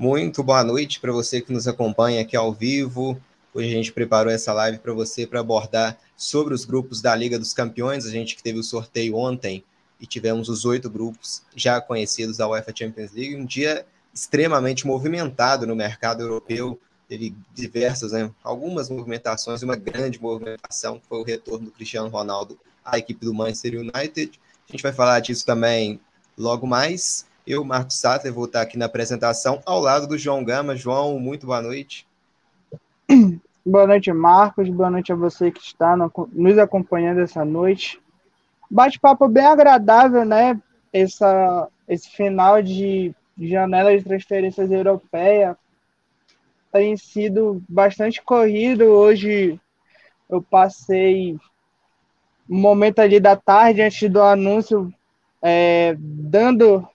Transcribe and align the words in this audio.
Muito 0.00 0.42
boa 0.42 0.64
noite 0.64 0.98
para 0.98 1.12
você 1.12 1.42
que 1.42 1.52
nos 1.52 1.68
acompanha 1.68 2.22
aqui 2.22 2.34
ao 2.34 2.54
vivo. 2.54 3.20
Hoje 3.52 3.68
a 3.68 3.72
gente 3.72 3.92
preparou 3.92 4.32
essa 4.32 4.50
live 4.54 4.78
para 4.78 4.94
você 4.94 5.26
para 5.26 5.40
abordar 5.40 5.98
sobre 6.16 6.54
os 6.54 6.64
grupos 6.64 7.02
da 7.02 7.14
Liga 7.14 7.38
dos 7.38 7.52
Campeões. 7.52 8.06
A 8.06 8.10
gente 8.10 8.34
que 8.34 8.42
teve 8.42 8.58
o 8.58 8.62
sorteio 8.62 9.14
ontem 9.16 9.62
e 10.00 10.06
tivemos 10.06 10.48
os 10.48 10.64
oito 10.64 10.88
grupos 10.88 11.42
já 11.54 11.82
conhecidos 11.82 12.38
da 12.38 12.48
UEFA 12.48 12.72
Champions 12.74 13.12
League. 13.12 13.36
Um 13.36 13.44
dia 13.44 13.84
extremamente 14.14 14.86
movimentado 14.86 15.66
no 15.66 15.76
mercado 15.76 16.22
europeu. 16.22 16.80
Teve 17.06 17.36
diversas, 17.52 18.12
né, 18.12 18.30
algumas 18.42 18.88
movimentações, 18.88 19.62
uma 19.62 19.76
grande 19.76 20.18
movimentação, 20.18 20.98
que 20.98 21.06
foi 21.06 21.18
o 21.18 21.24
retorno 21.24 21.66
do 21.66 21.72
Cristiano 21.72 22.08
Ronaldo 22.08 22.58
à 22.82 22.96
equipe 22.96 23.22
do 23.22 23.34
Manchester 23.34 23.78
United. 23.78 24.40
A 24.66 24.72
gente 24.72 24.82
vai 24.82 24.94
falar 24.94 25.20
disso 25.20 25.44
também 25.44 26.00
logo 26.38 26.66
mais. 26.66 27.28
Eu, 27.46 27.64
Marcos 27.64 27.98
Sattler, 27.98 28.32
vou 28.32 28.44
estar 28.44 28.60
aqui 28.60 28.76
na 28.76 28.86
apresentação 28.86 29.60
ao 29.64 29.80
lado 29.80 30.06
do 30.06 30.18
João 30.18 30.44
Gama. 30.44 30.76
João, 30.76 31.18
muito 31.18 31.46
boa 31.46 31.62
noite. 31.62 32.06
Boa 33.64 33.86
noite, 33.86 34.10
Marcos. 34.10 34.70
Boa 34.70 34.90
noite 34.90 35.12
a 35.12 35.14
você 35.14 35.50
que 35.50 35.60
está 35.60 35.94
nos 35.94 36.58
acompanhando 36.58 37.20
essa 37.20 37.44
noite. 37.44 38.00
Bate-papo 38.70 39.28
bem 39.28 39.44
agradável, 39.44 40.24
né? 40.24 40.58
Essa, 40.90 41.68
esse 41.86 42.08
final 42.08 42.62
de 42.62 43.14
janela 43.38 43.96
de 43.96 44.02
transferências 44.02 44.70
europeia 44.70 45.56
tem 46.72 46.96
sido 46.96 47.62
bastante 47.68 48.22
corrido. 48.22 48.84
Hoje 48.84 49.60
eu 50.28 50.40
passei 50.40 51.38
um 52.48 52.58
momento 52.58 53.00
ali 53.00 53.20
da 53.20 53.36
tarde, 53.36 53.82
antes 53.82 54.10
do 54.10 54.22
anúncio, 54.22 54.92
é, 55.42 55.94
dando 55.98 56.88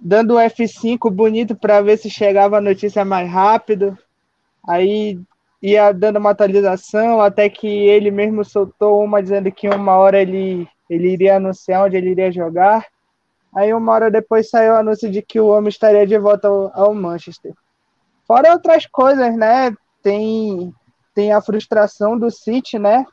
dando 0.00 0.34
o 0.34 0.38
F5 0.38 1.10
bonito 1.10 1.54
para 1.54 1.82
ver 1.82 1.98
se 1.98 2.08
chegava 2.08 2.56
a 2.56 2.60
notícia 2.60 3.04
mais 3.04 3.30
rápido. 3.30 3.96
Aí 4.66 5.20
ia 5.62 5.92
dando 5.92 6.18
uma 6.18 6.30
atualização, 6.30 7.20
até 7.20 7.48
que 7.50 7.66
ele 7.66 8.10
mesmo 8.10 8.44
soltou 8.44 9.04
uma 9.04 9.22
dizendo 9.22 9.52
que 9.52 9.68
uma 9.68 9.96
hora 9.96 10.20
ele, 10.20 10.66
ele 10.88 11.12
iria 11.12 11.36
anunciar 11.36 11.84
onde 11.84 11.96
ele 11.96 12.10
iria 12.10 12.32
jogar. 12.32 12.86
Aí 13.54 13.74
uma 13.74 13.92
hora 13.92 14.10
depois 14.10 14.48
saiu 14.48 14.72
o 14.72 14.76
anúncio 14.76 15.10
de 15.10 15.20
que 15.20 15.38
o 15.38 15.48
homem 15.48 15.68
estaria 15.68 16.06
de 16.06 16.18
volta 16.18 16.48
ao, 16.48 16.72
ao 16.74 16.94
Manchester. 16.94 17.52
Fora 18.26 18.52
outras 18.52 18.86
coisas, 18.86 19.36
né? 19.36 19.74
Tem, 20.02 20.72
tem 21.14 21.32
a 21.32 21.42
frustração 21.42 22.18
do 22.18 22.30
City, 22.30 22.78
né? 22.78 23.04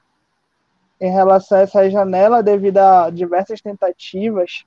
Em 1.02 1.12
relação 1.12 1.58
a 1.58 1.62
essa 1.62 1.90
janela 1.90 2.42
devido 2.42 2.78
a 2.78 3.10
diversas 3.10 3.60
tentativas 3.62 4.64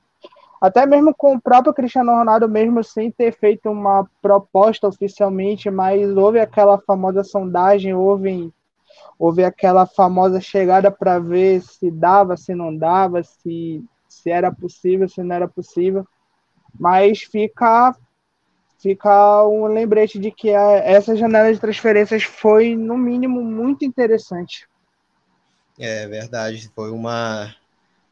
até 0.60 0.84
mesmo 0.84 1.14
com 1.14 1.34
o 1.34 1.40
próprio 1.40 1.72
Cristiano 1.72 2.12
Ronaldo, 2.12 2.48
mesmo 2.48 2.84
sem 2.84 3.10
ter 3.10 3.32
feito 3.32 3.70
uma 3.70 4.06
proposta 4.20 4.86
oficialmente, 4.86 5.70
mas 5.70 6.14
houve 6.14 6.38
aquela 6.38 6.78
famosa 6.78 7.24
sondagem, 7.24 7.94
houve, 7.94 8.52
houve 9.18 9.42
aquela 9.42 9.86
famosa 9.86 10.38
chegada 10.38 10.90
para 10.90 11.18
ver 11.18 11.62
se 11.62 11.90
dava, 11.90 12.36
se 12.36 12.54
não 12.54 12.76
dava, 12.76 13.22
se, 13.22 13.82
se 14.06 14.30
era 14.30 14.52
possível, 14.52 15.08
se 15.08 15.22
não 15.22 15.34
era 15.34 15.48
possível. 15.48 16.06
Mas 16.78 17.20
fica, 17.20 17.96
fica 18.78 19.46
um 19.46 19.64
lembrete 19.64 20.18
de 20.18 20.30
que 20.30 20.54
a, 20.54 20.72
essa 20.72 21.16
janela 21.16 21.50
de 21.50 21.58
transferências 21.58 22.22
foi, 22.22 22.76
no 22.76 22.98
mínimo, 22.98 23.42
muito 23.42 23.82
interessante. 23.82 24.68
É 25.78 26.06
verdade, 26.06 26.70
foi 26.74 26.90
uma 26.90 27.54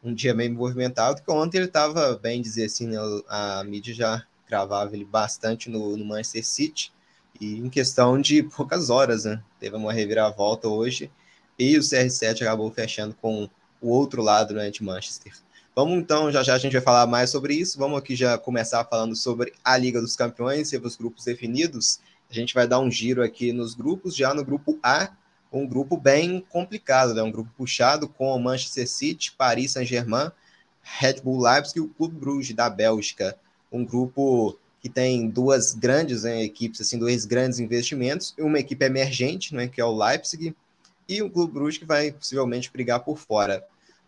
um 0.03 0.15
dia 0.15 0.35
meio 0.35 0.53
movimentado, 0.55 1.23
que 1.23 1.31
ontem 1.31 1.59
ele 1.59 1.67
estava, 1.67 2.17
bem 2.17 2.41
dizer 2.41 2.67
assim, 2.67 2.87
né, 2.87 2.99
a 3.29 3.65
mídia 3.65 3.95
já 3.95 4.25
cravava 4.47 4.95
ele 4.95 5.05
bastante 5.05 5.69
no, 5.69 5.97
no, 5.97 6.05
Manchester 6.05 6.47
City, 6.47 6.93
e 7.41 7.57
em 7.59 7.69
questão 7.69 8.21
de 8.21 8.43
poucas 8.57 8.91
horas, 8.91 9.25
né, 9.25 9.43
teve 9.59 9.77
uma 9.77 9.93
reviravolta 9.93 10.69
hoje, 10.69 11.11
e 11.59 11.77
o 11.77 11.81
CR7 11.81 12.43
acabou 12.43 12.71
fechando 12.71 13.15
com 13.21 13.49
o 13.81 13.89
outro 13.89 14.23
lado 14.23 14.55
né, 14.55 14.71
de 14.71 14.83
Manchester. 14.83 15.33
Vamos 15.75 15.99
então, 15.99 16.31
já 16.33 16.43
já 16.43 16.55
a 16.55 16.59
gente 16.59 16.73
vai 16.73 16.83
falar 16.83 17.07
mais 17.07 17.31
sobre 17.31 17.55
isso, 17.55 17.79
vamos 17.79 17.99
aqui 17.99 18.17
já 18.17 18.37
começar 18.37 18.85
falando 18.85 19.15
sobre 19.15 19.53
a 19.63 19.77
Liga 19.77 20.01
dos 20.01 20.17
Campeões, 20.17 20.71
teve 20.71 20.87
os 20.87 20.97
grupos 20.97 21.25
definidos, 21.25 22.01
a 22.31 22.35
gente 22.35 22.53
vai 22.53 22.67
dar 22.67 22.81
um 22.81 22.91
giro 22.91 23.23
aqui 23.23 23.53
nos 23.53 23.75
grupos, 23.75 24.15
já 24.15 24.35
no 24.35 24.45
grupo 24.45 24.79
A, 24.83 25.11
um 25.53 25.67
grupo 25.67 25.97
bem 25.97 26.45
complicado, 26.49 27.15
né? 27.15 27.23
um 27.23 27.31
grupo 27.31 27.51
puxado 27.57 28.09
com 28.09 28.35
o 28.35 28.39
Manchester 28.39 28.89
City, 28.89 29.33
Paris 29.33 29.73
Saint-Germain, 29.73 30.31
Red 30.83 31.21
Bull 31.23 31.43
Leipzig 31.43 31.79
e 31.79 31.83
o 31.83 31.89
Clube 31.89 32.17
Bruges 32.17 32.55
da 32.55 32.69
Bélgica. 32.69 33.37
Um 33.71 33.85
grupo 33.85 34.59
que 34.81 34.89
tem 34.89 35.29
duas 35.29 35.75
grandes 35.75 36.23
né, 36.23 36.43
equipes, 36.43 36.81
assim, 36.81 36.99
dois 36.99 37.25
grandes 37.25 37.59
investimentos, 37.59 38.35
uma 38.39 38.59
equipe 38.59 38.85
emergente, 38.85 39.55
né, 39.55 39.67
que 39.69 39.81
é 39.81 39.85
o 39.85 39.97
Leipzig, 39.97 40.55
e 41.09 41.23
o 41.23 41.31
Clube 41.31 41.53
Bruges 41.53 41.79
que 41.79 41.85
vai 41.85 42.13
possivelmente 42.13 42.71
brigar 42.71 43.01
por 43.01 43.19
fora. 43.19 43.65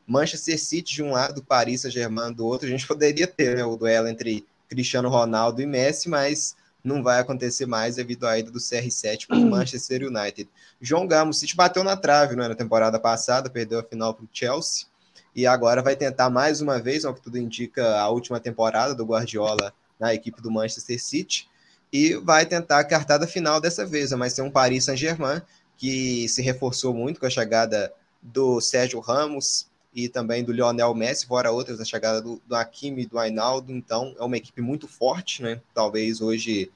Manchester 0.06 0.58
City 0.60 0.94
de 0.94 1.02
um 1.02 1.12
lado, 1.12 1.42
Paris 1.42 1.82
Saint-Germain 1.82 2.32
do 2.32 2.46
outro, 2.46 2.66
a 2.66 2.70
gente 2.70 2.86
poderia 2.88 3.26
ter 3.26 3.56
né, 3.56 3.64
o 3.64 3.76
duelo 3.76 4.08
entre 4.08 4.46
Cristiano 4.68 5.08
Ronaldo 5.08 5.60
e 5.60 5.66
Messi, 5.66 6.08
mas 6.08 6.54
não 6.82 7.02
vai 7.02 7.20
acontecer 7.20 7.66
mais 7.66 7.96
devido 7.96 8.26
à 8.26 8.38
ida 8.38 8.50
do 8.50 8.58
CR7 8.58 9.26
para 9.26 9.36
o 9.36 9.50
Manchester 9.50 10.06
United. 10.06 10.48
João 10.80 11.06
Gamos, 11.06 11.38
City 11.38 11.56
bateu 11.56 11.84
na 11.84 11.96
trave 11.96 12.36
né, 12.36 12.48
na 12.48 12.54
temporada 12.54 12.98
passada, 12.98 13.50
perdeu 13.50 13.78
a 13.78 13.82
final 13.82 14.14
para 14.14 14.24
o 14.24 14.28
Chelsea 14.32 14.86
e 15.34 15.46
agora 15.46 15.82
vai 15.82 15.94
tentar 15.94 16.30
mais 16.30 16.60
uma 16.60 16.80
vez, 16.80 17.04
ao 17.04 17.14
que 17.14 17.20
tudo 17.20 17.38
indica, 17.38 17.98
a 17.98 18.08
última 18.08 18.41
temporada 18.41 18.94
do 18.94 19.04
Guardiola 19.04 19.72
na 19.98 20.14
equipe 20.14 20.41
do 20.41 20.50
Manchester 20.50 21.02
City 21.02 21.48
e 21.92 22.14
vai 22.16 22.46
tentar 22.46 22.78
a 22.78 22.84
cartada 22.84 23.26
final 23.26 23.60
dessa 23.60 23.84
vez, 23.84 24.12
mas 24.12 24.34
tem 24.34 24.44
um 24.44 24.50
Paris 24.50 24.84
Saint-Germain 24.84 25.42
que 25.76 26.28
se 26.28 26.42
reforçou 26.42 26.92
muito 26.92 27.18
com 27.18 27.26
a 27.26 27.30
chegada 27.30 27.92
do 28.22 28.60
Sérgio 28.60 29.00
Ramos, 29.00 29.69
e 29.94 30.08
também 30.08 30.44
do 30.44 30.52
Lionel 30.52 30.94
Messi, 30.94 31.26
fora 31.26 31.50
outras, 31.50 31.80
a 31.80 31.84
chegada 31.84 32.22
do, 32.22 32.40
do 32.46 32.54
Hakimi 32.54 33.06
do 33.06 33.18
Ainaldo, 33.18 33.72
então 33.72 34.14
é 34.18 34.24
uma 34.24 34.36
equipe 34.36 34.62
muito 34.62 34.86
forte, 34.86 35.42
né? 35.42 35.60
Talvez 35.74 36.20
hoje 36.20 36.70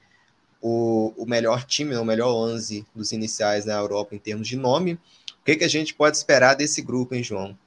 o, 0.61 1.13
o 1.15 1.25
melhor 1.25 1.63
time, 1.63 1.95
o 1.95 2.03
melhor 2.03 2.33
11 2.33 2.85
dos 2.93 3.11
iniciais 3.11 3.65
na 3.65 3.73
Europa 3.73 4.15
em 4.15 4.19
termos 4.19 4.47
de 4.47 4.57
nome. 4.57 4.93
O 4.93 5.45
que, 5.45 5.55
que 5.55 5.63
a 5.63 5.69
gente 5.69 5.93
pode 5.93 6.17
esperar 6.17 6.55
desse 6.55 6.81
grupo, 6.81 7.13
hein, 7.15 7.23
João? 7.23 7.57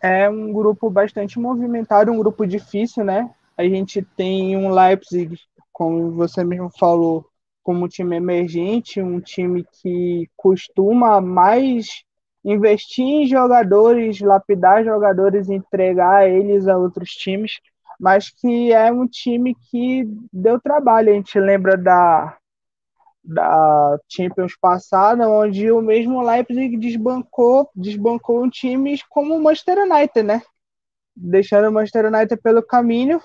É 0.00 0.28
um 0.28 0.52
grupo 0.52 0.90
bastante 0.90 1.38
movimentado, 1.38 2.10
um 2.10 2.18
grupo 2.18 2.46
difícil, 2.46 3.04
né? 3.04 3.30
A 3.56 3.64
gente 3.64 4.02
tem 4.16 4.56
um 4.56 4.70
Leipzig, 4.70 5.38
como 5.72 6.10
você 6.10 6.42
mesmo 6.42 6.70
falou, 6.70 7.26
como 7.62 7.84
um 7.84 7.88
time 7.88 8.16
emergente, 8.16 9.00
um 9.00 9.20
time 9.20 9.64
que 9.80 10.28
costuma 10.36 11.20
mais 11.20 12.04
investir 12.44 13.04
em 13.04 13.26
jogadores, 13.26 14.20
lapidar 14.20 14.84
jogadores, 14.84 15.48
entregar 15.48 16.28
eles 16.28 16.68
a 16.68 16.76
outros 16.76 17.10
times, 17.10 17.58
mas 17.98 18.28
que 18.28 18.72
é 18.72 18.92
um 18.92 19.06
time 19.06 19.54
que 19.70 20.06
deu 20.32 20.60
trabalho. 20.60 21.10
A 21.10 21.14
gente 21.14 21.38
lembra 21.40 21.76
da, 21.76 22.36
da 23.24 23.98
Champions 24.08 24.54
passada, 24.60 25.28
onde 25.28 25.70
o 25.70 25.80
mesmo 25.80 26.20
Leipzig 26.20 26.76
desbancou, 26.76 27.70
desbancou 27.74 28.44
um 28.44 28.50
times 28.50 29.02
como 29.08 29.34
o 29.34 29.42
Manchester 29.42 29.78
United, 29.78 30.22
né? 30.22 30.42
Deixando 31.16 31.68
o 31.68 31.72
Manchester 31.72 32.06
United 32.06 32.40
pelo 32.42 32.62
caminho, 32.62 33.20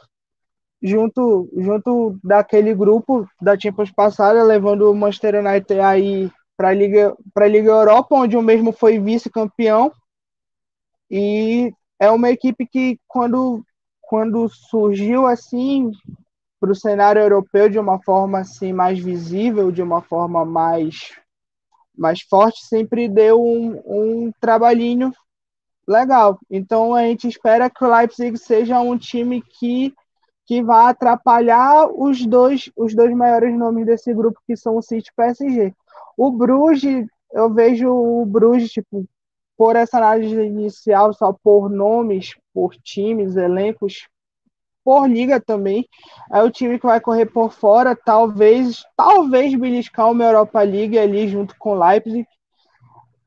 junto, 0.81 1.49
junto 1.57 2.17
daquele 2.23 2.73
grupo 2.73 3.27
da 3.41 3.59
Champions 3.59 3.91
passada, 3.91 4.43
levando 4.43 4.89
o 4.89 4.95
Manchester 4.95 5.45
United 5.45 5.79
aí 5.81 6.31
para 6.59 6.69
a 6.69 6.73
Liga, 6.73 7.15
a 7.37 7.47
Liga 7.47 7.69
Europa, 7.69 8.13
onde 8.13 8.35
o 8.35 8.41
mesmo 8.41 8.73
foi 8.73 8.99
vice-campeão. 8.99 9.93
E 11.09 11.73
é 11.97 12.11
uma 12.11 12.29
equipe 12.29 12.67
que, 12.67 12.99
quando, 13.07 13.63
quando 14.01 14.49
surgiu 14.49 15.25
assim 15.25 15.89
para 16.59 16.69
o 16.69 16.75
cenário 16.75 17.21
europeu 17.21 17.69
de 17.69 17.79
uma 17.79 18.03
forma 18.03 18.39
assim 18.39 18.73
mais 18.73 18.99
visível, 18.99 19.71
de 19.71 19.81
uma 19.81 20.01
forma 20.01 20.43
mais, 20.43 21.17
mais 21.97 22.19
forte, 22.23 22.65
sempre 22.65 23.07
deu 23.07 23.41
um, 23.41 23.81
um 23.85 24.31
trabalhinho 24.41 25.13
legal. 25.87 26.37
Então 26.51 26.93
a 26.93 27.03
gente 27.03 27.25
espera 27.25 27.69
que 27.69 27.85
o 27.85 27.89
Leipzig 27.89 28.37
seja 28.37 28.81
um 28.81 28.97
time 28.97 29.41
que 29.41 29.93
que 30.45 30.63
vai 30.63 30.89
atrapalhar 30.89 31.87
os 31.87 32.25
dois 32.25 32.69
os 32.75 32.93
dois 32.95 33.15
maiores 33.15 33.57
nomes 33.57 33.85
desse 33.85 34.13
grupo 34.13 34.41
que 34.45 34.57
são 34.57 34.75
o 34.75 34.81
City 34.81 35.07
e 35.07 35.11
o 35.11 35.15
PSG. 35.15 35.75
O 36.21 36.31
Bruges, 36.31 37.07
eu 37.31 37.49
vejo 37.53 37.89
o 37.89 38.25
Bruges, 38.25 38.73
tipo, 38.73 39.07
por 39.55 39.77
essa 39.77 39.99
análise 39.99 40.35
inicial, 40.35 41.13
só 41.13 41.31
por 41.31 41.69
nomes, 41.69 42.35
por 42.53 42.75
times, 42.75 43.37
elencos, 43.37 44.09
por 44.83 45.09
liga 45.09 45.39
também. 45.39 45.87
É 46.29 46.43
o 46.43 46.51
time 46.51 46.77
que 46.77 46.85
vai 46.85 46.99
correr 46.99 47.27
por 47.27 47.53
fora, 47.53 47.95
talvez, 47.95 48.83
talvez 48.97 49.55
beliscar 49.55 50.11
uma 50.11 50.25
Europa 50.25 50.61
League 50.61 50.99
ali 50.99 51.25
junto 51.29 51.55
com 51.57 51.73
Leipzig. 51.73 52.27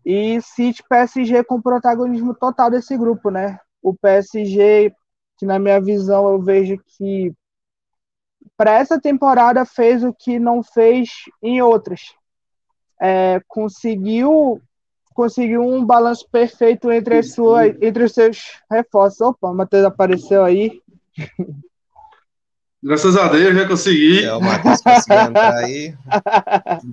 E 0.05 0.39
City 0.43 0.83
PSG 0.87 1.45
com 1.45 1.63
protagonismo 1.63 2.35
total 2.35 2.71
desse 2.71 2.95
grupo, 2.99 3.31
né? 3.31 3.59
O 3.83 3.95
PSG, 3.95 4.93
que 5.39 5.47
na 5.47 5.59
minha 5.59 5.81
visão 5.81 6.29
eu 6.29 6.43
vejo 6.43 6.77
que 6.99 7.33
para 8.55 8.73
essa 8.73 9.01
temporada 9.01 9.65
fez 9.65 10.05
o 10.05 10.13
que 10.13 10.39
não 10.39 10.63
fez 10.63 11.09
em 11.43 11.63
outras. 11.63 12.03
É, 13.03 13.41
conseguiu 13.49 14.63
conseguiu 15.13 15.61
um 15.61 15.85
balanço 15.85 16.27
perfeito 16.31 16.91
entre, 16.91 17.19
as 17.19 17.33
suas, 17.33 17.75
entre 17.83 18.05
os 18.05 18.13
seus 18.13 18.61
reforços. 18.71 19.21
Opa, 19.21 19.49
o 19.49 19.55
Matheus 19.55 19.85
apareceu 19.85 20.45
aí. 20.45 20.81
Graças 22.83 23.17
a 23.17 23.29
Deus 23.29 23.55
já 23.55 23.69
consegui. 23.69 24.25
É, 24.25 24.35
o 24.35 24.41
Matheus 24.41 24.81
conseguiu 24.81 25.21
entrar 25.21 25.55
aí. 25.55 25.95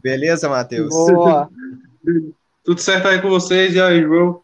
Beleza, 0.04 0.48
Matheus? 0.48 0.90
Boa. 0.90 1.50
Tudo 2.64 2.80
certo 2.80 3.08
aí 3.08 3.20
com 3.22 3.30
vocês? 3.30 3.74
E 3.74 3.82
aí, 3.82 4.02
João? 4.02 4.42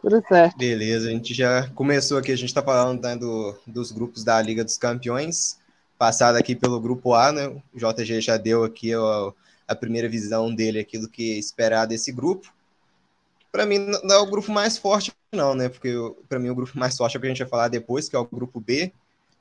Tudo 0.00 0.22
certo. 0.26 0.56
Beleza, 0.56 1.08
a 1.08 1.10
gente 1.10 1.34
já 1.34 1.68
começou 1.74 2.16
aqui, 2.16 2.32
a 2.32 2.36
gente 2.36 2.48
está 2.48 2.62
falando 2.62 3.02
né, 3.02 3.16
do, 3.16 3.54
dos 3.66 3.92
grupos 3.92 4.24
da 4.24 4.40
Liga 4.40 4.64
dos 4.64 4.78
Campeões, 4.78 5.58
passado 5.98 6.36
aqui 6.36 6.56
pelo 6.56 6.80
grupo 6.80 7.12
A, 7.12 7.30
né? 7.30 7.48
O 7.48 7.76
JG 7.76 8.22
já 8.22 8.38
deu 8.38 8.64
aqui 8.64 8.94
ó, 8.94 9.32
a 9.70 9.74
primeira 9.76 10.08
visão 10.08 10.52
dele 10.52 10.80
aqui 10.80 10.98
do 10.98 11.08
que 11.08 11.38
esperar 11.38 11.86
desse 11.86 12.10
grupo. 12.10 12.52
Para 13.52 13.64
mim, 13.64 13.78
não 14.02 14.16
é 14.16 14.18
o 14.18 14.26
grupo 14.26 14.50
mais 14.50 14.76
forte, 14.76 15.12
não, 15.32 15.54
né? 15.54 15.68
Porque 15.68 15.94
para 16.28 16.40
mim 16.40 16.50
o 16.50 16.54
grupo 16.56 16.76
mais 16.76 16.96
forte 16.96 17.16
é 17.16 17.18
o 17.18 17.20
que 17.20 17.26
a 17.28 17.30
gente 17.30 17.38
vai 17.38 17.48
falar 17.48 17.68
depois, 17.68 18.08
que 18.08 18.16
é 18.16 18.18
o 18.18 18.24
grupo 18.24 18.60
B. 18.60 18.92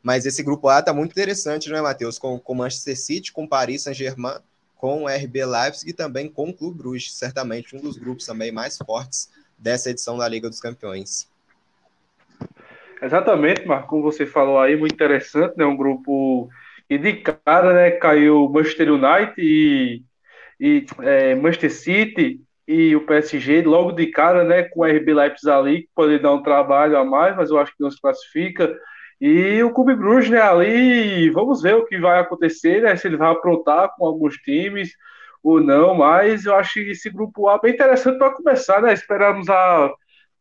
Mas 0.04 0.28
esse 0.28 0.44
grupo 0.44 0.70
A 0.70 0.84
tá 0.84 0.94
muito 0.94 1.12
interessante, 1.12 1.68
né, 1.72 1.82
Matheus? 1.82 2.20
Com 2.20 2.40
o 2.46 2.56
Manchester 2.56 2.96
City, 2.96 3.34
com 3.34 3.48
Paris 3.48 3.82
Saint-Germain, 3.84 4.38
com 4.76 5.08
RB 5.08 5.46
Leipzig 5.46 5.90
e 5.90 5.94
também 5.94 6.30
com 6.30 6.50
o 6.50 6.54
Clube 6.54 6.78
Bruges, 6.78 7.16
certamente 7.16 7.76
um 7.76 7.82
dos 7.82 7.98
grupos 7.98 8.28
também 8.28 8.52
mais 8.52 8.78
fortes 8.78 9.32
dessa 9.58 9.90
edição 9.90 10.16
da 10.16 10.28
Liga 10.28 10.48
dos 10.48 10.62
Campeões. 10.62 11.28
Exatamente, 13.02 13.66
Marco, 13.66 13.88
como 13.88 14.04
você 14.04 14.28
falou 14.28 14.60
aí, 14.60 14.76
muito 14.76 14.94
interessante, 14.94 15.58
né? 15.58 15.66
Um 15.66 15.76
grupo 15.76 16.50
e 16.90 16.98
de 16.98 17.14
cara, 17.18 17.72
né, 17.74 17.92
caiu 17.92 18.50
Manchester 18.50 18.92
United 18.92 19.34
e, 19.38 20.02
e 20.60 20.86
é, 21.02 21.36
Manchester 21.36 21.72
City 21.72 22.42
e 22.68 22.96
o 22.96 23.06
PSG 23.06 23.64
logo 23.64 23.92
de 23.92 24.08
cara, 24.08 24.44
né, 24.44 24.64
com 24.64 24.82
o 24.82 24.86
RB 24.86 25.14
Leipzig 25.14 25.50
ali, 25.50 25.82
que 25.82 25.90
pode 25.96 26.20
dar 26.20 26.34
um 26.34 26.44
trabalho 26.44 26.98
a 26.98 27.04
mais, 27.04 27.36
mas 27.36 27.50
eu 27.50 27.58
acho 27.58 27.72
que 27.72 27.82
não 27.82 27.90
se 27.90 28.00
classifica. 28.00 28.76
E 29.20 29.62
o 29.64 29.72
Clube 29.72 29.96
Bruges, 29.96 30.30
né, 30.30 30.42
ali, 30.42 31.30
vamos 31.32 31.62
ver 31.62 31.76
o 31.76 31.86
que 31.86 31.98
vai 32.00 32.20
acontecer, 32.20 32.82
né, 32.84 32.96
se 32.96 33.08
ele 33.08 33.18
vai 33.18 33.32
aprontar 33.32 33.90
com 33.98 34.06
alguns 34.06 34.36
times, 34.36 34.92
ou 35.44 35.62
não, 35.62 35.96
mas 35.96 36.46
eu 36.46 36.56
acho 36.56 36.80
esse 36.80 37.10
grupo 37.10 37.48
A 37.48 37.58
bem 37.60 37.74
interessante 37.74 38.18
para 38.18 38.32
começar, 38.32 38.82
né? 38.82 38.94
Esperamos 38.94 39.50
a 39.50 39.92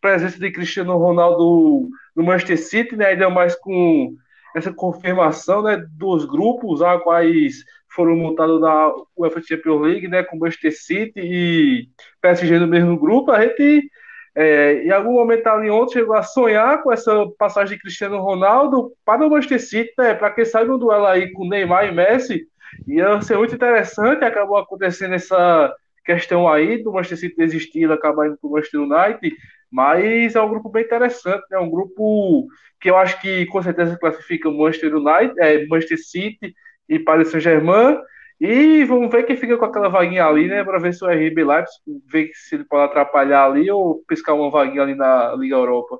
presença 0.00 0.38
de 0.38 0.50
Cristiano 0.50 0.96
Ronaldo 0.96 1.88
no 2.14 2.22
Manchester 2.22 2.58
City, 2.58 2.96
né? 2.96 3.06
Ainda 3.06 3.30
mais 3.30 3.54
com 3.54 4.14
essa 4.58 4.72
confirmação, 4.72 5.62
né, 5.62 5.82
dos 5.92 6.24
grupos 6.24 6.82
a 6.82 6.98
quais 6.98 7.64
foram 7.88 8.16
montados 8.16 8.60
da 8.60 8.92
UEFA 9.16 9.42
Champions 9.42 9.80
League, 9.80 10.08
né, 10.08 10.22
com 10.22 10.38
Manchester 10.38 10.76
City 10.76 11.20
e 11.20 11.88
PSG 12.20 12.58
no 12.58 12.66
mesmo 12.66 12.98
grupo, 12.98 13.30
a 13.32 13.42
gente 13.42 13.90
é, 14.34 14.84
em 14.84 14.90
algum 14.90 15.14
momento 15.14 15.46
ali 15.48 15.68
ontem 15.68 15.94
chegou 15.94 16.14
a 16.14 16.22
sonhar 16.22 16.82
com 16.82 16.92
essa 16.92 17.26
passagem 17.38 17.76
de 17.76 17.82
Cristiano 17.82 18.20
Ronaldo 18.20 18.92
para 19.04 19.26
o 19.26 19.30
Manchester 19.30 19.60
City, 19.60 19.92
né, 19.98 20.14
para 20.14 20.30
quem 20.30 20.44
sabe 20.44 20.70
um 20.70 20.78
duelo 20.78 21.06
aí 21.06 21.32
com 21.32 21.48
Neymar 21.48 21.86
e 21.86 21.92
Messi, 21.92 22.46
Ia 22.86 23.20
ser 23.22 23.36
muito 23.36 23.54
interessante, 23.54 24.24
acabou 24.24 24.56
acontecendo 24.56 25.14
essa 25.14 25.74
questão 26.04 26.48
aí 26.48 26.82
do 26.82 26.92
Manchester 26.92 27.18
City 27.18 27.36
desistir, 27.36 27.90
acabar 27.90 28.26
indo 28.26 28.38
para 28.38 28.48
o 28.48 28.52
Manchester 28.52 28.80
United, 28.80 29.36
mas 29.70 30.34
é 30.34 30.40
um 30.40 30.48
grupo 30.48 30.68
bem 30.68 30.84
interessante, 30.84 31.44
é 31.50 31.56
né? 31.56 31.60
um 31.60 31.70
grupo 31.70 32.48
que 32.80 32.90
eu 32.90 32.96
acho 32.96 33.20
que 33.20 33.46
com 33.46 33.62
certeza 33.62 33.98
classifica 33.98 34.50
Manchester 34.50 34.96
United, 34.96 35.34
é, 35.38 35.66
Manchester 35.66 35.98
City 35.98 36.54
e 36.88 36.98
Paris 36.98 37.28
Saint-Germain, 37.28 37.98
e 38.40 38.84
vamos 38.84 39.10
ver 39.10 39.24
quem 39.24 39.36
fica 39.36 39.58
com 39.58 39.64
aquela 39.64 39.88
vaguinha 39.88 40.24
ali, 40.24 40.46
né, 40.46 40.62
para 40.62 40.78
ver 40.78 40.94
se 40.94 41.04
o 41.04 41.08
RB 41.08 41.44
Leipzig, 41.44 41.82
ver 42.06 42.30
se 42.34 42.54
ele 42.54 42.64
pode 42.64 42.84
atrapalhar 42.84 43.46
ali 43.46 43.68
ou 43.68 44.02
piscar 44.06 44.34
uma 44.34 44.50
vaguinha 44.50 44.82
ali 44.82 44.94
na 44.94 45.34
Liga 45.34 45.56
Europa. 45.56 45.98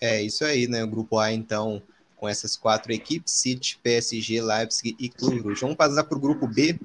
É 0.00 0.22
isso 0.22 0.44
aí, 0.44 0.68
né? 0.68 0.84
O 0.84 0.88
grupo 0.88 1.18
A, 1.18 1.32
então, 1.32 1.82
com 2.14 2.28
essas 2.28 2.56
quatro 2.56 2.92
equipes, 2.92 3.32
City, 3.32 3.78
PSG, 3.82 4.40
Leipzig 4.40 4.94
e 5.00 5.08
Clube. 5.08 5.54
Vamos 5.54 5.76
passar 5.76 6.04
para 6.04 6.16
o 6.16 6.20
grupo 6.20 6.46
B, 6.46 6.78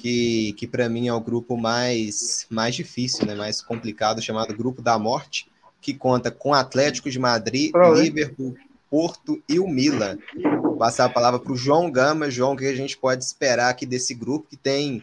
que, 0.00 0.54
que 0.54 0.66
para 0.66 0.88
mim 0.88 1.08
é 1.08 1.12
o 1.12 1.20
grupo 1.20 1.58
mais, 1.58 2.46
mais 2.48 2.74
difícil, 2.74 3.26
né, 3.26 3.34
mais 3.34 3.60
complicado, 3.60 4.22
chamado 4.22 4.56
Grupo 4.56 4.80
da 4.80 4.98
Morte, 4.98 5.46
que 5.78 5.92
conta 5.92 6.30
com 6.30 6.54
Atlético 6.54 7.10
de 7.10 7.18
Madrid, 7.18 7.70
Liverpool, 7.94 8.56
Porto 8.90 9.42
e 9.46 9.60
o 9.60 9.68
Milan. 9.68 10.18
Vou 10.62 10.76
passar 10.76 11.04
a 11.04 11.10
palavra 11.10 11.38
para 11.38 11.52
o 11.52 11.56
João 11.56 11.90
Gama. 11.90 12.30
João, 12.30 12.54
o 12.54 12.56
que 12.56 12.64
a 12.64 12.74
gente 12.74 12.96
pode 12.96 13.22
esperar 13.22 13.68
aqui 13.68 13.84
desse 13.84 14.14
grupo, 14.14 14.48
que 14.48 14.56
tem, 14.56 15.02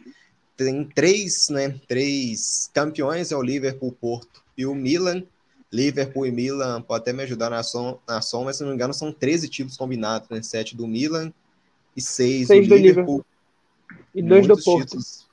tem 0.55 0.83
três, 0.83 1.49
né, 1.49 1.79
três 1.87 2.69
campeões, 2.73 3.31
é 3.31 3.37
o 3.37 3.43
Liverpool, 3.43 3.91
Porto 3.91 4.43
e 4.57 4.65
o 4.65 4.73
Milan, 4.73 5.23
Liverpool 5.71 6.25
e 6.25 6.31
Milan, 6.31 6.81
pode 6.81 7.03
até 7.03 7.13
me 7.13 7.21
ajudar 7.21 7.51
na 7.51 7.61
som, 7.61 7.99
na 8.07 8.19
som 8.19 8.45
mas 8.45 8.57
se 8.57 8.63
não 8.63 8.69
me 8.69 8.75
engano 8.75 8.95
são 8.95 9.11
13 9.11 9.47
títulos 9.47 9.77
combinados, 9.77 10.27
né? 10.29 10.41
7 10.41 10.75
do 10.75 10.87
Milan 10.87 11.31
e 11.95 12.01
6 12.01 12.47
do, 12.47 12.53
do 12.53 12.59
Liverpool. 12.61 12.77
Liverpool. 12.77 13.25
E 14.13 14.21
2 14.21 14.47
do 14.47 14.61
Porto. 14.61 14.85
Títulos, 14.85 15.27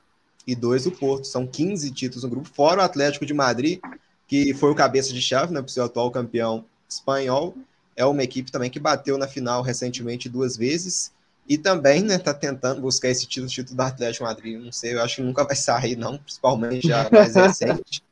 e 0.47 0.55
2 0.55 0.83
do 0.85 0.91
Porto. 0.91 1.25
São 1.27 1.45
15 1.45 1.91
títulos 1.91 2.23
no 2.23 2.29
grupo, 2.29 2.49
fora 2.53 2.81
o 2.81 2.85
Atlético 2.85 3.25
de 3.25 3.33
Madrid, 3.33 3.79
que 4.27 4.53
foi 4.53 4.71
o 4.71 4.75
cabeça 4.75 5.13
de 5.13 5.21
chave, 5.21 5.53
né? 5.53 5.61
Para 5.61 5.69
ser 5.69 5.81
o 5.81 5.85
atual 5.85 6.11
campeão 6.11 6.65
espanhol. 6.89 7.55
É 7.95 8.05
uma 8.05 8.23
equipe 8.23 8.51
também 8.51 8.69
que 8.69 8.79
bateu 8.79 9.17
na 9.17 9.27
final 9.27 9.61
recentemente 9.61 10.29
duas 10.29 10.57
vezes. 10.57 11.13
E 11.47 11.57
também, 11.57 12.01
né, 12.01 12.17
tá 12.17 12.33
tentando 12.33 12.81
buscar 12.81 13.09
esse 13.09 13.27
título, 13.27 13.47
título 13.47 13.77
do 13.77 13.81
Atlético 13.83 14.23
de 14.23 14.29
Madrid. 14.29 14.59
Não 14.59 14.71
sei, 14.71 14.95
eu 14.95 15.01
acho 15.01 15.17
que 15.17 15.21
nunca 15.21 15.43
vai 15.43 15.55
sair, 15.55 15.95
não, 15.95 16.17
principalmente 16.17 16.87
já 16.87 17.07
mais 17.11 17.35
recente. 17.35 18.03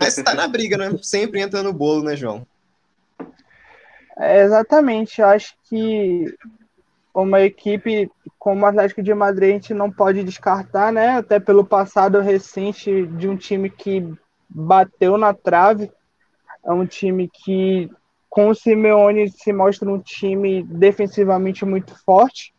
Mas 0.00 0.14
tá 0.14 0.34
na 0.34 0.46
briga, 0.46 0.76
né? 0.76 0.96
Sempre 1.02 1.40
entra 1.40 1.62
no 1.62 1.72
bolo, 1.72 2.04
né, 2.04 2.16
João? 2.16 2.46
É, 4.16 4.44
exatamente. 4.44 5.20
Eu 5.20 5.26
acho 5.26 5.54
que 5.68 6.32
uma 7.14 7.40
equipe 7.40 8.10
como 8.38 8.62
o 8.62 8.66
Atlético 8.66 9.02
de 9.02 9.14
Madrid 9.14 9.50
a 9.50 9.52
gente 9.52 9.74
não 9.74 9.90
pode 9.90 10.24
descartar, 10.24 10.92
né? 10.92 11.18
Até 11.18 11.38
pelo 11.38 11.64
passado 11.64 12.20
recente 12.20 13.06
de 13.06 13.28
um 13.28 13.36
time 13.36 13.68
que 13.68 14.06
bateu 14.48 15.16
na 15.16 15.34
trave. 15.34 15.90
É 16.64 16.72
um 16.72 16.86
time 16.86 17.28
que, 17.28 17.90
com 18.30 18.48
o 18.48 18.54
Simeone, 18.54 19.28
se 19.30 19.52
mostra 19.52 19.90
um 19.90 19.98
time 19.98 20.62
defensivamente 20.62 21.64
muito 21.64 21.94
forte 22.04 22.52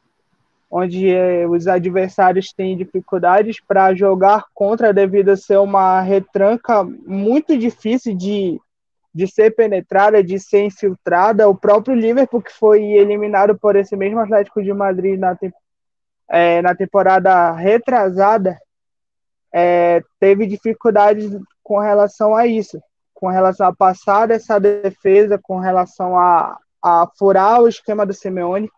onde 0.75 1.07
é, 1.07 1.47
os 1.47 1.67
adversários 1.67 2.51
têm 2.51 2.75
dificuldades 2.75 3.57
para 3.59 3.93
jogar 3.93 4.45
contra 4.55 4.91
devido 4.91 5.29
a 5.29 5.37
ser 5.37 5.59
uma 5.59 6.01
retranca 6.01 6.83
muito 6.83 7.55
difícil 7.55 8.17
de, 8.17 8.59
de 9.13 9.27
ser 9.27 9.51
penetrada, 9.55 10.23
de 10.23 10.39
ser 10.39 10.63
infiltrada. 10.63 11.47
O 11.47 11.55
próprio 11.55 11.95
Liverpool, 11.95 12.41
que 12.41 12.51
foi 12.51 12.83
eliminado 12.83 13.57
por 13.57 13.75
esse 13.75 13.95
mesmo 13.95 14.19
Atlético 14.19 14.63
de 14.63 14.73
Madrid 14.73 15.19
na, 15.19 15.37
é, 16.29 16.61
na 16.61 16.73
temporada 16.75 17.51
retrasada, 17.51 18.57
é, 19.53 20.01
teve 20.19 20.47
dificuldades 20.47 21.31
com 21.61 21.77
relação 21.77 22.35
a 22.35 22.47
isso, 22.47 22.81
com 23.13 23.27
relação 23.27 23.67
a 23.67 23.75
passar 23.75 24.31
essa 24.31 24.59
defesa, 24.59 25.39
com 25.41 25.59
relação 25.59 26.17
a, 26.17 26.57
a 26.83 27.07
furar 27.17 27.61
o 27.61 27.67
esquema 27.67 28.05
do 28.05 28.13
Simeone. 28.13 28.69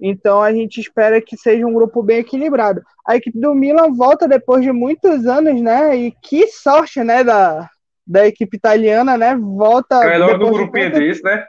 Então 0.00 0.40
a 0.40 0.52
gente 0.52 0.80
espera 0.80 1.20
que 1.20 1.36
seja 1.36 1.66
um 1.66 1.74
grupo 1.74 2.02
bem 2.02 2.20
equilibrado. 2.20 2.80
A 3.06 3.16
equipe 3.16 3.38
do 3.38 3.54
Milan 3.54 3.92
volta 3.92 4.26
depois 4.26 4.62
de 4.62 4.72
muitos 4.72 5.26
anos, 5.26 5.60
né? 5.60 5.94
E 5.96 6.12
que 6.22 6.46
sorte, 6.46 7.02
né, 7.04 7.22
da, 7.22 7.68
da 8.10 8.26
equipe 8.26 8.56
italiana, 8.56 9.16
né? 9.16 9.36
Volta. 9.36 10.00
Cai 10.00 10.18
logo 10.18 10.38
num 10.38 10.52
grupinho 10.52 10.90
de 10.90 10.98
desse, 10.98 11.22
né? 11.22 11.46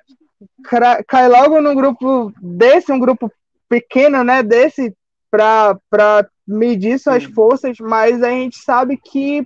Cai 1.08 1.28
logo 1.28 1.60
num 1.60 1.74
grupo 1.74 2.32
desse, 2.40 2.92
um 2.92 3.00
grupo 3.00 3.32
pequeno, 3.68 4.24
né? 4.24 4.44
Desse, 4.44 4.96
para 5.32 6.30
medir 6.48 7.00
suas 7.00 7.24
Sim. 7.24 7.34
forças, 7.34 7.78
mas 7.80 8.22
a 8.22 8.30
gente 8.30 8.60
sabe 8.60 8.96
que 8.96 9.44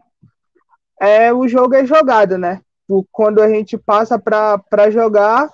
é, 0.99 1.31
o 1.33 1.47
jogo 1.47 1.73
é 1.75 1.85
jogado, 1.85 2.37
né? 2.37 2.59
Quando 3.13 3.41
a 3.41 3.47
gente 3.47 3.77
passa 3.77 4.19
para 4.19 4.91
jogar, 4.91 5.49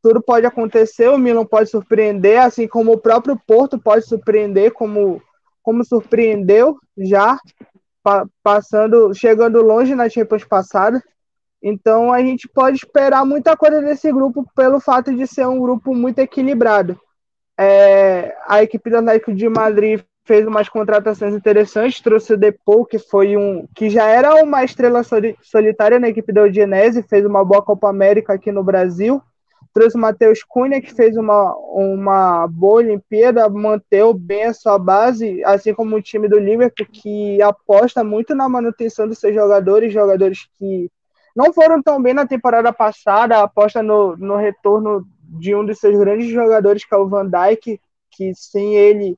tudo 0.00 0.22
pode 0.22 0.46
acontecer, 0.46 1.08
o 1.08 1.18
Milan 1.18 1.44
pode 1.44 1.70
surpreender, 1.70 2.40
assim 2.40 2.68
como 2.68 2.92
o 2.92 2.98
próprio 2.98 3.36
Porto 3.46 3.80
pode 3.80 4.06
surpreender, 4.06 4.72
como, 4.72 5.20
como 5.60 5.84
surpreendeu 5.84 6.78
já, 6.96 7.36
pa, 8.02 8.26
passando, 8.42 9.14
chegando 9.14 9.62
longe 9.62 9.94
na 9.94 10.08
Champions 10.08 10.44
passada. 10.44 11.02
Então 11.62 12.12
a 12.12 12.20
gente 12.20 12.48
pode 12.48 12.76
esperar 12.76 13.24
muita 13.24 13.56
coisa 13.56 13.80
desse 13.82 14.10
grupo 14.12 14.46
pelo 14.54 14.80
fato 14.80 15.14
de 15.14 15.26
ser 15.26 15.46
um 15.46 15.60
grupo 15.60 15.94
muito 15.94 16.18
equilibrado. 16.18 16.98
É, 17.58 18.34
a 18.46 18.62
equipe 18.62 18.88
do 18.88 18.96
Atlético 18.96 19.34
de 19.34 19.48
Madrid 19.48 20.00
fez 20.24 20.46
umas 20.46 20.68
contratações 20.68 21.34
interessantes, 21.34 22.00
trouxe 22.00 22.32
o 22.32 22.36
Depou, 22.36 22.86
que 22.86 22.98
foi 22.98 23.36
um 23.36 23.66
que 23.74 23.90
já 23.90 24.06
era 24.06 24.42
uma 24.42 24.64
estrela 24.64 25.02
solitária 25.42 25.98
na 25.98 26.08
equipe 26.08 26.32
da 26.32 26.44
Udinese, 26.44 27.02
fez 27.02 27.26
uma 27.26 27.44
boa 27.44 27.62
Copa 27.62 27.88
América 27.88 28.32
aqui 28.32 28.50
no 28.50 28.64
Brasil 28.64 29.22
trouxe 29.72 29.96
o 29.96 30.00
Matheus 30.00 30.42
Cunha, 30.42 30.80
que 30.80 30.92
fez 30.92 31.16
uma, 31.16 31.54
uma 31.54 32.46
boa 32.46 32.80
Olimpíada, 32.80 33.48
manteve 33.48 34.14
bem 34.14 34.44
a 34.44 34.54
sua 34.54 34.78
base, 34.78 35.42
assim 35.44 35.72
como 35.72 35.96
o 35.96 36.02
time 36.02 36.28
do 36.28 36.38
Liverpool, 36.38 36.86
que 36.90 37.40
aposta 37.42 38.02
muito 38.02 38.34
na 38.34 38.48
manutenção 38.48 39.06
dos 39.06 39.18
seus 39.18 39.34
jogadores, 39.34 39.92
jogadores 39.92 40.48
que 40.58 40.90
não 41.36 41.52
foram 41.52 41.82
tão 41.82 42.02
bem 42.02 42.12
na 42.12 42.26
temporada 42.26 42.72
passada, 42.72 43.42
aposta 43.42 43.82
no, 43.82 44.16
no 44.16 44.36
retorno 44.36 45.06
de 45.22 45.54
um 45.54 45.64
dos 45.64 45.78
seus 45.78 45.96
grandes 45.96 46.28
jogadores, 46.28 46.84
que 46.84 46.94
é 46.94 46.98
o 46.98 47.08
Van 47.08 47.28
Dijk, 47.28 47.80
que 48.10 48.34
sem 48.34 48.76
ele 48.76 49.16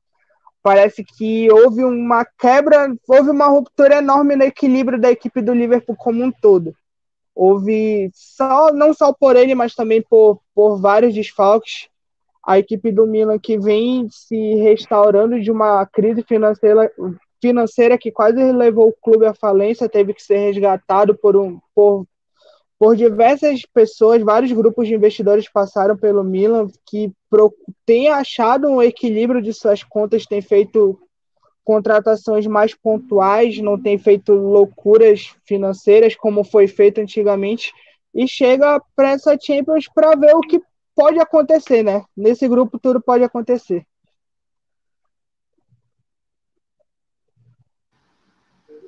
parece 0.62 1.02
que 1.02 1.50
houve 1.50 1.82
uma 1.84 2.24
quebra, 2.24 2.94
houve 3.08 3.30
uma 3.30 3.46
ruptura 3.46 3.96
enorme 3.96 4.36
no 4.36 4.44
equilíbrio 4.44 5.00
da 5.00 5.10
equipe 5.10 5.40
do 5.40 5.52
Liverpool 5.52 5.96
como 5.96 6.22
um 6.22 6.30
todo. 6.30 6.74
Houve 7.34 8.10
só 8.14 8.72
não 8.72 8.92
só 8.92 9.12
por 9.12 9.36
ele, 9.36 9.54
mas 9.54 9.74
também 9.74 10.02
por, 10.02 10.40
por 10.54 10.80
vários 10.80 11.14
desfalques. 11.14 11.88
A 12.44 12.58
equipe 12.58 12.90
do 12.90 13.06
Milan 13.06 13.38
que 13.38 13.58
vem 13.58 14.08
se 14.10 14.56
restaurando 14.56 15.40
de 15.40 15.50
uma 15.50 15.86
crise 15.86 16.22
financeira, 16.22 16.90
financeira 17.40 17.96
que 17.96 18.10
quase 18.10 18.52
levou 18.52 18.88
o 18.88 18.96
clube 19.00 19.26
à 19.26 19.34
falência, 19.34 19.88
teve 19.88 20.12
que 20.12 20.22
ser 20.22 20.38
resgatado 20.38 21.16
por, 21.16 21.36
um, 21.36 21.60
por, 21.74 22.04
por 22.78 22.96
diversas 22.96 23.64
pessoas, 23.66 24.22
vários 24.22 24.52
grupos 24.52 24.88
de 24.88 24.94
investidores 24.94 25.48
passaram 25.48 25.96
pelo 25.96 26.24
Milan, 26.24 26.68
que 26.84 27.12
têm 27.86 28.08
achado 28.08 28.68
um 28.68 28.82
equilíbrio 28.82 29.40
de 29.40 29.52
suas 29.52 29.84
contas, 29.84 30.26
têm 30.26 30.42
feito 30.42 30.98
contratações 31.64 32.46
mais 32.46 32.74
pontuais, 32.74 33.58
não 33.58 33.80
tem 33.80 33.96
feito 33.98 34.32
loucuras 34.32 35.34
financeiras 35.44 36.14
como 36.16 36.44
foi 36.44 36.66
feito 36.66 37.00
antigamente, 37.00 37.72
e 38.14 38.26
chega 38.28 38.80
para 38.94 39.10
essa 39.10 39.38
Champions 39.40 39.86
para 39.88 40.16
ver 40.16 40.34
o 40.34 40.40
que 40.40 40.60
pode 40.94 41.18
acontecer, 41.18 41.82
né? 41.82 42.04
Nesse 42.16 42.46
grupo 42.48 42.78
tudo 42.78 43.00
pode 43.00 43.24
acontecer. 43.24 43.86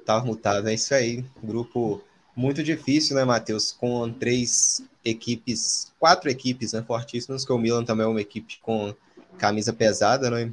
Tava 0.04 0.25
mutado, 0.25 0.69
é 0.69 0.75
isso 0.75 0.95
aí. 0.95 1.25
Grupo 1.43 2.02
muito 2.37 2.62
difícil, 2.62 3.16
né, 3.16 3.25
Matheus? 3.25 3.73
Com 3.73 4.12
três 4.12 4.85
equipes, 5.02 5.93
quatro 5.99 6.28
equipes 6.28 6.75
né, 6.75 6.83
fortíssimas, 6.83 7.45
que 7.45 7.52
o 7.52 7.59
Milan 7.59 7.85
também 7.85 8.04
é 8.04 8.09
uma 8.09 8.21
equipe 8.21 8.59
com 8.61 8.95
camisa 9.38 9.73
pesada, 9.73 10.31
né? 10.31 10.52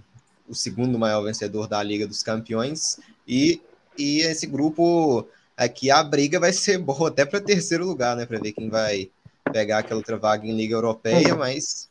O 0.51 0.55
segundo 0.55 0.99
maior 0.99 1.23
vencedor 1.23 1.67
da 1.67 1.81
Liga 1.81 2.05
dos 2.05 2.21
Campeões. 2.21 2.99
E, 3.25 3.61
e 3.97 4.19
esse 4.19 4.45
grupo 4.45 5.25
aqui, 5.55 5.89
a 5.89 6.03
briga 6.03 6.39
vai 6.39 6.51
ser 6.51 6.77
boa 6.77 7.07
até 7.07 7.25
para 7.25 7.39
terceiro 7.39 7.85
lugar, 7.85 8.17
né? 8.17 8.25
Para 8.25 8.39
ver 8.39 8.51
quem 8.51 8.69
vai 8.69 9.09
pegar 9.51 9.79
aquela 9.79 9.99
outra 9.99 10.17
vaga 10.17 10.45
em 10.45 10.55
Liga 10.55 10.75
Europeia, 10.75 11.35
mas 11.35 11.89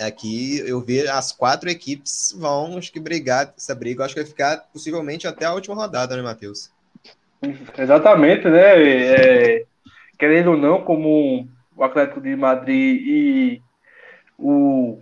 aqui 0.00 0.58
eu 0.66 0.80
vejo 0.80 1.10
as 1.10 1.32
quatro 1.32 1.68
equipes 1.68 2.34
vão, 2.38 2.78
acho 2.78 2.92
que 2.92 3.00
brigar 3.00 3.52
essa 3.56 3.74
briga, 3.74 4.04
acho 4.04 4.14
que 4.14 4.20
vai 4.20 4.28
ficar 4.28 4.56
possivelmente 4.72 5.26
até 5.26 5.44
a 5.44 5.54
última 5.54 5.74
rodada, 5.74 6.16
né, 6.16 6.22
Matheus? 6.22 6.70
Exatamente, 7.76 8.48
né? 8.48 8.82
É, 8.82 9.64
querendo 10.18 10.50
ou 10.50 10.56
não, 10.56 10.82
como 10.82 11.48
o 11.76 11.84
Atlético 11.84 12.20
de 12.20 12.34
Madrid 12.34 13.00
e 13.00 13.62
o, 14.38 15.00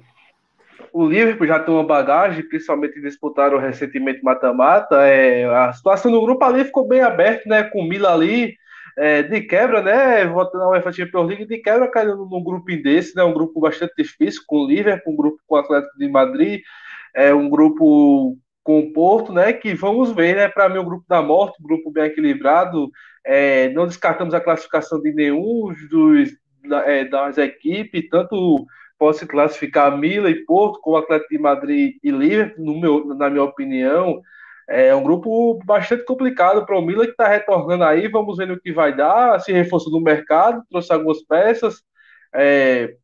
o 0.93 1.07
Liverpool 1.07 1.47
já 1.47 1.59
tem 1.59 1.75
uma 1.75 1.85
bagagem, 1.85 2.49
principalmente 2.49 3.01
disputaram 3.01 3.59
recentemente 3.59 4.23
mata-mata. 4.23 5.07
É, 5.07 5.45
a 5.45 5.73
situação 5.73 6.11
do 6.11 6.21
grupo 6.21 6.45
ali 6.45 6.65
ficou 6.65 6.87
bem 6.87 7.01
aberta, 7.01 7.49
né? 7.49 7.65
Com 7.65 7.81
o 7.81 7.89
Mila 7.89 8.13
ali 8.13 8.55
é, 8.97 9.23
de 9.23 9.43
quebra, 9.43 9.83
né? 9.83 10.25
Voltando 10.27 10.65
ao 10.65 10.71
UEFA 10.71 10.93
Champions 10.93 11.29
League, 11.29 11.47
de 11.47 11.59
quebra 11.59 11.89
caindo 11.89 12.17
num 12.17 12.43
grupo 12.43 12.67
desse, 12.83 13.15
né? 13.15 13.23
Um 13.23 13.35
grupo 13.35 13.61
bastante 13.61 13.95
difícil 13.97 14.43
com 14.47 14.65
o 14.65 14.67
Liverpool, 14.67 15.13
um 15.13 15.17
grupo 15.17 15.39
com 15.47 15.57
o 15.57 15.59
Atlético 15.59 15.99
de 15.99 16.09
Madrid, 16.09 16.63
é 17.15 17.35
um 17.35 17.49
grupo 17.49 18.37
com 18.63 18.81
o 18.81 18.93
Porto, 18.93 19.33
né? 19.33 19.53
Que 19.53 19.75
vamos 19.75 20.13
ver, 20.13 20.37
né? 20.37 20.49
Para 20.49 20.69
mim, 20.69 20.79
o 20.79 20.85
grupo 20.85 21.05
da 21.09 21.23
morte, 21.23 21.59
um 21.61 21.67
grupo 21.67 21.91
bem 21.91 22.05
equilibrado. 22.05 22.91
É, 23.25 23.69
não 23.71 23.87
descartamos 23.87 24.35
a 24.35 24.41
classificação 24.41 25.01
de 25.01 25.13
nenhum 25.13 25.75
dos 25.91 26.31
é, 26.85 27.05
das 27.05 27.39
equipes, 27.39 28.09
tanto 28.09 28.67
pode 28.99 29.19
se 29.19 29.27
classificar 29.27 29.97
Mila 29.97 30.31
e 30.31 30.45
Porto, 30.45 30.81
como 30.81 30.97
Atlético 30.97 31.31
de 31.31 31.39
Madrid 31.39 31.97
e 32.03 32.11
Liverpool, 32.11 32.65
no 32.65 32.81
meu, 32.81 33.05
na 33.15 33.31
minha 33.31 33.45
opinião. 33.45 34.21
É 34.69 34.95
um 34.95 35.03
grupo 35.03 35.59
bastante 35.65 36.05
complicado 36.05 36.67
para 36.67 36.79
o 36.79 36.83
Mila 36.83 37.05
que 37.05 37.13
está 37.13 37.29
retornando 37.29 37.85
aí. 37.85 38.09
Vamos 38.09 38.37
ver 38.37 38.51
o 38.51 38.61
que 38.61 38.73
vai 38.73 38.97
dar. 38.97 39.41
Se 39.41 39.53
reforçou 39.53 39.93
no 39.93 40.01
mercado, 40.01 40.63
trouxe 40.71 40.93
algumas 40.93 41.23
peças. 41.23 41.83
É, 42.35 42.97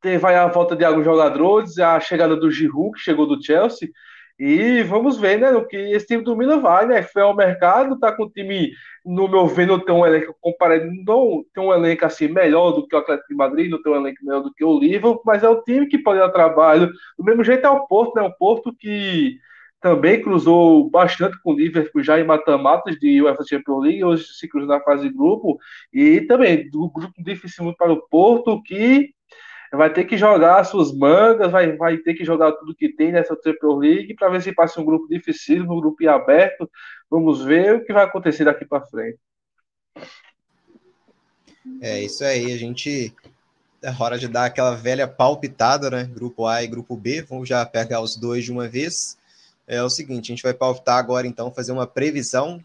teve 0.00 0.26
a 0.26 0.46
volta 0.48 0.74
de 0.74 0.84
alguns 0.84 1.04
jogadores, 1.04 1.78
a 1.78 2.00
chegada 2.00 2.34
do 2.36 2.50
Giroud, 2.50 2.92
que 2.92 3.00
chegou 3.00 3.26
do 3.26 3.42
Chelsea. 3.42 3.88
E 4.44 4.82
vamos 4.82 5.18
ver, 5.18 5.38
né, 5.38 5.52
o 5.52 5.64
que 5.64 5.76
esse 5.76 6.04
time 6.04 6.24
do 6.24 6.36
Milan 6.36 6.58
vai, 6.58 6.84
né? 6.84 7.00
Foi 7.00 7.22
ao 7.22 7.36
mercado, 7.36 7.96
tá 7.96 8.10
com 8.10 8.24
o 8.24 8.28
time, 8.28 8.72
no 9.06 9.28
meu 9.28 9.46
ver, 9.46 9.68
não 9.68 9.78
tem 9.78 9.94
um 9.94 10.04
elenco 10.04 10.34
comparado, 10.40 10.84
não 10.84 11.44
tem 11.54 11.62
um 11.62 11.72
elenco 11.72 12.04
assim 12.04 12.26
melhor 12.26 12.72
do 12.72 12.84
que 12.84 12.96
o 12.96 12.98
Atlético 12.98 13.28
de 13.28 13.36
Madrid, 13.36 13.70
não 13.70 13.80
tem 13.80 13.92
um 13.92 13.96
elenco 13.96 14.18
melhor 14.24 14.42
do 14.42 14.52
que 14.52 14.64
o 14.64 14.80
Liverpool, 14.80 15.22
mas 15.24 15.44
é 15.44 15.48
um 15.48 15.62
time 15.62 15.86
que 15.86 15.96
pode 15.96 16.18
dar 16.18 16.28
trabalho. 16.30 16.90
Do 17.16 17.24
mesmo 17.24 17.44
jeito 17.44 17.64
é 17.64 17.70
o 17.70 17.86
Porto, 17.86 18.16
né? 18.16 18.22
O 18.22 18.36
Porto 18.36 18.74
que 18.74 19.38
também 19.80 20.20
cruzou 20.20 20.90
bastante 20.90 21.40
com 21.40 21.52
o 21.52 21.56
Liverpool 21.56 22.02
já 22.02 22.18
em 22.18 22.24
mata-matas 22.24 22.98
de 22.98 23.22
UEFA 23.22 23.44
Champions 23.48 23.84
League, 23.84 24.04
hoje 24.04 24.24
se 24.24 24.48
cruza 24.48 24.66
na 24.66 24.80
fase 24.80 25.08
de 25.08 25.14
grupo, 25.14 25.56
e 25.92 26.20
também 26.22 26.68
do 26.68 26.90
grupo 26.90 27.14
difícil 27.22 27.72
para 27.78 27.92
o 27.92 28.02
Porto, 28.08 28.60
que 28.64 29.10
vai 29.76 29.92
ter 29.92 30.04
que 30.04 30.18
jogar 30.18 30.62
suas 30.64 30.92
mangas, 30.92 31.50
vai, 31.50 31.76
vai 31.76 31.96
ter 31.96 32.14
que 32.14 32.24
jogar 32.24 32.52
tudo 32.52 32.74
que 32.74 32.90
tem 32.90 33.10
nessa 33.10 33.36
Champions 33.42 33.78
League 33.78 34.14
para 34.14 34.28
ver 34.28 34.42
se 34.42 34.52
passa 34.52 34.80
um 34.80 34.84
grupo 34.84 35.08
difícil, 35.08 35.62
um 35.62 35.80
grupo 35.80 36.08
aberto. 36.08 36.70
Vamos 37.10 37.42
ver 37.42 37.76
o 37.76 37.84
que 37.84 37.92
vai 37.92 38.04
acontecer 38.04 38.44
daqui 38.44 38.64
para 38.66 38.86
frente. 38.86 39.18
É 41.80 42.02
isso 42.02 42.24
aí, 42.24 42.52
a 42.52 42.56
gente 42.56 43.14
é 43.82 43.90
hora 43.98 44.18
de 44.18 44.28
dar 44.28 44.44
aquela 44.44 44.74
velha 44.74 45.08
palpitada, 45.08 45.90
né? 45.90 46.04
Grupo 46.04 46.46
A 46.46 46.62
e 46.62 46.66
grupo 46.66 46.96
B, 46.96 47.22
vamos 47.22 47.48
já 47.48 47.64
pegar 47.64 48.00
os 48.00 48.16
dois 48.16 48.44
de 48.44 48.52
uma 48.52 48.68
vez. 48.68 49.18
É 49.66 49.82
o 49.82 49.88
seguinte, 49.88 50.30
a 50.30 50.34
gente 50.34 50.42
vai 50.42 50.52
palpitar 50.52 50.98
agora 50.98 51.26
então, 51.26 51.52
fazer 51.52 51.72
uma 51.72 51.86
previsão. 51.86 52.62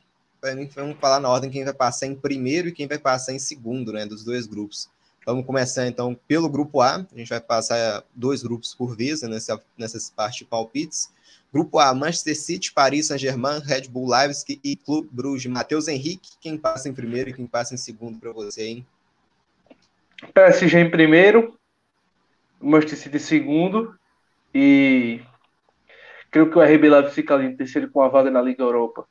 Vamos 0.75 0.97
falar 0.99 1.19
na 1.19 1.29
ordem 1.29 1.49
quem 1.49 1.63
vai 1.63 1.73
passar 1.73 2.05
em 2.05 2.15
primeiro 2.15 2.67
e 2.67 2.71
quem 2.71 2.87
vai 2.87 2.99
passar 2.99 3.33
em 3.33 3.39
segundo, 3.39 3.93
né? 3.93 4.05
Dos 4.05 4.23
dois 4.23 4.45
grupos. 4.45 4.89
Vamos 5.27 5.45
começar 5.45 5.85
então 5.85 6.17
pelo 6.25 6.47
grupo 6.47 6.79
A. 6.79 7.05
A 7.13 7.17
gente 7.17 7.27
vai 7.27 7.41
passar 7.41 8.01
dois 8.15 8.41
grupos 8.41 8.73
por 8.73 8.95
vez 8.95 9.23
né, 9.23 9.27
nessa, 9.27 9.61
nessas 9.77 10.09
partes 10.09 10.37
de 10.37 10.45
palpites. 10.45 11.13
Grupo 11.51 11.79
A, 11.79 11.93
Manchester 11.93 12.39
City, 12.39 12.71
Paris 12.71 13.07
Saint-Germain, 13.07 13.59
Red 13.59 13.89
Bull 13.89 14.09
Leipzig 14.09 14.57
e 14.63 14.77
Clube 14.77 15.09
Bruges. 15.11 15.51
Matheus 15.51 15.89
Henrique, 15.89 16.29
quem 16.39 16.57
passa 16.57 16.87
em 16.87 16.93
primeiro 16.93 17.29
e 17.29 17.33
quem 17.33 17.45
passa 17.45 17.73
em 17.73 17.77
segundo 17.77 18.17
para 18.17 18.31
você, 18.31 18.67
hein? 18.67 18.85
PSG 20.33 20.79
em 20.79 20.89
primeiro, 20.89 21.59
Manchester 22.61 22.97
City 22.97 23.17
em 23.17 23.19
segundo 23.19 23.99
e 24.55 25.19
creio 26.31 26.49
que 26.49 26.57
o 26.57 26.61
RB 26.61 26.89
Leipzig 26.89 27.13
fica 27.13 27.35
ali 27.35 27.47
em 27.47 27.57
terceiro 27.57 27.91
com 27.91 28.01
a 28.01 28.07
vaga 28.07 28.31
na 28.31 28.41
Liga 28.41 28.63
Europa. 28.63 29.05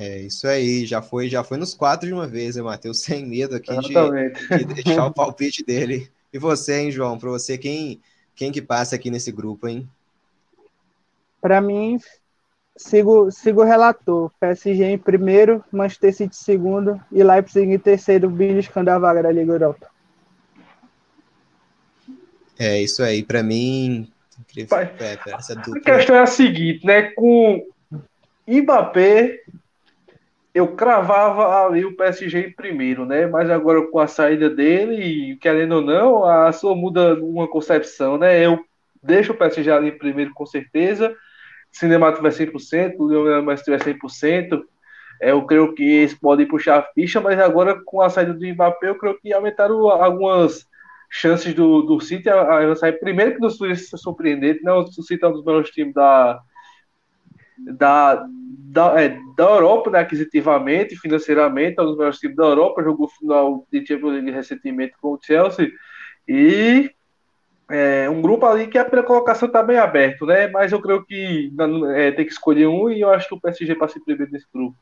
É 0.00 0.18
isso 0.18 0.48
aí, 0.48 0.86
já 0.86 1.02
foi, 1.02 1.28
já 1.28 1.44
foi 1.44 1.58
nos 1.58 1.74
quatro 1.74 2.08
de 2.08 2.14
uma 2.14 2.26
vez, 2.26 2.56
né, 2.56 2.62
Matheus? 2.62 3.00
Sem 3.04 3.26
medo 3.26 3.54
aqui 3.54 3.70
de, 3.80 4.64
de, 4.64 4.82
deixar 4.82 5.04
o 5.04 5.12
palpite 5.12 5.62
dele. 5.62 6.10
E 6.32 6.38
você, 6.38 6.80
hein, 6.80 6.90
João? 6.90 7.18
Para 7.18 7.28
você, 7.28 7.58
quem, 7.58 8.00
quem 8.34 8.50
que 8.50 8.62
passa 8.62 8.96
aqui 8.96 9.10
nesse 9.10 9.30
grupo, 9.30 9.68
hein? 9.68 9.86
Para 11.38 11.60
mim, 11.60 11.98
sigo, 12.74 13.30
sigo 13.30 13.60
o 13.60 13.66
relator. 13.66 14.30
PSG 14.40 14.84
em 14.84 14.96
primeiro, 14.96 15.62
Manchester 15.70 16.14
City 16.14 16.34
em 16.34 16.44
segundo 16.44 16.98
e 17.12 17.22
Leipzig 17.22 17.70
em 17.70 17.78
terceiro, 17.78 18.30
beliscando 18.30 18.90
a 18.90 18.98
vaga 18.98 19.24
da 19.24 19.30
Liga 19.30 19.52
Europa. 19.52 19.86
É 22.58 22.80
isso 22.80 23.02
aí, 23.02 23.22
para 23.22 23.42
mim. 23.42 24.10
Pai, 24.66 24.94
é. 24.98 25.12
A 25.12 25.80
questão 25.80 26.16
é 26.16 26.20
a 26.20 26.26
seguinte, 26.26 26.86
né? 26.86 27.02
Com 27.10 27.66
Mbappé 28.48 29.40
eu 30.54 30.74
cravava 30.74 31.66
ali 31.66 31.84
o 31.84 31.96
PSG 31.96 32.48
em 32.48 32.52
primeiro, 32.52 33.04
né? 33.04 33.26
Mas 33.26 33.50
agora 33.50 33.86
com 33.88 33.98
a 33.98 34.06
saída 34.06 34.50
dele, 34.50 35.36
querendo 35.40 35.76
ou 35.76 35.82
não, 35.82 36.24
a 36.24 36.52
sua 36.52 36.74
muda 36.74 37.14
uma 37.22 37.48
concepção, 37.48 38.18
né? 38.18 38.44
Eu 38.44 38.58
deixo 39.02 39.32
o 39.32 39.36
PSG 39.36 39.70
ali 39.70 39.88
em 39.88 39.98
primeiro 39.98 40.32
com 40.34 40.44
certeza. 40.46 41.14
Cinema 41.70 42.12
tiver 42.12 42.30
100%, 42.30 42.94
o 42.98 43.06
Leonel 43.06 43.42
Messi 43.42 43.64
tiver 43.64 43.80
100%, 43.80 44.60
é, 45.20 45.30
eu 45.32 45.44
creio 45.44 45.74
que 45.74 45.84
eles 45.84 46.14
podem 46.14 46.46
puxar 46.48 46.78
a 46.78 46.82
ficha, 46.82 47.20
mas 47.20 47.38
agora 47.38 47.80
com 47.84 48.00
a 48.00 48.08
saída 48.08 48.32
do 48.32 48.46
Mbappé, 48.46 48.88
eu 48.88 48.98
creio 48.98 49.20
que 49.20 49.32
aumentaram 49.32 49.88
algumas 49.88 50.66
chances 51.10 51.52
do, 51.54 51.82
do 51.82 52.00
City 52.00 52.28
a, 52.28 52.70
a 52.72 52.76
sair. 52.76 52.94
Primeiro 52.94 53.34
que 53.34 53.40
não 53.40 53.50
se 53.50 53.98
surpreender, 53.98 54.60
não, 54.62 54.80
o 54.80 55.02
City 55.02 55.24
é 55.24 55.28
um 55.28 55.32
dos 55.32 55.44
melhores 55.44 55.70
times 55.70 55.94
da, 55.94 56.40
da, 57.64 58.26
da, 58.70 59.00
é, 59.00 59.18
da 59.36 59.44
Europa, 59.44 59.90
né, 59.90 60.00
aquisitivamente, 60.00 60.96
financeiramente, 60.96 61.78
é 61.78 61.82
um 61.82 61.86
dos 61.86 61.96
melhores 61.96 62.18
times 62.18 62.36
da 62.36 62.44
Europa, 62.44 62.82
jogou 62.82 63.08
final 63.08 63.66
de 63.70 63.86
Champions 63.86 64.12
League 64.12 64.30
recentemente 64.30 64.94
com 65.00 65.14
o 65.14 65.18
Chelsea, 65.20 65.70
e 66.26 66.90
é, 67.68 68.08
um 68.08 68.20
grupo 68.22 68.46
ali 68.46 68.66
que 68.66 68.78
a 68.78 68.84
primeira 68.84 69.06
colocação 69.06 69.46
está 69.46 69.62
bem 69.62 69.78
aberto, 69.78 70.26
né, 70.26 70.48
mas 70.48 70.72
eu 70.72 70.80
creio 70.80 71.04
que 71.04 71.52
é, 71.94 72.12
tem 72.12 72.24
que 72.24 72.32
escolher 72.32 72.66
um, 72.66 72.90
e 72.90 73.00
eu 73.00 73.10
acho 73.10 73.28
que 73.28 73.34
o 73.34 73.40
PSG 73.40 73.74
passa 73.74 73.98
em 73.98 74.04
primeiro 74.04 74.32
nesse 74.32 74.46
grupo. 74.52 74.76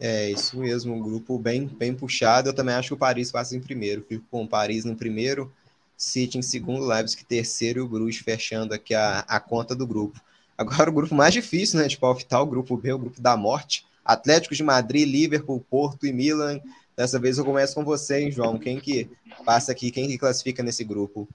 É, 0.00 0.30
isso 0.30 0.56
mesmo, 0.60 0.94
um 0.94 1.02
grupo 1.02 1.38
bem, 1.38 1.66
bem 1.66 1.92
puxado, 1.92 2.48
eu 2.48 2.54
também 2.54 2.74
acho 2.74 2.88
que 2.88 2.94
o 2.94 2.98
Paris 2.98 3.32
passa 3.32 3.56
em 3.56 3.60
primeiro, 3.60 4.02
fico 4.02 4.24
com 4.30 4.44
o 4.44 4.48
Paris 4.48 4.84
no 4.84 4.94
primeiro, 4.94 5.52
City 5.96 6.38
em 6.38 6.42
segundo, 6.42 6.86
Leipzig 6.86 7.24
terceiro 7.24 7.80
e 7.80 7.82
o 7.82 7.88
Bruges 7.88 8.22
fechando 8.22 8.72
aqui 8.72 8.94
a, 8.94 9.24
a 9.26 9.40
conta 9.40 9.74
do 9.74 9.84
grupo. 9.84 10.20
Agora 10.58 10.90
o 10.90 10.92
grupo 10.92 11.14
mais 11.14 11.32
difícil, 11.32 11.78
né, 11.78 11.86
de 11.86 11.96
palpitar, 11.96 12.42
o 12.42 12.46
grupo 12.46 12.76
B, 12.76 12.92
o 12.92 12.98
grupo 12.98 13.20
da 13.20 13.36
morte. 13.36 13.86
Atlético 14.04 14.56
de 14.56 14.64
Madrid, 14.64 15.08
Liverpool, 15.08 15.64
Porto 15.70 16.04
e 16.04 16.12
Milan. 16.12 16.60
Dessa 16.96 17.16
vez 17.16 17.38
eu 17.38 17.44
começo 17.44 17.76
com 17.76 17.84
você, 17.84 18.22
hein, 18.22 18.32
João. 18.32 18.58
Quem 18.58 18.80
que 18.80 19.08
passa 19.44 19.70
aqui, 19.70 19.92
quem 19.92 20.08
que 20.08 20.18
classifica 20.18 20.62
nesse 20.62 20.82
grupo? 20.82 21.28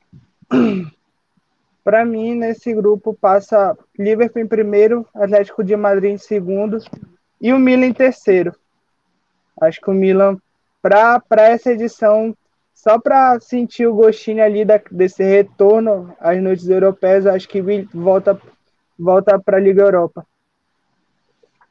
Para 1.84 2.04
mim, 2.04 2.36
nesse 2.36 2.74
grupo 2.74 3.14
passa 3.14 3.78
Liverpool 3.98 4.42
em 4.42 4.48
primeiro, 4.48 5.08
Atlético 5.14 5.64
de 5.64 5.76
Madrid 5.76 6.12
em 6.12 6.18
segundo 6.18 6.80
e 7.40 7.54
o 7.54 7.60
Milan 7.60 7.86
em 7.86 7.94
terceiro. 7.94 8.54
Acho 9.62 9.80
que 9.80 9.90
o 9.90 9.94
Milan, 9.94 10.38
para 10.82 11.22
essa 11.38 11.72
edição, 11.72 12.36
só 12.74 13.00
para 13.00 13.40
sentir 13.40 13.86
o 13.86 13.94
gostinho 13.94 14.44
ali 14.44 14.66
da, 14.66 14.82
desse 14.92 15.24
retorno 15.24 16.16
às 16.20 16.42
noites 16.42 16.68
europeias, 16.68 17.26
acho 17.26 17.48
que 17.48 17.62
volta 17.94 18.40
volta 19.04 19.38
para 19.38 19.58
a 19.58 19.60
Liga 19.60 19.82
Europa. 19.82 20.26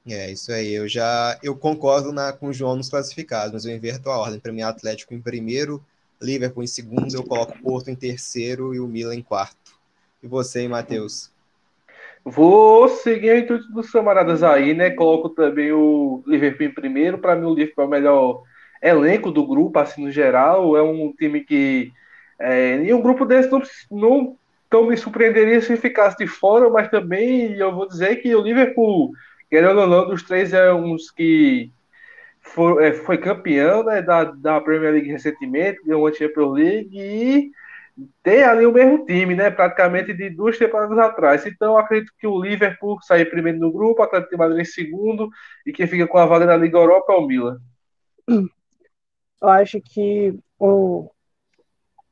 É, 0.08 0.30
isso 0.30 0.52
aí. 0.52 0.74
Eu 0.74 0.88
já 0.88 1.38
eu 1.42 1.56
concordo 1.56 2.12
na, 2.12 2.32
com 2.32 2.48
o 2.48 2.52
João 2.52 2.76
nos 2.76 2.90
classificados, 2.90 3.52
mas 3.52 3.64
eu 3.64 3.74
inverto 3.74 4.10
a 4.10 4.18
ordem. 4.18 4.40
Para 4.40 4.52
mim, 4.52 4.62
Atlético 4.62 5.14
em 5.14 5.20
primeiro, 5.20 5.82
Liverpool 6.20 6.62
em 6.62 6.68
segundo, 6.68 7.14
eu 7.14 7.24
coloco 7.24 7.58
Porto 7.62 7.90
em 7.90 7.94
terceiro 7.94 8.74
e 8.74 8.80
o 8.80 8.86
Milan 8.86 9.14
em 9.14 9.22
quarto. 9.22 9.72
E 10.22 10.26
você, 10.26 10.66
Matheus? 10.68 11.30
Vou 12.24 12.88
seguir 12.88 13.30
a 13.30 13.38
intuito 13.38 13.70
dos 13.72 13.90
camaradas 13.90 14.42
aí, 14.44 14.74
né? 14.74 14.90
Coloco 14.90 15.28
também 15.28 15.72
o 15.72 16.22
Liverpool 16.26 16.66
em 16.66 16.74
primeiro. 16.74 17.18
Para 17.18 17.34
mim, 17.34 17.46
o 17.46 17.54
Liverpool 17.54 17.84
é 17.84 17.86
o 17.86 17.90
melhor 17.90 18.42
elenco 18.80 19.32
do 19.32 19.46
grupo, 19.46 19.78
assim, 19.78 20.04
no 20.04 20.10
geral. 20.10 20.76
É 20.76 20.82
um 20.82 21.12
time 21.12 21.40
que. 21.40 21.92
É, 22.38 22.76
e 22.76 22.94
um 22.94 23.02
grupo 23.02 23.24
desse 23.24 23.50
não, 23.50 23.62
não 23.90 24.38
então 24.72 24.86
me 24.86 24.96
surpreenderia 24.96 25.60
se 25.60 25.76
ficasse 25.76 26.16
de 26.16 26.26
fora, 26.26 26.70
mas 26.70 26.88
também 26.88 27.52
eu 27.58 27.74
vou 27.74 27.86
dizer 27.86 28.16
que 28.16 28.34
o 28.34 28.40
Liverpool, 28.40 29.12
querendo 29.50 29.78
ou 29.80 29.86
não, 29.86 30.08
dos 30.08 30.22
três 30.22 30.54
é 30.54 30.72
uns 30.72 31.10
que 31.10 31.70
foi, 32.40 32.86
é, 32.86 32.92
foi 32.94 33.18
campeão 33.18 33.84
né, 33.84 34.00
da, 34.00 34.24
da 34.24 34.62
Premier 34.62 34.94
League 34.94 35.10
recentemente, 35.10 35.84
ganhou 35.84 36.06
a 36.06 36.12
Champions 36.14 36.54
League 36.54 36.98
e 36.98 37.50
tem 38.22 38.44
ali 38.44 38.64
o 38.64 38.72
mesmo 38.72 39.04
time, 39.04 39.34
né? 39.34 39.50
Praticamente 39.50 40.14
de 40.14 40.30
duas 40.30 40.56
temporadas 40.56 40.98
atrás. 40.98 41.44
Então, 41.44 41.76
acredito 41.76 42.10
que 42.18 42.26
o 42.26 42.42
Liverpool 42.42 42.98
sair 43.02 43.26
primeiro 43.26 43.58
no 43.58 43.70
grupo, 43.70 44.00
o 44.00 44.04
Atlético 44.06 44.30
de 44.30 44.38
Madrid 44.38 44.60
em 44.60 44.64
segundo, 44.64 45.28
e 45.66 45.72
quem 45.74 45.86
fica 45.86 46.06
com 46.06 46.16
a 46.16 46.24
vaga 46.24 46.46
na 46.46 46.56
Liga 46.56 46.78
Europa 46.78 47.12
é 47.12 47.16
o 47.16 47.26
Milan. 47.26 47.58
Eu 48.26 49.48
acho 49.50 49.78
que 49.82 50.34
o, 50.58 51.10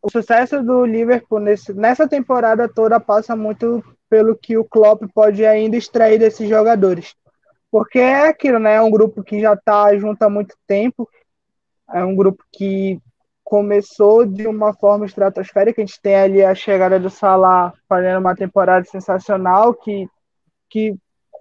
o 0.02 0.10
sucesso 0.10 0.62
do 0.62 0.84
Liverpool 0.84 1.40
nesse, 1.40 1.74
nessa 1.74 2.08
temporada 2.08 2.68
toda 2.68 2.98
passa 2.98 3.36
muito 3.36 3.82
pelo 4.08 4.36
que 4.36 4.56
o 4.56 4.64
Klopp 4.64 5.02
pode 5.14 5.44
ainda 5.44 5.76
extrair 5.76 6.18
desses 6.18 6.48
jogadores. 6.48 7.14
Porque 7.70 7.98
é 7.98 8.28
aquilo, 8.28 8.58
né? 8.58 8.74
É 8.74 8.82
um 8.82 8.90
grupo 8.90 9.22
que 9.22 9.40
já 9.40 9.52
está 9.52 9.96
junto 9.96 10.22
há 10.22 10.28
muito 10.28 10.56
tempo. 10.66 11.08
É 11.92 12.04
um 12.04 12.16
grupo 12.16 12.42
que 12.52 13.00
começou 13.44 14.26
de 14.26 14.46
uma 14.46 14.74
forma 14.74 15.06
estratosférica. 15.06 15.80
A 15.80 15.84
gente 15.86 16.00
tem 16.00 16.16
ali 16.16 16.42
a 16.42 16.54
chegada 16.54 16.98
do 16.98 17.10
Salah 17.10 17.72
fazendo 17.88 18.18
uma 18.18 18.34
temporada 18.34 18.84
sensacional 18.84 19.74
que, 19.74 20.08
que 20.68 20.96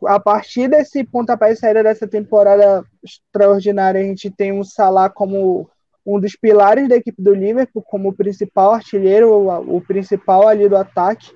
a 0.05 0.19
partir 0.19 0.67
desse 0.67 1.03
pontapé 1.03 1.53
de 1.53 1.59
saída 1.59 1.83
dessa 1.83 2.07
temporada 2.07 2.83
extraordinária, 3.03 4.01
a 4.01 4.03
gente 4.03 4.29
tem 4.29 4.57
o 4.57 4.63
Salah 4.63 5.09
como 5.09 5.69
um 6.15 6.19
dos 6.19 6.35
pilares 6.35 6.87
da 6.89 6.95
equipe 6.95 7.21
do 7.21 7.33
Liverpool, 7.33 7.83
como 7.83 8.13
principal 8.13 8.73
artilheiro, 8.73 9.29
o, 9.29 9.77
o 9.77 9.81
principal 9.81 10.47
ali 10.47 10.67
do 10.67 10.77
ataque. 10.77 11.31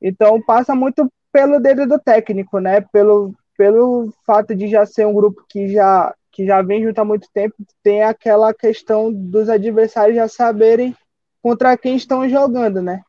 Então 0.00 0.40
passa 0.42 0.74
muito 0.74 1.10
pelo 1.32 1.60
dedo 1.60 1.86
do 1.86 1.98
técnico, 1.98 2.58
né? 2.58 2.80
Pelo, 2.92 3.34
pelo 3.56 4.12
fato 4.26 4.54
de 4.54 4.68
já 4.68 4.84
ser 4.84 5.06
um 5.06 5.14
grupo 5.14 5.44
que 5.48 5.68
já, 5.68 6.14
que 6.30 6.44
já 6.44 6.60
vem 6.62 6.82
junto 6.82 6.98
há 7.00 7.04
muito 7.04 7.28
tempo, 7.32 7.54
tem 7.82 8.02
aquela 8.02 8.52
questão 8.52 9.12
dos 9.12 9.48
adversários 9.48 10.16
já 10.16 10.26
saberem 10.28 10.96
contra 11.42 11.76
quem 11.76 11.96
estão 11.96 12.28
jogando, 12.28 12.82
né? 12.82 13.02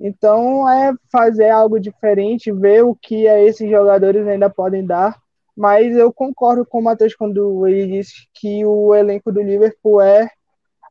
Então 0.00 0.68
é 0.68 0.92
fazer 1.12 1.50
algo 1.50 1.78
diferente, 1.78 2.52
ver 2.52 2.82
o 2.82 2.94
que 2.94 3.26
esses 3.26 3.68
jogadores 3.70 4.26
ainda 4.26 4.48
podem 4.50 4.84
dar 4.84 5.16
mas 5.60 5.94
eu 5.94 6.10
concordo 6.10 6.64
com 6.64 6.78
o 6.78 6.82
Matheus 6.82 7.14
quando 7.14 7.66
ele 7.66 7.98
disse 7.98 8.26
que 8.32 8.64
o 8.64 8.94
elenco 8.94 9.30
do 9.30 9.42
Liverpool 9.42 10.00
é, 10.00 10.26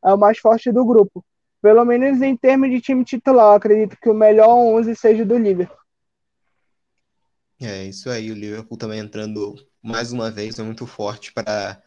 é 0.03 0.13
o 0.13 0.17
mais 0.17 0.37
forte 0.37 0.71
do 0.71 0.85
grupo. 0.85 1.23
Pelo 1.61 1.83
menos 1.83 2.21
em 2.21 2.35
termos 2.37 2.69
de 2.69 2.79
time 2.79 3.03
titular, 3.03 3.55
acredito 3.55 3.97
que 4.01 4.09
o 4.09 4.13
melhor 4.13 4.49
11 4.49 4.95
seja 4.95 5.25
do 5.25 5.37
Liverpool. 5.37 5.77
É, 7.61 7.83
isso 7.83 8.09
aí, 8.09 8.31
o 8.31 8.35
Liverpool 8.35 8.77
também 8.77 8.99
entrando 8.99 9.55
mais 9.81 10.13
uma 10.13 10.31
vez, 10.31 10.57
é 10.57 10.63
muito 10.63 10.85
forte 10.87 11.33
para 11.33 11.81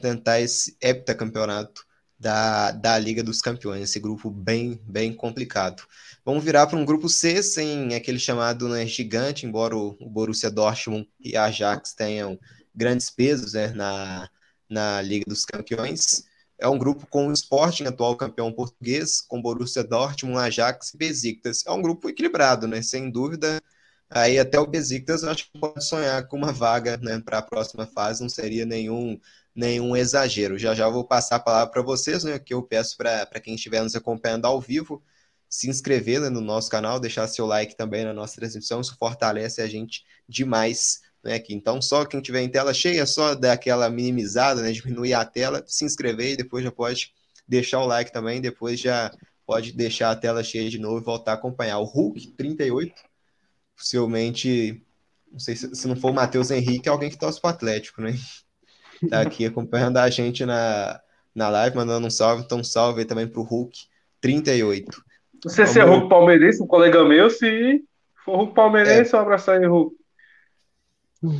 tentar 0.00 0.40
esse 0.40 0.76
heptacampeonato 0.80 1.86
da, 2.18 2.72
da 2.72 2.98
Liga 2.98 3.22
dos 3.22 3.40
Campeões, 3.40 3.82
esse 3.82 4.00
grupo 4.00 4.30
bem, 4.30 4.80
bem 4.84 5.12
complicado. 5.12 5.82
Vamos 6.24 6.42
virar 6.42 6.66
para 6.66 6.78
um 6.78 6.84
grupo 6.84 7.08
C 7.08 7.42
sem 7.42 7.94
aquele 7.94 8.18
chamado 8.18 8.68
né, 8.68 8.86
gigante, 8.86 9.46
embora 9.46 9.76
o, 9.76 9.96
o 10.00 10.08
Borussia 10.08 10.50
Dortmund 10.50 11.08
e 11.20 11.36
a 11.36 11.44
Ajax 11.44 11.94
tenham 11.94 12.38
grandes 12.74 13.10
pesos 13.10 13.52
né, 13.52 13.68
na, 13.68 14.28
na 14.68 15.00
Liga 15.02 15.24
dos 15.28 15.44
Campeões. 15.44 16.25
É 16.58 16.68
um 16.68 16.78
grupo 16.78 17.06
com 17.06 17.28
o 17.28 17.32
Sporting, 17.32 17.84
atual 17.84 18.16
campeão 18.16 18.52
português, 18.52 19.20
com 19.20 19.42
Borussia 19.42 19.84
Dortmund, 19.84 20.38
Ajax 20.38 20.94
e 20.94 20.96
Besiktas. 20.96 21.64
É 21.66 21.70
um 21.70 21.82
grupo 21.82 22.08
equilibrado, 22.08 22.66
né? 22.66 22.82
Sem 22.82 23.10
dúvida. 23.10 23.60
Aí 24.08 24.38
até 24.38 24.58
o 24.58 24.66
Besiktas 24.66 25.24
acho 25.24 25.50
que 25.50 25.58
pode 25.58 25.84
sonhar 25.84 26.26
com 26.28 26.36
uma 26.36 26.52
vaga 26.52 26.96
né, 26.98 27.20
para 27.20 27.38
a 27.38 27.42
próxima 27.42 27.86
fase, 27.86 28.22
não 28.22 28.28
seria 28.28 28.64
nenhum, 28.64 29.18
nenhum 29.54 29.96
exagero. 29.96 30.58
Já 30.58 30.74
já 30.74 30.88
vou 30.88 31.04
passar 31.04 31.36
a 31.36 31.40
palavra 31.40 31.72
para 31.72 31.82
vocês, 31.82 32.24
né? 32.24 32.38
Que 32.38 32.54
eu 32.54 32.62
peço 32.62 32.96
para 32.96 33.40
quem 33.40 33.54
estiver 33.54 33.82
nos 33.82 33.96
acompanhando 33.96 34.46
ao 34.46 34.60
vivo 34.60 35.02
se 35.48 35.68
inscrever 35.68 36.20
né, 36.20 36.28
no 36.28 36.40
nosso 36.40 36.70
canal, 36.70 37.00
deixar 37.00 37.26
seu 37.28 37.46
like 37.46 37.76
também 37.76 38.04
na 38.04 38.12
nossa 38.12 38.36
transmissão, 38.36 38.80
isso 38.80 38.96
fortalece 38.98 39.62
a 39.62 39.66
gente 39.68 40.04
demais 40.28 41.00
né. 41.26 41.42
Então, 41.50 41.82
só 41.82 42.04
quem 42.04 42.20
tiver 42.20 42.40
em 42.40 42.48
tela 42.48 42.72
cheia, 42.72 43.04
só 43.04 43.34
dar 43.34 43.52
aquela 43.52 43.90
minimizada, 43.90 44.62
né, 44.62 44.70
diminuir 44.72 45.14
a 45.14 45.24
tela, 45.24 45.62
se 45.66 45.84
inscrever 45.84 46.32
e 46.32 46.36
depois 46.36 46.64
já 46.64 46.70
pode 46.70 47.12
deixar 47.46 47.80
o 47.80 47.86
like 47.86 48.12
também, 48.12 48.40
depois 48.40 48.80
já 48.80 49.10
pode 49.46 49.72
deixar 49.72 50.10
a 50.10 50.16
tela 50.16 50.42
cheia 50.42 50.68
de 50.70 50.78
novo 50.78 50.98
e 50.98 51.04
voltar 51.04 51.32
a 51.32 51.34
acompanhar. 51.34 51.78
O 51.78 51.84
Hulk 51.84 52.28
38, 52.32 52.94
possivelmente, 53.76 54.82
não 55.30 55.38
sei 55.38 55.54
se, 55.54 55.74
se 55.74 55.86
não 55.86 55.96
for 55.96 56.10
o 56.10 56.14
Matheus 56.14 56.50
Henrique, 56.50 56.88
é 56.88 56.92
alguém 56.92 57.10
que 57.10 57.18
torce 57.18 57.40
para 57.40 57.48
o 57.48 57.54
Atlético, 57.54 58.00
né? 58.00 58.14
Tá 59.10 59.20
aqui 59.20 59.44
acompanhando 59.44 59.98
a 59.98 60.08
gente 60.08 60.46
na, 60.46 60.98
na 61.34 61.50
live, 61.50 61.76
mandando 61.76 62.06
um 62.06 62.10
salve, 62.10 62.42
então 62.42 62.64
salve 62.64 63.04
também 63.04 63.28
para 63.28 63.40
o 63.40 63.44
Hulk 63.44 63.78
38. 64.22 65.04
Não 65.44 65.52
sei 65.52 65.66
se 65.66 65.78
é 65.78 65.84
Hulk 65.84 66.08
palmeirense, 66.08 66.62
um 66.62 66.66
colega 66.66 67.04
meu, 67.04 67.28
se 67.28 67.84
for 68.24 68.36
Hulk 68.36 68.54
palmeirense, 68.54 69.14
é. 69.14 69.18
um 69.18 69.20
abraço 69.20 69.50
aí, 69.50 69.66
Hulk. 69.66 69.95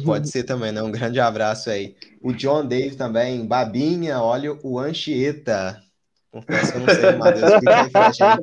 Pode 0.04 0.28
ser 0.30 0.44
também, 0.44 0.72
né? 0.72 0.82
Um 0.82 0.90
grande 0.90 1.20
abraço 1.20 1.70
aí. 1.70 1.94
O 2.22 2.32
John 2.32 2.66
Dave 2.66 2.96
também, 2.96 3.46
Babinha, 3.46 4.20
olha 4.20 4.56
o 4.62 4.78
Anchieta. 4.78 5.82
Confesso 6.30 6.72
que 6.72 6.78
eu 6.78 6.82
não 6.82 6.94
sei, 6.94 7.16
Matheus, 7.16 7.52
explica 7.52 7.82
aí 7.82 7.90
pra 7.90 8.10
gente. 8.12 8.42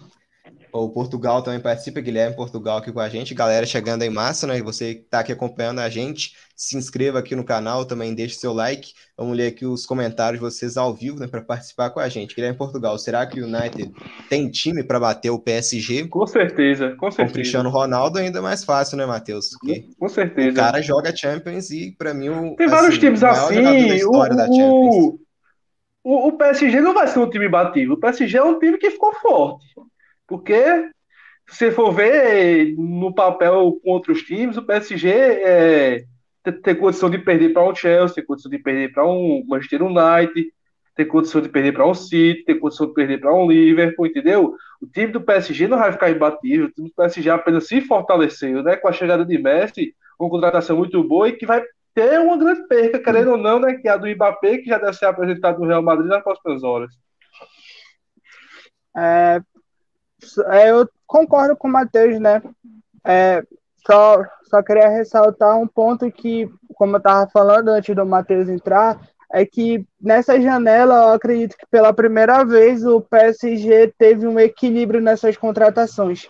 O 0.76 0.90
Portugal 0.90 1.42
também 1.42 1.58
participa, 1.58 2.00
Guilherme 2.00 2.36
Portugal 2.36 2.78
aqui 2.78 2.92
com 2.92 3.00
a 3.00 3.08
gente, 3.08 3.34
galera 3.34 3.64
chegando 3.64 4.02
em 4.02 4.10
massa, 4.10 4.46
né? 4.46 4.60
Você 4.62 4.96
que 4.96 5.00
está 5.02 5.20
aqui 5.20 5.32
acompanhando 5.32 5.80
a 5.80 5.88
gente, 5.88 6.32
se 6.54 6.76
inscreva 6.76 7.18
aqui 7.18 7.34
no 7.34 7.44
canal, 7.44 7.86
também 7.86 8.14
deixe 8.14 8.34
seu 8.34 8.52
like. 8.52 8.92
Vamos 9.16 9.36
ler 9.36 9.48
aqui 9.48 9.64
os 9.64 9.86
comentários 9.86 10.38
de 10.38 10.44
vocês 10.44 10.76
ao 10.76 10.92
vivo, 10.92 11.18
né, 11.18 11.26
para 11.26 11.40
participar 11.40 11.90
com 11.90 12.00
a 12.00 12.08
gente. 12.08 12.34
Guilherme 12.34 12.58
Portugal, 12.58 12.98
será 12.98 13.26
que 13.26 13.40
o 13.40 13.46
United 13.46 13.90
tem 14.28 14.50
time 14.50 14.84
para 14.84 15.00
bater 15.00 15.30
o 15.30 15.38
PSG? 15.38 16.08
Com 16.08 16.26
certeza, 16.26 16.94
com 16.96 17.10
certeza. 17.10 17.26
Com 17.26 17.30
o 17.30 17.32
Cristiano 17.32 17.70
Ronaldo 17.70 18.18
ainda 18.18 18.38
é 18.38 18.42
mais 18.42 18.62
fácil, 18.62 18.98
né, 18.98 19.06
Matheus? 19.06 19.50
Com 19.98 20.08
certeza. 20.08 20.50
O 20.50 20.54
cara 20.54 20.82
joga 20.82 21.16
Champions 21.16 21.70
e 21.70 21.94
para 21.96 22.12
mim 22.12 22.28
o 22.28 22.54
Tem 22.54 22.68
vários 22.68 22.90
assim, 22.90 23.00
times 23.00 23.22
assim, 23.22 24.04
o, 24.04 25.18
o, 26.04 26.28
o 26.28 26.32
PSG 26.32 26.80
não 26.80 26.92
vai 26.92 27.08
ser 27.08 27.18
um 27.18 27.30
time 27.30 27.48
batido. 27.48 27.94
O 27.94 28.00
PSG 28.00 28.36
é 28.36 28.44
um 28.44 28.58
time 28.58 28.76
que 28.76 28.90
ficou 28.90 29.14
forte. 29.14 29.66
Porque 30.26 30.90
se 31.48 31.70
for 31.70 31.92
ver 31.92 32.74
no 32.76 33.14
papel 33.14 33.78
com 33.82 33.90
outros 33.90 34.22
times, 34.22 34.56
o 34.56 34.62
PSG 34.62 35.08
é, 35.10 36.04
tem, 36.62 36.74
condição 36.74 37.08
de 37.08 37.18
perder 37.18 37.52
para 37.52 37.68
um 37.68 37.74
Chelsea, 37.74 38.16
tem 38.16 38.24
condição 38.24 38.50
de 38.50 38.58
perder 38.58 38.92
para 38.92 39.06
um 39.06 39.44
Manchester 39.46 39.82
United, 39.82 40.52
tem 40.94 41.06
condição 41.06 41.40
de 41.40 41.48
perder 41.48 41.72
para 41.72 41.86
um 41.86 41.94
City, 41.94 42.44
tem 42.44 42.58
condição 42.58 42.86
de 42.86 42.94
perder 42.94 43.20
para 43.20 43.34
um 43.34 43.50
Liverpool, 43.50 44.06
entendeu? 44.06 44.56
O 44.80 44.86
time 44.86 45.12
do 45.12 45.20
PSG 45.20 45.68
não 45.68 45.78
vai 45.78 45.92
ficar 45.92 46.10
imbatível, 46.10 46.66
o 46.66 46.70
time 46.70 46.88
do 46.88 46.94
PSG 46.94 47.30
apenas 47.30 47.68
se 47.68 47.80
fortaleceu, 47.82 48.62
né? 48.62 48.76
Com 48.76 48.88
a 48.88 48.92
chegada 48.92 49.24
de 49.24 49.38
Messi, 49.38 49.94
uma 50.18 50.30
contratação 50.30 50.76
muito 50.76 51.02
boa 51.04 51.28
e 51.28 51.32
que 51.32 51.46
vai 51.46 51.62
ter 51.94 52.18
uma 52.20 52.36
grande 52.36 52.66
perca, 52.66 52.98
querendo 52.98 53.32
ou 53.32 53.36
não, 53.36 53.60
né? 53.60 53.74
Que 53.74 53.88
é 53.88 53.92
a 53.92 53.96
do 53.96 54.08
Mbappé, 54.08 54.58
que 54.58 54.66
já 54.66 54.78
deve 54.78 54.94
ser 54.94 55.06
apresentado 55.06 55.58
no 55.60 55.66
Real 55.66 55.82
Madrid 55.82 56.08
nas 56.08 56.22
próximas 56.22 56.62
horas. 56.62 56.92
É, 58.96 59.40
eu 60.66 60.88
concordo 61.06 61.56
com 61.56 61.68
o 61.68 61.72
Matheus, 61.72 62.18
né? 62.18 62.42
É, 63.04 63.42
só, 63.86 64.22
só 64.50 64.62
queria 64.62 64.88
ressaltar 64.88 65.58
um 65.58 65.66
ponto 65.66 66.10
que, 66.10 66.50
como 66.74 66.96
eu 66.96 66.98
estava 66.98 67.28
falando 67.30 67.68
antes 67.68 67.94
do 67.94 68.04
Matheus 68.04 68.48
entrar, 68.48 69.00
é 69.32 69.44
que 69.44 69.84
nessa 70.00 70.40
janela 70.40 70.94
eu 70.94 71.14
acredito 71.14 71.56
que 71.56 71.66
pela 71.70 71.92
primeira 71.92 72.44
vez 72.44 72.84
o 72.84 73.00
PSG 73.00 73.92
teve 73.98 74.26
um 74.26 74.38
equilíbrio 74.38 75.00
nessas 75.00 75.36
contratações. 75.36 76.28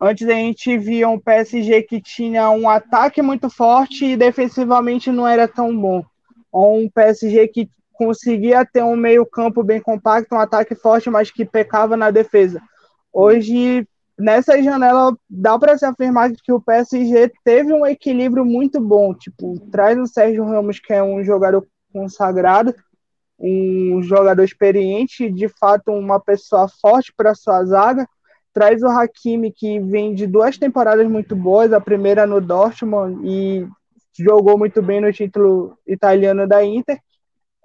Antes 0.00 0.28
a 0.28 0.32
gente 0.32 0.76
via 0.78 1.08
um 1.08 1.18
PSG 1.18 1.82
que 1.82 2.00
tinha 2.00 2.50
um 2.50 2.68
ataque 2.68 3.22
muito 3.22 3.48
forte 3.48 4.04
e 4.04 4.16
defensivamente 4.16 5.12
não 5.12 5.26
era 5.26 5.46
tão 5.46 5.76
bom. 5.76 6.02
Ou 6.50 6.80
um 6.80 6.88
PSG 6.88 7.46
que 7.48 7.70
conseguia 7.92 8.66
ter 8.66 8.82
um 8.82 8.96
meio-campo 8.96 9.62
bem 9.62 9.80
compacto, 9.80 10.34
um 10.34 10.40
ataque 10.40 10.74
forte, 10.74 11.08
mas 11.08 11.30
que 11.30 11.44
pecava 11.44 11.96
na 11.96 12.10
defesa. 12.10 12.60
Hoje, 13.12 13.86
nessa 14.18 14.62
janela, 14.62 15.16
dá 15.28 15.58
para 15.58 15.76
se 15.76 15.84
afirmar 15.84 16.32
que 16.32 16.52
o 16.52 16.60
PSG 16.60 17.30
teve 17.44 17.72
um 17.72 17.84
equilíbrio 17.84 18.44
muito 18.44 18.80
bom. 18.80 19.14
Tipo, 19.14 19.58
traz 19.70 19.98
o 19.98 20.06
Sérgio 20.06 20.44
Ramos, 20.44 20.80
que 20.80 20.92
é 20.92 21.02
um 21.02 21.22
jogador 21.22 21.66
consagrado, 21.92 22.74
um 23.38 24.02
jogador 24.02 24.42
experiente, 24.42 25.30
de 25.30 25.48
fato, 25.48 25.92
uma 25.92 26.18
pessoa 26.18 26.68
forte 26.80 27.12
para 27.16 27.34
sua 27.34 27.64
zaga. 27.64 28.08
Traz 28.54 28.82
o 28.82 28.88
Hakimi, 28.88 29.50
que 29.50 29.78
vem 29.80 30.14
de 30.14 30.26
duas 30.26 30.56
temporadas 30.58 31.08
muito 31.08 31.34
boas, 31.34 31.72
a 31.72 31.80
primeira 31.80 32.26
no 32.26 32.40
Dortmund 32.40 33.26
e 33.26 33.66
jogou 34.18 34.58
muito 34.58 34.82
bem 34.82 35.00
no 35.00 35.12
título 35.12 35.76
italiano 35.86 36.46
da 36.46 36.62
Inter 36.64 36.98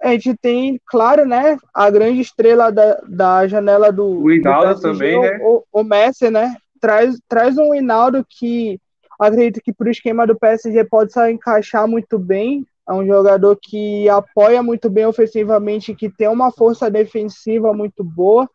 a 0.02 0.10
gente 0.12 0.36
tem, 0.36 0.80
claro, 0.86 1.26
né, 1.26 1.58
a 1.74 1.90
grande 1.90 2.20
estrela 2.20 2.70
da, 2.70 3.00
da 3.08 3.46
janela 3.48 3.92
do. 3.92 4.22
O 4.22 4.30
Hinaldo 4.30 4.80
também, 4.80 5.20
né? 5.20 5.38
O, 5.42 5.64
o 5.72 5.82
Messi, 5.82 6.30
né? 6.30 6.54
Traz, 6.80 7.18
traz 7.28 7.58
um 7.58 7.74
Hinaldo 7.74 8.24
que 8.28 8.80
acredito 9.18 9.60
que 9.62 9.72
para 9.72 9.88
o 9.88 9.90
esquema 9.90 10.26
do 10.26 10.38
PSG 10.38 10.84
pode 10.84 11.12
se 11.12 11.30
encaixar 11.30 11.88
muito 11.88 12.18
bem. 12.18 12.64
É 12.88 12.92
um 12.92 13.04
jogador 13.04 13.58
que 13.60 14.08
apoia 14.08 14.62
muito 14.62 14.88
bem 14.88 15.04
ofensivamente, 15.04 15.94
que 15.94 16.08
tem 16.08 16.28
uma 16.28 16.52
força 16.52 16.90
defensiva 16.90 17.72
muito 17.74 18.04
boa. 18.04 18.48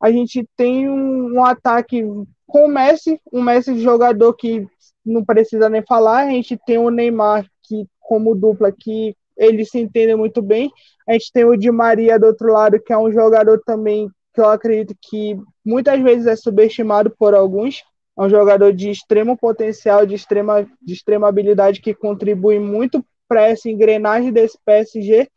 A 0.00 0.10
gente 0.10 0.46
tem 0.56 0.88
um, 0.88 1.34
um 1.34 1.44
ataque 1.44 2.04
com 2.46 2.66
o 2.66 2.68
Messi, 2.68 3.18
um 3.32 3.42
Messi 3.42 3.78
jogador 3.78 4.34
que 4.34 4.66
não 5.04 5.24
precisa 5.24 5.68
nem 5.68 5.82
falar. 5.82 6.26
A 6.26 6.30
gente 6.30 6.58
tem 6.66 6.76
o 6.76 6.90
Neymar 6.90 7.46
que 7.62 7.86
como 7.98 8.34
dupla 8.34 8.70
que 8.70 9.16
eles 9.42 9.70
se 9.70 9.78
entendem 9.78 10.16
muito 10.16 10.40
bem. 10.40 10.70
A 11.08 11.12
gente 11.12 11.32
tem 11.32 11.44
o 11.44 11.56
Di 11.56 11.70
Maria 11.70 12.18
do 12.18 12.26
outro 12.26 12.52
lado, 12.52 12.80
que 12.80 12.92
é 12.92 12.98
um 12.98 13.10
jogador 13.10 13.60
também 13.64 14.08
que 14.32 14.40
eu 14.40 14.48
acredito 14.48 14.94
que 15.00 15.36
muitas 15.64 16.00
vezes 16.00 16.26
é 16.26 16.36
subestimado 16.36 17.10
por 17.18 17.34
alguns. 17.34 17.82
É 18.18 18.22
um 18.22 18.30
jogador 18.30 18.72
de 18.72 18.90
extremo 18.90 19.36
potencial, 19.36 20.06
de 20.06 20.14
extrema, 20.14 20.66
de 20.80 20.92
extrema 20.94 21.28
habilidade, 21.28 21.80
que 21.80 21.94
contribui 21.94 22.58
muito 22.58 23.04
para 23.28 23.48
essa 23.48 23.68
engrenagem 23.68 24.32
desse 24.32 24.58
PSG. 24.64 25.28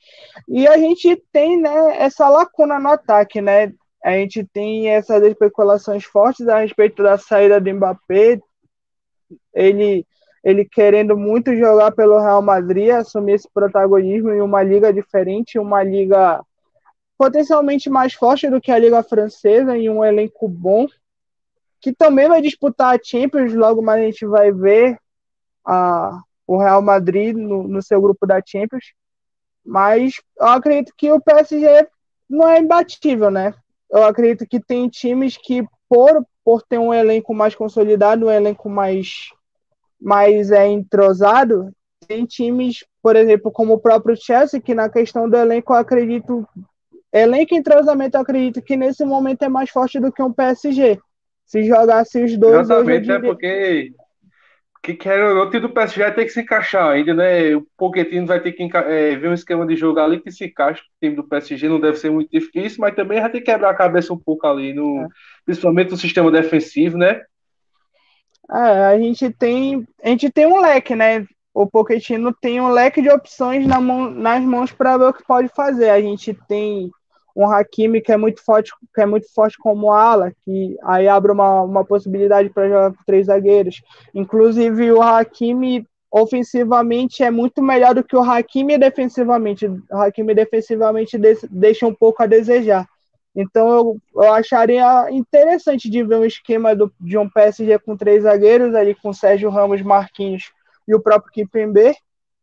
E 0.47 0.67
a 0.67 0.77
gente 0.77 1.21
tem 1.31 1.59
né, 1.59 1.97
essa 1.97 2.29
lacuna 2.29 2.79
no 2.79 2.89
ataque, 2.89 3.41
né? 3.41 3.73
A 4.03 4.11
gente 4.11 4.45
tem 4.53 4.89
essas 4.89 5.23
especulações 5.23 6.03
fortes 6.03 6.47
a 6.47 6.59
respeito 6.59 7.01
da 7.01 7.17
saída 7.17 7.59
do 7.59 7.73
Mbappé. 7.73 8.39
Ele 9.53 10.05
ele 10.45 10.63
querendo 10.63 11.17
muito 11.17 11.55
jogar 11.55 11.91
pelo 11.91 12.19
Real 12.19 12.39
Madrid, 12.39 12.91
assumir 12.91 13.33
esse 13.33 13.49
protagonismo 13.51 14.29
em 14.29 14.41
uma 14.41 14.61
liga 14.61 14.93
diferente, 14.93 15.57
uma 15.57 15.81
liga 15.81 16.39
potencialmente 17.17 17.89
mais 17.89 18.13
forte 18.13 18.47
do 18.47 18.61
que 18.61 18.71
a 18.71 18.77
liga 18.77 19.01
francesa, 19.01 19.75
em 19.75 19.89
um 19.89 20.05
elenco 20.05 20.47
bom, 20.47 20.85
que 21.81 21.91
também 21.91 22.27
vai 22.27 22.43
disputar 22.43 22.95
a 22.95 22.99
Champions, 23.03 23.55
logo 23.55 23.81
mais 23.81 24.03
a 24.03 24.05
gente 24.05 24.23
vai 24.27 24.51
ver 24.51 24.99
a, 25.65 26.21
o 26.45 26.59
Real 26.59 26.81
Madrid 26.81 27.35
no, 27.35 27.67
no 27.67 27.81
seu 27.81 27.99
grupo 27.99 28.27
da 28.27 28.39
Champions, 28.45 28.93
mas 29.65 30.13
eu 30.39 30.47
acredito 30.47 30.93
que 30.95 31.11
o 31.11 31.19
PSG 31.19 31.87
não 32.29 32.47
é 32.47 32.59
imbatível, 32.59 33.31
né? 33.31 33.51
Eu 33.89 34.03
acredito 34.03 34.47
que 34.47 34.59
tem 34.59 34.87
times 34.89 35.37
que, 35.37 35.65
por, 35.89 36.23
por 36.43 36.61
ter 36.61 36.77
um 36.77 36.93
elenco 36.93 37.33
mais 37.33 37.55
consolidado, 37.55 38.27
um 38.27 38.31
elenco 38.31 38.69
mais 38.69 39.31
mais 40.05 40.51
é 40.51 40.67
entrosado, 40.67 41.71
tem 42.07 42.25
times, 42.25 42.85
por 43.01 43.15
exemplo, 43.15 43.51
como 43.51 43.73
o 43.73 43.79
próprio 43.79 44.15
Chelsea, 44.15 44.61
que 44.61 44.75
na 44.75 44.87
questão 44.87 45.27
do 45.27 45.35
elenco 45.35 45.73
eu 45.73 45.77
acredito, 45.77 46.47
elenco 47.11 47.55
e 47.55 47.57
entrosamento 47.57 48.15
eu 48.15 48.21
acredito 48.21 48.61
que 48.61 48.77
nesse 48.77 49.03
momento 49.03 49.41
é 49.41 49.49
mais 49.49 49.71
forte 49.71 49.99
do 49.99 50.11
que 50.11 50.21
um 50.21 50.31
PSG. 50.31 50.99
Se 51.47 51.63
jogasse 51.63 52.23
os 52.23 52.37
dois. 52.37 52.61
Exatamente, 52.61 53.11
é 53.11 53.19
porque 53.19 53.93
que 54.83 54.93
quer 54.93 55.23
o 55.23 55.49
time 55.49 55.61
do 55.61 55.69
PSG 55.69 56.03
vai 56.03 56.13
ter 56.13 56.25
que 56.25 56.29
se 56.29 56.41
encaixar 56.41 56.91
ainda, 56.91 57.11
né? 57.15 57.55
O 57.55 57.65
Pochettino 57.75 58.27
vai 58.27 58.39
ter 58.39 58.51
que 58.51 58.69
é, 58.77 59.15
ver 59.15 59.29
um 59.29 59.33
esquema 59.33 59.65
de 59.65 59.75
jogo 59.75 59.99
ali 59.99 60.19
que 60.19 60.31
se 60.31 60.45
encaixa. 60.45 60.83
O 60.83 61.05
time 61.05 61.15
do 61.15 61.27
PSG 61.27 61.67
não 61.67 61.79
deve 61.79 61.97
ser 61.97 62.11
muito 62.11 62.29
difícil, 62.29 62.77
mas 62.79 62.93
também 62.93 63.19
vai 63.19 63.31
ter 63.31 63.39
que 63.39 63.51
quebrar 63.51 63.71
a 63.71 63.75
cabeça 63.75 64.13
um 64.13 64.19
pouco 64.19 64.45
ali, 64.45 64.73
no, 64.73 65.01
é. 65.01 65.07
principalmente 65.43 65.89
no 65.89 65.97
sistema 65.97 66.29
defensivo, 66.29 66.95
né? 66.95 67.23
É, 68.51 68.85
a 68.85 68.99
gente 68.99 69.31
tem 69.31 69.87
a 70.03 70.09
gente 70.09 70.29
tem 70.29 70.45
um 70.45 70.59
leque, 70.59 70.95
né? 70.95 71.25
O 71.53 71.65
Pochettino 71.65 72.33
tem 72.33 72.59
um 72.59 72.69
leque 72.69 73.01
de 73.01 73.09
opções 73.09 73.65
na 73.65 73.79
mão, 73.79 74.09
nas 74.11 74.43
mãos 74.43 74.71
para 74.71 74.97
ver 74.97 75.05
o 75.05 75.13
que 75.13 75.25
pode 75.25 75.47
fazer. 75.49 75.89
A 75.89 76.01
gente 76.01 76.33
tem 76.47 76.91
um 77.35 77.49
Hakimi 77.49 78.01
que 78.01 78.11
é 78.11 78.17
muito 78.17 78.43
forte, 78.43 78.71
que 78.93 79.01
é 79.01 79.05
muito 79.05 79.31
forte 79.33 79.57
como 79.57 79.91
ala, 79.91 80.31
que 80.43 80.77
aí 80.83 81.07
abre 81.07 81.31
uma, 81.31 81.61
uma 81.61 81.83
possibilidade 81.83 82.49
para 82.49 82.67
jogar 82.67 82.91
com 82.91 83.03
três 83.05 83.27
zagueiros. 83.27 83.81
Inclusive 84.13 84.91
o 84.91 85.01
Hakimi 85.01 85.85
ofensivamente 86.11 87.23
é 87.23 87.29
muito 87.29 87.61
melhor 87.61 87.93
do 87.93 88.03
que 88.03 88.15
o 88.15 88.23
Hakimi 88.23 88.77
defensivamente. 88.77 89.67
O 89.67 89.97
Hakimi 89.97 90.33
defensivamente 90.33 91.17
deixa 91.49 91.85
um 91.85 91.93
pouco 91.93 92.23
a 92.23 92.25
desejar. 92.25 92.87
Então 93.35 93.69
eu, 93.69 93.97
eu 94.15 94.33
acharia 94.33 95.11
interessante 95.11 95.89
de 95.89 96.01
ver 96.03 96.15
um 96.15 96.25
esquema 96.25 96.75
do, 96.75 96.91
de 96.99 97.17
um 97.17 97.29
PSG 97.29 97.77
com 97.79 97.97
três 97.97 98.23
zagueiros, 98.23 98.73
ali 98.73 98.95
com 98.95 99.11
Sérgio 99.11 99.49
Ramos, 99.49 99.81
Marquinhos 99.81 100.51
e 100.87 100.95
o 100.95 101.01
próprio 101.01 101.31
Kipembe. 101.31 101.95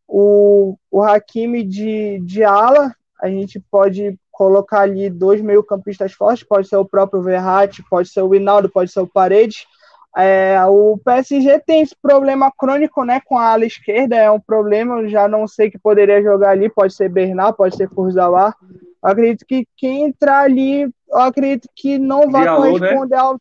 O, 0.07 0.77
o 0.91 1.03
Hakimi 1.03 1.65
de, 1.65 2.21
de 2.21 2.45
ala, 2.45 2.95
a 3.21 3.29
gente 3.29 3.59
pode 3.71 4.19
colocar 4.31 4.81
ali 4.81 5.09
dois 5.09 5.41
meio-campistas 5.41 6.13
fortes, 6.13 6.45
pode 6.45 6.69
ser 6.69 6.77
o 6.77 6.85
próprio 6.85 7.23
Verratti, 7.23 7.83
pode 7.89 8.09
ser 8.09 8.21
o 8.23 8.35
Hinaldo, 8.35 8.69
pode 8.69 8.93
ser 8.93 9.01
o 9.01 9.07
Paredes. 9.07 9.67
É, 10.15 10.63
o 10.67 10.99
PSG 11.03 11.61
tem 11.61 11.81
esse 11.81 11.97
problema 11.97 12.53
crônico 12.53 13.03
né, 13.05 13.21
com 13.25 13.39
a 13.39 13.53
ala 13.53 13.65
esquerda, 13.65 14.17
é 14.17 14.31
um 14.31 14.41
problema, 14.41 15.01
eu 15.01 15.09
já 15.09 15.27
não 15.27 15.49
sei 15.49 15.71
que 15.71 15.79
poderia 15.79 16.23
jogar 16.23 16.51
ali, 16.51 16.69
pode 16.69 16.93
ser 16.93 17.09
Bernard, 17.09 17.57
pode 17.57 17.77
ser 17.77 17.89
Kurzawa, 17.89 18.55
acredito 19.03 19.45
que 19.47 19.67
quem 19.77 20.05
entrar 20.05 20.45
ali, 20.45 20.83
eu 20.83 21.19
acredito 21.19 21.69
que 21.75 21.99
não 21.99 22.31
vai 22.31 22.43
Diallo, 22.43 22.65
né? 22.65 22.71
corresponder 22.71 23.17
né? 23.17 23.23
ao 23.23 23.41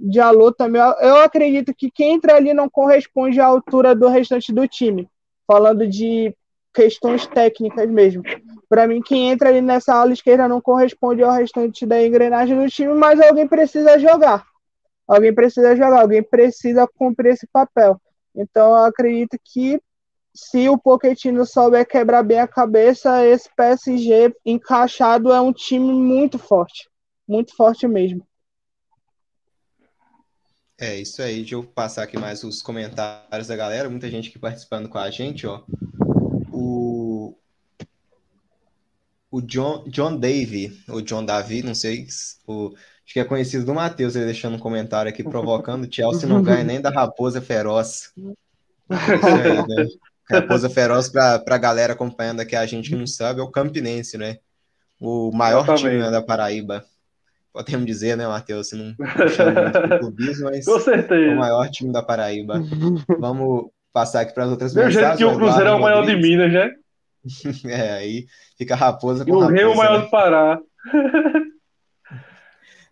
Diallo 0.00 0.52
também. 0.52 0.80
Eu 1.00 1.16
acredito 1.16 1.74
que 1.74 1.90
quem 1.90 2.14
entra 2.14 2.36
ali 2.36 2.54
não 2.54 2.68
corresponde 2.68 3.40
à 3.40 3.46
altura 3.46 3.94
do 3.94 4.08
restante 4.08 4.52
do 4.52 4.66
time, 4.66 5.08
falando 5.46 5.86
de 5.86 6.34
questões 6.72 7.26
técnicas 7.26 7.88
mesmo. 7.88 8.22
Para 8.68 8.86
mim, 8.86 9.02
quem 9.02 9.30
entra 9.30 9.50
ali 9.50 9.60
nessa 9.60 9.94
ala 9.94 10.12
esquerda 10.12 10.48
não 10.48 10.60
corresponde 10.60 11.22
ao 11.22 11.32
restante 11.32 11.84
da 11.84 12.02
engrenagem 12.02 12.56
do 12.56 12.68
time, 12.68 12.94
mas 12.94 13.20
alguém 13.20 13.46
precisa 13.46 13.98
jogar. 13.98 14.46
Alguém 15.06 15.34
precisa 15.34 15.76
jogar, 15.76 16.00
alguém 16.00 16.22
precisa 16.22 16.88
cumprir 16.96 17.32
esse 17.32 17.46
papel. 17.46 18.00
Então, 18.34 18.70
eu 18.70 18.84
acredito 18.84 19.36
que 19.44 19.78
se 20.34 20.68
o 20.68 20.78
Pochettino 20.78 21.44
souber 21.44 21.86
quebrar 21.86 22.22
bem 22.22 22.38
a 22.40 22.48
cabeça, 22.48 23.26
esse 23.26 23.48
PSG 23.54 24.34
encaixado 24.44 25.30
é 25.32 25.40
um 25.40 25.52
time 25.52 25.92
muito 25.92 26.38
forte. 26.38 26.88
Muito 27.28 27.54
forte 27.54 27.86
mesmo. 27.86 28.26
É 30.78 30.98
isso 30.98 31.22
aí, 31.22 31.36
deixa 31.36 31.54
eu 31.54 31.62
passar 31.62 32.02
aqui 32.02 32.18
mais 32.18 32.42
os 32.42 32.60
comentários 32.60 33.46
da 33.46 33.54
galera, 33.54 33.88
muita 33.88 34.10
gente 34.10 34.30
aqui 34.30 34.38
participando 34.38 34.88
com 34.88 34.98
a 34.98 35.10
gente, 35.10 35.46
ó. 35.46 35.62
O 36.50 37.36
o 39.30 39.40
John, 39.40 39.84
John 39.86 40.18
Davy, 40.18 40.78
ou 40.90 41.00
John 41.00 41.24
Davi, 41.24 41.62
não 41.62 41.74
sei, 41.74 42.06
o, 42.46 42.74
acho 42.74 43.14
que 43.14 43.18
é 43.18 43.24
conhecido 43.24 43.64
do 43.64 43.74
Matheus, 43.74 44.14
ele 44.14 44.26
deixando 44.26 44.56
um 44.56 44.60
comentário 44.60 45.08
aqui 45.08 45.22
provocando, 45.22 45.84
o 45.84 45.92
Chelsea 45.92 46.28
não 46.28 46.42
ganha 46.44 46.62
nem 46.62 46.82
da 46.82 46.90
Raposa 46.90 47.40
Feroz. 47.40 48.12
Aí, 48.90 49.66
né? 49.68 49.88
Raposa 50.32 50.70
Feroz, 50.70 51.08
para 51.08 51.42
a 51.46 51.58
galera 51.58 51.92
acompanhando 51.92 52.40
aqui, 52.40 52.56
a 52.56 52.66
gente 52.66 52.90
que 52.90 52.96
não 52.96 53.06
sabe, 53.06 53.40
é 53.40 53.42
o 53.42 53.50
Campinense, 53.50 54.16
né? 54.16 54.38
O 55.00 55.30
maior 55.32 55.76
time 55.76 55.98
né, 55.98 56.10
da 56.10 56.22
Paraíba. 56.22 56.84
Podemos 57.52 57.84
dizer, 57.84 58.16
né, 58.16 58.26
Matheus? 58.26 58.68
Você 58.68 58.76
não 58.76 58.94
chama 59.28 59.70
clubismo, 60.00 60.44
mas 60.46 60.64
Com 60.64 60.80
certeza. 60.80 61.32
é 61.32 61.34
o 61.34 61.38
maior 61.38 61.68
time 61.68 61.92
da 61.92 62.02
Paraíba. 62.02 62.62
Vamos 63.18 63.70
passar 63.92 64.22
aqui 64.22 64.32
para 64.32 64.44
as 64.44 64.50
outras 64.50 64.74
Meu 64.74 64.90
jeito 64.90 65.16
que 65.16 65.24
o 65.24 65.34
Cruzeiro 65.36 65.68
é 65.68 65.74
o 65.74 65.80
maior 65.80 66.06
de 66.06 66.16
Minas, 66.16 66.52
né? 66.52 66.70
É, 67.66 67.92
aí 67.92 68.26
fica 68.58 68.74
Raposa 68.74 69.24
com 69.24 69.30
E 69.30 69.34
o 69.34 69.46
Rio 69.46 69.60
é 69.60 69.66
o 69.68 69.76
maior 69.76 69.98
né? 69.98 70.04
do 70.04 70.10
Pará. 70.10 70.58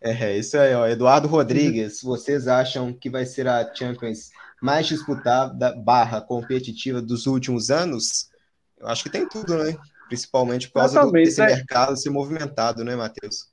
É, 0.01 0.37
isso 0.37 0.57
aí, 0.57 0.75
ó. 0.75 0.87
Eduardo 0.87 1.29
Rodrigues, 1.29 2.01
vocês 2.03 2.49
acham 2.49 2.93
que 2.93 3.11
vai 3.11 3.27
ser 3.27 3.47
a 3.47 3.75
Champions 3.75 4.31
mais 4.61 4.87
disputada 4.87 5.75
barra 5.77 6.21
competitiva 6.21 7.01
dos 7.01 7.27
últimos 7.27 7.71
anos? 7.71 8.31
Eu 8.79 8.89
acho 8.89 9.03
que 9.03 9.11
tem 9.11 9.29
tudo, 9.29 9.57
né? 9.57 9.77
Principalmente 10.09 10.69
por 10.69 10.81
causa 10.81 11.03
do, 11.05 11.13
desse 11.13 11.41
né? 11.41 11.47
mercado 11.47 11.97
ser 11.97 12.11
movimentado, 12.11 12.85
né, 12.85 12.97
Matheus? 12.97 13.49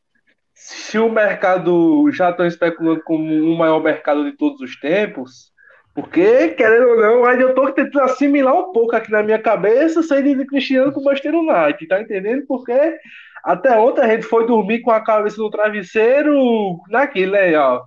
Se 0.54 0.98
o 0.98 1.10
mercado 1.10 2.10
já 2.12 2.32
estão 2.32 2.46
especulando 2.46 3.02
como 3.04 3.24
o 3.24 3.58
maior 3.58 3.82
mercado 3.82 4.24
de 4.24 4.36
todos 4.36 4.60
os 4.60 4.80
tempos, 4.80 5.52
porque, 5.98 6.50
querendo 6.50 6.89
ou 6.89 6.98
não, 6.98 7.26
aí 7.26 7.41
eu 7.41 7.56
tô 7.56 7.72
tentando 7.72 8.04
assimilar 8.04 8.54
um 8.54 8.72
pouco 8.72 8.96
aqui 8.96 9.12
na 9.12 9.24
minha 9.24 9.39
cabeça, 9.39 10.04
sair 10.04 10.36
de 10.36 10.46
Cristiano 10.46 10.91
com 10.91 11.00
o 11.00 11.04
Manchester 11.04 11.34
United, 11.34 11.88
tá 11.88 12.02
entendendo? 12.02 12.46
Porque 12.48 12.98
até 13.43 13.76
ontem 13.80 14.02
a 14.02 14.10
gente 14.10 14.24
foi 14.24 14.46
dormir 14.46 14.82
com 14.82 14.91
a 14.91 15.04
cabeça 15.04 15.38
no 15.38 15.50
travesseiro 15.50 16.78
naquilo, 16.89 17.32
né, 17.32 17.58
ó. 17.58 17.84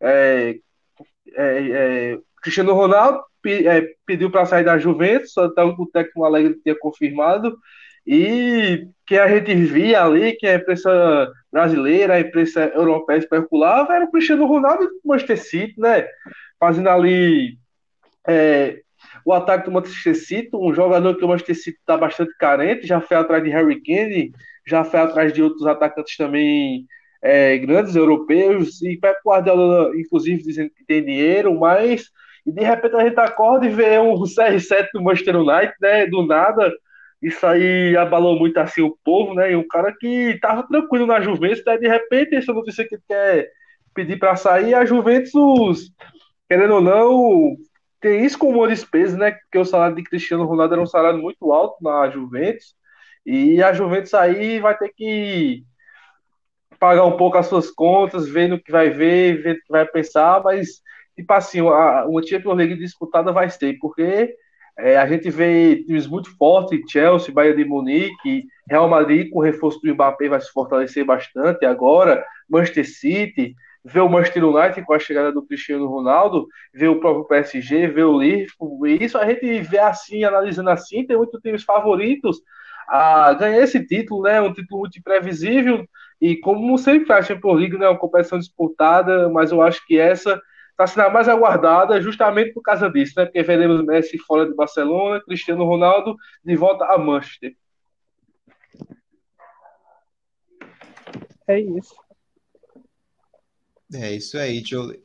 É, 0.00 0.56
é, 1.34 1.68
é, 1.70 2.18
Cristiano 2.44 2.74
Ronaldo 2.74 3.20
é, 3.46 3.88
pediu 4.06 4.30
para 4.30 4.44
sair 4.44 4.64
da 4.64 4.78
Juventus, 4.78 5.32
só 5.32 5.46
então 5.46 5.74
o 5.78 5.86
técnico 5.86 6.24
Alegre 6.24 6.60
tinha 6.62 6.78
confirmado, 6.78 7.56
e 8.06 8.86
que 9.06 9.18
a 9.18 9.26
gente 9.26 9.54
via 9.54 10.04
ali, 10.04 10.32
que 10.32 10.46
a 10.46 10.56
imprensa 10.56 11.32
brasileira, 11.50 12.14
a 12.14 12.20
imprensa 12.20 12.70
europeia 12.74 13.16
especulava, 13.16 13.94
era 13.94 14.04
o 14.04 14.10
Cristiano 14.10 14.46
Ronaldo 14.46 14.84
e 14.84 14.86
o 14.86 15.08
Manchester 15.08 15.42
City, 15.42 15.80
né? 15.80 16.06
fazendo 16.60 16.88
ali 16.90 17.56
é, 18.28 18.80
o 19.24 19.32
ataque 19.32 19.64
do 19.64 19.72
Manchester 19.72 20.14
City, 20.14 20.50
um 20.52 20.74
jogador 20.74 21.16
que 21.16 21.24
o 21.24 21.28
Manchester 21.28 21.56
City 21.56 21.78
está 21.78 21.96
bastante 21.96 22.34
carente, 22.38 22.86
já 22.86 23.00
foi 23.00 23.16
atrás 23.16 23.42
de 23.42 23.48
Harry 23.48 23.82
Kane, 23.82 24.32
já 24.66 24.84
foi 24.84 25.00
atrás 25.00 25.32
de 25.32 25.42
outros 25.42 25.66
atacantes 25.66 26.16
também 26.16 26.86
é, 27.22 27.56
grandes 27.56 27.96
europeus, 27.96 28.82
e 28.82 28.98
Pep 28.98 29.16
Guardiola, 29.24 29.92
inclusive, 29.98 30.42
dizendo 30.42 30.70
que 30.70 30.84
tem 30.84 31.02
dinheiro, 31.02 31.58
mas 31.58 32.10
e 32.46 32.52
de 32.52 32.62
repente 32.62 32.96
a 32.96 33.04
gente 33.04 33.18
acorda 33.18 33.66
e 33.66 33.70
vê 33.70 33.98
um 33.98 34.14
CR7 34.22 34.88
do 34.92 35.02
Manchester 35.02 35.36
United, 35.36 35.74
né, 35.80 36.06
do 36.06 36.26
nada, 36.26 36.72
isso 37.22 37.46
aí 37.46 37.96
abalou 37.96 38.38
muito 38.38 38.58
assim 38.58 38.82
o 38.82 38.96
povo, 39.04 39.34
né, 39.34 39.52
e 39.52 39.56
um 39.56 39.66
cara 39.66 39.94
que 39.98 40.32
estava 40.32 40.66
tranquilo 40.66 41.06
na 41.06 41.20
Juventus, 41.20 41.64
né, 41.64 41.78
de 41.78 41.88
repente 41.88 42.36
essa 42.36 42.52
notícia 42.52 42.86
que 42.86 42.98
quer 43.08 43.48
pedir 43.94 44.18
para 44.18 44.36
sair, 44.36 44.74
a 44.74 44.84
Juventus 44.84 45.90
querendo 46.48 46.74
ou 46.74 46.80
não, 46.80 47.56
tem 48.00 48.24
isso 48.24 48.38
como 48.38 48.58
uma 48.58 48.68
despesa, 48.68 49.16
né? 49.16 49.32
Porque 49.32 49.58
o 49.58 49.64
salário 49.64 49.96
de 49.96 50.02
Cristiano 50.02 50.44
Ronaldo 50.44 50.74
era 50.74 50.82
um 50.82 50.86
salário 50.86 51.18
muito 51.18 51.52
alto 51.52 51.82
na 51.82 52.08
Juventus. 52.10 52.74
E 53.24 53.62
a 53.62 53.72
Juventus 53.72 54.12
aí 54.14 54.60
vai 54.60 54.76
ter 54.76 54.92
que 54.94 55.64
pagar 56.78 57.04
um 57.04 57.16
pouco 57.16 57.38
as 57.38 57.46
suas 57.46 57.70
contas, 57.70 58.28
vendo 58.28 58.56
o 58.56 58.62
que 58.62 58.70
vai 58.70 58.90
ver, 58.90 59.42
vendo 59.42 59.56
o 59.56 59.60
que 59.62 59.70
vai 59.70 59.86
pensar, 59.86 60.42
mas, 60.42 60.82
tipo 61.16 61.32
assim, 61.32 61.60
uma, 61.60 62.04
uma 62.04 62.22
Champions 62.22 62.56
League 62.56 62.76
disputada 62.76 63.32
vai 63.32 63.48
ser, 63.50 63.78
porque 63.78 64.34
é, 64.78 64.96
a 64.96 65.06
gente 65.06 65.30
vê 65.30 65.76
times 65.84 66.06
muito 66.06 66.36
fortes, 66.36 66.80
Chelsea, 66.90 67.32
Bayern 67.32 67.62
de 67.62 67.68
Munique, 67.68 68.46
Real 68.68 68.88
Madrid 68.88 69.30
com 69.30 69.38
o 69.38 69.42
reforço 69.42 69.80
do 69.80 69.92
Mbappé 69.94 70.28
vai 70.28 70.40
se 70.40 70.50
fortalecer 70.50 71.04
bastante 71.04 71.64
agora, 71.64 72.24
Manchester 72.48 72.88
City, 72.88 73.54
ver 73.84 74.00
o 74.00 74.08
Manchester 74.08 74.44
United 74.44 74.82
com 74.84 74.94
a 74.94 74.98
chegada 74.98 75.30
do 75.30 75.46
Cristiano 75.46 75.86
Ronaldo, 75.86 76.48
ver 76.72 76.88
o 76.88 76.98
próprio 76.98 77.26
PSG, 77.26 77.86
ver 77.88 78.04
o 78.04 78.18
Liverpool, 78.18 78.86
e 78.86 79.04
isso 79.04 79.18
a 79.18 79.26
gente 79.26 79.60
vê 79.60 79.78
assim, 79.78 80.24
analisando 80.24 80.70
assim, 80.70 81.06
tem 81.06 81.16
muitos 81.16 81.40
times 81.40 81.62
favoritos 81.62 82.40
a 82.88 83.32
ganhar 83.34 83.62
esse 83.62 83.84
título, 83.84 84.22
né? 84.22 84.40
Um 84.40 84.52
título 84.52 84.80
muito 84.80 84.98
imprevisível 84.98 85.86
e 86.20 86.36
como 86.36 86.76
sempre 86.78 87.12
a 87.12 87.22
Champions 87.22 87.58
League, 87.58 87.78
né? 87.78 87.88
Uma 87.88 87.98
competição 87.98 88.38
disputada, 88.38 89.28
mas 89.28 89.52
eu 89.52 89.62
acho 89.62 89.84
que 89.86 89.98
essa 89.98 90.40
está 90.74 90.86
sendo 90.86 91.06
a 91.06 91.10
mais 91.10 91.28
aguardada 91.28 92.00
justamente 92.00 92.52
por 92.52 92.62
causa 92.62 92.90
disso, 92.90 93.14
né? 93.16 93.24
Porque 93.24 93.42
veremos 93.42 93.84
Messi 93.84 94.18
fora 94.18 94.46
de 94.46 94.54
Barcelona, 94.54 95.22
Cristiano 95.24 95.64
Ronaldo 95.64 96.16
de 96.44 96.56
volta 96.56 96.84
a 96.84 96.98
Manchester. 96.98 97.56
É 101.46 101.60
isso. 101.60 101.94
É 103.94 104.12
isso 104.12 104.36
aí. 104.36 104.60
Deixa 104.60 104.74
eu 104.74 105.04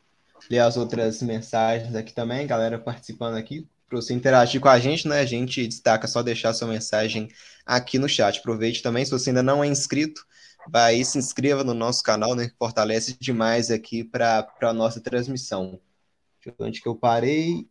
ler 0.50 0.60
as 0.60 0.76
outras 0.76 1.22
mensagens 1.22 1.96
aqui 1.96 2.14
também, 2.14 2.48
galera 2.48 2.80
participando 2.80 3.36
aqui. 3.36 3.68
Para 3.88 4.02
você 4.02 4.14
interagir 4.14 4.62
com 4.62 4.70
a 4.70 4.80
gente, 4.80 5.08
né? 5.08 5.20
A 5.20 5.26
gente 5.26 5.68
destaca 5.68 6.08
só 6.08 6.24
deixar 6.24 6.54
sua 6.54 6.68
mensagem 6.68 7.28
aqui 7.66 8.00
no 8.00 8.10
chat. 8.10 8.40
Aproveite 8.40 8.82
também, 8.82 9.06
se 9.06 9.12
você 9.12 9.30
ainda 9.30 9.44
não 9.44 9.64
é 9.64 9.68
inscrito, 9.68 10.26
vai 10.68 10.96
e 11.00 11.06
se 11.06 11.18
inscreva 11.18 11.64
no 11.64 11.74
nosso 11.74 12.04
canal, 12.04 12.36
né? 12.36 12.48
Que 12.48 12.56
fortalece 12.58 13.18
demais 13.20 13.72
aqui 13.72 14.04
para 14.04 14.48
a 14.62 14.74
nossa 14.74 15.00
transmissão. 15.00 15.80
Deixa 16.36 16.50
eu 16.50 16.56
ver 16.58 16.70
onde 16.70 16.82
que 16.82 16.88
eu 16.88 16.96
parei. 16.96 17.68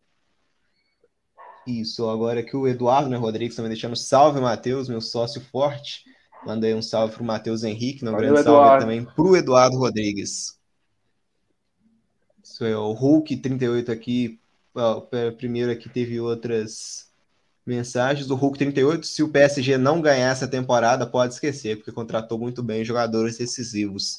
Isso, 1.67 2.09
agora 2.09 2.41
que 2.41 2.55
o 2.55 2.67
Eduardo 2.67 3.09
né, 3.09 3.17
Rodrigues 3.17 3.55
também 3.55 3.69
deixando 3.69 3.95
salve, 3.95 4.39
Matheus, 4.39 4.89
meu 4.89 5.01
sócio 5.01 5.41
forte. 5.41 6.03
Mandei 6.45 6.73
um 6.73 6.81
salve 6.81 7.13
para 7.13 7.23
o 7.23 7.25
Matheus 7.25 7.63
Henrique, 7.63 8.03
um 8.03 8.11
grande 8.11 8.39
Eduardo. 8.39 8.49
salve 8.49 8.79
também 8.79 9.05
para 9.05 9.23
o 9.23 9.35
Eduardo 9.35 9.77
Rodrigues. 9.77 10.57
Isso 12.43 12.65
é 12.65 12.75
o 12.75 12.93
Hulk 12.93 13.37
38 13.37 13.91
aqui. 13.91 14.39
Primeiro 15.37 15.71
aqui 15.71 15.89
teve 15.89 16.19
outras 16.19 17.08
mensagens. 17.69 18.29
O 18.29 18.35
Hulk 18.35 18.57
38, 18.57 19.05
se 19.05 19.23
o 19.23 19.29
PSG 19.29 19.77
não 19.77 20.01
ganhar 20.01 20.31
essa 20.31 20.47
temporada, 20.47 21.05
pode 21.05 21.33
esquecer, 21.35 21.77
porque 21.77 21.91
contratou 21.91 22.37
muito 22.37 22.61
bem 22.63 22.83
jogadores 22.83 23.37
decisivos. 23.37 24.17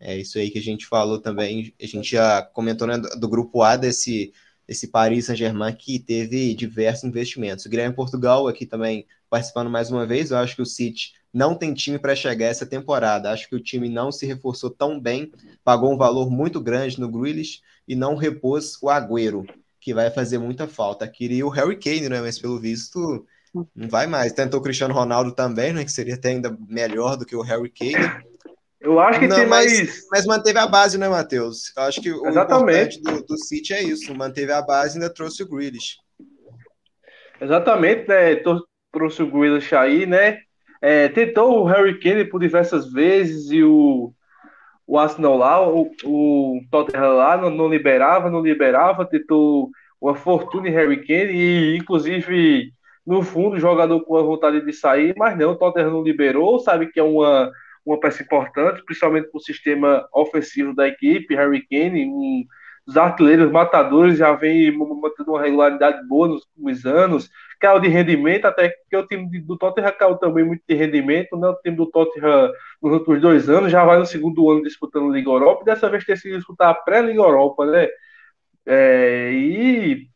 É 0.00 0.16
isso 0.16 0.38
aí 0.38 0.50
que 0.50 0.58
a 0.58 0.62
gente 0.62 0.86
falou 0.86 1.20
também. 1.20 1.74
A 1.80 1.86
gente 1.86 2.10
já 2.10 2.42
comentou 2.42 2.86
né, 2.86 2.98
do 2.98 3.28
grupo 3.28 3.62
A 3.62 3.76
desse, 3.76 4.32
desse 4.66 4.88
Paris 4.88 5.26
Saint-Germain 5.26 5.74
que 5.74 5.98
teve 5.98 6.54
diversos 6.54 7.04
investimentos. 7.04 7.66
O 7.66 7.68
Guilherme 7.68 7.94
Portugal 7.94 8.48
aqui 8.48 8.66
também 8.66 9.06
participando 9.30 9.70
mais 9.70 9.90
uma 9.90 10.06
vez. 10.06 10.30
Eu 10.30 10.38
acho 10.38 10.56
que 10.56 10.62
o 10.62 10.66
City 10.66 11.12
não 11.32 11.54
tem 11.54 11.74
time 11.74 11.98
para 11.98 12.16
chegar 12.16 12.46
essa 12.46 12.66
temporada. 12.66 13.30
Acho 13.30 13.48
que 13.48 13.56
o 13.56 13.62
time 13.62 13.88
não 13.88 14.10
se 14.10 14.26
reforçou 14.26 14.70
tão 14.70 14.98
bem, 14.98 15.30
pagou 15.62 15.92
um 15.92 15.96
valor 15.96 16.30
muito 16.30 16.60
grande 16.60 16.98
no 16.98 17.10
Grealish 17.10 17.60
e 17.86 17.94
não 17.94 18.16
repôs 18.16 18.78
o 18.82 18.88
Agüero, 18.88 19.46
que 19.86 19.94
vai 19.94 20.10
fazer 20.10 20.38
muita 20.38 20.66
falta. 20.66 21.06
Queria 21.06 21.46
o 21.46 21.48
Harry 21.48 21.78
Kane, 21.78 22.08
né? 22.08 22.20
Mas 22.20 22.40
pelo 22.40 22.58
visto 22.58 23.24
não 23.72 23.88
vai 23.88 24.08
mais. 24.08 24.32
Tentou 24.32 24.58
o 24.58 24.62
Cristiano 24.62 24.92
Ronaldo 24.92 25.30
também, 25.32 25.72
né? 25.72 25.84
Que 25.84 25.92
seria 25.92 26.16
até 26.16 26.30
ainda 26.30 26.58
melhor 26.68 27.16
do 27.16 27.24
que 27.24 27.36
o 27.36 27.40
Harry 27.40 27.70
Kane. 27.70 27.94
Eu 28.80 28.98
acho 28.98 29.20
que 29.20 29.28
não, 29.28 29.36
tem 29.36 29.46
mas, 29.46 29.72
mais. 29.72 30.00
Mas 30.10 30.26
manteve 30.26 30.58
a 30.58 30.66
base, 30.66 30.98
né, 30.98 31.08
Matheus? 31.08 31.72
Eu 31.76 31.84
acho 31.84 32.02
que 32.02 32.10
o 32.10 32.26
Exatamente. 32.26 32.98
importante 32.98 33.22
do, 33.22 33.26
do 33.26 33.38
City 33.38 33.74
é 33.74 33.82
isso. 33.84 34.12
Manteve 34.12 34.50
a 34.50 34.60
base 34.60 34.98
e 34.98 35.00
ainda 35.00 35.14
trouxe 35.14 35.44
o 35.44 35.48
Grealish. 35.48 35.98
Exatamente, 37.40 38.08
né? 38.08 38.34
Trouxe 38.92 39.22
o 39.22 39.30
Grealish 39.30 39.72
aí, 39.72 40.04
né? 40.04 40.40
É, 40.82 41.08
tentou 41.10 41.60
o 41.60 41.64
Harry 41.64 42.00
Kane 42.00 42.24
por 42.24 42.40
diversas 42.40 42.92
vezes 42.92 43.52
e 43.52 43.62
o, 43.62 44.12
o 44.86 44.98
Arsenal 44.98 45.36
lá, 45.36 45.68
o, 45.68 45.90
o 46.04 46.60
Tottenham 46.70 47.16
lá 47.16 47.36
não, 47.36 47.50
não, 47.50 47.68
liberava, 47.68 48.30
não 48.30 48.40
liberava, 48.40 49.04
tentou 49.04 49.70
uma 50.00 50.14
fortuna 50.14 50.68
em 50.68 50.72
Harry 50.72 51.04
Kane 51.04 51.32
e 51.32 51.76
inclusive 51.76 52.72
no 53.04 53.22
fundo 53.22 53.56
o 53.56 53.60
jogador 53.60 54.00
com 54.00 54.16
a 54.16 54.22
vontade 54.22 54.64
de 54.64 54.72
sair, 54.72 55.14
mas 55.16 55.36
não, 55.36 55.52
o 55.52 55.56
Tottenham 55.56 55.90
não 55.90 56.02
liberou, 56.02 56.58
sabe 56.58 56.86
que 56.88 57.00
é 57.00 57.02
uma, 57.02 57.50
uma 57.84 57.98
peça 57.98 58.22
importante, 58.22 58.84
principalmente 58.84 59.28
para 59.28 59.38
o 59.38 59.40
sistema 59.40 60.06
ofensivo 60.12 60.74
da 60.74 60.88
equipe, 60.88 61.34
Harry 61.34 61.66
Kane, 61.66 62.06
um 62.06 62.44
dos 62.86 62.96
artilheiros 62.96 63.50
matadores 63.50 64.16
já 64.16 64.32
vem 64.32 64.70
mantendo 64.70 65.32
uma 65.32 65.42
regularidade 65.42 66.06
boa 66.06 66.28
nos 66.28 66.46
últimos 66.46 66.86
anos, 66.86 67.28
caiu 67.58 67.80
de 67.80 67.88
rendimento, 67.88 68.44
até 68.44 68.68
que 68.68 68.96
o 68.96 69.06
time 69.06 69.40
do 69.40 69.56
Tottenham 69.56 69.92
caiu 69.98 70.16
também 70.16 70.44
muito 70.44 70.62
de 70.68 70.74
rendimento, 70.74 71.36
né? 71.36 71.48
O 71.48 71.54
time 71.56 71.76
do 71.76 71.86
Tottenham 71.86 72.52
nos 72.80 72.92
últimos 72.92 73.20
dois 73.20 73.48
anos 73.48 73.72
já 73.72 73.84
vai 73.84 73.98
no 73.98 74.06
segundo 74.06 74.48
ano 74.50 74.62
disputando 74.62 75.10
Liga 75.10 75.30
Europa, 75.30 75.62
e 75.62 75.64
dessa 75.64 75.90
vez 75.90 76.04
tem 76.04 76.14
sido 76.14 76.36
disputar 76.36 76.70
a 76.70 76.74
pré-Liga 76.74 77.20
Europa, 77.20 77.66
né? 77.66 77.88
É, 78.64 79.32
e 79.32 80.06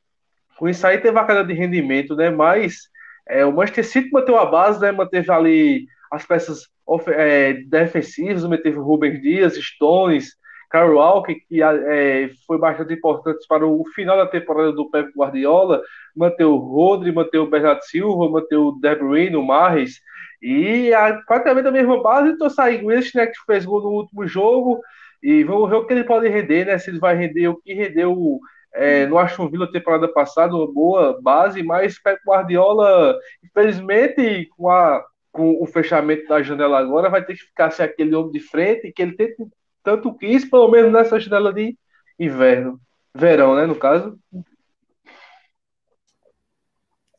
com 0.57 0.69
isso 0.69 0.87
aí 0.87 0.99
teve 0.99 1.19
a 1.19 1.25
queda 1.25 1.45
de 1.45 1.55
rendimento, 1.55 2.15
né? 2.15 2.31
Mas 2.31 2.89
é, 3.29 3.45
o 3.45 3.53
Manchester 3.53 3.85
City 3.85 4.11
manteve 4.13 4.39
a 4.39 4.45
base, 4.45 4.81
né? 4.81 4.93
Manteve 4.93 5.31
ali 5.33 5.87
as 6.11 6.25
peças 6.25 6.69
é, 7.09 7.55
defensivas, 7.55 8.45
manteve 8.45 8.79
o 8.79 8.83
Rubens 8.83 9.21
Dias, 9.21 9.55
Stones, 9.55 10.37
Carl 10.71 10.95
Walker, 10.95 11.35
que 11.35 11.61
é, 11.63 12.31
foi 12.47 12.57
bastante 12.57 12.95
importante 12.95 13.45
para 13.49 13.67
o 13.67 13.85
final 13.93 14.17
da 14.17 14.27
temporada 14.27 14.73
do 14.73 14.89
Pep 14.89 15.11
Guardiola, 15.17 15.83
manter 16.17 16.45
o 16.45 16.57
Rodri, 16.57 17.13
manter 17.13 17.39
o 17.39 17.51
Bernardo 17.51 17.83
Silva, 17.83 18.31
manter 18.31 18.57
o 18.57 18.73
De 18.81 18.95
Bruyne, 18.95 19.37
o 19.37 19.45
Marres, 19.45 20.01
e 20.41 20.95
a, 20.95 21.21
praticamente 21.27 21.67
a 21.67 21.73
mesma 21.73 22.01
base, 22.01 22.31
então 22.31 22.49
sai 22.49 22.83
Wilson, 22.83 23.19
né, 23.19 23.27
que 23.27 23.45
fez 23.45 23.65
gol 23.65 23.83
no 23.83 23.91
último 23.91 24.27
jogo, 24.27 24.81
e 25.21 25.43
vamos 25.43 25.69
ver 25.69 25.77
o 25.77 25.87
que 25.87 25.93
ele 25.93 26.05
pode 26.05 26.29
render, 26.29 26.65
né, 26.65 26.79
se 26.79 26.89
ele 26.89 27.01
vai 27.01 27.17
render 27.17 27.49
o 27.49 27.61
que 27.61 27.75
rendeu 27.75 28.39
é, 28.73 29.07
no 29.07 29.19
Aston 29.19 29.51
Villa 29.51 29.71
temporada 29.71 30.07
passada, 30.07 30.55
uma 30.55 30.73
boa 30.73 31.21
base, 31.21 31.65
mas 31.65 32.01
Pep 32.01 32.21
Guardiola, 32.25 33.19
infelizmente, 33.45 34.49
com, 34.57 34.71
a, 34.71 35.05
com 35.33 35.61
o 35.61 35.67
fechamento 35.67 36.29
da 36.29 36.41
janela 36.43 36.79
agora, 36.79 37.11
vai 37.11 37.25
ter 37.25 37.35
que 37.35 37.41
ficar 37.41 37.73
sem 37.73 37.85
aquele 37.85 38.15
homem 38.15 38.31
de 38.31 38.39
frente, 38.41 38.93
que 38.93 39.03
ele 39.03 39.17
tem 39.17 39.35
tanto 39.83 40.15
quis, 40.15 40.45
pelo 40.45 40.69
menos 40.69 40.93
nessa 40.93 41.19
janela 41.19 41.53
de 41.53 41.77
inverno. 42.19 42.81
Verão, 43.15 43.57
né, 43.57 43.67
no 43.67 43.75
caso. 43.75 44.19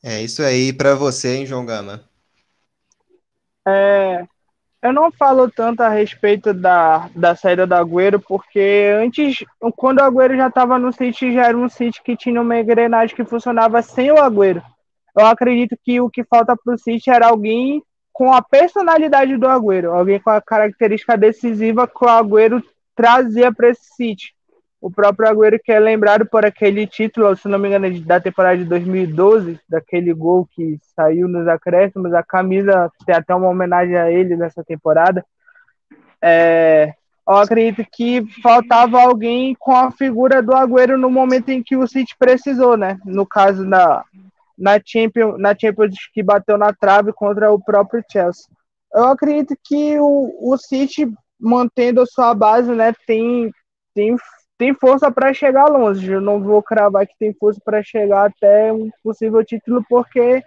É 0.03 0.21
isso 0.21 0.41
aí 0.41 0.73
para 0.73 0.95
você, 0.95 1.35
hein, 1.35 1.45
João 1.45 1.65
Gama? 1.65 2.03
É, 3.67 4.25
eu 4.81 4.91
não 4.91 5.11
falo 5.11 5.49
tanto 5.49 5.81
a 5.81 5.89
respeito 5.89 6.53
da, 6.53 7.07
da 7.15 7.35
saída 7.35 7.67
do 7.67 7.75
Agüero, 7.75 8.19
porque 8.19 8.91
antes, 8.99 9.45
quando 9.75 9.99
o 9.99 10.03
Agüero 10.03 10.35
já 10.35 10.47
estava 10.47 10.79
no 10.79 10.91
City, 10.91 11.33
já 11.33 11.47
era 11.47 11.57
um 11.57 11.69
City 11.69 12.01
que 12.01 12.17
tinha 12.17 12.41
uma 12.41 12.59
engrenagem 12.59 13.15
que 13.15 13.23
funcionava 13.23 13.81
sem 13.83 14.11
o 14.11 14.17
Agüero. 14.17 14.63
Eu 15.15 15.25
acredito 15.27 15.77
que 15.83 16.01
o 16.01 16.09
que 16.09 16.23
falta 16.23 16.55
para 16.57 16.73
o 16.73 16.77
City 16.77 17.11
era 17.11 17.27
alguém 17.27 17.83
com 18.13 18.33
a 18.33 18.41
personalidade 18.41 19.37
do 19.37 19.47
Agüero, 19.47 19.93
alguém 19.93 20.19
com 20.19 20.29
a 20.29 20.41
característica 20.41 21.17
decisiva 21.17 21.87
que 21.87 22.03
o 22.03 22.07
Agüero 22.07 22.63
trazia 22.95 23.51
para 23.53 23.69
esse 23.69 23.95
City. 23.95 24.33
O 24.79 24.89
próprio 24.89 25.29
Agüero 25.29 25.59
que 25.63 25.71
é 25.71 25.79
lembrado 25.79 26.25
por 26.25 26.45
aquele 26.45 26.87
título, 26.87 27.35
se 27.35 27.47
não 27.47 27.59
me 27.59 27.67
engano, 27.67 28.01
da 28.01 28.19
temporada 28.19 28.57
de 28.57 28.65
2012, 28.65 29.59
daquele 29.69 30.13
gol 30.13 30.47
que 30.51 30.79
saiu 30.95 31.27
nos 31.27 31.47
acréscimos, 31.47 32.13
a 32.13 32.23
camisa 32.23 32.91
tem 33.05 33.15
até 33.15 33.33
uma 33.33 33.47
homenagem 33.47 33.95
a 33.95 34.11
ele 34.11 34.35
nessa 34.35 34.63
temporada. 34.63 35.23
É, 36.21 36.93
eu 37.27 37.35
acredito 37.35 37.87
que 37.91 38.25
faltava 38.41 39.01
alguém 39.01 39.55
com 39.59 39.75
a 39.75 39.91
figura 39.91 40.41
do 40.41 40.55
Agüero 40.55 40.97
no 40.97 41.09
momento 41.09 41.49
em 41.49 41.61
que 41.63 41.77
o 41.77 41.87
City 41.87 42.15
precisou, 42.17 42.75
né? 42.75 42.99
No 43.05 43.25
caso, 43.25 43.63
na, 43.63 44.03
na 44.61 44.79
Champions, 44.85 45.39
na 45.39 45.57
Champions 45.57 45.95
que 46.13 46.21
bateu 46.21 46.55
na 46.55 46.71
trave 46.71 47.11
contra 47.11 47.51
o 47.51 47.59
próprio 47.59 48.03
Chelsea. 48.09 48.45
Eu 48.93 49.05
acredito 49.05 49.55
que 49.63 49.99
o, 49.99 50.37
o 50.39 50.55
City, 50.55 51.11
mantendo 51.39 52.01
a 52.01 52.05
sua 52.05 52.35
base, 52.35 52.71
né, 52.71 52.93
tem, 53.07 53.51
tem, 53.95 54.15
tem 54.59 54.73
força 54.75 55.11
para 55.11 55.33
chegar 55.33 55.65
longe. 55.65 56.11
Eu 56.11 56.21
não 56.21 56.39
vou 56.39 56.61
cravar 56.61 57.07
que 57.07 57.17
tem 57.17 57.33
força 57.33 57.59
para 57.65 57.81
chegar 57.81 58.27
até 58.27 58.71
um 58.71 58.91
possível 59.03 59.43
título, 59.43 59.83
porque 59.89 60.43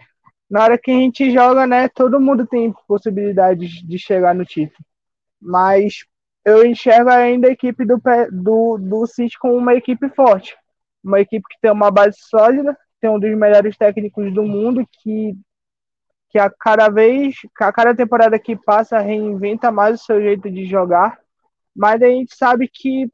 na 0.48 0.62
hora 0.62 0.79
que 0.79 0.92
a 0.92 0.94
gente 0.94 1.33
joga, 1.33 1.66
né, 1.66 1.88
todo 1.88 2.20
mundo 2.20 2.46
tem 2.46 2.72
possibilidade 2.87 3.85
de 3.85 3.98
chegar 3.98 4.33
no 4.33 4.44
título. 4.44 4.85
Mas 5.40 6.05
eu 6.44 6.64
enxergo 6.64 7.11
ainda 7.11 7.48
a 7.48 7.53
equipe 7.53 7.85
do, 7.85 8.00
do, 8.31 8.79
do 8.79 9.07
City 9.09 9.37
como 9.40 9.57
uma 9.57 9.74
equipe 9.74 10.09
forte. 10.11 10.57
Uma 11.03 11.20
equipe 11.20 11.44
que 11.50 11.61
tem 11.61 11.72
uma 11.72 11.90
base 11.90 12.16
sólida, 12.20 12.79
tem 13.05 13.11
um 13.11 13.21
dos 13.21 13.37
melhores 13.37 13.77
técnicos 13.77 14.33
do 14.33 14.43
mundo 14.43 14.88
que 14.90 15.37
que 16.31 16.38
a 16.38 16.51
cada 16.51 16.88
vez, 16.88 17.37
a 17.61 17.71
cada 17.71 17.95
temporada 17.95 18.38
que 18.38 18.57
passa 18.57 18.99
reinventa 18.99 19.71
mais 19.71 20.01
o 20.01 20.05
seu 20.05 20.21
jeito 20.21 20.51
de 20.51 20.64
jogar, 20.64 21.19
mas 21.77 22.03
a 22.03 22.07
gente 22.07 22.35
sabe 22.35 22.67
que 22.67 23.09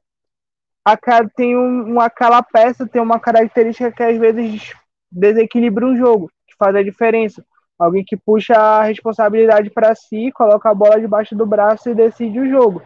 a 0.84 0.96
tem 1.28 1.54
um, 1.54 2.00
aquela 2.00 2.40
peça 2.40 2.86
tem 2.86 3.02
uma 3.02 3.18
característica 3.20 3.92
que 3.92 4.02
às 4.02 4.16
vezes 4.16 4.72
desequilibra 5.10 5.84
um 5.84 5.96
jogo, 5.96 6.30
que 6.46 6.54
faz 6.56 6.74
a 6.74 6.82
diferença. 6.82 7.44
Alguém 7.78 8.04
que 8.04 8.16
puxa 8.16 8.54
a 8.54 8.84
responsabilidade 8.84 9.68
para 9.70 9.94
si, 9.94 10.30
coloca 10.32 10.70
a 10.70 10.74
bola 10.74 11.00
debaixo 11.00 11.34
do 11.34 11.44
braço 11.44 11.90
e 11.90 11.94
decide 11.94 12.38
o 12.38 12.48
jogo. 12.48 12.80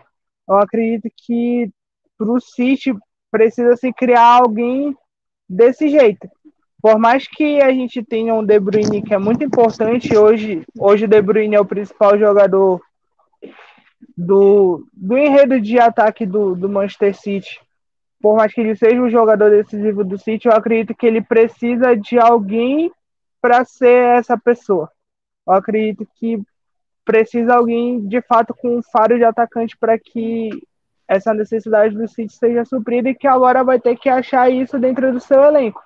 Eu 0.48 0.56
acredito 0.56 1.08
que 1.16 1.70
para 2.16 2.32
o 2.32 2.40
City 2.40 2.92
precisa 3.30 3.76
se 3.76 3.92
criar 3.92 4.40
alguém 4.40 4.96
desse 5.48 5.88
jeito 5.88 6.28
por 6.84 6.98
mais 6.98 7.26
que 7.26 7.62
a 7.62 7.70
gente 7.70 8.04
tenha 8.04 8.34
um 8.34 8.44
De 8.44 8.60
Bruyne 8.60 9.00
que 9.00 9.14
é 9.14 9.16
muito 9.16 9.42
importante 9.42 10.14
hoje, 10.14 10.62
hoje 10.78 11.06
o 11.06 11.08
De 11.08 11.22
Bruyne 11.22 11.54
é 11.56 11.58
o 11.58 11.64
principal 11.64 12.18
jogador 12.18 12.78
do, 14.14 14.86
do 14.92 15.16
enredo 15.16 15.58
de 15.58 15.80
ataque 15.80 16.26
do, 16.26 16.54
do 16.54 16.68
Manchester 16.68 17.18
City. 17.18 17.58
Por 18.20 18.36
mais 18.36 18.52
que 18.52 18.60
ele 18.60 18.76
seja 18.76 19.00
um 19.00 19.08
jogador 19.08 19.48
decisivo 19.48 20.04
do 20.04 20.18
City, 20.18 20.46
eu 20.46 20.52
acredito 20.52 20.94
que 20.94 21.06
ele 21.06 21.22
precisa 21.22 21.96
de 21.96 22.18
alguém 22.18 22.92
para 23.40 23.64
ser 23.64 24.18
essa 24.18 24.36
pessoa. 24.36 24.90
Eu 25.46 25.54
acredito 25.54 26.06
que 26.16 26.38
precisa 27.02 27.54
alguém 27.54 28.06
de 28.06 28.20
fato 28.20 28.54
com 28.54 28.76
um 28.76 28.82
faro 28.82 29.16
de 29.16 29.24
atacante 29.24 29.74
para 29.74 29.98
que 29.98 30.50
essa 31.08 31.32
necessidade 31.32 31.96
do 31.96 32.06
City 32.06 32.34
seja 32.34 32.62
suprida 32.66 33.08
e 33.08 33.14
que 33.14 33.26
agora 33.26 33.64
vai 33.64 33.80
ter 33.80 33.96
que 33.96 34.10
achar 34.10 34.50
isso 34.50 34.78
dentro 34.78 35.10
do 35.10 35.18
seu 35.18 35.42
elenco. 35.42 35.82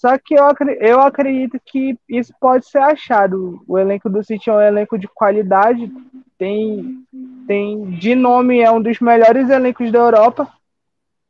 Só 0.00 0.16
que 0.16 0.32
eu, 0.34 0.46
eu 0.80 0.98
acredito 1.02 1.60
que 1.62 1.94
isso 2.08 2.32
pode 2.40 2.66
ser 2.66 2.78
achado. 2.78 3.62
O 3.68 3.78
elenco 3.78 4.08
do 4.08 4.24
City 4.24 4.48
é 4.48 4.52
um 4.54 4.60
elenco 4.60 4.98
de 4.98 5.06
qualidade, 5.06 5.92
tem, 6.38 7.04
tem 7.46 7.90
de 7.98 8.14
nome, 8.14 8.60
é 8.60 8.70
um 8.70 8.80
dos 8.80 8.98
melhores 8.98 9.50
elencos 9.50 9.92
da 9.92 9.98
Europa. 9.98 10.50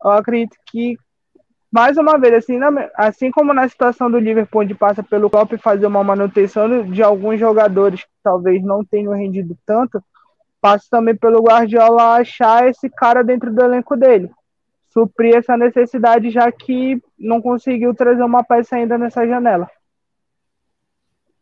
Eu 0.04 0.12
acredito 0.12 0.56
que, 0.70 0.96
mais 1.68 1.98
uma 1.98 2.16
vez, 2.16 2.32
assim, 2.34 2.58
na, 2.58 2.88
assim 2.94 3.32
como 3.32 3.52
na 3.52 3.68
situação 3.68 4.08
do 4.08 4.20
Liverpool, 4.20 4.62
onde 4.62 4.72
passa 4.72 5.02
pelo 5.02 5.28
Klopp 5.28 5.54
fazer 5.60 5.86
uma 5.86 6.04
manutenção 6.04 6.84
de 6.84 7.02
alguns 7.02 7.40
jogadores 7.40 8.04
que 8.04 8.10
talvez 8.22 8.62
não 8.62 8.84
tenham 8.84 9.12
rendido 9.12 9.58
tanto, 9.66 10.00
passa 10.60 10.86
também 10.88 11.16
pelo 11.16 11.42
Guardiola 11.42 12.14
achar 12.14 12.68
esse 12.68 12.88
cara 12.88 13.24
dentro 13.24 13.52
do 13.52 13.64
elenco 13.64 13.96
dele 13.96 14.30
suprir 14.92 15.36
essa 15.36 15.56
necessidade, 15.56 16.30
já 16.30 16.50
que 16.50 17.00
não 17.18 17.40
conseguiu 17.40 17.94
trazer 17.94 18.22
uma 18.22 18.44
peça 18.44 18.76
ainda 18.76 18.98
nessa 18.98 19.26
janela. 19.26 19.70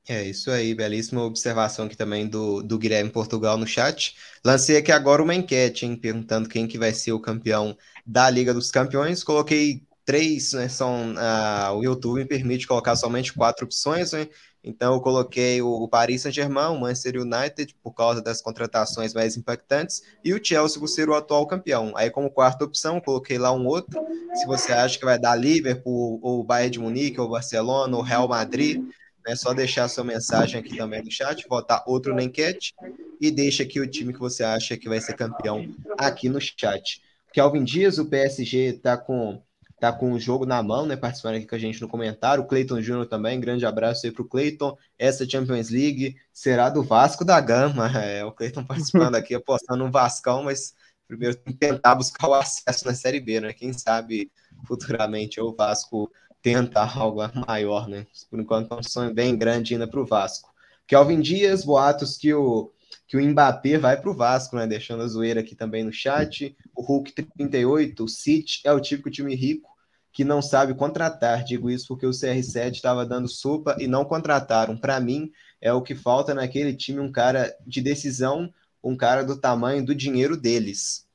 É 0.08 0.24
isso 0.24 0.50
aí, 0.50 0.74
belíssima 0.74 1.22
observação 1.22 1.84
aqui 1.84 1.94
também 1.94 2.26
do, 2.26 2.62
do 2.62 2.78
Guilherme 2.78 3.10
Portugal 3.10 3.58
no 3.58 3.66
chat. 3.66 4.16
Lancei 4.42 4.78
aqui 4.78 4.90
agora 4.90 5.22
uma 5.22 5.34
enquete, 5.34 5.84
hein, 5.84 5.94
perguntando 5.94 6.48
quem 6.48 6.66
que 6.66 6.78
vai 6.78 6.94
ser 6.94 7.12
o 7.12 7.20
campeão 7.20 7.76
da 8.06 8.30
Liga 8.30 8.54
dos 8.54 8.70
Campeões. 8.70 9.22
Coloquei 9.22 9.82
três, 10.06 10.54
né, 10.54 10.66
são, 10.68 11.12
uh, 11.12 11.76
o 11.76 11.84
YouTube 11.84 12.20
me 12.20 12.24
permite 12.24 12.66
colocar 12.66 12.96
somente 12.96 13.34
quatro 13.34 13.66
opções, 13.66 14.12
né, 14.12 14.26
então 14.68 14.92
eu 14.92 15.00
coloquei 15.00 15.62
o 15.62 15.88
Paris 15.88 16.20
Saint-Germain, 16.20 16.68
o 16.68 16.78
Manchester 16.78 17.22
United, 17.22 17.74
por 17.82 17.94
causa 17.94 18.20
das 18.20 18.42
contratações 18.42 19.14
mais 19.14 19.34
impactantes, 19.34 20.02
e 20.22 20.34
o 20.34 20.44
Chelsea 20.44 20.78
por 20.78 20.88
ser 20.88 21.08
o 21.08 21.14
atual 21.14 21.46
campeão. 21.46 21.94
Aí 21.96 22.10
como 22.10 22.30
quarta 22.30 22.66
opção, 22.66 23.00
coloquei 23.00 23.38
lá 23.38 23.50
um 23.50 23.66
outro, 23.66 23.98
se 24.34 24.46
você 24.46 24.72
acha 24.72 24.98
que 24.98 25.06
vai 25.06 25.18
dar 25.18 25.36
Liverpool, 25.36 26.20
ou 26.22 26.44
Bayern 26.44 26.70
de 26.70 26.78
Munique, 26.78 27.18
ou 27.18 27.30
Barcelona, 27.30 27.96
ou 27.96 28.02
Real 28.02 28.28
Madrid, 28.28 28.84
é 29.26 29.34
só 29.34 29.54
deixar 29.54 29.88
sua 29.88 30.04
mensagem 30.04 30.60
aqui 30.60 30.76
também 30.76 31.02
no 31.02 31.10
chat, 31.10 31.48
botar 31.48 31.82
outro 31.86 32.14
na 32.14 32.22
enquete, 32.22 32.74
e 33.18 33.30
deixa 33.30 33.62
aqui 33.62 33.80
o 33.80 33.90
time 33.90 34.12
que 34.12 34.20
você 34.20 34.44
acha 34.44 34.76
que 34.76 34.88
vai 34.88 35.00
ser 35.00 35.14
campeão 35.14 35.66
aqui 35.96 36.28
no 36.28 36.40
chat. 36.40 37.02
Kelvin 37.32 37.64
Dias, 37.64 37.98
o 37.98 38.04
PSG 38.04 38.58
está 38.76 38.98
com 38.98 39.40
tá 39.80 39.92
com 39.92 40.12
o 40.12 40.18
jogo 40.18 40.44
na 40.44 40.62
mão, 40.62 40.86
né? 40.86 40.96
Participando 40.96 41.36
aqui 41.36 41.46
com 41.46 41.54
a 41.54 41.58
gente 41.58 41.80
no 41.80 41.88
comentário. 41.88 42.42
O 42.42 42.46
Cleiton 42.46 42.80
Júnior 42.80 43.06
também, 43.06 43.40
grande 43.40 43.64
abraço 43.64 44.06
aí 44.06 44.12
para 44.12 44.22
o 44.22 44.28
Cleiton. 44.28 44.76
Essa 44.98 45.28
Champions 45.28 45.70
League 45.70 46.16
será 46.32 46.68
do 46.68 46.82
Vasco 46.82 47.24
da 47.24 47.40
Gama. 47.40 47.88
É, 47.98 48.24
o 48.24 48.32
Cleiton 48.32 48.64
participando 48.64 49.14
aqui, 49.16 49.34
apostando 49.34 49.84
no 49.84 49.90
Vascão, 49.90 50.44
mas 50.44 50.74
primeiro 51.06 51.36
tentar 51.58 51.94
buscar 51.94 52.28
o 52.28 52.34
acesso 52.34 52.86
na 52.86 52.94
Série 52.94 53.20
B, 53.20 53.40
né? 53.40 53.52
Quem 53.52 53.72
sabe 53.72 54.30
futuramente 54.66 55.40
o 55.40 55.54
Vasco 55.54 56.10
tenta 56.42 56.82
algo 56.82 57.20
maior, 57.46 57.88
né? 57.88 58.06
Por 58.30 58.40
enquanto 58.40 58.72
é 58.72 58.78
um 58.78 58.82
sonho 58.82 59.14
bem 59.14 59.36
grande 59.36 59.74
ainda 59.74 59.88
para 59.88 60.00
o 60.00 60.06
Vasco. 60.06 60.52
Kelvin 60.86 61.20
Dias, 61.20 61.64
boatos 61.64 62.16
que 62.16 62.32
o 62.32 62.72
que 63.06 63.16
o 63.16 63.20
Mbappé 63.22 63.78
vai 63.78 64.00
para 64.00 64.10
o 64.10 64.14
Vasco, 64.14 64.56
né? 64.56 64.66
Deixando 64.66 65.02
a 65.02 65.08
zoeira 65.08 65.40
aqui 65.40 65.54
também 65.54 65.82
no 65.82 65.92
chat. 65.92 66.56
O 66.74 66.82
Hulk 66.82 67.12
38, 67.12 68.04
o 68.04 68.08
City 68.08 68.60
é 68.64 68.72
o 68.72 68.80
típico 68.80 69.10
time 69.10 69.34
rico 69.34 69.70
que 70.12 70.24
não 70.24 70.42
sabe 70.42 70.74
contratar. 70.74 71.44
Digo 71.44 71.70
isso 71.70 71.86
porque 71.88 72.06
o 72.06 72.10
CR7 72.10 72.72
estava 72.72 73.06
dando 73.06 73.28
sopa 73.28 73.76
e 73.78 73.86
não 73.86 74.04
contrataram. 74.04 74.76
Para 74.76 75.00
mim, 75.00 75.30
é 75.60 75.72
o 75.72 75.82
que 75.82 75.94
falta 75.94 76.34
naquele 76.34 76.74
time 76.74 77.00
um 77.00 77.10
cara 77.10 77.54
de 77.66 77.80
decisão, 77.80 78.52
um 78.82 78.96
cara 78.96 79.24
do 79.24 79.40
tamanho 79.40 79.84
do 79.84 79.94
dinheiro 79.94 80.36
deles. 80.36 81.06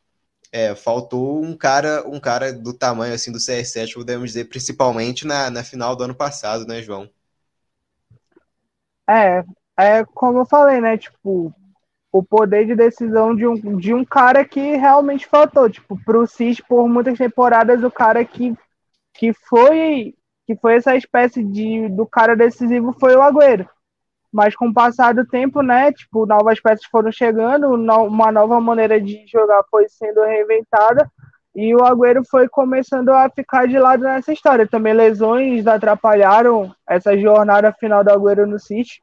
É, 0.51 0.75
faltou 0.75 1.43
um 1.43 1.57
cara, 1.57 2.07
um 2.07 2.19
cara 2.19 2.53
do 2.53 2.73
tamanho 2.73 3.13
assim 3.13 3.31
do 3.31 3.39
CR7, 3.39 3.93
podemos 3.93 4.29
dizer, 4.29 4.45
principalmente 4.45 5.25
na, 5.25 5.49
na 5.49 5.63
final 5.63 5.95
do 5.95 6.03
ano 6.03 6.15
passado, 6.15 6.65
né, 6.65 6.81
João? 6.81 7.09
É, 9.09 9.43
é 9.77 10.05
como 10.05 10.39
eu 10.39 10.45
falei, 10.45 10.79
né? 10.79 10.97
Tipo, 10.97 11.53
o 12.13 12.21
poder 12.23 12.67
de 12.67 12.75
decisão 12.75 13.35
de 13.35 13.47
um, 13.47 13.55
de 13.75 13.91
um 13.91 14.05
cara 14.05 14.45
que 14.45 14.75
realmente 14.75 15.25
faltou. 15.25 15.67
Tipo, 15.67 15.99
pro 16.05 16.27
City, 16.27 16.61
por 16.61 16.87
muitas 16.87 17.17
temporadas, 17.17 17.83
o 17.83 17.89
cara 17.89 18.23
que, 18.23 18.55
que 19.15 19.33
foi 19.33 20.13
que 20.45 20.55
foi 20.57 20.75
essa 20.75 20.95
espécie 20.95 21.41
de 21.41 21.89
do 21.89 22.05
cara 22.05 22.35
decisivo 22.35 22.95
foi 22.99 23.15
o 23.15 23.21
Agüero. 23.21 23.67
Mas 24.31 24.55
com 24.55 24.67
o 24.67 24.73
passar 24.73 25.13
do 25.13 25.25
tempo, 25.25 25.61
né, 25.61 25.91
tipo, 25.91 26.25
novas 26.25 26.59
peças 26.59 26.85
foram 26.85 27.11
chegando, 27.11 27.69
uma 27.71 28.31
nova 28.31 28.59
maneira 28.59 28.99
de 28.99 29.25
jogar 29.27 29.63
foi 29.71 29.87
sendo 29.87 30.21
reinventada 30.21 31.09
e 31.55 31.73
o 31.73 31.83
Agüero 31.83 32.23
foi 32.29 32.47
começando 32.49 33.09
a 33.09 33.29
ficar 33.29 33.67
de 33.67 33.79
lado 33.79 34.03
nessa 34.03 34.33
história. 34.33 34.67
Também 34.67 34.93
lesões 34.93 35.65
atrapalharam 35.65 36.75
essa 36.87 37.17
jornada 37.17 37.71
final 37.73 38.03
do 38.03 38.11
Agüero 38.11 38.45
no 38.45 38.59
City, 38.59 39.01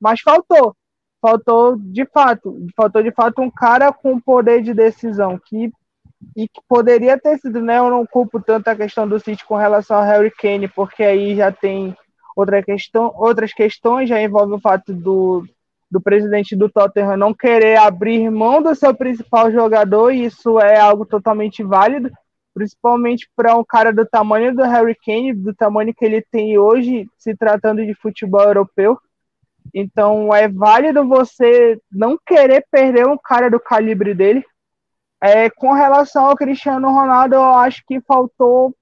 mas 0.00 0.20
faltou. 0.20 0.76
Faltou 1.22 1.76
de 1.78 2.04
fato, 2.04 2.66
faltou 2.76 3.02
de 3.02 3.12
fato 3.12 3.40
um 3.40 3.50
cara 3.50 3.92
com 3.92 4.20
poder 4.20 4.60
de 4.60 4.74
decisão 4.74 5.38
que 5.38 5.72
e 6.36 6.48
que 6.48 6.60
poderia 6.68 7.18
ter 7.18 7.38
sido, 7.38 7.60
né? 7.60 7.78
Eu 7.78 7.90
não 7.90 8.06
culpo 8.06 8.40
tanto 8.40 8.68
a 8.68 8.76
questão 8.76 9.08
do 9.08 9.18
City 9.18 9.44
com 9.44 9.56
relação 9.56 9.96
ao 9.96 10.04
Harry 10.04 10.30
Kane, 10.30 10.68
porque 10.68 11.02
aí 11.02 11.36
já 11.36 11.50
tem 11.50 11.96
outra 12.36 12.62
questão, 12.62 13.12
outras 13.16 13.52
questões, 13.52 14.08
já 14.08 14.20
envolve 14.20 14.54
o 14.54 14.60
fato 14.60 14.92
do, 14.92 15.44
do 15.90 16.00
presidente 16.00 16.56
do 16.56 16.68
Tottenham 16.68 17.16
não 17.16 17.34
querer 17.34 17.76
abrir 17.76 18.30
mão 18.30 18.62
do 18.62 18.74
seu 18.74 18.94
principal 18.94 19.50
jogador, 19.50 20.10
e 20.10 20.24
isso 20.24 20.58
é 20.58 20.78
algo 20.78 21.04
totalmente 21.04 21.62
válido, 21.62 22.10
principalmente 22.54 23.28
para 23.36 23.56
um 23.56 23.64
cara 23.64 23.92
do 23.92 24.06
tamanho 24.06 24.54
do 24.54 24.62
Harry 24.62 24.96
Kane, 25.04 25.34
do 25.34 25.54
tamanho 25.54 25.94
que 25.94 26.04
ele 26.04 26.22
tem 26.22 26.58
hoje, 26.58 27.06
se 27.18 27.36
tratando 27.36 27.84
de 27.84 27.94
futebol 27.94 28.42
europeu. 28.42 28.98
Então 29.74 30.34
é 30.34 30.48
válido 30.48 31.06
você 31.06 31.80
não 31.90 32.18
querer 32.26 32.66
perder 32.70 33.06
um 33.06 33.16
cara 33.16 33.50
do 33.50 33.58
calibre 33.58 34.14
dele. 34.14 34.44
É, 35.22 35.48
com 35.48 35.72
relação 35.72 36.26
ao 36.26 36.36
Cristiano 36.36 36.90
Ronaldo, 36.90 37.36
eu 37.36 37.44
acho 37.54 37.82
que 37.86 38.00
faltou 38.00 38.74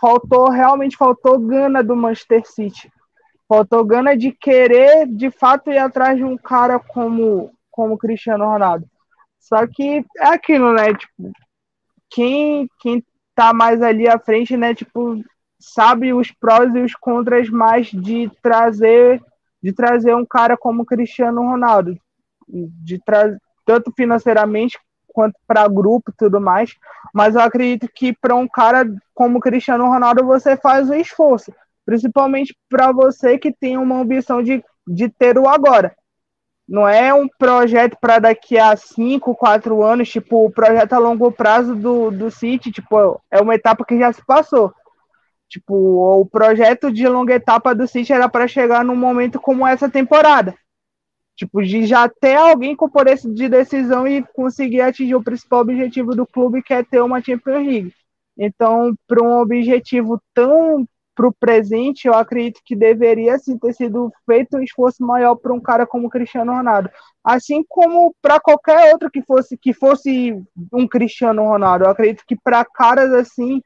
faltou, 0.00 0.50
realmente 0.50 0.96
faltou 0.96 1.38
gana 1.38 1.82
do 1.82 1.96
Manchester 1.96 2.42
City. 2.44 2.90
Faltou 3.48 3.84
gana 3.84 4.16
de 4.16 4.32
querer, 4.32 5.06
de 5.06 5.30
fato, 5.30 5.70
ir 5.70 5.78
atrás 5.78 6.16
de 6.16 6.24
um 6.24 6.36
cara 6.36 6.78
como 6.78 7.50
como 7.70 7.98
Cristiano 7.98 8.44
Ronaldo. 8.44 8.86
Só 9.40 9.66
que 9.66 10.04
é 10.16 10.26
aquilo, 10.26 10.72
né? 10.72 10.94
Tipo, 10.94 11.32
quem, 12.08 12.68
quem 12.80 13.04
tá 13.34 13.52
mais 13.52 13.82
ali 13.82 14.08
à 14.08 14.18
frente, 14.18 14.56
né? 14.56 14.74
Tipo, 14.74 15.20
sabe 15.58 16.12
os 16.12 16.30
prós 16.30 16.72
e 16.74 16.78
os 16.78 16.94
contras 16.94 17.50
mais 17.50 17.88
de 17.88 18.30
trazer 18.40 19.20
de 19.64 19.72
trazer 19.72 20.14
um 20.14 20.26
cara 20.26 20.58
como 20.58 20.84
Cristiano 20.84 21.40
Ronaldo, 21.40 21.98
de 22.46 23.02
trazer 23.02 23.40
tanto 23.64 23.90
financeiramente 23.96 24.78
quanto 25.08 25.36
para 25.46 25.66
grupo 25.66 26.10
e 26.10 26.14
tudo 26.18 26.38
mais. 26.38 26.74
Mas 27.14 27.34
eu 27.34 27.40
acredito 27.40 27.88
que 27.88 28.12
para 28.12 28.34
um 28.34 28.46
cara 28.46 28.86
como 29.14 29.40
Cristiano 29.40 29.86
Ronaldo 29.86 30.22
você 30.22 30.54
faz 30.54 30.90
o 30.90 30.94
esforço, 30.94 31.50
principalmente 31.86 32.54
para 32.68 32.92
você 32.92 33.38
que 33.38 33.50
tem 33.50 33.78
uma 33.78 34.00
ambição 34.00 34.42
de, 34.42 34.62
de 34.86 35.08
ter 35.08 35.38
o 35.38 35.48
agora. 35.48 35.96
Não 36.68 36.86
é 36.86 37.14
um 37.14 37.26
projeto 37.26 37.96
para 37.98 38.18
daqui 38.18 38.58
a 38.58 38.76
5, 38.76 39.34
4 39.34 39.82
anos, 39.82 40.10
tipo, 40.10 40.44
o 40.44 40.50
projeto 40.50 40.92
a 40.92 40.98
longo 40.98 41.32
prazo 41.32 41.74
do, 41.74 42.10
do 42.10 42.30
City, 42.30 42.70
tipo, 42.70 43.18
é 43.30 43.40
uma 43.40 43.54
etapa 43.54 43.82
que 43.82 43.98
já 43.98 44.12
se 44.12 44.22
passou. 44.26 44.74
Tipo, 45.48 46.20
o 46.20 46.26
projeto 46.26 46.90
de 46.90 47.06
longa 47.06 47.34
etapa 47.34 47.74
do 47.74 47.86
City 47.86 48.12
era 48.12 48.28
para 48.28 48.48
chegar 48.48 48.84
num 48.84 48.96
momento 48.96 49.40
como 49.40 49.66
essa 49.66 49.88
temporada. 49.88 50.54
Tipo, 51.36 51.62
de 51.62 51.86
já 51.86 52.08
ter 52.08 52.36
alguém 52.36 52.76
com 52.76 52.88
poder 52.88 53.16
de 53.18 53.48
decisão 53.48 54.06
e 54.06 54.22
conseguir 54.34 54.80
atingir 54.80 55.14
o 55.14 55.22
principal 55.22 55.60
objetivo 55.60 56.14
do 56.14 56.26
clube, 56.26 56.62
que 56.62 56.72
é 56.72 56.82
ter 56.82 57.00
uma 57.00 57.20
Champions 57.20 57.66
League. 57.66 57.94
Então, 58.36 58.94
para 59.06 59.22
um 59.22 59.40
objetivo 59.40 60.20
tão 60.32 60.86
para 61.14 61.28
o 61.28 61.32
presente, 61.32 62.08
eu 62.08 62.14
acredito 62.14 62.60
que 62.64 62.74
deveria 62.74 63.38
sim 63.38 63.56
ter 63.56 63.72
sido 63.72 64.12
feito 64.26 64.56
um 64.56 64.62
esforço 64.62 65.04
maior 65.04 65.36
para 65.36 65.52
um 65.52 65.60
cara 65.60 65.86
como 65.86 66.10
Cristiano 66.10 66.52
Ronaldo, 66.52 66.90
assim 67.22 67.64
como 67.68 68.14
para 68.20 68.40
qualquer 68.40 68.92
outro 68.92 69.10
que 69.10 69.22
fosse 69.22 69.56
que 69.56 69.72
fosse 69.72 70.36
um 70.72 70.88
Cristiano 70.88 71.42
Ronaldo. 71.42 71.84
Eu 71.84 71.90
acredito 71.90 72.24
que 72.26 72.36
para 72.36 72.64
caras 72.64 73.12
assim, 73.12 73.62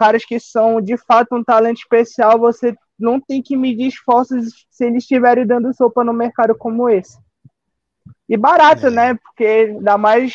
caras 0.00 0.24
que 0.24 0.40
são 0.40 0.80
de 0.80 0.96
fato 0.96 1.36
um 1.36 1.44
talento 1.44 1.76
especial, 1.76 2.38
você 2.38 2.74
não 2.98 3.20
tem 3.20 3.42
que 3.42 3.54
medir 3.54 3.88
esforços 3.88 4.66
se 4.70 4.86
eles 4.86 5.02
estiverem 5.02 5.46
dando 5.46 5.74
sopa 5.74 6.02
no 6.02 6.14
mercado 6.14 6.54
como 6.54 6.88
esse. 6.88 7.18
E 8.26 8.34
barato, 8.34 8.86
é. 8.86 8.90
né? 8.90 9.14
Porque 9.14 9.44
ainda 9.44 9.98
mais 9.98 10.32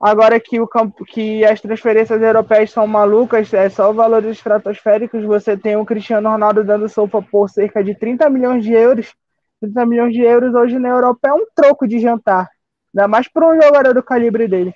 agora 0.00 0.38
que 0.38 0.60
o 0.60 0.68
campo, 0.68 1.04
que 1.04 1.44
as 1.44 1.60
transferências 1.60 2.22
europeias 2.22 2.70
são 2.70 2.86
malucas, 2.86 3.52
é 3.52 3.68
só 3.68 3.92
valores 3.92 4.36
estratosféricos, 4.36 5.24
você 5.24 5.56
tem 5.56 5.76
o 5.76 5.84
Cristiano 5.84 6.30
Ronaldo 6.30 6.62
dando 6.62 6.88
sopa 6.88 7.20
por 7.20 7.50
cerca 7.50 7.82
de 7.82 7.96
30 7.96 8.30
milhões 8.30 8.62
de 8.62 8.72
euros. 8.72 9.12
30 9.60 9.86
milhões 9.86 10.12
de 10.14 10.20
euros 10.20 10.54
hoje 10.54 10.78
na 10.78 10.88
Europa 10.88 11.28
é 11.28 11.32
um 11.32 11.46
troco 11.52 11.86
de 11.88 11.98
jantar. 11.98 12.48
Ainda 12.94 13.08
mais 13.08 13.26
para 13.26 13.48
um 13.48 13.60
jogador 13.60 13.92
do 13.92 14.02
calibre 14.04 14.46
dele. 14.46 14.72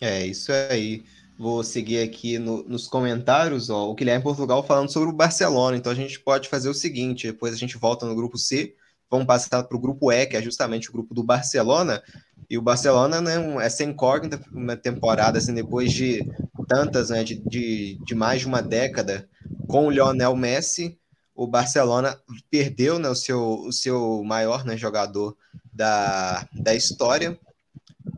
É, 0.00 0.26
isso 0.26 0.52
aí. 0.52 1.04
Vou 1.38 1.62
seguir 1.62 2.02
aqui 2.02 2.38
no, 2.38 2.62
nos 2.64 2.88
comentários, 2.88 3.68
ó, 3.68 3.90
o 3.90 3.94
Guilherme 3.94 4.22
Portugal 4.22 4.62
falando 4.62 4.90
sobre 4.90 5.10
o 5.10 5.16
Barcelona. 5.16 5.76
Então 5.76 5.92
a 5.92 5.94
gente 5.94 6.18
pode 6.18 6.48
fazer 6.48 6.68
o 6.68 6.74
seguinte: 6.74 7.26
depois 7.26 7.52
a 7.52 7.58
gente 7.58 7.76
volta 7.76 8.06
no 8.06 8.14
grupo 8.14 8.38
C, 8.38 8.74
vamos 9.10 9.26
passar 9.26 9.62
para 9.62 9.76
o 9.76 9.80
grupo 9.80 10.10
E, 10.10 10.26
que 10.26 10.36
é 10.36 10.42
justamente 10.42 10.88
o 10.88 10.92
grupo 10.92 11.14
do 11.14 11.22
Barcelona. 11.22 12.02
E 12.48 12.56
o 12.56 12.62
Barcelona 12.62 13.20
né, 13.20 13.34
é 13.64 13.68
sem 13.68 13.90
incógnita 13.90 14.40
uma 14.50 14.76
temporada, 14.76 15.38
assim, 15.38 15.52
depois 15.52 15.92
de 15.92 16.26
tantas, 16.66 17.10
né, 17.10 17.22
de, 17.22 17.36
de, 17.36 17.98
de 18.04 18.14
mais 18.14 18.40
de 18.40 18.46
uma 18.46 18.62
década 18.62 19.28
com 19.68 19.86
o 19.86 19.90
Lionel 19.90 20.34
Messi, 20.34 20.98
o 21.34 21.46
Barcelona 21.46 22.18
perdeu 22.50 22.98
né, 22.98 23.08
o, 23.08 23.14
seu, 23.14 23.60
o 23.60 23.72
seu 23.72 24.22
maior 24.24 24.64
né, 24.64 24.76
jogador 24.76 25.36
da, 25.72 26.48
da 26.52 26.74
história 26.74 27.38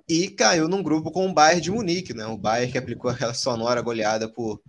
e 0.08 0.28
caiu 0.28 0.68
num 0.68 0.82
grupo 0.82 1.10
com 1.10 1.28
o 1.28 1.32
Bayern 1.32 1.60
de 1.60 1.70
Munique, 1.70 2.14
né? 2.14 2.26
O 2.26 2.38
Bayern 2.38 2.72
que 2.72 2.78
aplicou 2.78 3.10
aquela 3.10 3.34
sonora 3.34 3.82
goleada 3.82 4.26
por, 4.26 4.60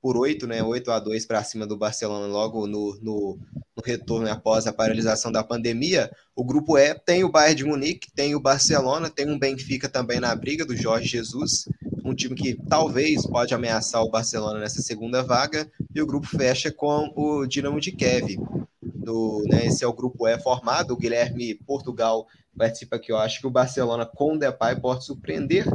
por 0.00 0.16
8, 0.16 0.46
né? 0.46 0.62
8 0.62 0.90
a 0.90 0.98
2 0.98 1.26
para 1.26 1.44
cima 1.44 1.66
do 1.66 1.76
Barcelona 1.76 2.26
logo 2.26 2.66
no, 2.66 2.98
no, 3.02 3.38
no 3.76 3.82
retorno 3.84 4.30
após 4.30 4.66
a 4.66 4.72
paralisação 4.72 5.30
da 5.30 5.44
pandemia. 5.44 6.10
O 6.34 6.42
grupo 6.42 6.78
E 6.78 6.94
tem 6.94 7.24
o 7.24 7.30
Bayern 7.30 7.56
de 7.56 7.64
Munique, 7.64 8.10
tem 8.10 8.34
o 8.34 8.40
Barcelona, 8.40 9.10
tem 9.10 9.28
um 9.28 9.38
Benfica 9.38 9.86
também 9.86 10.18
na 10.18 10.34
briga 10.34 10.64
do 10.64 10.74
Jorge 10.74 11.08
Jesus, 11.08 11.68
um 12.02 12.14
time 12.14 12.34
que 12.34 12.54
talvez 12.68 13.26
pode 13.26 13.52
ameaçar 13.52 14.02
o 14.02 14.10
Barcelona 14.10 14.60
nessa 14.60 14.80
segunda 14.80 15.22
vaga, 15.22 15.70
e 15.94 16.00
o 16.00 16.06
grupo 16.06 16.26
fecha 16.26 16.72
com 16.72 17.12
o 17.14 17.46
Dinamo 17.46 17.80
de 17.80 17.92
Kiev. 17.92 18.38
Do, 18.80 19.44
né, 19.46 19.66
esse 19.66 19.84
é 19.84 19.86
o 19.86 19.92
grupo 19.92 20.26
E 20.26 20.38
formado, 20.38 20.92
o 20.92 20.96
Guilherme 20.96 21.54
Portugal 21.54 22.26
participa 22.56 22.96
aqui. 22.96 23.12
Eu 23.12 23.18
acho 23.18 23.40
que 23.40 23.46
o 23.46 23.50
Barcelona 23.50 24.06
com 24.06 24.34
o 24.34 24.38
Depay 24.38 24.76
pode 24.76 25.04
surpreender. 25.04 25.66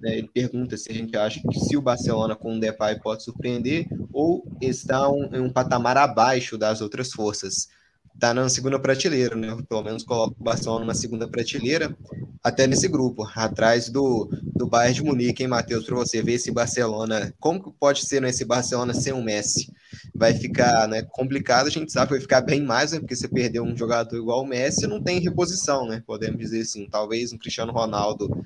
Né? 0.00 0.18
Ele 0.18 0.28
pergunta 0.28 0.76
se 0.76 0.90
a 0.90 0.94
gente 0.94 1.16
acha 1.16 1.40
que 1.40 1.58
se 1.58 1.76
o 1.76 1.82
Barcelona 1.82 2.36
com 2.36 2.56
o 2.56 2.60
Depay 2.60 2.98
pode 3.00 3.22
surpreender 3.24 3.86
ou 4.12 4.46
está 4.60 5.08
um, 5.10 5.24
em 5.34 5.40
um 5.40 5.52
patamar 5.52 5.96
abaixo 5.96 6.56
das 6.56 6.80
outras 6.80 7.12
forças. 7.12 7.68
Está 8.18 8.34
na 8.34 8.48
segunda 8.48 8.80
prateleira, 8.80 9.36
né? 9.36 9.56
Pelo 9.68 9.84
menos 9.84 10.02
coloca 10.02 10.34
o 10.36 10.42
Barcelona 10.42 10.80
numa 10.80 10.94
segunda 10.94 11.28
prateleira, 11.28 11.96
até 12.42 12.66
nesse 12.66 12.88
grupo, 12.88 13.24
atrás 13.32 13.88
do, 13.88 14.28
do 14.56 14.66
Bayern 14.66 14.94
de 14.94 15.04
Munique, 15.04 15.44
hein, 15.44 15.48
Matheus? 15.48 15.84
Para 15.84 15.94
você 15.94 16.20
ver 16.20 16.32
esse 16.32 16.50
Barcelona, 16.50 17.32
como 17.38 17.62
que 17.62 17.70
pode 17.78 18.04
ser 18.04 18.20
nesse 18.20 18.42
né, 18.42 18.48
Barcelona 18.48 18.92
sem 18.92 19.12
o 19.12 19.22
Messi? 19.22 19.72
vai 20.14 20.34
ficar 20.34 20.88
né, 20.88 21.02
complicado, 21.02 21.68
a 21.68 21.70
gente 21.70 21.92
sabe 21.92 22.08
que 22.08 22.14
vai 22.14 22.20
ficar 22.20 22.40
bem 22.40 22.60
mais, 22.60 22.92
né, 22.92 22.98
porque 22.98 23.14
você 23.14 23.28
perdeu 23.28 23.62
um 23.62 23.76
jogador 23.76 24.16
igual 24.16 24.42
o 24.42 24.46
Messi, 24.46 24.86
não 24.86 25.00
tem 25.00 25.20
reposição, 25.20 25.86
né? 25.86 26.02
Podemos 26.06 26.38
dizer 26.38 26.60
assim, 26.60 26.88
talvez 26.90 27.32
um 27.32 27.38
Cristiano 27.38 27.72
Ronaldo, 27.72 28.44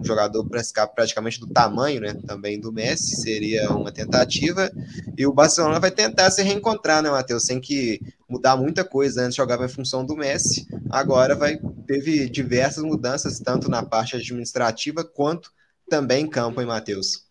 um 0.00 0.04
jogador 0.04 0.46
praticamente 0.94 1.38
do 1.38 1.46
tamanho, 1.46 2.00
né, 2.00 2.14
também 2.26 2.58
do 2.58 2.72
Messi, 2.72 3.20
seria 3.20 3.70
uma 3.70 3.92
tentativa, 3.92 4.70
e 5.16 5.26
o 5.26 5.32
Barcelona 5.32 5.78
vai 5.78 5.90
tentar 5.90 6.30
se 6.30 6.42
reencontrar, 6.42 7.02
né, 7.02 7.10
Matheus, 7.10 7.44
sem 7.44 7.60
que 7.60 8.00
mudar 8.28 8.56
muita 8.56 8.84
coisa, 8.84 9.22
antes 9.22 9.36
jogava 9.36 9.66
em 9.66 9.68
função 9.68 10.04
do 10.04 10.16
Messi, 10.16 10.66
agora 10.90 11.34
vai 11.34 11.58
teve 11.86 12.28
diversas 12.28 12.84
mudanças, 12.84 13.40
tanto 13.40 13.68
na 13.68 13.82
parte 13.82 14.14
administrativa 14.14 15.02
quanto 15.04 15.50
também 15.88 16.24
em 16.24 16.30
campo, 16.30 16.60
hein, 16.60 16.66
Matheus? 16.68 17.28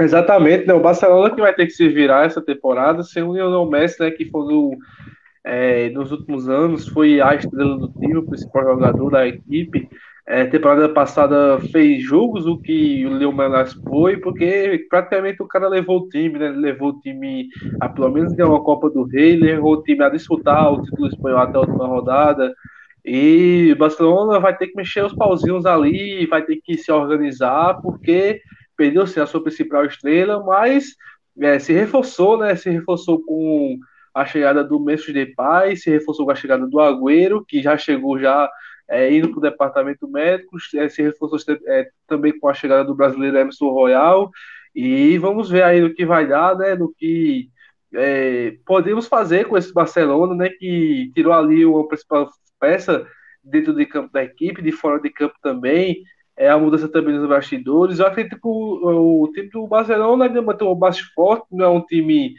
Exatamente, 0.00 0.66
né? 0.66 0.72
O 0.72 0.80
Barcelona 0.80 1.34
que 1.34 1.40
vai 1.40 1.54
ter 1.54 1.66
que 1.66 1.72
se 1.72 1.88
virar 1.88 2.24
essa 2.24 2.40
temporada 2.40 3.02
sem 3.02 3.22
o 3.22 3.34
Lionel 3.34 3.68
Messi, 3.68 4.00
né? 4.00 4.10
Que 4.10 4.30
foi 4.30 4.46
é, 5.44 5.90
nos 5.90 6.10
últimos 6.12 6.48
anos 6.48 6.88
foi 6.88 7.20
a 7.20 7.34
estrela 7.34 7.78
do 7.78 7.92
time, 7.92 8.16
o 8.16 8.26
principal 8.26 8.64
jogador 8.64 9.10
da 9.10 9.26
equipe. 9.26 9.88
É, 10.30 10.44
temporada 10.44 10.86
passada 10.90 11.58
fez 11.72 12.04
jogos 12.04 12.44
o 12.44 12.58
que 12.60 13.06
o 13.06 13.14
Leo 13.14 13.32
Melas 13.32 13.72
foi, 13.88 14.18
porque 14.18 14.86
praticamente 14.90 15.42
o 15.42 15.48
cara 15.48 15.66
levou 15.68 16.00
o 16.00 16.08
time, 16.10 16.38
né? 16.38 16.50
Levou 16.50 16.90
o 16.90 17.00
time 17.00 17.48
a 17.80 17.88
pelo 17.88 18.10
menos 18.10 18.34
ganhar 18.34 18.50
uma 18.50 18.62
Copa 18.62 18.90
do 18.90 19.04
Rei, 19.04 19.36
levou 19.36 19.72
o 19.72 19.82
time 19.82 20.04
a 20.04 20.10
disputar 20.10 20.70
o 20.70 20.82
título 20.82 21.08
espanhol 21.08 21.38
até 21.38 21.56
a 21.56 21.62
última 21.62 21.86
rodada. 21.86 22.54
E 23.02 23.74
Barcelona 23.78 24.38
vai 24.38 24.54
ter 24.54 24.66
que 24.66 24.76
mexer 24.76 25.02
os 25.02 25.14
pauzinhos 25.14 25.64
ali, 25.64 26.26
vai 26.26 26.42
ter 26.42 26.60
que 26.62 26.76
se 26.76 26.92
organizar, 26.92 27.80
porque 27.80 28.42
perdeu 28.76 29.06
sim 29.06 29.20
a 29.20 29.26
sua 29.26 29.42
principal 29.42 29.86
estrela, 29.86 30.44
mas 30.44 30.94
é, 31.40 31.58
se 31.58 31.72
reforçou, 31.72 32.36
né? 32.36 32.54
Se 32.54 32.68
reforçou 32.68 33.24
com 33.24 33.78
a 34.14 34.26
chegada 34.26 34.62
do 34.62 34.78
Memphis 34.78 35.14
Depay, 35.14 35.74
se 35.74 35.88
reforçou 35.88 36.26
com 36.26 36.32
a 36.32 36.34
chegada 36.34 36.66
do 36.66 36.80
Agüero, 36.80 37.42
que 37.48 37.62
já 37.62 37.78
chegou 37.78 38.18
já 38.18 38.50
é, 38.88 39.12
indo 39.12 39.28
para 39.30 39.38
o 39.38 39.42
departamento 39.42 40.08
médico, 40.08 40.56
é, 40.76 40.88
se 40.88 41.02
reforçou 41.02 41.38
é, 41.66 41.88
também 42.06 42.38
com 42.38 42.48
a 42.48 42.54
chegada 42.54 42.84
do 42.84 42.94
brasileiro 42.94 43.36
Emerson 43.36 43.68
Royal, 43.68 44.30
e 44.74 45.18
vamos 45.18 45.50
ver 45.50 45.62
aí 45.62 45.80
no 45.80 45.92
que 45.92 46.06
vai 46.06 46.26
dar, 46.26 46.56
né, 46.56 46.74
no 46.74 46.92
que 46.94 47.48
é, 47.94 48.56
podemos 48.64 49.06
fazer 49.06 49.46
com 49.46 49.56
esse 49.56 49.72
Barcelona, 49.72 50.34
né, 50.34 50.48
que 50.50 51.10
tirou 51.14 51.32
ali 51.32 51.64
uma 51.64 51.86
principal 51.86 52.28
peça 52.60 53.06
dentro 53.42 53.74
de 53.74 53.86
campo 53.86 54.12
da 54.12 54.22
equipe, 54.22 54.62
de 54.62 54.72
fora 54.72 55.00
de 55.00 55.10
campo 55.10 55.34
também, 55.42 56.02
é, 56.36 56.48
a 56.48 56.58
mudança 56.58 56.88
também 56.88 57.14
nos 57.14 57.28
bastidores. 57.28 57.98
Eu 57.98 58.06
acredito 58.06 58.36
que 58.36 58.46
o, 58.46 59.22
o 59.22 59.32
time 59.32 59.48
do 59.48 59.66
Barcelona 59.66 60.26
ainda 60.26 60.40
mantém 60.40 60.68
um 60.68 60.74
base 60.74 61.02
forte, 61.14 61.46
não 61.50 61.64
é 61.64 61.68
um 61.68 61.84
time 61.84 62.34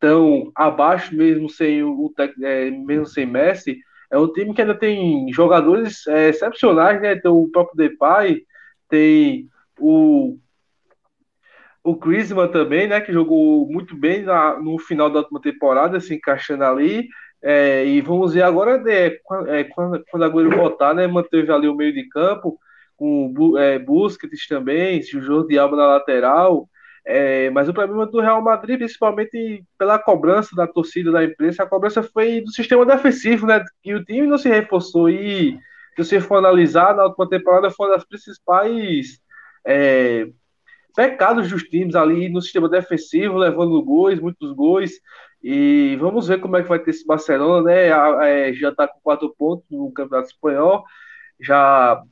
tão 0.00 0.50
abaixo, 0.54 1.14
mesmo 1.14 1.48
sem 1.48 1.82
o 1.82 2.12
é, 2.42 2.70
mesmo 2.70 3.06
sem 3.06 3.26
Messi, 3.26 3.78
é 4.10 4.18
um 4.18 4.32
time 4.32 4.54
que 4.54 4.60
ainda 4.60 4.74
tem 4.74 5.32
jogadores 5.32 6.06
é, 6.06 6.30
excepcionais, 6.30 7.00
né? 7.00 7.16
Tem 7.16 7.30
o 7.30 7.48
próprio 7.50 7.76
Depay, 7.76 8.42
tem 8.88 9.48
o 9.78 10.38
o 11.84 11.94
Griezmann 11.94 12.48
também, 12.48 12.86
né? 12.86 13.00
Que 13.00 13.12
jogou 13.12 13.66
muito 13.66 13.96
bem 13.96 14.22
na, 14.22 14.58
no 14.58 14.78
final 14.78 15.08
da 15.10 15.20
última 15.20 15.40
temporada, 15.40 16.00
se 16.00 16.14
encaixando 16.14 16.64
ali. 16.64 17.08
É, 17.42 17.86
e 17.86 18.00
vamos 18.00 18.34
ver 18.34 18.42
agora 18.42 18.78
né, 18.78 19.06
é, 19.46 19.64
quando, 19.64 20.04
quando 20.10 20.22
a 20.22 20.26
Agüero 20.26 20.50
voltar, 20.50 20.94
né? 20.94 21.06
Manteve 21.06 21.50
ali 21.52 21.68
o 21.68 21.74
meio 21.74 21.92
de 21.92 22.08
campo 22.08 22.58
com 22.96 23.56
é, 23.56 23.78
Busquets 23.78 24.46
também, 24.48 25.00
o 25.00 25.22
Jordi 25.22 25.58
Alba 25.58 25.76
na 25.76 25.86
lateral. 25.86 26.68
É, 27.10 27.48
mas 27.48 27.66
o 27.70 27.72
problema 27.72 28.04
do 28.04 28.20
Real 28.20 28.42
Madrid, 28.42 28.76
principalmente 28.76 29.64
pela 29.78 29.98
cobrança 29.98 30.54
da 30.54 30.66
torcida, 30.66 31.10
da 31.10 31.24
imprensa, 31.24 31.62
a 31.62 31.66
cobrança 31.66 32.02
foi 32.02 32.42
do 32.42 32.52
sistema 32.52 32.84
defensivo, 32.84 33.46
né? 33.46 33.64
Que 33.82 33.94
o 33.94 34.04
time 34.04 34.26
não 34.26 34.36
se 34.36 34.50
reforçou. 34.50 35.08
E 35.08 35.52
se 35.96 36.04
você 36.04 36.20
for 36.20 36.36
analisar, 36.36 36.94
na 36.94 37.04
última 37.04 37.26
temporada 37.26 37.70
foi 37.70 37.86
uma 37.86 37.94
das 37.96 38.04
principais 38.04 39.20
é, 39.66 40.28
pecados 40.94 41.48
dos 41.48 41.62
times 41.62 41.94
ali 41.94 42.28
no 42.28 42.42
sistema 42.42 42.68
defensivo, 42.68 43.38
levando 43.38 43.82
gols, 43.82 44.20
muitos 44.20 44.52
gols. 44.52 44.90
E 45.42 45.96
vamos 45.98 46.28
ver 46.28 46.40
como 46.40 46.58
é 46.58 46.62
que 46.62 46.68
vai 46.68 46.78
ter 46.78 46.90
esse 46.90 47.06
Barcelona, 47.06 47.62
né? 47.62 47.86
É, 48.50 48.52
já 48.52 48.68
está 48.68 48.86
com 48.86 49.00
quatro 49.00 49.34
pontos 49.38 49.64
no 49.70 49.90
Campeonato 49.92 50.28
Espanhol, 50.28 50.84
já 51.40 52.02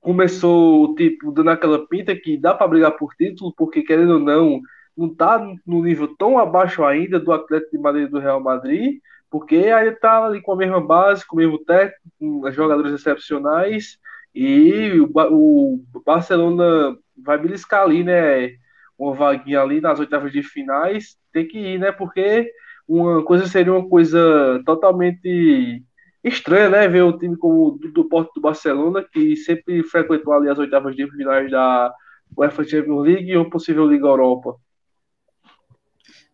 começou, 0.00 0.94
tipo, 0.94 1.32
dando 1.32 1.50
aquela 1.50 1.86
pinta 1.86 2.14
que 2.14 2.36
dá 2.36 2.54
para 2.54 2.68
brigar 2.68 2.92
por 2.92 3.14
título, 3.14 3.52
porque 3.56 3.82
querendo 3.82 4.14
ou 4.14 4.18
não, 4.18 4.60
não 4.96 5.14
tá 5.14 5.38
no 5.66 5.82
nível 5.82 6.14
tão 6.16 6.38
abaixo 6.38 6.84
ainda 6.84 7.20
do 7.20 7.32
Atlético 7.32 7.76
de 7.76 7.82
Madrid 7.82 8.10
do 8.10 8.18
Real 8.18 8.40
Madrid, 8.40 9.00
porque 9.30 9.56
ainda 9.56 9.96
tá 9.96 10.24
ali 10.24 10.40
com 10.40 10.52
a 10.52 10.56
mesma 10.56 10.80
base, 10.80 11.26
com 11.26 11.36
o 11.36 11.38
mesmo 11.38 11.58
técnico, 11.58 12.00
com 12.18 12.50
jogadores 12.50 12.92
excepcionais, 12.92 13.98
e 14.34 15.00
o, 15.00 15.10
o 15.32 16.02
Barcelona 16.04 16.96
vai 17.16 17.38
beliscar 17.38 17.82
ali, 17.82 18.04
né? 18.04 18.52
Uma 18.98 19.14
vaguinha 19.14 19.60
ali 19.60 19.80
nas 19.80 19.98
oitavas 19.98 20.32
de 20.32 20.42
finais, 20.42 21.16
tem 21.32 21.46
que 21.46 21.58
ir, 21.58 21.78
né? 21.78 21.92
Porque 21.92 22.50
uma 22.86 23.22
coisa 23.24 23.46
seria 23.46 23.72
uma 23.72 23.88
coisa 23.88 24.62
totalmente 24.64 25.82
estranho, 26.22 26.70
né? 26.70 26.88
Ver 26.88 27.04
um 27.04 27.16
time 27.16 27.36
como 27.36 27.72
do, 27.72 27.92
do 27.92 28.08
Porto 28.08 28.32
do 28.34 28.40
Barcelona, 28.40 29.04
que 29.12 29.36
sempre 29.36 29.82
frequentou 29.82 30.32
ali 30.32 30.48
as 30.48 30.58
oitavas 30.58 30.94
de 30.96 31.08
finais 31.10 31.50
da 31.50 31.92
UEFA 32.36 32.64
Champions 32.64 33.06
League 33.06 33.36
ou 33.36 33.48
possível 33.50 33.86
Liga 33.86 34.06
Europa. 34.06 34.56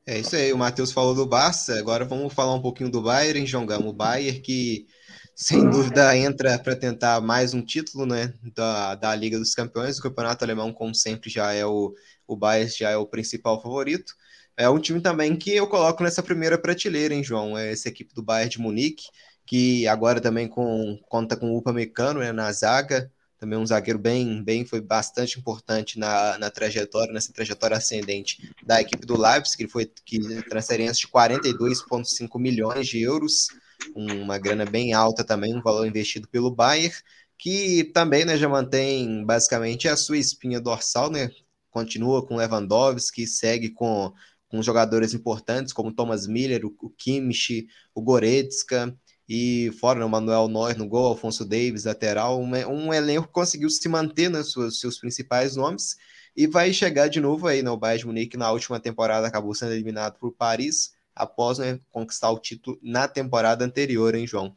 É 0.07 0.19
isso 0.19 0.37
aí, 0.37 0.53
o 0.53 0.59
Matheus 0.59 0.93
falou 0.93 1.15
do 1.15 1.27
Barça, 1.27 1.79
agora 1.79 2.05
vamos 2.05 2.33
falar 2.35 2.55
um 2.55 2.61
pouquinho 2.61 2.91
do 2.91 3.01
Bayern, 3.01 3.47
João 3.47 3.65
Gama. 3.65 3.89
O 3.89 3.93
Bayern 3.93 4.39
que, 4.39 4.87
sem 5.35 5.69
dúvida, 5.71 6.15
entra 6.15 6.59
para 6.59 6.77
tentar 6.77 7.23
mais 7.23 7.55
um 7.55 7.65
título 7.65 8.05
né, 8.05 8.35
da, 8.55 8.97
da 8.97 9.15
Liga 9.15 9.39
dos 9.39 9.55
Campeões. 9.55 9.99
O 9.99 10.03
campeonato 10.03 10.45
alemão, 10.45 10.75
como 10.75 10.95
sempre, 10.95 11.31
já 11.31 11.55
é 11.55 11.65
o, 11.65 11.95
o 12.27 12.37
Bayern 12.37 12.71
já 12.71 12.91
é 12.91 12.99
o 12.99 13.07
principal 13.07 13.63
favorito. 13.63 14.13
É 14.59 14.69
um 14.69 14.79
time 14.79 15.01
também 15.01 15.35
que 15.35 15.57
eu 15.57 15.67
coloco 15.67 16.03
nessa 16.03 16.23
primeira 16.23 16.59
prateleira, 16.59 17.15
hein, 17.15 17.25
João? 17.25 17.57
É 17.57 17.73
essa 17.73 17.89
equipe 17.89 18.15
do 18.15 18.23
Bayern 18.23 18.51
de 18.51 18.61
Munique 18.61 19.05
que 19.47 19.87
agora 19.87 20.21
também 20.21 20.49
com, 20.49 20.99
conta 21.09 21.37
com 21.37 21.51
o 21.51 21.59
Upamecano 21.59 22.21
né, 22.21 22.33
na 22.33 22.51
zaga, 22.53 23.11
também 23.39 23.59
um 23.59 23.67
zagueiro 23.67 23.99
bem, 23.99 24.43
bem 24.43 24.65
foi 24.65 24.81
bastante 24.81 25.39
importante 25.39 25.99
na, 25.99 26.39
na 26.39 26.51
trajetória, 26.51 27.13
nessa 27.13 27.33
trajetória 27.33 27.77
ascendente 27.77 28.51
da 28.65 28.81
equipe 28.81 29.05
do 29.05 29.21
Leipzig, 29.21 29.59
que 29.59 29.69
foi 29.69 29.91
que 30.05 30.19
transferência 30.45 31.07
de 31.07 31.13
42,5 31.13 32.41
milhões 32.41 32.87
de 32.87 33.03
euros, 33.03 33.49
uma 33.95 34.39
grana 34.39 34.65
bem 34.65 34.95
alta 34.95 35.23
também, 35.23 35.55
um 35.55 35.63
valor 35.63 35.87
investido 35.87 36.27
pelo 36.29 36.51
Bayern, 36.51 36.95
que 37.37 37.85
também 37.93 38.25
né, 38.25 38.39
já 38.39 38.49
mantém 38.49 39.25
basicamente 39.25 39.89
a 39.89 39.97
sua 39.97 40.17
espinha 40.17 40.61
dorsal, 40.61 41.11
né? 41.11 41.29
Continua 41.71 42.25
com 42.25 42.37
Lewandowski, 42.37 43.27
segue 43.27 43.71
com, 43.71 44.13
com 44.49 44.63
jogadores 44.63 45.13
importantes 45.13 45.73
como 45.73 45.93
Thomas 45.93 46.27
Miller, 46.27 46.65
o, 46.65 46.75
o 46.81 46.89
Kimmich, 46.89 47.67
o 47.95 48.01
Goretzka, 48.01 48.97
e 49.29 49.71
fora 49.81 49.99
né, 49.99 50.05
o 50.05 50.09
Manuel 50.09 50.49
Neuer 50.49 50.77
no 50.77 50.87
gol, 50.87 51.07
Alfonso 51.07 51.45
Davis, 51.45 51.85
lateral, 51.85 52.41
um, 52.41 52.51
um 52.69 52.93
elenco 52.93 53.27
que 53.27 53.33
conseguiu 53.33 53.71
se 53.71 53.89
manter 53.89 54.29
nos 54.29 54.47
né, 54.47 54.53
seus, 54.53 54.81
seus 54.81 54.99
principais 54.99 55.57
nomes 55.57 55.97
e 56.37 56.47
vai 56.47 56.73
chegar 56.73 57.09
de 57.09 57.21
novo 57.21 57.47
aí, 57.47 57.63
né, 57.63 57.75
Bayern 57.77 58.01
de 58.01 58.07
Munique 58.07 58.37
na 58.37 58.51
última 58.51 58.81
temporada 58.81 59.27
acabou 59.27 59.55
sendo 59.55 59.73
eliminado 59.73 60.19
por 60.19 60.33
Paris 60.33 60.95
após 61.15 61.59
né, 61.59 61.79
conquistar 61.91 62.31
o 62.31 62.39
título 62.39 62.79
na 62.83 63.07
temporada 63.07 63.65
anterior, 63.65 64.15
hein, 64.15 64.27
João? 64.27 64.55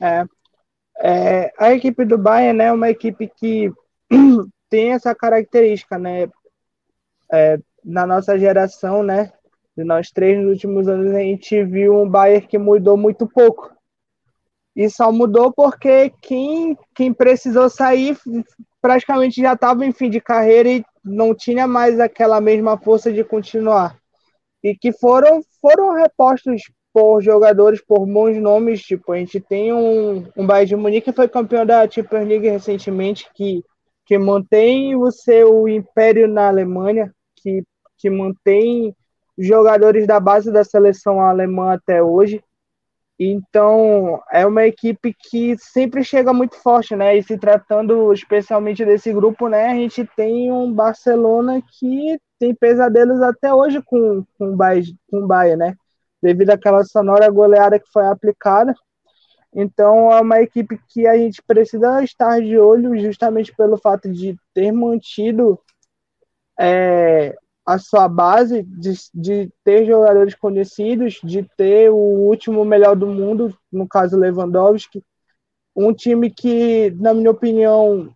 É, 0.00 0.24
é, 0.98 1.52
a 1.58 1.72
equipe 1.72 2.04
do 2.04 2.18
Bayern 2.18 2.58
né, 2.58 2.64
é 2.66 2.72
uma 2.72 2.90
equipe 2.90 3.30
que 3.34 3.72
tem 4.68 4.92
essa 4.92 5.14
característica, 5.14 5.98
né, 5.98 6.28
é, 7.32 7.58
na 7.84 8.06
nossa 8.06 8.38
geração, 8.38 9.02
né, 9.02 9.32
de 9.76 9.84
nós 9.84 10.10
três 10.10 10.38
nos 10.38 10.52
últimos 10.52 10.88
anos 10.88 11.12
a 11.12 11.18
gente 11.18 11.62
viu 11.64 12.00
um 12.00 12.08
Bayern 12.08 12.46
que 12.46 12.58
mudou 12.58 12.96
muito 12.96 13.26
pouco. 13.26 13.74
E 14.76 14.88
só 14.90 15.12
mudou 15.12 15.52
porque 15.52 16.12
quem, 16.20 16.76
quem 16.94 17.12
precisou 17.12 17.68
sair 17.68 18.16
praticamente 18.80 19.40
já 19.40 19.52
estava 19.52 19.86
em 19.86 19.92
fim 19.92 20.10
de 20.10 20.20
carreira 20.20 20.68
e 20.68 20.84
não 21.04 21.34
tinha 21.34 21.66
mais 21.66 22.00
aquela 22.00 22.40
mesma 22.40 22.76
força 22.76 23.12
de 23.12 23.22
continuar. 23.22 23.96
E 24.62 24.74
que 24.76 24.92
foram, 24.92 25.42
foram 25.60 25.92
repostos 25.92 26.62
por 26.92 27.20
jogadores, 27.20 27.80
por 27.84 28.06
bons 28.06 28.36
nomes. 28.40 28.82
Tipo, 28.82 29.12
a 29.12 29.18
gente 29.18 29.40
tem 29.40 29.72
um, 29.72 30.26
um 30.36 30.46
Bayern 30.46 30.68
de 30.68 30.76
Munique 30.76 31.10
que 31.10 31.16
foi 31.16 31.28
campeão 31.28 31.66
da 31.66 31.88
Champions 31.88 32.26
League 32.26 32.48
recentemente, 32.48 33.28
que, 33.34 33.62
que 34.06 34.18
mantém 34.18 34.96
o 34.96 35.10
seu 35.10 35.68
império 35.68 36.26
na 36.26 36.48
Alemanha, 36.48 37.12
que, 37.36 37.62
que 37.98 38.08
mantém 38.08 38.94
jogadores 39.38 40.06
da 40.06 40.20
base 40.20 40.52
da 40.52 40.64
seleção 40.64 41.20
alemã 41.20 41.74
até 41.74 42.02
hoje. 42.02 42.42
Então, 43.18 44.20
é 44.32 44.44
uma 44.44 44.66
equipe 44.66 45.14
que 45.14 45.56
sempre 45.58 46.02
chega 46.02 46.32
muito 46.32 46.56
forte, 46.56 46.96
né? 46.96 47.16
E 47.16 47.22
se 47.22 47.38
tratando 47.38 48.12
especialmente 48.12 48.84
desse 48.84 49.12
grupo, 49.12 49.48
né? 49.48 49.66
A 49.66 49.74
gente 49.74 50.08
tem 50.16 50.50
um 50.50 50.72
Barcelona 50.72 51.62
que 51.78 52.18
tem 52.38 52.54
pesadelos 52.54 53.22
até 53.22 53.54
hoje 53.54 53.80
com, 53.82 54.24
com, 54.36 54.52
o, 54.52 54.56
Bayern, 54.56 54.96
com 55.08 55.18
o 55.18 55.26
Bayern, 55.26 55.58
né? 55.58 55.76
Devido 56.20 56.50
àquela 56.50 56.82
sonora 56.84 57.30
goleada 57.30 57.78
que 57.78 57.90
foi 57.92 58.04
aplicada. 58.06 58.74
Então, 59.54 60.10
é 60.12 60.20
uma 60.20 60.42
equipe 60.42 60.76
que 60.88 61.06
a 61.06 61.16
gente 61.16 61.40
precisa 61.42 62.02
estar 62.02 62.40
de 62.40 62.58
olho 62.58 62.98
justamente 62.98 63.54
pelo 63.54 63.76
fato 63.76 64.10
de 64.10 64.36
ter 64.52 64.72
mantido 64.72 65.60
é, 66.58 67.36
a 67.66 67.78
sua 67.78 68.08
base 68.08 68.62
de, 68.62 68.92
de 69.14 69.50
ter 69.64 69.86
jogadores 69.86 70.34
conhecidos, 70.34 71.18
de 71.24 71.42
ter 71.56 71.90
o 71.90 71.96
último 71.96 72.64
melhor 72.64 72.94
do 72.94 73.06
mundo, 73.06 73.56
no 73.72 73.88
caso 73.88 74.18
Lewandowski, 74.18 75.02
um 75.74 75.92
time 75.92 76.30
que, 76.30 76.90
na 76.98 77.14
minha 77.14 77.30
opinião, 77.30 78.14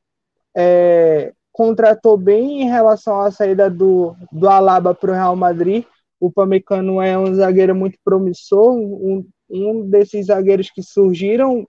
é, 0.56 1.32
contratou 1.50 2.16
bem 2.16 2.62
em 2.62 2.68
relação 2.68 3.20
à 3.20 3.30
saída 3.30 3.68
do, 3.70 4.14
do 4.30 4.48
Alaba 4.48 4.94
para 4.94 5.10
o 5.10 5.14
Real 5.14 5.34
Madrid. 5.34 5.84
O 6.20 6.30
Pamecano 6.30 7.00
é 7.00 7.18
um 7.18 7.34
zagueiro 7.34 7.74
muito 7.74 7.98
promissor, 8.04 8.74
um, 8.74 9.26
um 9.50 9.88
desses 9.88 10.26
zagueiros 10.26 10.70
que 10.70 10.82
surgiram 10.82 11.66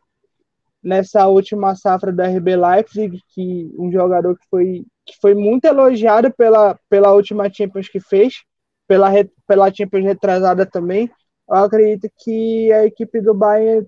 nessa 0.84 1.28
última 1.28 1.76
safra 1.76 2.12
da 2.12 2.28
RB 2.28 2.56
Leipzig, 2.56 3.22
que 3.30 3.74
um 3.78 3.92
jogador 3.92 4.38
que 4.38 4.46
foi 4.50 4.86
que 5.10 5.18
foi 5.22 5.34
muito 5.34 5.66
elogiado 5.66 6.32
pela, 6.34 6.80
pela 6.90 7.14
última 7.14 7.52
Champions 7.52 7.90
que 7.90 8.00
fez, 8.00 8.44
pela, 8.88 9.10
pela 9.48 9.74
Champions 9.74 10.06
retrasada 10.06 10.66
também. 10.66 11.10
Eu 11.48 11.56
acredito 11.56 12.10
que 12.18 12.72
a 12.72 12.86
equipe 12.86 13.22
do 13.22 13.34
Bayern 13.34 13.86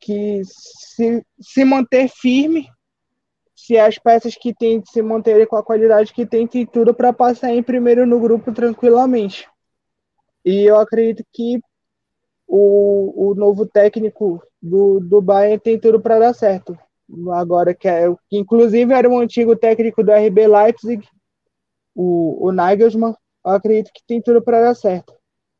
que 0.00 0.42
se, 0.44 1.24
se 1.40 1.64
manter 1.64 2.08
firme, 2.08 2.68
se 3.54 3.78
as 3.78 3.98
peças 3.98 4.34
que 4.34 4.54
tem 4.54 4.82
se 4.84 5.02
manterem 5.02 5.46
com 5.46 5.56
a 5.56 5.62
qualidade 5.62 6.12
que 6.12 6.26
tem, 6.26 6.46
tem 6.46 6.66
tudo 6.66 6.94
para 6.94 7.12
passar 7.12 7.52
em 7.52 7.62
primeiro 7.62 8.06
no 8.06 8.18
grupo 8.18 8.52
tranquilamente. 8.52 9.48
E 10.44 10.64
eu 10.64 10.78
acredito 10.78 11.24
que 11.32 11.60
o, 12.46 13.30
o 13.30 13.34
novo 13.34 13.66
técnico 13.66 14.42
do, 14.60 14.98
do 15.00 15.20
Bayern 15.20 15.58
tem 15.58 15.78
tudo 15.78 16.00
para 16.00 16.18
dar 16.18 16.34
certo. 16.34 16.76
Agora 17.32 17.74
que 17.74 17.88
é, 17.88 18.04
inclusive 18.30 18.92
era 18.92 19.08
um 19.08 19.18
antigo 19.18 19.56
técnico 19.56 20.02
do 20.02 20.12
RB 20.12 20.46
Leipzig, 20.46 21.06
o, 21.94 22.46
o 22.46 22.52
Nagelsmann, 22.52 23.14
eu 23.44 23.52
acredito 23.52 23.90
que 23.92 24.02
tem 24.06 24.20
tudo 24.20 24.42
para 24.42 24.60
dar 24.60 24.74
certo. 24.74 25.14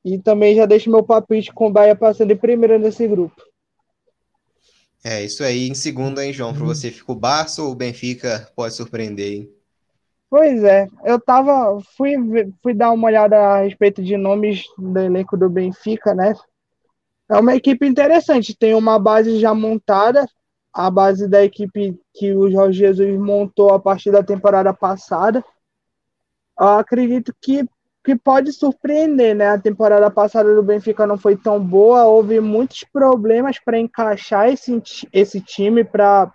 E 0.05 0.18
também 0.18 0.57
já 0.57 0.64
deixo 0.64 0.90
meu 0.90 1.03
palpite 1.03 1.53
com 1.53 1.66
o 1.66 1.72
Bahia 1.72 1.94
passando 1.94 2.30
em 2.30 2.36
primeiro 2.36 2.78
nesse 2.78 3.07
grupo. 3.07 3.42
É, 5.05 5.24
isso 5.24 5.42
aí. 5.42 5.68
Em 5.68 5.74
segundo, 5.74 6.20
hein, 6.20 6.32
João? 6.32 6.55
Para 6.55 6.64
você 6.64 6.90
fica 6.90 7.12
o 7.12 7.14
Barça 7.14 7.62
ou 7.62 7.72
o 7.72 7.74
Benfica 7.74 8.51
pode 8.55 8.74
surpreender, 8.74 9.32
hein? 9.32 9.55
Pois 10.28 10.62
é, 10.62 10.86
eu 11.05 11.20
tava. 11.20 11.80
Fui, 11.96 12.14
fui 12.62 12.72
dar 12.72 12.92
uma 12.92 13.09
olhada 13.09 13.36
a 13.36 13.62
respeito 13.62 14.03
de 14.03 14.16
nomes 14.16 14.62
do 14.78 14.98
elenco 14.98 15.36
do 15.36 15.51
Benfica, 15.51 16.14
né? 16.14 16.34
É 17.28 17.38
uma 17.38 17.55
equipe 17.55 17.86
interessante, 17.86 18.57
tem 18.57 18.74
uma 18.74 18.98
base 18.98 19.38
já 19.38 19.55
montada, 19.55 20.26
a 20.73 20.91
base 20.91 21.29
da 21.29 21.45
equipe 21.45 21.99
que 22.14 22.35
o 22.35 22.51
Jorge 22.51 22.79
Jesus 22.79 23.18
montou 23.18 23.73
a 23.75 23.81
partir 23.81 24.11
da 24.11 24.23
temporada 24.23 24.73
passada. 24.73 25.45
Eu 26.59 26.68
acredito 26.68 27.35
que 27.41 27.68
que 28.03 28.16
pode 28.16 28.53
surpreender, 28.53 29.35
né? 29.37 29.49
A 29.49 29.59
temporada 29.59 30.11
passada 30.11 30.55
do 30.55 30.62
Benfica 30.62 31.07
não 31.07 31.18
foi 31.18 31.37
tão 31.37 31.62
boa, 31.62 32.07
houve 32.07 32.41
muitos 32.41 32.83
problemas 32.91 33.59
para 33.62 33.79
encaixar 33.79 34.49
esse, 34.49 34.83
esse 35.12 35.41
time 35.41 35.85
para 35.85 36.33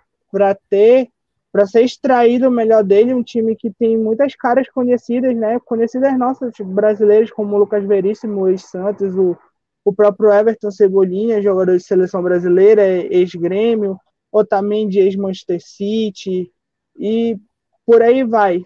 ter 0.70 1.10
para 1.52 1.66
ser 1.66 1.84
extraído 1.84 2.48
o 2.48 2.50
melhor 2.50 2.84
dele, 2.84 3.14
um 3.14 3.22
time 3.22 3.56
que 3.56 3.70
tem 3.70 3.96
muitas 3.96 4.36
caras 4.36 4.68
conhecidas, 4.68 5.34
né? 5.34 5.58
Conhecidas 5.64 6.16
nossas, 6.18 6.52
tipo, 6.52 6.68
brasileiros 6.68 7.30
como 7.30 7.56
o 7.56 7.58
Lucas 7.58 7.82
Veríssimo, 7.82 8.44
o 8.44 8.58
Santos, 8.58 9.14
o, 9.16 9.34
o 9.82 9.90
próprio 9.90 10.30
Everton 10.30 10.70
Cebolinha, 10.70 11.40
jogador 11.40 11.74
de 11.74 11.82
seleção 11.82 12.22
brasileira, 12.22 12.86
ex-grêmio, 12.86 13.98
Otamendi, 14.30 15.00
ex-Manchester 15.00 15.60
City, 15.62 16.52
e 16.98 17.38
por 17.84 18.02
aí 18.02 18.24
vai. 18.24 18.64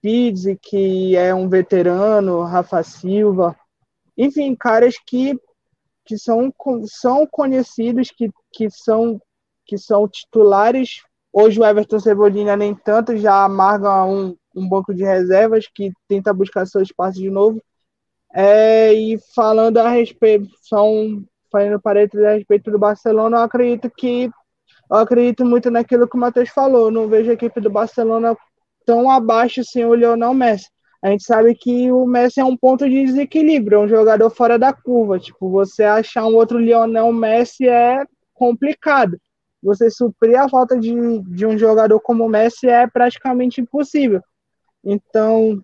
Pizzi, 0.00 0.58
que 0.60 1.14
é 1.16 1.34
um 1.34 1.48
veterano, 1.48 2.42
Rafa 2.42 2.82
Silva, 2.82 3.54
enfim, 4.16 4.54
caras 4.54 4.96
que, 5.06 5.38
que 6.04 6.18
são, 6.18 6.52
são 6.86 7.26
conhecidos, 7.26 8.10
que, 8.10 8.30
que, 8.52 8.70
são, 8.70 9.20
que 9.64 9.76
são 9.76 10.08
titulares. 10.08 11.02
Hoje 11.32 11.60
o 11.60 11.64
Everton 11.64 11.98
Cebolinha 11.98 12.56
nem 12.56 12.74
tanto, 12.74 13.16
já 13.16 13.44
amarga 13.44 14.04
um, 14.04 14.36
um 14.54 14.68
banco 14.68 14.94
de 14.94 15.04
reservas 15.04 15.66
que 15.72 15.92
tenta 16.08 16.32
buscar 16.32 16.66
seu 16.66 16.82
espaço 16.82 17.18
de 17.18 17.30
novo. 17.30 17.62
É, 18.32 18.92
e 18.92 19.18
falando 19.34 19.78
a 19.78 19.88
respeito, 19.88 20.48
são 20.62 21.24
fazendo 21.50 21.80
parênteses 21.80 22.24
a 22.24 22.34
respeito 22.34 22.70
do 22.70 22.78
Barcelona, 22.78 23.38
eu 23.38 23.42
acredito 23.42 23.90
que 23.90 24.30
eu 24.90 24.96
acredito 24.96 25.44
muito 25.44 25.70
naquilo 25.70 26.08
que 26.08 26.16
o 26.16 26.20
Matheus 26.20 26.48
falou. 26.48 26.90
não 26.90 27.08
vejo 27.08 27.30
a 27.30 27.34
equipe 27.34 27.60
do 27.60 27.70
Barcelona 27.70 28.36
tão 28.84 29.10
abaixo 29.10 29.62
sem 29.64 29.84
o 29.84 29.94
Lionel 29.94 30.34
Messi. 30.34 30.68
A 31.02 31.08
gente 31.08 31.24
sabe 31.24 31.54
que 31.54 31.90
o 31.92 32.04
Messi 32.04 32.40
é 32.40 32.44
um 32.44 32.56
ponto 32.56 32.88
de 32.88 33.06
desequilíbrio, 33.06 33.76
é 33.76 33.80
um 33.80 33.88
jogador 33.88 34.28
fora 34.30 34.58
da 34.58 34.72
curva. 34.72 35.18
Tipo, 35.18 35.48
você 35.48 35.84
achar 35.84 36.26
um 36.26 36.34
outro 36.34 36.58
Lionel 36.58 37.12
Messi 37.12 37.68
é 37.68 38.04
complicado. 38.34 39.16
Você 39.62 39.90
suprir 39.90 40.38
a 40.38 40.48
falta 40.48 40.76
de, 40.78 40.92
de 41.22 41.46
um 41.46 41.56
jogador 41.56 42.00
como 42.00 42.24
o 42.24 42.28
Messi 42.28 42.68
é 42.68 42.86
praticamente 42.86 43.60
impossível. 43.60 44.20
Então, 44.84 45.62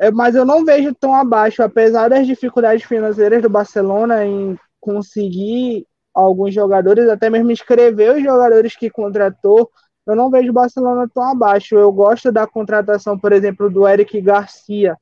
é, 0.00 0.10
mas 0.10 0.34
eu 0.34 0.44
não 0.44 0.64
vejo 0.64 0.94
tão 0.94 1.14
abaixo, 1.14 1.62
apesar 1.62 2.08
das 2.08 2.26
dificuldades 2.26 2.84
financeiras 2.84 3.42
do 3.42 3.50
Barcelona 3.50 4.24
em 4.24 4.56
conseguir 4.80 5.86
alguns 6.14 6.54
jogadores, 6.54 7.08
até 7.08 7.30
mesmo 7.30 7.50
escrever 7.50 8.16
os 8.16 8.22
jogadores 8.22 8.76
que 8.76 8.90
contratou, 8.90 9.70
eu 10.06 10.16
não 10.16 10.30
vejo 10.30 10.50
o 10.50 10.54
Barcelona 10.54 11.08
tão 11.12 11.22
abaixo. 11.22 11.76
Eu 11.76 11.92
gosto 11.92 12.32
da 12.32 12.46
contratação, 12.46 13.18
por 13.18 13.32
exemplo, 13.32 13.70
do 13.70 13.86
Eric 13.86 14.20
Garcia, 14.20 14.96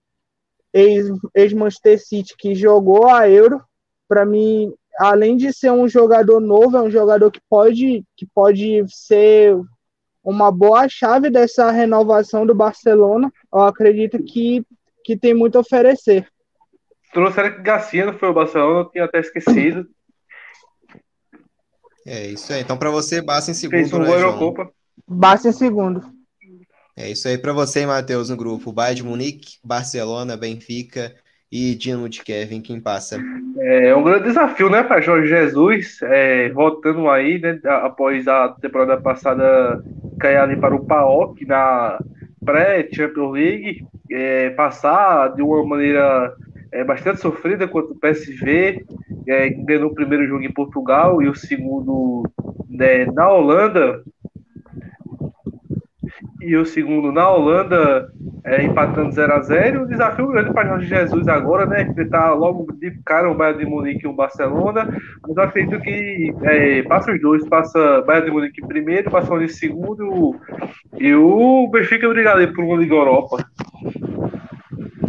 ex-Manchester 0.72 1.98
City, 1.98 2.34
que 2.36 2.54
jogou 2.54 3.08
a 3.08 3.28
Euro. 3.28 3.62
Para 4.06 4.26
mim, 4.26 4.72
além 4.98 5.36
de 5.36 5.52
ser 5.52 5.70
um 5.70 5.88
jogador 5.88 6.40
novo, 6.40 6.76
é 6.76 6.82
um 6.82 6.90
jogador 6.90 7.30
que 7.30 7.40
pode, 7.48 8.04
que 8.16 8.26
pode 8.34 8.84
ser 8.88 9.56
uma 10.22 10.52
boa 10.52 10.86
chave 10.88 11.30
dessa 11.30 11.70
renovação 11.70 12.44
do 12.44 12.54
Barcelona. 12.54 13.32
Eu 13.52 13.60
acredito 13.60 14.22
que, 14.22 14.62
que 15.02 15.16
tem 15.16 15.32
muito 15.32 15.56
a 15.56 15.62
oferecer. 15.62 16.28
Trouxe 17.12 17.40
Eric 17.40 17.62
Garcia, 17.62 18.06
não 18.06 18.18
foi 18.18 18.28
o 18.28 18.34
Barcelona, 18.34 18.80
eu 18.80 18.90
tinha 18.90 19.04
até 19.04 19.18
esquecido. 19.18 19.88
É 22.12 22.26
isso 22.26 22.52
aí. 22.52 22.60
Então, 22.60 22.76
para 22.76 22.90
você, 22.90 23.22
basta 23.22 23.52
em 23.52 23.54
segundo. 23.54 23.78
Fez 23.78 23.92
um 23.92 24.00
né, 24.00 24.12
Eurocopa. 24.12 24.68
Basta 25.06 25.48
em 25.48 25.52
segundo. 25.52 26.02
É 26.96 27.08
isso 27.08 27.28
aí 27.28 27.38
para 27.38 27.52
você, 27.52 27.86
Matheus, 27.86 28.28
no 28.28 28.36
grupo. 28.36 28.72
Bayern 28.72 28.96
de 28.96 29.04
Munique, 29.04 29.58
Barcelona, 29.64 30.36
Benfica 30.36 31.14
e 31.52 31.76
Dinamo 31.76 32.08
de 32.08 32.24
Kevin, 32.24 32.60
quem 32.60 32.80
passa? 32.80 33.22
É 33.58 33.94
um 33.94 34.02
grande 34.02 34.24
desafio, 34.24 34.68
né, 34.68 34.82
para 34.82 35.00
Jorge 35.00 35.28
Jesus, 35.28 36.00
é, 36.02 36.48
voltando 36.50 37.08
aí, 37.08 37.40
né, 37.40 37.60
após 37.64 38.26
a 38.26 38.48
temporada 38.48 39.00
passada 39.00 39.82
cair 40.18 40.36
ali 40.36 40.56
para 40.56 40.74
o 40.74 40.84
PAOK 40.84 41.46
na 41.46 41.98
pré-Champions 42.44 43.32
League, 43.32 43.86
é, 44.10 44.50
passar 44.50 45.28
de 45.34 45.42
uma 45.42 45.64
maneira 45.64 46.34
é, 46.72 46.84
bastante 46.84 47.20
sofrida 47.20 47.66
contra 47.66 47.92
o 47.92 47.98
PSV, 47.98 48.84
é, 49.26 49.50
ganhou 49.50 49.90
o 49.90 49.94
primeiro 49.94 50.26
jogo 50.26 50.42
em 50.42 50.52
Portugal 50.52 51.22
e 51.22 51.28
o 51.28 51.34
segundo 51.34 52.24
né, 52.68 53.06
na 53.06 53.30
Holanda, 53.30 54.02
e 56.40 56.56
o 56.56 56.64
segundo 56.64 57.12
na 57.12 57.28
Holanda, 57.30 58.10
é, 58.44 58.62
empatando 58.62 59.12
0 59.12 59.32
a 59.32 59.40
0 59.40 59.82
O 59.82 59.86
desafio 59.86 60.28
grande 60.28 60.52
para 60.52 60.68
Jorge 60.68 60.86
Jesus 60.86 61.28
agora, 61.28 61.66
né? 61.66 61.82
Enfrentar 61.82 62.32
logo 62.32 62.72
de 62.72 62.90
cara 63.04 63.30
o 63.30 63.34
Bayern 63.34 63.62
de 63.62 63.70
Munique 63.70 64.06
e 64.06 64.08
o 64.08 64.14
Barcelona. 64.14 64.88
Mas 65.22 65.36
eu 65.36 65.42
acredito 65.42 65.80
que 65.82 66.34
é, 66.42 66.82
passa 66.84 67.12
os 67.12 67.20
dois, 67.20 67.46
passa 67.46 68.02
Bayern 68.06 68.26
de 68.26 68.32
Munique 68.32 68.66
primeiro, 68.66 69.10
Barcelona 69.10 69.44
em 69.44 69.48
segundo 69.48 70.34
e 70.98 71.14
o 71.14 71.68
Benfica 71.70 72.06
obrigado 72.06 72.52
por 72.54 72.64
uma 72.64 72.76
Liga 72.76 72.94
Europa. 72.94 73.44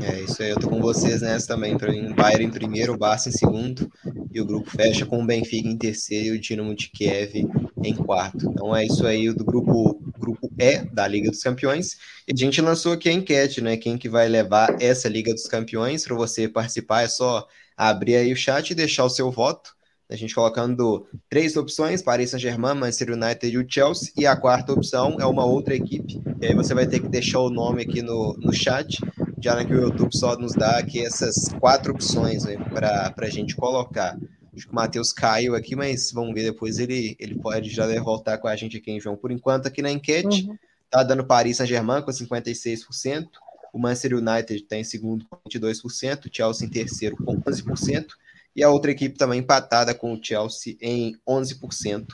É 0.04 0.22
isso 0.22 0.42
aí, 0.42 0.50
eu 0.50 0.60
tô 0.60 0.68
com 0.68 0.82
vocês 0.82 1.22
nessa 1.22 1.48
também. 1.48 1.76
Mim, 1.76 2.14
Bayern 2.14 2.46
em 2.46 2.50
primeiro, 2.50 2.94
o 2.94 2.98
Barça 2.98 3.30
em 3.30 3.32
segundo 3.32 3.92
e 4.32 4.42
o 4.42 4.46
grupo 4.46 4.70
fecha 4.70 5.06
com 5.06 5.22
o 5.22 5.26
Benfica 5.26 5.68
em 5.68 5.78
terceiro 5.78 6.36
e 6.36 6.38
o 6.38 6.42
Dinamo 6.42 6.76
de 6.76 6.90
Kiev 6.90 7.48
em 7.84 7.96
quarto. 7.96 8.50
Então 8.50 8.76
é 8.76 8.86
isso 8.86 9.06
aí 9.06 9.32
do 9.32 9.46
grupo 9.46 10.02
grupo 10.18 10.52
E 10.58 10.84
da 10.92 11.08
Liga 11.08 11.30
dos 11.30 11.44
Campeões. 11.44 11.98
E 12.28 12.34
a 12.34 12.36
gente 12.36 12.62
lançou 12.62 12.94
aqui 12.94 13.10
a 13.10 13.14
enquete, 13.14 13.62
né? 13.62 13.78
Quem 13.78 13.98
que 13.98 14.10
vai 14.10 14.28
levar 14.28 14.82
essa 14.82 15.08
Liga 15.08 15.34
dos 15.34 15.48
Campeões? 15.48 16.04
Para 16.04 16.16
você 16.16 16.48
participar 16.48 17.04
é 17.04 17.08
só 17.08 17.46
abrir 17.78 18.16
aí 18.16 18.34
o 18.34 18.36
chat 18.36 18.72
e 18.72 18.76
deixar 18.76 19.06
o 19.06 19.10
seu 19.10 19.32
voto. 19.32 19.72
A 20.10 20.16
gente 20.16 20.36
colocando 20.36 21.08
três 21.30 21.56
opções: 21.56 22.02
Paris 22.02 22.32
Saint-Germain, 22.32 22.76
Manchester 22.76 23.12
United 23.12 23.48
e 23.48 23.58
o 23.58 23.66
Chelsea. 23.68 24.12
E 24.18 24.26
a 24.26 24.36
quarta 24.36 24.74
opção 24.74 25.18
é 25.20 25.26
uma 25.26 25.46
outra 25.46 25.76
equipe. 25.76 26.22
E 26.42 26.48
aí 26.48 26.56
você 26.56 26.74
vai 26.74 26.88
ter 26.88 27.00
que 27.00 27.08
deixar 27.08 27.40
o 27.40 27.50
nome 27.50 27.84
aqui 27.84 28.02
no, 28.02 28.34
no 28.40 28.52
chat 28.52 29.00
já 29.42 29.64
que 29.66 29.74
o 29.74 29.82
YouTube 29.82 30.16
só 30.16 30.38
nos 30.38 30.54
dá 30.54 30.78
aqui 30.78 31.04
essas 31.04 31.50
quatro 31.60 31.94
opções 31.94 32.44
né, 32.44 32.58
para 32.58 33.14
a 33.18 33.30
gente 33.30 33.56
colocar. 33.56 34.18
Acho 34.56 34.68
que 34.68 34.72
o 34.72 34.76
Matheus 34.76 35.14
caiu 35.14 35.56
aqui, 35.56 35.76
mas 35.76 36.12
vamos 36.12 36.34
ver 36.34 36.44
depois. 36.44 36.78
Ele, 36.78 37.16
ele 37.20 37.36
pode 37.36 37.70
já 37.70 37.88
voltar 38.02 38.38
com 38.38 38.48
a 38.48 38.56
gente 38.56 38.78
aqui, 38.78 38.92
hein, 38.92 39.00
João? 39.00 39.16
Por 39.16 39.32
enquanto, 39.32 39.68
aqui 39.68 39.82
na 39.82 39.92
enquete, 39.92 40.48
uhum. 40.48 40.58
tá 40.90 41.04
dando 41.04 41.26
Paris 41.26 41.58
Saint-Germain 41.58 42.02
com 42.02 42.12
56%, 42.12 43.28
o 43.74 43.80
Manchester 43.80 44.18
United 44.18 44.62
está 44.62 44.76
em 44.76 44.84
segundo 44.84 45.26
com 45.26 45.38
22%, 45.50 46.26
o 46.26 46.30
Chelsea 46.32 46.68
em 46.68 46.70
terceiro 46.70 47.16
com 47.16 47.40
11%, 47.42 48.08
e 48.54 48.64
a 48.64 48.70
outra 48.70 48.92
equipe 48.92 49.18
também 49.18 49.40
empatada 49.40 49.94
com 49.96 50.14
o 50.14 50.20
Chelsea 50.22 50.76
em 50.82 51.16
11%. 51.28 52.08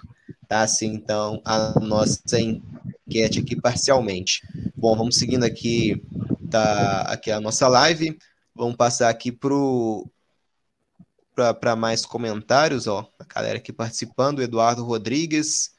Tá 0.48 0.62
assim, 0.62 0.88
então, 0.88 1.42
a 1.44 1.80
nossa 1.80 2.40
enquete 2.40 3.40
aqui 3.40 3.60
parcialmente. 3.60 4.42
Bom, 4.76 4.96
vamos 4.96 5.18
seguindo 5.18 5.44
aqui 5.44 6.02
tá 6.50 7.02
aqui 7.02 7.32
a 7.32 7.40
nossa 7.40 7.68
live. 7.68 8.18
Vamos 8.56 8.76
passar 8.76 9.10
aqui 9.10 9.32
para 9.32 11.76
mais 11.76 12.06
comentários, 12.06 12.88
ó. 12.88 13.10
A 13.20 13.24
galera 13.24 13.58
aqui 13.58 13.72
participando, 13.72 14.42
Eduardo 14.42 14.84
Rodrigues. 14.84 15.76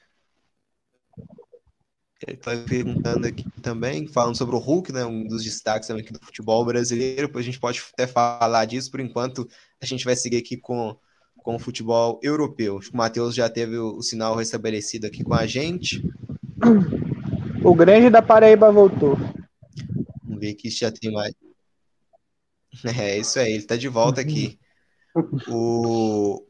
Ele 2.27 2.37
está 2.37 2.57
perguntando 2.57 3.27
aqui 3.27 3.45
também, 3.63 4.09
falando 4.09 4.37
sobre 4.37 4.55
o 4.55 4.59
Hulk, 4.59 4.93
né? 4.93 5.05
Um 5.05 5.27
dos 5.27 5.45
destaques 5.45 5.87
também 5.87 6.03
aqui 6.03 6.13
do 6.13 6.21
futebol 6.21 6.65
brasileiro. 6.65 7.29
Depois 7.29 7.45
a 7.45 7.47
gente 7.47 7.61
pode 7.61 7.83
até 7.93 8.07
falar 8.07 8.65
disso. 8.65 8.91
Por 8.91 9.01
enquanto, 9.01 9.49
a 9.81 9.87
gente 9.87 10.05
vai 10.05 10.17
seguir 10.17 10.39
aqui 10.39 10.57
com, 10.57 10.97
com 11.49 11.57
o 11.57 11.59
futebol 11.59 12.21
europeu. 12.23 12.79
Que 12.79 12.91
o 12.93 12.97
Matheus 12.99 13.35
já 13.35 13.49
teve 13.49 13.79
o, 13.79 13.97
o 13.97 14.03
sinal 14.03 14.37
restabelecido 14.37 15.07
aqui 15.07 15.25
com 15.25 15.33
a 15.33 15.47
gente. 15.47 16.07
O 17.65 17.75
grande 17.75 18.11
da 18.11 18.21
Paraíba 18.21 18.71
voltou. 18.71 19.17
Vamos 20.23 20.41
ver 20.41 20.51
aqui 20.51 20.71
se 20.71 20.81
já 20.81 20.93
tem 20.93 21.11
mais. 21.11 21.33
É 22.85 23.17
isso 23.17 23.39
aí, 23.39 23.53
ele 23.53 23.59
está 23.61 23.77
de 23.77 23.89
volta 23.89 24.21
aqui. 24.21 24.59
O, 25.49 26.45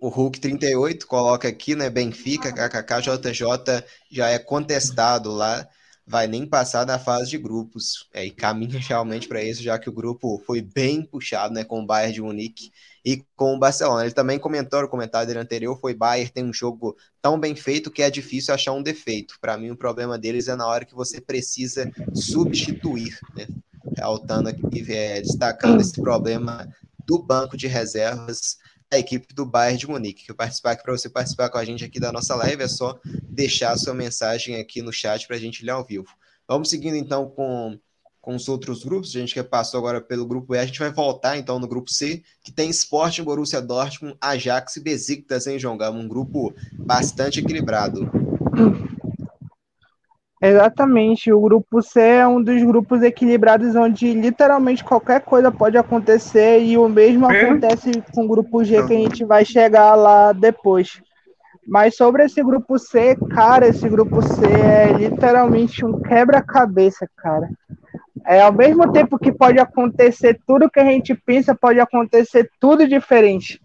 o 0.00 0.08
Hulk 0.08 0.40
38 0.40 1.06
coloca 1.06 1.46
aqui, 1.46 1.76
né? 1.76 1.88
Benfica, 1.88 2.52
KKKJJ 2.52 3.84
já 4.10 4.30
é 4.30 4.38
contestado 4.40 5.30
lá, 5.30 5.64
vai 6.06 6.26
nem 6.26 6.46
passar 6.46 6.84
da 6.84 6.98
fase 6.98 7.30
de 7.30 7.38
grupos. 7.38 8.08
É, 8.12 8.24
e 8.24 8.30
caminha 8.30 8.78
realmente 8.80 9.28
para 9.28 9.42
isso, 9.42 9.62
já 9.62 9.78
que 9.78 9.88
o 9.88 9.92
grupo 9.92 10.42
foi 10.46 10.60
bem 10.60 11.02
puxado, 11.04 11.54
né? 11.54 11.64
Com 11.64 11.82
o 11.82 11.86
Bayern 11.86 12.14
de 12.14 12.22
Munique 12.22 12.72
e 13.04 13.24
com 13.36 13.54
o 13.54 13.58
Barcelona. 13.58 14.02
Ele 14.04 14.14
também 14.14 14.38
comentou, 14.38 14.82
o 14.82 14.88
comentário 14.88 15.26
dele 15.26 15.40
anterior 15.40 15.78
foi 15.80 15.94
Bayern 15.94 16.30
tem 16.30 16.44
um 16.44 16.52
jogo 16.52 16.96
tão 17.20 17.38
bem 17.38 17.54
feito 17.54 17.90
que 17.90 18.02
é 18.02 18.10
difícil 18.10 18.54
achar 18.54 18.72
um 18.72 18.82
defeito. 18.82 19.36
Para 19.40 19.56
mim, 19.56 19.70
o 19.70 19.76
problema 19.76 20.18
deles 20.18 20.48
é 20.48 20.56
na 20.56 20.66
hora 20.66 20.84
que 20.84 20.94
você 20.94 21.20
precisa 21.20 21.90
substituir, 22.14 23.18
né? 23.34 23.46
Altando 24.00 24.48
aqui, 24.48 24.92
é, 24.92 25.20
destacando 25.20 25.80
esse 25.80 26.00
problema 26.00 26.68
do 27.04 27.22
banco 27.22 27.56
de 27.56 27.66
reservas 27.66 28.56
equipe 28.98 29.34
do 29.34 29.46
Bayern 29.46 29.78
de 29.78 29.88
Munique. 29.88 30.26
Que 30.26 30.34
participar 30.34 30.72
aqui 30.72 30.82
para 30.82 30.92
você 30.92 31.08
participar 31.08 31.48
com 31.48 31.58
a 31.58 31.64
gente 31.64 31.84
aqui 31.84 31.98
da 31.98 32.12
nossa 32.12 32.34
live 32.34 32.62
é 32.62 32.68
só 32.68 32.98
deixar 33.28 33.72
a 33.72 33.76
sua 33.76 33.94
mensagem 33.94 34.56
aqui 34.56 34.82
no 34.82 34.92
chat 34.92 35.26
para 35.26 35.36
a 35.36 35.38
gente 35.38 35.64
ler 35.64 35.72
ao 35.72 35.84
vivo. 35.84 36.08
Vamos 36.46 36.70
seguindo 36.70 36.96
então 36.96 37.28
com, 37.28 37.78
com 38.20 38.34
os 38.34 38.48
outros 38.48 38.84
grupos. 38.84 39.10
A 39.10 39.18
gente 39.18 39.34
que 39.34 39.42
passou 39.42 39.78
agora 39.78 40.00
pelo 40.00 40.26
grupo 40.26 40.54
E, 40.54 40.58
a 40.58 40.66
gente 40.66 40.78
vai 40.78 40.92
voltar 40.92 41.36
então 41.38 41.58
no 41.58 41.68
grupo 41.68 41.90
C, 41.90 42.22
que 42.42 42.52
tem 42.52 42.70
Sporting, 42.70 43.22
Borussia 43.22 43.60
Dortmund, 43.60 44.16
Ajax 44.20 44.76
e 44.76 44.80
Besiktas 44.80 45.46
em 45.46 45.58
João 45.58 45.78
Um 45.92 46.08
grupo 46.08 46.54
bastante 46.74 47.40
equilibrado. 47.40 48.10
Exatamente, 50.44 51.32
o 51.32 51.40
grupo 51.40 51.80
C 51.80 52.00
é 52.00 52.26
um 52.26 52.42
dos 52.42 52.60
grupos 52.64 53.00
equilibrados 53.00 53.76
onde 53.76 54.12
literalmente 54.12 54.82
qualquer 54.82 55.20
coisa 55.20 55.52
pode 55.52 55.78
acontecer 55.78 56.58
e 56.58 56.76
o 56.76 56.88
mesmo 56.88 57.30
é. 57.30 57.42
acontece 57.42 57.92
com 58.12 58.24
o 58.24 58.28
grupo 58.28 58.64
G 58.64 58.84
que 58.84 58.92
a 58.92 58.96
gente 58.96 59.24
vai 59.24 59.44
chegar 59.44 59.94
lá 59.94 60.32
depois. 60.32 61.00
Mas 61.64 61.94
sobre 61.94 62.24
esse 62.24 62.42
grupo 62.42 62.76
C, 62.76 63.16
cara, 63.30 63.68
esse 63.68 63.88
grupo 63.88 64.20
C 64.20 64.44
é 64.44 64.92
literalmente 64.92 65.84
um 65.84 66.02
quebra-cabeça, 66.02 67.08
cara. 67.16 67.48
É 68.26 68.40
ao 68.40 68.52
mesmo 68.52 68.90
tempo 68.90 69.20
que 69.20 69.30
pode 69.30 69.60
acontecer 69.60 70.40
tudo 70.44 70.68
que 70.68 70.80
a 70.80 70.84
gente 70.84 71.14
pensa, 71.14 71.54
pode 71.54 71.78
acontecer 71.78 72.50
tudo 72.58 72.88
diferente 72.88 73.60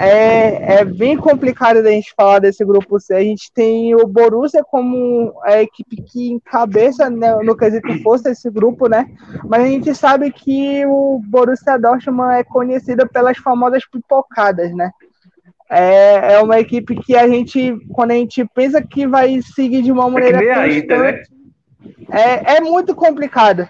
é, 0.00 0.80
é 0.80 0.84
bem 0.84 1.16
complicado 1.16 1.82
da 1.82 1.90
gente 1.90 2.14
falar 2.16 2.38
desse 2.38 2.64
grupo 2.64 2.98
C. 2.98 3.14
A 3.14 3.20
gente 3.20 3.52
tem 3.52 3.94
o 3.94 4.06
Borussia 4.06 4.64
como 4.64 5.34
a 5.42 5.60
equipe 5.60 6.02
que 6.02 6.30
encabeça 6.30 7.10
né, 7.10 7.36
no 7.42 7.54
quesito 7.54 8.02
força 8.02 8.30
esse 8.30 8.50
grupo, 8.50 8.88
né? 8.88 9.10
Mas 9.44 9.62
a 9.62 9.66
gente 9.66 9.94
sabe 9.94 10.32
que 10.32 10.86
o 10.86 11.20
Borussia 11.26 11.78
Dortmund 11.78 12.34
é 12.34 12.44
conhecido 12.44 13.06
pelas 13.08 13.36
famosas 13.36 13.84
pipocadas, 13.84 14.74
né? 14.74 14.90
É, 15.68 16.34
é 16.34 16.40
uma 16.40 16.58
equipe 16.58 16.96
que 16.96 17.14
a 17.14 17.28
gente, 17.28 17.76
quando 17.92 18.12
a 18.12 18.14
gente 18.14 18.44
pensa 18.54 18.82
que 18.82 19.06
vai 19.06 19.40
seguir 19.42 19.82
de 19.82 19.92
uma 19.92 20.06
é 20.06 20.10
maneira 20.10 20.44
é 20.44 20.54
constante, 20.54 20.88
né? 20.88 21.22
é, 22.10 22.56
é 22.56 22.60
muito 22.60 22.94
complicado. 22.94 23.68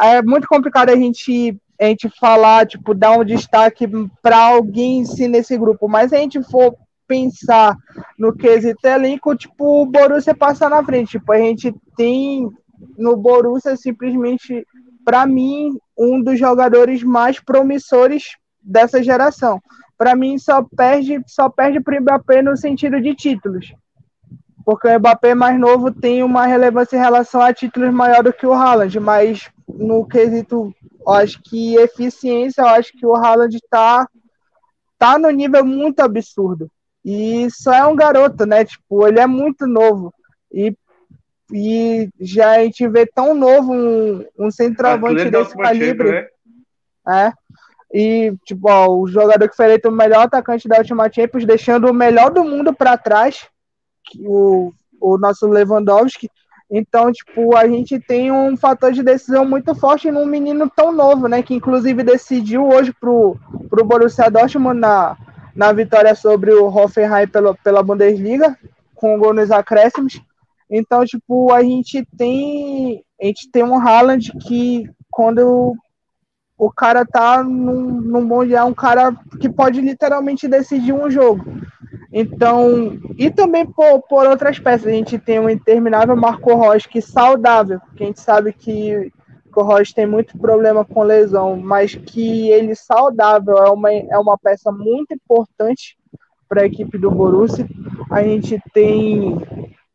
É 0.00 0.22
muito 0.22 0.46
complicado 0.46 0.90
a 0.90 0.96
gente 0.96 1.56
a 1.84 1.88
gente 1.88 2.08
falar, 2.08 2.66
tipo, 2.66 2.94
dar 2.94 3.18
um 3.18 3.24
destaque 3.24 3.86
para 4.22 4.38
alguém 4.38 5.04
sim 5.04 5.28
nesse 5.28 5.56
grupo, 5.56 5.88
mas 5.88 6.12
a 6.12 6.16
gente 6.16 6.42
for 6.42 6.74
pensar 7.06 7.76
no 8.18 8.32
quesito 8.32 8.86
elenco, 8.86 9.36
tipo, 9.36 9.82
o 9.82 9.86
Borussia 9.86 10.34
passa 10.34 10.68
na 10.68 10.82
frente. 10.82 11.12
Tipo, 11.12 11.32
a 11.32 11.38
gente 11.38 11.74
tem 11.96 12.48
no 12.96 13.16
Borussia 13.16 13.76
simplesmente, 13.76 14.66
para 15.04 15.26
mim, 15.26 15.76
um 15.98 16.22
dos 16.22 16.38
jogadores 16.38 17.02
mais 17.02 17.40
promissores 17.40 18.36
dessa 18.60 19.02
geração. 19.02 19.60
Para 19.96 20.16
mim, 20.16 20.38
só 20.38 20.62
perde, 20.62 21.22
só 21.26 21.48
perde 21.48 21.78
o 21.78 22.00
Mbappé 22.00 22.42
no 22.42 22.56
sentido 22.56 23.00
de 23.00 23.14
títulos. 23.14 23.72
Porque 24.64 24.88
o 24.88 24.98
Mbappé 24.98 25.34
mais 25.34 25.58
novo 25.60 25.92
tem 25.92 26.22
uma 26.22 26.46
relevância 26.46 26.96
em 26.96 27.00
relação 27.00 27.40
a 27.40 27.52
títulos 27.52 27.92
maior 27.92 28.22
do 28.22 28.32
que 28.32 28.46
o 28.46 28.52
Haaland, 28.52 28.98
mas 28.98 29.50
no 29.68 30.06
quesito 30.06 30.74
eu 31.06 31.12
acho 31.12 31.40
que 31.42 31.76
eficiência, 31.76 32.62
eu 32.62 32.68
acho 32.68 32.92
que 32.92 33.06
o 33.06 33.14
Haaland 33.14 33.56
está 33.56 34.08
tá 34.98 35.18
no 35.18 35.30
nível 35.30 35.64
muito 35.64 36.00
absurdo. 36.00 36.70
E 37.04 37.48
só 37.50 37.72
é 37.72 37.86
um 37.86 37.94
garoto, 37.94 38.46
né? 38.46 38.64
Tipo, 38.64 39.06
ele 39.06 39.20
é 39.20 39.26
muito 39.26 39.66
novo. 39.66 40.12
E, 40.50 40.74
e 41.52 42.08
já 42.18 42.52
a 42.52 42.64
gente 42.64 42.88
vê 42.88 43.04
tão 43.04 43.34
novo 43.34 43.72
um, 43.72 44.24
um 44.38 44.50
centroavante 44.50 45.28
desse 45.30 45.54
calibre. 45.54 46.10
Né? 46.10 46.28
É. 47.06 47.32
E, 47.92 48.34
tipo, 48.46 48.70
ó, 48.70 48.88
o 48.88 49.06
jogador 49.06 49.48
que 49.48 49.54
foi 49.54 49.66
eleito 49.66 49.88
o 49.88 49.92
melhor 49.92 50.22
atacante 50.22 50.66
da 50.66 50.78
última 50.78 51.12
Champions, 51.12 51.44
deixando 51.44 51.88
o 51.88 51.94
melhor 51.94 52.30
do 52.30 52.42
mundo 52.42 52.72
para 52.72 52.96
trás, 52.96 53.46
o, 54.20 54.72
o 55.00 55.18
nosso 55.18 55.46
Lewandowski. 55.46 56.28
Então, 56.70 57.12
tipo, 57.12 57.56
a 57.56 57.68
gente 57.68 58.00
tem 58.00 58.32
um 58.32 58.56
fator 58.56 58.92
de 58.92 59.02
decisão 59.02 59.44
muito 59.44 59.74
forte 59.74 60.10
num 60.10 60.26
menino 60.26 60.70
tão 60.74 60.92
novo, 60.92 61.28
né? 61.28 61.42
Que 61.42 61.54
inclusive 61.54 62.02
decidiu 62.02 62.66
hoje 62.68 62.92
pro, 62.98 63.36
pro 63.68 63.84
Borussia 63.84 64.30
Dortmund 64.30 64.80
na, 64.80 65.16
na 65.54 65.72
vitória 65.72 66.14
sobre 66.14 66.52
o 66.52 66.66
Hoffenheim 66.66 67.28
pela, 67.28 67.54
pela 67.54 67.82
Bundesliga, 67.82 68.58
com 68.94 69.14
o 69.14 69.18
gol 69.18 69.34
nos 69.34 69.50
acréscimos. 69.50 70.20
Então, 70.70 71.04
tipo, 71.04 71.52
a 71.52 71.62
gente 71.62 72.06
tem 72.16 73.04
a 73.20 73.26
gente 73.26 73.50
tem 73.50 73.62
um 73.62 73.78
Haaland 73.78 74.32
que 74.46 74.90
quando 75.10 75.74
o 76.58 76.70
cara 76.70 77.04
tá 77.04 77.42
num, 77.42 78.00
num 78.00 78.26
bom 78.26 78.44
dia, 78.44 78.58
é 78.58 78.64
um 78.64 78.74
cara 78.74 79.14
que 79.40 79.48
pode 79.48 79.80
literalmente 79.80 80.48
decidir 80.48 80.92
um 80.92 81.10
jogo. 81.10 81.44
Então, 82.16 82.96
e 83.18 83.28
também 83.28 83.66
por, 83.66 84.00
por 84.02 84.24
outras 84.24 84.56
peças, 84.56 84.86
a 84.86 84.92
gente 84.92 85.18
tem 85.18 85.40
o 85.40 85.50
interminável 85.50 86.14
Marco 86.14 86.54
Rocha, 86.54 86.88
saudável, 87.02 87.80
que 87.96 88.04
a 88.04 88.06
gente 88.06 88.20
sabe 88.20 88.52
que, 88.52 89.10
que 89.52 89.58
o 89.58 89.64
Rocha 89.64 89.92
tem 89.92 90.06
muito 90.06 90.38
problema 90.38 90.84
com 90.84 91.02
lesão, 91.02 91.56
mas 91.56 91.96
que 91.96 92.50
ele 92.50 92.76
saudável 92.76 93.56
é 93.58 93.68
uma, 93.68 93.92
é 93.92 94.16
uma 94.16 94.38
peça 94.38 94.70
muito 94.70 95.12
importante 95.12 95.98
para 96.48 96.62
a 96.62 96.66
equipe 96.66 96.96
do 96.98 97.10
Borussia. 97.10 97.66
A 98.08 98.22
gente 98.22 98.62
tem 98.72 99.36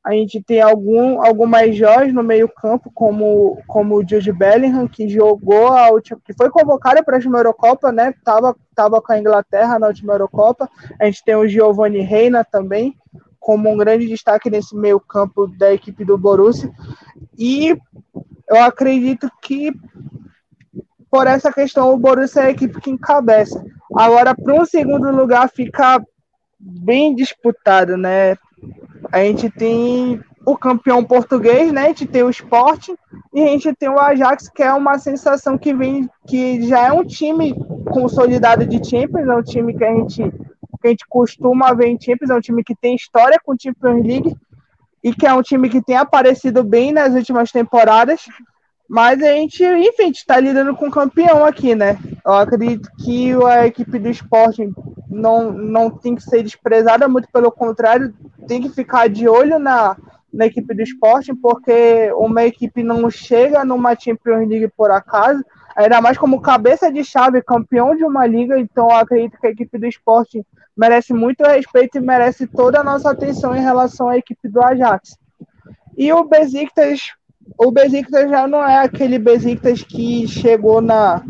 a 0.03 0.13
gente 0.13 0.41
tem 0.41 0.61
algum, 0.61 1.21
algumas 1.21 1.75
joias 1.75 2.13
no 2.13 2.23
meio-campo, 2.23 2.89
como, 2.93 3.61
como 3.67 3.95
o 3.95 4.07
Jude 4.07 4.31
Bellingham, 4.31 4.87
que 4.87 5.09
jogou 5.09 5.67
a 5.67 5.89
última, 5.89 6.19
que 6.23 6.33
foi 6.33 6.49
convocado 6.49 7.03
para 7.03 7.15
a 7.15 7.17
última 7.17 7.39
Eurocopa, 7.39 7.91
né? 7.91 8.13
Tava, 8.23 8.55
tava 8.73 9.01
com 9.01 9.11
a 9.11 9.19
Inglaterra 9.19 9.77
na 9.77 9.87
última 9.87 10.13
Eurocopa. 10.13 10.69
A 10.99 11.05
gente 11.05 11.23
tem 11.23 11.35
o 11.35 11.47
Giovanni 11.47 11.99
Reina 11.99 12.45
também, 12.45 12.95
como 13.39 13.69
um 13.69 13.77
grande 13.77 14.07
destaque 14.07 14.49
nesse 14.49 14.75
meio-campo 14.75 15.47
da 15.47 15.73
equipe 15.73 16.05
do 16.05 16.17
Borussia. 16.17 16.71
E 17.37 17.77
eu 18.47 18.63
acredito 18.63 19.29
que 19.41 19.71
por 21.11 21.27
essa 21.27 21.51
questão 21.51 21.93
o 21.93 21.97
Borussia 21.97 22.43
é 22.43 22.45
a 22.45 22.51
equipe 22.51 22.79
que 22.79 22.89
encabeça. 22.89 23.63
Agora, 23.95 24.33
para 24.33 24.53
um 24.53 24.65
segundo 24.65 25.11
lugar, 25.11 25.49
fica 25.49 26.01
bem 26.59 27.15
disputado, 27.15 27.97
né? 27.97 28.35
A 29.11 29.19
gente 29.19 29.49
tem 29.49 30.21
o 30.45 30.57
campeão 30.57 31.03
português, 31.03 31.71
né? 31.71 31.85
A 31.85 31.87
gente 31.87 32.05
tem 32.05 32.23
o 32.23 32.29
Sport 32.29 32.89
e 33.33 33.41
a 33.41 33.47
gente 33.47 33.73
tem 33.75 33.89
o 33.89 33.99
Ajax, 33.99 34.49
que 34.49 34.63
é 34.63 34.73
uma 34.73 34.97
sensação 34.97 35.57
que 35.57 35.73
vem, 35.73 36.09
que 36.27 36.67
já 36.67 36.87
é 36.87 36.91
um 36.91 37.03
time 37.03 37.53
consolidado 37.91 38.65
de 38.65 38.77
Champions, 38.87 39.27
é 39.27 39.35
um 39.35 39.43
time 39.43 39.75
que 39.75 39.83
a 39.83 39.93
gente, 39.93 40.23
que 40.81 40.87
a 40.87 40.89
gente 40.89 41.05
costuma 41.07 41.73
ver 41.73 41.87
em 41.87 41.99
Champions, 41.99 42.29
é 42.29 42.35
um 42.35 42.41
time 42.41 42.63
que 42.63 42.75
tem 42.75 42.95
história 42.95 43.39
com 43.43 43.55
Champions 43.59 44.05
League 44.05 44.35
e 45.03 45.13
que 45.13 45.25
é 45.25 45.33
um 45.33 45.41
time 45.41 45.69
que 45.69 45.81
tem 45.81 45.97
aparecido 45.97 46.63
bem 46.63 46.91
nas 46.91 47.13
últimas 47.13 47.51
temporadas. 47.51 48.25
Mas 48.89 49.21
a 49.21 49.33
gente, 49.33 49.63
enfim, 49.63 50.09
está 50.09 50.39
lidando 50.39 50.75
com 50.75 50.87
o 50.87 50.91
campeão 50.91 51.45
aqui, 51.45 51.75
né? 51.75 51.99
Eu 52.25 52.33
acredito 52.33 52.89
que 52.97 53.31
a 53.45 53.67
equipe 53.67 53.99
do 53.99 54.09
esporte 54.09 54.67
não, 55.07 55.51
não 55.51 55.91
tem 55.91 56.15
que 56.15 56.23
ser 56.23 56.41
desprezada, 56.41 57.07
muito 57.07 57.27
pelo 57.31 57.51
contrário, 57.51 58.11
tem 58.47 58.59
que 58.59 58.69
ficar 58.69 59.07
de 59.07 59.29
olho 59.29 59.59
na, 59.59 59.95
na 60.33 60.47
equipe 60.47 60.73
do 60.73 60.81
esporte, 60.81 61.35
porque 61.35 62.11
uma 62.13 62.43
equipe 62.43 62.81
não 62.81 63.11
chega 63.11 63.63
numa 63.63 63.95
Champions 63.95 64.49
League 64.49 64.69
por 64.75 64.89
acaso, 64.89 65.45
ainda 65.75 66.01
mais 66.01 66.17
como 66.17 66.41
cabeça 66.41 66.91
de 66.91 67.03
chave, 67.03 67.43
campeão 67.43 67.95
de 67.95 68.03
uma 68.03 68.25
liga, 68.25 68.59
então 68.59 68.89
acredito 68.89 69.39
que 69.39 69.45
a 69.45 69.51
equipe 69.51 69.77
do 69.77 69.85
esporte 69.85 70.43
merece 70.75 71.13
muito 71.13 71.43
respeito 71.43 71.99
e 71.99 72.01
merece 72.01 72.47
toda 72.47 72.79
a 72.79 72.83
nossa 72.83 73.11
atenção 73.11 73.55
em 73.55 73.61
relação 73.61 74.09
à 74.09 74.17
equipe 74.17 74.49
do 74.49 74.63
Ajax. 74.63 75.15
E 75.95 76.11
o 76.11 76.23
Besiktas 76.23 77.13
o 77.57 77.71
Besiktas 77.71 78.29
já 78.29 78.47
não 78.47 78.63
é 78.63 78.79
aquele 78.79 79.19
Besiktas 79.19 79.83
que 79.83 80.27
chegou 80.27 80.81
na, 80.81 81.23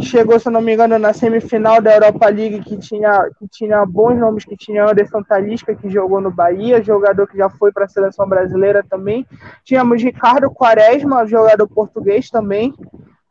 chegou, 0.00 0.38
se 0.38 0.48
não 0.50 0.60
me 0.60 0.74
engano, 0.74 0.98
na 0.98 1.12
semifinal 1.12 1.80
da 1.80 1.94
Europa 1.94 2.28
League, 2.28 2.60
que 2.60 2.76
tinha, 2.76 3.30
que 3.38 3.48
tinha 3.48 3.84
bons 3.84 4.18
nomes, 4.18 4.44
que 4.44 4.56
tinha 4.56 4.84
Anderson 4.84 5.22
Talisca, 5.22 5.74
que 5.74 5.90
jogou 5.90 6.20
no 6.20 6.30
Bahia, 6.30 6.82
jogador 6.82 7.26
que 7.26 7.36
já 7.36 7.48
foi 7.50 7.72
para 7.72 7.84
a 7.84 7.88
seleção 7.88 8.28
brasileira 8.28 8.84
também. 8.88 9.26
Tínhamos 9.64 10.02
Ricardo 10.02 10.50
Quaresma, 10.50 11.26
jogador 11.26 11.66
português 11.68 12.30
também. 12.30 12.72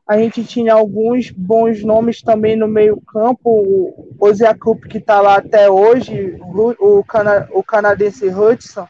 A 0.08 0.18
gente 0.18 0.44
tinha 0.46 0.74
alguns 0.74 1.32
bons 1.32 1.84
nomes 1.84 2.22
também 2.22 2.56
no 2.56 2.68
meio-campo. 2.68 3.50
O 3.50 4.08
Oziakup, 4.20 4.88
que 4.88 5.00
está 5.00 5.20
lá 5.20 5.38
até 5.38 5.70
hoje, 5.70 6.38
o, 6.80 7.04
cana 7.04 7.48
o 7.52 7.62
canadense 7.62 8.30
Hudson. 8.30 8.88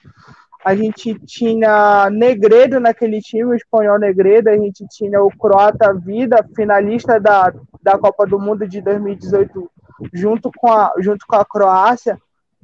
A 0.68 0.76
gente 0.76 1.18
tinha 1.26 2.10
Negredo 2.10 2.78
naquele 2.78 3.22
time, 3.22 3.46
o 3.46 3.54
espanhol 3.54 3.98
Negredo. 3.98 4.50
A 4.50 4.58
gente 4.58 4.86
tinha 4.90 5.24
o 5.24 5.30
croata 5.30 5.94
Vida, 5.94 6.46
finalista 6.54 7.18
da, 7.22 7.54
da 7.82 7.98
Copa 7.98 8.28
do 8.28 8.38
Mundo 8.38 8.68
de 8.68 8.82
2018, 8.82 9.72
junto 10.12 10.52
com 10.54 10.68
a, 10.70 10.92
junto 11.00 11.26
com 11.26 11.38
a 11.38 11.46
Croácia. 11.46 12.18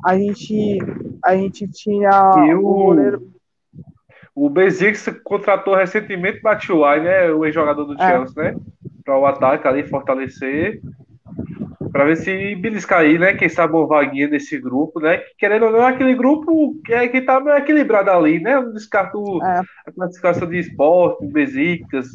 A 0.04 0.18
gente, 0.18 0.80
a 1.24 1.34
gente 1.38 1.66
tinha 1.70 2.10
e 2.46 2.54
o, 2.54 2.66
o 2.66 2.74
goleiro. 2.74 3.32
O 4.36 4.50
Bezix 4.50 5.08
contratou 5.24 5.74
recentemente 5.74 6.42
Batshuayi, 6.42 7.04
né? 7.04 7.32
O 7.32 7.46
ex-jogador 7.46 7.86
do 7.86 7.94
é. 7.94 8.06
Chelsea, 8.06 8.44
né? 8.44 8.60
Para 9.06 9.18
o 9.18 9.26
ataque 9.26 9.66
ali, 9.66 9.88
fortalecer. 9.88 10.82
Para 11.94 12.06
ver 12.06 12.18
se 12.18 12.56
beliscar 12.56 13.02
aí, 13.02 13.20
né? 13.20 13.36
Quem 13.36 13.48
sabe 13.48 13.74
uma 13.74 13.86
vaguinha 13.86 14.28
nesse 14.28 14.60
grupo, 14.60 15.00
né? 15.00 15.20
Querendo 15.38 15.68
ou 15.68 15.72
não, 15.72 15.86
aquele 15.86 16.16
grupo 16.16 16.82
que, 16.84 16.92
é, 16.92 17.08
que 17.08 17.22
tá 17.22 17.40
meio 17.40 17.56
equilibrado 17.56 18.10
ali, 18.10 18.40
né? 18.40 18.56
Eu 18.56 18.74
descarto 18.74 19.42
é. 19.44 19.62
a 19.86 19.92
classificação 19.94 20.50
de 20.50 20.58
esporte, 20.58 21.28
Besiktas. 21.28 22.08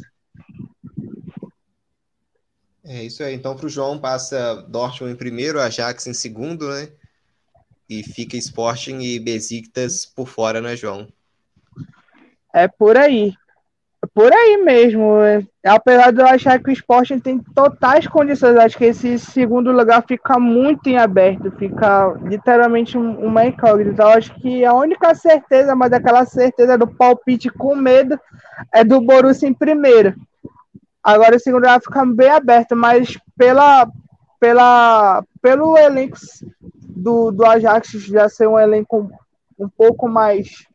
É 2.83 3.03
isso 3.03 3.23
aí. 3.23 3.33
Então, 3.33 3.55
para 3.55 3.67
o 3.67 3.69
João, 3.69 3.97
passa 3.97 4.55
Dortmund 4.67 5.13
em 5.13 5.17
primeiro, 5.17 5.61
Ajax 5.61 6.07
em 6.07 6.13
segundo, 6.13 6.69
né? 6.69 6.89
E 7.89 8.03
fica 8.03 8.35
Sporting 8.35 8.99
e 8.99 9.17
Besiktas 9.17 10.05
por 10.05 10.27
fora, 10.27 10.59
né, 10.59 10.75
João? 10.75 11.07
É 12.53 12.67
por 12.67 12.97
aí. 12.97 13.33
É 14.19 14.21
por 14.21 14.33
aí 14.33 14.57
mesmo. 14.57 15.13
Apesar 15.65 16.11
de 16.11 16.21
eu 16.21 16.27
achar 16.27 16.61
que 16.61 16.69
o 16.69 16.73
esporte 16.73 17.19
tem 17.21 17.39
totais 17.39 18.05
condições, 18.05 18.57
acho 18.57 18.77
que 18.77 18.85
esse 18.85 19.17
segundo 19.17 19.71
lugar 19.71 20.03
fica 20.05 20.37
muito 20.37 20.87
em 20.87 20.97
aberto, 20.97 21.49
fica 21.51 22.13
literalmente 22.23 22.97
uma 22.97 23.45
incógnita. 23.45 23.91
Então, 23.91 24.07
acho 24.09 24.33
que 24.35 24.65
a 24.65 24.73
única 24.73 25.15
certeza, 25.15 25.73
mas 25.73 25.93
aquela 25.93 26.25
certeza 26.25 26.77
do 26.77 26.85
palpite 26.85 27.49
com 27.49 27.75
medo, 27.75 28.19
é 28.73 28.83
do 28.83 28.99
Borussia 28.99 29.47
em 29.47 29.53
primeiro. 29.53 30.13
Agora 31.01 31.37
o 31.37 31.39
segundo 31.39 31.61
lugar 31.61 31.81
fica 31.81 32.05
bem 32.05 32.29
aberto, 32.29 32.75
mas 32.75 33.17
pela, 33.37 33.87
pela, 34.37 35.23
pelo 35.41 35.77
elenco 35.77 36.17
do, 36.81 37.31
do 37.31 37.45
Ajax 37.45 37.91
já 37.91 38.27
ser 38.27 38.47
um 38.47 38.59
elenco 38.59 39.09
um 39.57 39.69
pouco 39.69 40.09
mais 40.09 40.68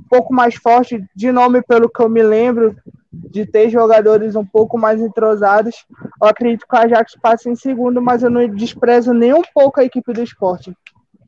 um 0.00 0.08
pouco 0.08 0.34
mais 0.34 0.54
forte, 0.54 1.04
de 1.14 1.30
nome 1.30 1.62
pelo 1.62 1.88
que 1.88 2.02
eu 2.02 2.08
me 2.08 2.22
lembro, 2.22 2.76
de 3.12 3.44
ter 3.44 3.68
jogadores 3.70 4.34
um 4.34 4.44
pouco 4.44 4.78
mais 4.78 5.00
entrosados. 5.00 5.84
Eu 6.20 6.28
acredito 6.28 6.66
que 6.66 6.74
o 6.74 6.78
Ajax 6.78 7.16
passe 7.20 7.48
em 7.48 7.56
segundo, 7.56 8.00
mas 8.00 8.22
eu 8.22 8.30
não 8.30 8.46
desprezo 8.48 9.12
nem 9.12 9.32
um 9.32 9.42
pouco 9.54 9.80
a 9.80 9.84
equipe 9.84 10.12
do 10.12 10.22
esporte. 10.22 10.74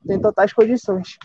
Tem 0.07 0.21
totais 0.21 0.53
condições. 0.53 1.19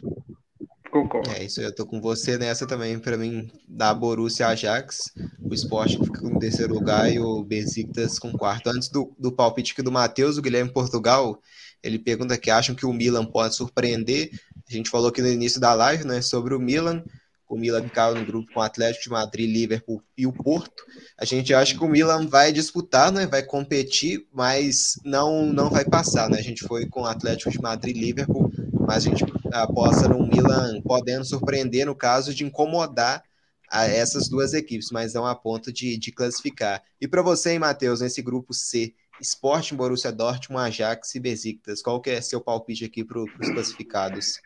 Concordo. 0.92 1.30
É 1.32 1.44
isso, 1.44 1.62
eu 1.62 1.74
tô 1.74 1.86
com 1.86 2.00
você 2.00 2.38
nessa 2.38 2.66
também. 2.66 2.98
Para 2.98 3.18
mim, 3.18 3.52
da 3.68 3.94
Borussia 3.94 4.48
Ajax, 4.48 5.12
o 5.42 5.54
Sport 5.54 5.98
fica 5.98 6.22
com 6.22 6.36
o 6.36 6.40
terceiro 6.40 6.74
lugar 6.74 7.12
e 7.12 7.20
o 7.20 7.44
Besiktas 7.44 8.18
com 8.18 8.32
quarto. 8.32 8.70
Antes 8.70 8.90
do, 8.90 9.14
do 9.20 9.32
palpite 9.32 9.74
aqui 9.74 9.82
do 9.82 9.92
Matheus, 9.92 10.38
o 10.38 10.42
Guilherme 10.42 10.72
Portugal, 10.72 11.40
ele 11.84 12.00
pergunta 12.00 12.38
que 12.38 12.50
acham 12.50 12.74
que 12.74 12.86
o 12.86 12.94
Milan 12.94 13.26
pode 13.26 13.56
surpreender. 13.56 14.30
A 14.68 14.74
gente 14.74 14.90
falou 14.90 15.10
aqui 15.10 15.22
no 15.22 15.28
início 15.28 15.60
da 15.60 15.74
live, 15.74 16.06
né, 16.06 16.22
sobre 16.22 16.56
o 16.56 16.60
Milan 16.60 17.04
o 17.48 17.58
Milan 17.58 17.88
caiu 17.88 18.16
no 18.16 18.26
grupo 18.26 18.52
com 18.52 18.60
o 18.60 18.64
Atlético 18.64 19.04
de 19.04 19.10
Madrid, 19.10 19.50
Liverpool 19.50 20.04
e 20.18 20.28
o 20.28 20.34
Porto. 20.34 20.84
A 21.18 21.26
gente 21.26 21.54
acha 21.54 21.74
que 21.74 21.84
o 21.84 21.88
Milan 21.88 22.28
vai 22.28 22.52
disputar, 22.52 23.12
né? 23.12 23.26
Vai 23.26 23.44
competir, 23.44 24.28
mas 24.34 25.00
não 25.06 25.46
não 25.46 25.70
vai 25.70 25.86
passar, 25.86 26.30
né? 26.30 26.38
A 26.40 26.44
gente 26.44 26.66
foi 26.66 26.86
com 26.86 27.02
o 27.02 27.06
Atlético 27.06 27.50
de 27.50 27.62
Madrid, 27.62 27.96
Liverpool, 27.96 28.52
mas 28.86 29.06
a 29.06 29.10
gente 29.10 29.24
aposta 29.54 30.08
no 30.08 30.28
Milan 30.28 30.82
podendo 30.82 31.26
surpreender 31.26 31.86
no 31.86 31.96
caso 31.96 32.34
de 32.34 32.44
incomodar 32.44 33.24
essas 33.72 34.30
duas 34.30 34.54
equipes, 34.54 34.90
mas 34.92 35.14
não 35.14 35.26
a 35.26 35.36
ponto 35.36 35.72
de, 35.72 35.98
de 35.98 36.12
classificar. 36.12 36.82
E 37.02 37.08
para 37.08 37.22
você, 37.22 37.52
hein, 37.52 37.60
Matheus, 37.60 38.00
nesse 38.00 38.22
grupo 38.22 38.54
C, 38.54 38.94
Sporting, 39.20 39.76
Borussia 39.76 40.12
Dortmund, 40.12 40.68
Ajax 40.68 41.16
e 41.16 41.20
Besiktas, 41.20 41.82
qual 41.82 42.00
que 42.00 42.10
é 42.10 42.22
seu 42.22 42.40
palpite 42.40 42.86
aqui 42.86 43.04
para 43.04 43.20
os 43.20 43.50
classificados? 43.54 44.40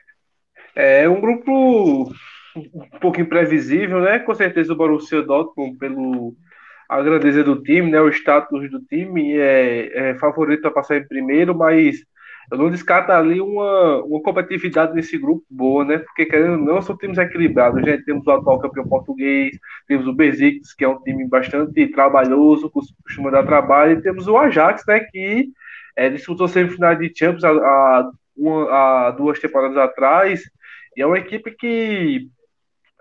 É 0.76 1.08
um 1.08 1.20
grupo 1.20 2.12
um 2.56 3.00
pouco 3.00 3.22
imprevisível, 3.22 4.02
né? 4.02 4.20
Com 4.20 4.34
certeza 4.34 4.74
o 4.74 4.76
Borussia 4.76 5.22
Dortmund, 5.22 5.78
pelo 5.78 6.36
a 6.90 7.02
grandeza 7.02 7.44
do 7.44 7.62
time, 7.62 7.90
né? 7.90 8.02
O 8.02 8.10
status 8.10 8.70
do 8.70 8.82
time 8.82 9.38
é, 9.38 10.10
é 10.12 10.16
favorito 10.16 10.68
a 10.68 10.72
passar 10.72 10.98
em 10.98 11.08
primeiro, 11.08 11.58
mas 11.58 12.04
eu 12.52 12.58
não 12.58 12.70
descarto 12.70 13.14
ali 13.14 13.40
uma, 13.40 14.04
uma 14.04 14.22
competitividade 14.22 14.94
nesse 14.94 15.18
grupo 15.18 15.46
boa, 15.50 15.86
né? 15.86 16.00
Porque 16.00 16.26
querendo 16.26 16.54
ou 16.54 16.58
não, 16.58 16.82
são 16.82 16.98
times 16.98 17.18
equilibrados. 17.18 17.82
Já 17.86 17.98
temos 18.04 18.28
o 18.28 18.32
atual 18.32 18.60
campeão 18.60 18.90
português, 18.90 19.58
temos 19.88 20.06
o 20.06 20.14
Besiktas, 20.14 20.74
que 20.74 20.84
é 20.84 20.88
um 20.90 21.02
time 21.02 21.26
bastante 21.30 21.88
trabalhoso, 21.88 22.70
costuma 22.70 23.32
dar 23.32 23.46
trabalho, 23.46 23.94
e 23.94 24.02
temos 24.02 24.28
o 24.28 24.38
Ajax, 24.38 24.84
né? 24.86 25.00
Que 25.00 25.48
é, 25.96 26.10
disputou 26.10 26.50
semifinal 26.50 26.94
de 26.96 27.10
Champions 27.16 27.46
há, 27.46 27.52
há, 27.52 28.12
uma, 28.36 28.70
há 28.70 29.12
duas 29.12 29.40
temporadas 29.40 29.78
atrás, 29.78 30.42
e 30.98 31.02
é 31.02 31.06
uma 31.06 31.20
equipe 31.20 31.52
que 31.52 32.28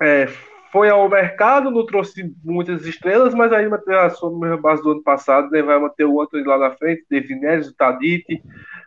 é, 0.00 0.28
foi 0.72 0.88
ao 0.88 1.08
mercado, 1.08 1.70
não 1.70 1.84
trouxe 1.84 2.32
muitas 2.44 2.86
estrelas, 2.86 3.34
mas 3.34 3.52
aí 3.52 3.68
manteve 3.68 3.96
a 3.98 4.10
sua 4.10 4.30
mesma 4.30 4.56
base 4.56 4.82
do 4.82 4.92
ano 4.92 5.02
passado, 5.02 5.50
né? 5.50 5.62
Vai 5.62 5.78
manter 5.78 6.04
o 6.04 6.20
Anthony 6.20 6.44
lá 6.44 6.58
na 6.58 6.70
frente, 6.70 7.04
David 7.10 7.40
Neres, 7.40 7.68
o 7.68 7.74
Tadite, 7.74 8.42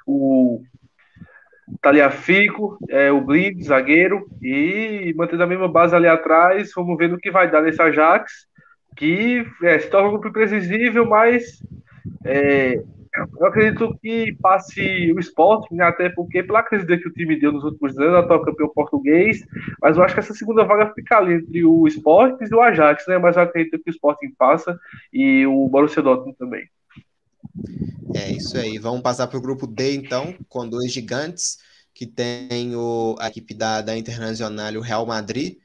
o 0.08 0.62
Taliafico, 1.82 2.78
é, 2.90 3.12
o 3.12 3.22
Blind, 3.22 3.62
zagueiro, 3.62 4.26
e 4.42 5.14
mantendo 5.18 5.44
a 5.44 5.48
mesma 5.48 5.68
base 5.68 5.96
ali 5.96 6.08
atrás, 6.08 6.72
vamos 6.76 6.98
ver 6.98 7.10
no 7.10 7.18
que 7.18 7.32
vai 7.32 7.50
dar 7.52 7.62
nesse 7.62 7.82
Ajax, 7.82 8.48
que 8.96 9.46
é, 9.64 9.80
se 9.80 9.90
torna 9.90 10.08
um 10.08 10.12
grupo 10.12 10.30
imprevisível, 10.30 11.06
mas 11.06 11.62
é, 12.26 12.82
eu 13.40 13.46
acredito 13.46 13.96
que 14.02 14.36
passe 14.42 15.12
o 15.12 15.20
esporte, 15.20 15.74
né, 15.74 15.84
até 15.86 16.10
porque 16.10 16.42
pela 16.42 16.64
crise 16.64 16.86
que 16.86 17.08
o 17.08 17.14
time 17.14 17.40
deu 17.40 17.52
nos 17.52 17.64
últimos 17.64 17.98
anos, 17.98 18.16
atual 18.16 18.44
campeão 18.44 18.70
português, 18.70 19.46
mas 19.82 19.98
eu 19.98 20.04
acho 20.04 20.16
que 20.16 20.20
essa 20.20 20.34
segunda 20.34 20.64
vaga 20.64 20.92
fica 20.94 21.18
ali 21.18 21.36
entre 21.36 21.64
o 21.64 21.88
esporte 21.88 22.44
e 22.44 22.56
o 22.56 22.62
Ajax, 22.62 23.06
né? 23.08 23.18
Mas 23.18 23.36
eu 23.36 23.44
acredito 23.44 23.82
que 23.84 23.90
o 23.90 23.94
Sporting 23.94 24.34
passa 24.38 24.80
e 25.12 25.46
o 25.46 25.68
Borussia 25.70 26.02
Dortmund 26.02 26.38
também. 26.38 26.68
É 28.16 28.32
isso 28.32 28.58
aí. 28.58 28.80
Vamos 28.80 29.02
passar 29.02 29.28
para 29.28 29.38
o 29.38 29.42
grupo 29.42 29.68
D, 29.68 29.96
então, 29.96 30.36
com 30.50 30.68
dois 30.68 30.92
gigantes, 30.92 31.60
que 31.94 32.08
tem 32.08 32.76
o, 32.76 33.16
a 33.20 33.28
equipe 33.28 33.54
da, 33.54 33.82
da 33.82 33.96
Internacional, 33.96 34.74
o 34.74 34.82
Real 34.82 35.06
Madrid, 35.06 35.58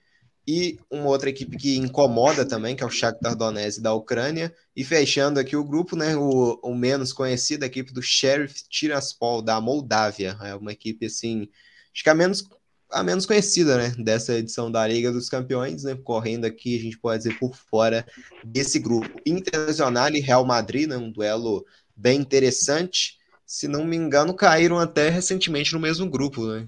e 0.50 0.78
uma 0.90 1.04
outra 1.08 1.28
equipe 1.28 1.58
que 1.58 1.76
incomoda 1.76 2.42
também, 2.42 2.74
que 2.74 2.82
é 2.82 2.86
o 2.86 2.90
Shakhtar 2.90 3.36
Donetsk 3.36 3.82
da 3.82 3.92
Ucrânia, 3.92 4.50
e 4.74 4.82
fechando 4.82 5.38
aqui 5.38 5.54
o 5.54 5.62
grupo, 5.62 5.94
né, 5.94 6.16
o, 6.16 6.58
o 6.62 6.74
menos 6.74 7.12
conhecido, 7.12 7.64
a 7.64 7.66
equipe 7.66 7.92
do 7.92 8.00
Sheriff 8.00 8.66
Tiraspol 8.66 9.42
da 9.42 9.60
Moldávia, 9.60 10.38
é 10.40 10.54
uma 10.54 10.72
equipe 10.72 11.04
assim, 11.04 11.50
acho 11.92 12.02
que 12.02 12.08
a 12.08 12.14
menos 12.14 12.48
a 12.90 13.02
menos 13.02 13.26
conhecida, 13.26 13.76
né, 13.76 13.94
dessa 14.02 14.32
edição 14.38 14.72
da 14.72 14.88
Liga 14.88 15.12
dos 15.12 15.28
Campeões, 15.28 15.82
né, 15.82 15.94
correndo 16.02 16.46
aqui, 16.46 16.78
a 16.78 16.80
gente 16.80 16.98
pode 16.98 17.24
dizer 17.24 17.38
por 17.38 17.54
fora 17.54 18.06
desse 18.42 18.78
grupo. 18.78 19.20
Internacional 19.26 20.08
e 20.08 20.20
Real 20.20 20.46
Madrid, 20.46 20.88
né, 20.88 20.96
um 20.96 21.12
duelo 21.12 21.66
bem 21.94 22.18
interessante. 22.18 23.18
Se 23.44 23.68
não 23.68 23.84
me 23.84 23.96
engano, 23.96 24.32
caíram 24.32 24.78
até 24.78 25.10
recentemente 25.10 25.74
no 25.74 25.80
mesmo 25.80 26.08
grupo, 26.08 26.46
né? 26.46 26.66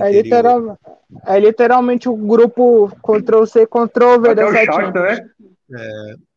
É, 0.00 0.10
literal, 0.10 0.78
é 1.26 1.38
literalmente 1.38 2.08
o 2.08 2.16
grupo 2.16 2.90
Ctrl-C, 3.02 3.66
Ctrl-V 3.66 4.34
dessa 4.34 4.52
Shakhtar, 4.52 4.92
né? 4.92 5.28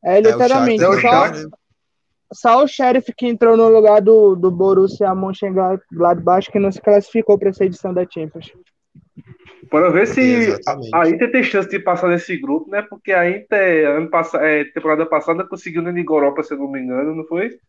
É, 0.04 0.18
é 0.18 0.22
literalmente. 0.22 0.84
É 0.84 0.88
o 0.88 1.00
só, 1.00 1.32
né? 1.32 1.46
só 2.32 2.64
o 2.64 2.68
Sheriff 2.68 3.12
que 3.14 3.28
entrou 3.28 3.58
no 3.58 3.68
lugar 3.70 4.02
do, 4.02 4.36
do 4.36 4.52
Borussia 4.52 5.14
Mönchengladbach 5.16 6.52
que 6.52 6.60
não 6.60 6.72
se 6.72 6.82
classificou 6.82 7.38
para 7.38 7.50
essa 7.50 7.66
edição 7.66 7.94
da 7.94 8.06
Champions. 8.08 8.52
Para 9.70 9.92
ver 9.92 10.08
se 10.08 10.58
a 10.94 11.08
Inter 11.08 11.32
tem 11.32 11.44
chance 11.44 11.70
de 11.70 11.80
passar 11.80 12.08
nesse 12.08 12.38
grupo, 12.38 12.72
né? 12.72 12.82
Porque 12.82 13.12
a 13.12 13.30
Inter, 13.30 13.90
ano 13.90 14.10
passado, 14.10 14.44
é, 14.44 14.64
temporada 14.66 15.06
passada, 15.06 15.46
conseguiu 15.46 15.82
na 15.82 15.92
Liga 15.92 16.12
Europa, 16.12 16.42
se 16.44 16.54
eu 16.54 16.58
não 16.58 16.72
me 16.72 16.80
engano, 16.80 17.14
não 17.14 17.26
foi? 17.26 17.60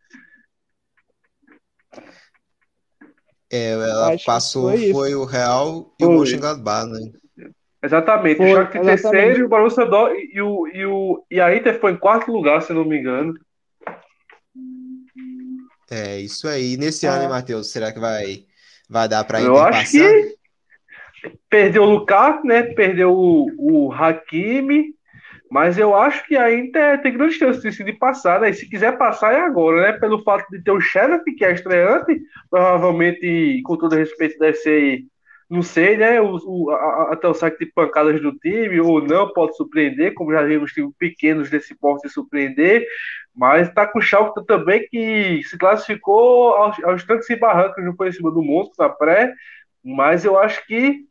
É, 3.52 3.72
ela 3.72 4.14
Acho 4.14 4.24
passou, 4.24 4.70
foi, 4.70 4.92
foi, 4.92 5.14
o 5.14 5.24
Real 5.24 5.92
e 5.98 6.04
foi. 6.04 6.14
o 6.14 6.18
Mönchengladbach, 6.18 6.86
né? 6.88 7.10
Exatamente, 7.82 8.36
foi, 8.36 8.52
o 8.52 8.56
Shakhtar 8.56 8.82
em 8.82 8.84
terceiro 8.84 9.40
e 9.40 9.42
o 9.42 9.48
Borussia 9.48 9.86
Dortmund 9.86 10.30
e, 10.32 10.40
o, 10.40 10.66
e, 10.68 10.86
o, 10.86 11.24
e 11.30 11.40
a 11.40 11.54
Inter 11.56 11.80
foi 11.80 11.92
em 11.92 11.96
quarto 11.96 12.30
lugar, 12.30 12.62
se 12.62 12.72
não 12.72 12.84
me 12.84 12.98
engano. 12.98 13.34
É, 15.90 16.20
isso 16.20 16.46
aí. 16.46 16.76
Nesse 16.76 17.06
ano, 17.06 17.22
hein, 17.22 17.26
É. 17.26 17.28
Matheus? 17.28 17.70
Será 17.72 17.92
que 17.92 17.98
vai, 17.98 18.44
vai 18.88 19.08
dar 19.08 19.24
para 19.24 19.40
Eu 19.40 19.52
Inter 19.52 19.64
acho 19.64 19.92
passar? 19.92 20.12
que 20.12 20.36
perdeu 21.48 21.82
o 21.82 21.90
Lukaku, 21.90 22.46
né? 22.46 22.62
Perdeu 22.62 23.12
o, 23.12 23.88
o 23.88 23.92
Hakimi, 23.92 24.94
mas 25.50 25.78
eu 25.78 25.94
acho 25.96 26.24
que 26.26 26.36
a 26.36 26.52
Inter 26.54 27.02
tem 27.02 27.12
grande 27.12 27.34
chance 27.34 27.60
de, 27.84 27.92
passar, 27.94 28.40
né? 28.40 28.50
E 28.50 28.54
se 28.54 28.68
quiser 28.68 28.96
passar 28.98 29.32
é 29.34 29.40
agora, 29.40 29.82
né? 29.92 29.98
Pelo 29.98 30.22
fato 30.22 30.48
de 30.50 30.62
ter 30.62 30.70
o 30.70 30.80
Sheriff, 30.80 31.24
que 31.34 31.44
é 31.44 31.52
estreante, 31.52 32.20
provavelmente, 32.48 33.60
com 33.64 33.76
todo 33.76 33.96
respeito, 33.96 34.38
deve 34.38 34.54
ser, 34.58 35.00
não 35.50 35.62
sei, 35.62 35.96
né? 35.96 36.20
O, 36.20 36.36
o- 36.44 36.70
a- 36.70 37.12
até 37.12 37.26
o 37.28 37.34
saque 37.34 37.64
de 37.64 37.72
pancadas 37.72 38.20
do 38.22 38.32
time, 38.38 38.80
ou 38.80 39.02
não, 39.04 39.32
pode 39.32 39.56
surpreender, 39.56 40.14
como 40.14 40.32
já 40.32 40.42
vimos 40.44 40.72
times 40.72 40.94
pequenos 40.98 41.50
desse 41.50 41.74
porte 41.76 42.08
surpreender. 42.08 42.86
Mas 43.34 43.72
tá 43.72 43.86
com 43.86 43.98
o 43.98 44.02
Schalke 44.02 44.44
também, 44.46 44.86
que 44.88 45.42
se 45.44 45.56
classificou 45.58 46.54
aos, 46.54 46.82
aos 46.84 47.04
e 47.30 47.36
barrancos, 47.36 47.84
não 47.84 47.94
foi 47.96 48.08
em 48.08 48.12
cima 48.12 48.30
do 48.30 48.42
monstro 48.42 48.74
na 48.78 48.88
pré. 48.88 49.32
Mas 49.84 50.24
eu 50.24 50.38
acho 50.38 50.64
que 50.66 51.06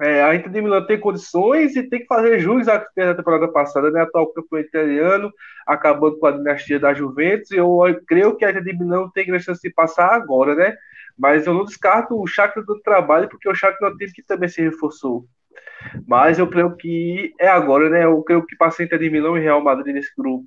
é, 0.00 0.24
a 0.24 0.34
Inter 0.34 0.50
de 0.50 0.60
Milão 0.60 0.84
tem 0.84 0.98
condições 0.98 1.76
e 1.76 1.82
tem 1.82 2.00
que 2.00 2.06
fazer 2.06 2.40
jus 2.40 2.66
à 2.66 2.80
temporada 3.14 3.46
passada, 3.48 3.90
né? 3.90 4.02
Atual 4.02 4.32
campeão 4.32 4.60
italiano, 4.60 5.32
acabando 5.66 6.18
com 6.18 6.26
a 6.26 6.32
dinastia 6.32 6.80
da 6.80 6.92
Juventus. 6.92 7.50
E 7.52 7.56
eu 7.56 7.78
creio 8.06 8.36
que 8.36 8.44
a 8.44 8.50
Inter 8.50 8.64
de 8.64 8.76
Milão 8.76 9.10
tem 9.10 9.26
grande 9.26 9.44
chance 9.44 9.62
de 9.62 9.70
passar 9.72 10.12
agora, 10.12 10.54
né? 10.54 10.76
Mas 11.16 11.46
eu 11.46 11.54
não 11.54 11.64
descarto 11.64 12.20
o 12.20 12.26
Shakhtar 12.26 12.64
do 12.64 12.80
trabalho, 12.80 13.28
porque 13.28 13.48
o 13.48 13.54
Shakhtar 13.54 13.92
é 13.92 13.96
time 13.96 14.12
que 14.12 14.22
também 14.22 14.48
se 14.48 14.60
reforçou. 14.60 15.26
Mas 16.06 16.38
eu 16.38 16.48
creio 16.48 16.74
que 16.76 17.32
é 17.38 17.46
agora, 17.46 17.88
né? 17.88 18.04
Eu 18.04 18.20
creio 18.22 18.44
que 18.44 18.56
passa 18.56 18.82
Inter 18.82 18.98
de 18.98 19.10
Milão 19.10 19.38
e 19.38 19.40
Real 19.40 19.62
Madrid 19.62 19.94
nesse 19.94 20.10
grupo. 20.16 20.44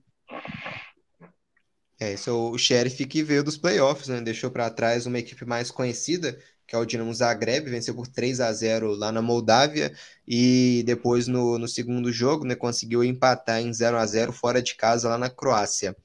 É, 1.99 2.13
esse 2.13 2.29
é 2.29 2.31
o 2.31 2.57
Sheriff 2.57 3.05
que 3.05 3.23
veio 3.23 3.43
dos 3.43 3.57
playoffs, 3.57 4.09
né? 4.09 4.21
Deixou 4.21 4.51
para 4.51 4.69
trás 4.69 5.05
uma 5.05 5.17
equipe 5.17 5.45
mais 5.45 5.71
conhecida, 5.71 6.37
que 6.67 6.75
é 6.75 6.77
o 6.77 6.85
Dinamo 6.85 7.13
Zagreb, 7.13 7.69
venceu 7.69 7.95
por 7.95 8.07
3 8.07 8.41
a 8.41 8.51
0 8.51 8.93
lá 8.93 9.11
na 9.11 9.21
Moldávia 9.21 9.93
e 10.27 10.83
depois 10.85 11.27
no, 11.27 11.57
no 11.57 11.67
segundo 11.67 12.11
jogo, 12.11 12.43
né, 12.43 12.55
conseguiu 12.55 13.03
empatar 13.03 13.61
em 13.61 13.73
0 13.73 13.97
a 13.97 14.05
0 14.05 14.33
fora 14.33 14.61
de 14.61 14.75
casa 14.75 15.07
lá 15.07 15.17
na 15.17 15.29
Croácia. 15.29 15.95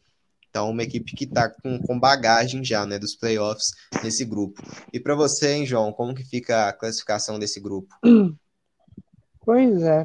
Então, 0.49 0.71
uma 0.71 0.83
equipe 0.83 1.17
que 1.17 1.25
está 1.25 1.49
com, 1.49 1.81
com 1.81 1.99
bagagem 1.99 2.63
já, 2.63 2.87
né, 2.87 2.99
dos 2.99 3.17
playoffs 3.17 3.73
nesse 4.05 4.25
grupo. 4.25 4.63
E 4.93 5.01
para 5.01 5.15
você, 5.15 5.55
hein, 5.55 5.67
João, 5.67 5.93
como 5.93 6.15
que 6.15 6.23
fica 6.23 6.69
a 6.69 6.73
classificação 6.73 7.39
desse 7.39 7.59
grupo? 7.61 7.95
Pois 9.45 9.83
é. 9.83 10.05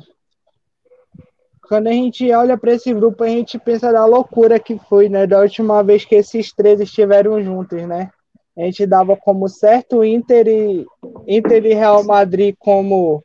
Quando 1.67 1.85
a 1.85 1.91
gente 1.91 2.31
olha 2.31 2.57
para 2.57 2.73
esse 2.73 2.91
grupo, 2.91 3.23
a 3.23 3.27
gente 3.27 3.59
pensa 3.59 3.91
da 3.91 4.03
loucura 4.03 4.59
que 4.59 4.79
foi, 4.89 5.09
né? 5.09 5.27
Da 5.27 5.39
última 5.39 5.83
vez 5.83 6.03
que 6.03 6.15
esses 6.15 6.51
três 6.51 6.81
estiveram 6.81 7.39
juntos, 7.43 7.79
né? 7.87 8.09
A 8.57 8.61
gente 8.63 8.87
dava 8.87 9.15
como 9.15 9.47
certo 9.47 10.03
Inter 10.03 10.47
e, 10.47 10.85
Inter 11.27 11.63
e 11.65 11.73
Real 11.75 12.03
Madrid 12.03 12.55
como, 12.57 13.23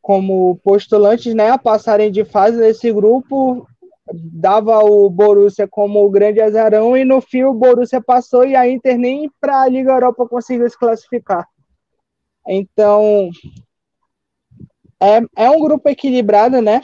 como 0.00 0.58
postulantes, 0.64 1.34
né? 1.34 1.50
A 1.50 1.58
passarem 1.58 2.10
de 2.10 2.24
fase 2.24 2.56
nesse 2.56 2.90
grupo. 2.90 3.68
Dava 4.12 4.78
o 4.78 5.10
Borussia 5.10 5.66
como 5.68 6.04
o 6.04 6.10
grande 6.10 6.40
azarão 6.40 6.96
e 6.96 7.04
no 7.04 7.20
fim 7.20 7.42
o 7.42 7.52
Borussia 7.52 8.00
passou 8.00 8.46
e 8.46 8.54
a 8.54 8.68
Inter 8.68 8.96
nem 8.96 9.30
para 9.40 9.62
a 9.62 9.68
Liga 9.68 9.92
Europa 9.92 10.26
conseguiu 10.28 10.70
se 10.70 10.78
classificar. 10.78 11.46
Então, 12.48 13.28
é, 15.02 15.44
é 15.44 15.50
um 15.50 15.60
grupo 15.60 15.88
equilibrado, 15.88 16.62
né? 16.62 16.80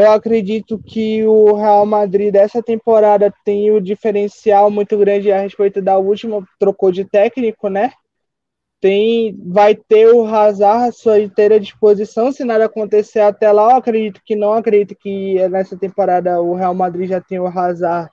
Eu 0.00 0.12
acredito 0.12 0.78
que 0.78 1.22
o 1.26 1.54
Real 1.56 1.84
Madrid 1.84 2.32
dessa 2.32 2.62
temporada 2.62 3.30
tem 3.44 3.70
o 3.70 3.80
diferencial 3.82 4.70
muito 4.70 4.96
grande 4.96 5.30
a 5.30 5.40
respeito 5.42 5.82
da 5.82 5.98
última, 5.98 6.42
trocou 6.58 6.90
de 6.90 7.04
técnico, 7.04 7.68
né? 7.68 7.92
Tem, 8.80 9.36
vai 9.46 9.74
ter 9.74 10.08
o 10.08 10.24
Hazard 10.26 10.88
à 10.88 10.92
sua 10.92 11.20
inteira 11.20 11.60
disposição, 11.60 12.32
se 12.32 12.44
nada 12.44 12.64
acontecer 12.64 13.20
até 13.20 13.52
lá, 13.52 13.72
eu 13.72 13.76
acredito 13.76 14.22
que 14.24 14.34
não, 14.34 14.54
acredito 14.54 14.96
que 14.98 15.46
nessa 15.50 15.76
temporada 15.76 16.40
o 16.40 16.54
Real 16.54 16.74
Madrid 16.74 17.10
já 17.10 17.20
tem 17.20 17.38
o 17.38 17.46
Hazard 17.46 18.10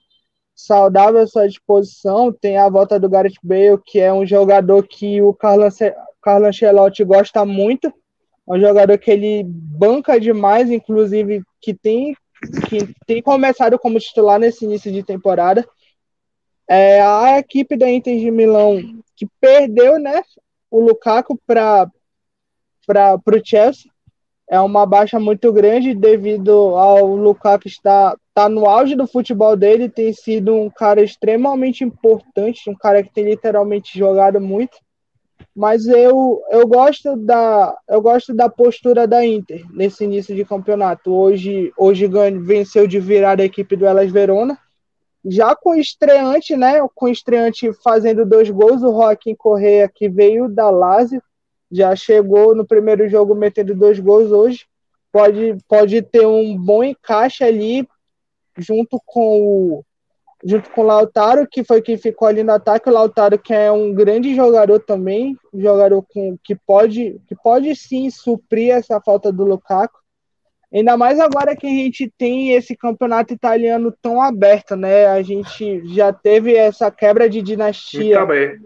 saudável 0.55 1.21
à 1.21 1.27
sua 1.27 1.47
disposição, 1.47 2.33
tem 2.33 2.57
a 2.57 2.69
volta 2.69 2.99
do 2.99 3.09
Gareth 3.09 3.39
Bale, 3.43 3.79
que 3.85 3.99
é 3.99 4.11
um 4.11 4.25
jogador 4.25 4.85
que 4.88 5.21
o 5.21 5.33
Carlo, 5.33 5.63
Ance- 5.63 5.95
Carlo 6.21 6.47
Ancelotti 6.47 7.03
gosta 7.05 7.45
muito, 7.45 7.88
é 7.88 8.53
um 8.53 8.59
jogador 8.59 8.97
que 8.97 9.11
ele 9.11 9.43
banca 9.45 10.19
demais, 10.19 10.71
inclusive 10.71 11.43
que 11.61 11.73
tem, 11.73 12.15
que 12.69 12.93
tem 13.05 13.21
começado 13.21 13.77
como 13.79 13.99
titular 13.99 14.39
nesse 14.39 14.65
início 14.65 14.91
de 14.91 15.03
temporada. 15.03 15.67
É, 16.67 17.01
a 17.01 17.39
equipe 17.39 17.77
da 17.77 17.89
Inter 17.89 18.19
de 18.19 18.29
Milão 18.29 18.81
que 19.15 19.27
perdeu 19.39 19.97
né, 19.97 20.21
o 20.69 20.79
Lukaku 20.81 21.39
para 21.45 21.89
o 23.25 23.41
Chelsea. 23.43 23.89
É 24.49 24.59
uma 24.61 24.85
baixa 24.85 25.19
muito 25.19 25.51
grande 25.51 25.93
devido 25.93 26.51
ao 26.77 27.05
Lukaku 27.05 27.67
estar 27.67 28.15
tá 28.33 28.47
no 28.47 28.65
auge 28.65 28.95
do 28.95 29.05
futebol 29.05 29.57
dele, 29.57 29.89
tem 29.89 30.13
sido 30.13 30.55
um 30.55 30.69
cara 30.69 31.01
extremamente 31.01 31.83
importante, 31.83 32.69
um 32.69 32.75
cara 32.75 33.03
que 33.03 33.11
tem 33.11 33.25
literalmente 33.25 33.97
jogado 33.97 34.39
muito 34.39 34.77
mas 35.57 35.87
eu, 35.87 36.43
eu 36.51 36.67
gosto 36.67 37.15
da 37.15 37.75
eu 37.89 37.99
gosto 37.99 38.31
da 38.31 38.47
postura 38.47 39.07
da 39.07 39.25
Inter 39.25 39.65
nesse 39.71 40.03
início 40.03 40.35
de 40.35 40.45
campeonato. 40.45 41.11
Hoje 41.11 41.73
hoje 41.75 42.07
venceu 42.43 42.85
de 42.85 42.99
virar 42.99 43.41
a 43.41 43.43
equipe 43.43 43.75
do 43.75 43.83
Elas 43.83 44.11
Verona, 44.11 44.55
já 45.25 45.55
com 45.55 45.73
estreante, 45.73 46.55
né? 46.55 46.87
Com 46.93 47.07
estreante 47.07 47.73
fazendo 47.83 48.23
dois 48.23 48.51
gols, 48.51 48.83
o 48.83 48.91
Joaquim 48.91 49.33
Correia 49.33 49.91
que 49.91 50.07
veio 50.07 50.47
da 50.47 50.69
Lazio, 50.69 51.23
já 51.71 51.95
chegou 51.95 52.55
no 52.55 52.63
primeiro 52.63 53.09
jogo 53.09 53.33
metendo 53.33 53.73
dois 53.73 53.99
gols 53.99 54.31
hoje. 54.31 54.67
Pode 55.11 55.57
pode 55.67 56.03
ter 56.03 56.27
um 56.27 56.55
bom 56.55 56.83
encaixe 56.83 57.43
ali 57.43 57.87
junto 58.59 59.01
com 59.03 59.41
o 59.41 59.83
junto 60.43 60.69
com 60.71 60.81
o 60.81 60.85
Lautaro, 60.85 61.47
que 61.49 61.63
foi 61.63 61.81
quem 61.81 61.97
ficou 61.97 62.27
ali 62.27 62.43
no 62.43 62.53
ataque, 62.53 62.89
o 62.89 62.93
Lautaro 62.93 63.39
que 63.39 63.53
é 63.53 63.71
um 63.71 63.93
grande 63.93 64.35
jogador 64.35 64.79
também, 64.79 65.35
um 65.53 65.61
jogador 65.61 66.05
com, 66.13 66.38
que 66.43 66.55
pode 66.55 67.19
que 67.27 67.35
pode 67.35 67.75
sim 67.75 68.09
suprir 68.09 68.71
essa 68.71 69.01
falta 69.01 69.31
do 69.31 69.43
Lukaku. 69.43 69.97
Ainda 70.73 70.97
mais 70.97 71.19
agora 71.19 71.55
que 71.55 71.65
a 71.65 71.69
gente 71.69 72.11
tem 72.17 72.51
esse 72.51 72.75
campeonato 72.75 73.33
italiano 73.33 73.93
tão 74.01 74.21
aberto, 74.21 74.75
né? 74.75 75.07
A 75.07 75.21
gente 75.21 75.81
já 75.95 76.11
teve 76.11 76.55
essa 76.55 76.91
quebra 76.91 77.29
de 77.29 77.41
dinastia 77.41 78.19
Também. 78.19 78.57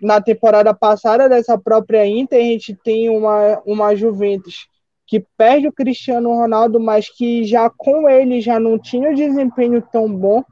na 0.00 0.22
temporada 0.22 0.72
passada 0.72 1.28
dessa 1.28 1.58
própria 1.58 2.06
Inter, 2.06 2.40
a 2.40 2.42
gente 2.42 2.74
tem 2.82 3.10
uma, 3.10 3.60
uma 3.66 3.94
Juventus 3.94 4.66
que 5.06 5.24
perde 5.36 5.68
o 5.68 5.72
Cristiano 5.72 6.30
Ronaldo, 6.30 6.80
mas 6.80 7.10
que 7.10 7.44
já 7.44 7.68
com 7.68 8.08
ele 8.08 8.40
já 8.40 8.58
não 8.58 8.78
tinha 8.78 9.10
o 9.10 9.14
desempenho 9.14 9.82
tão 9.92 10.08
bom. 10.10 10.42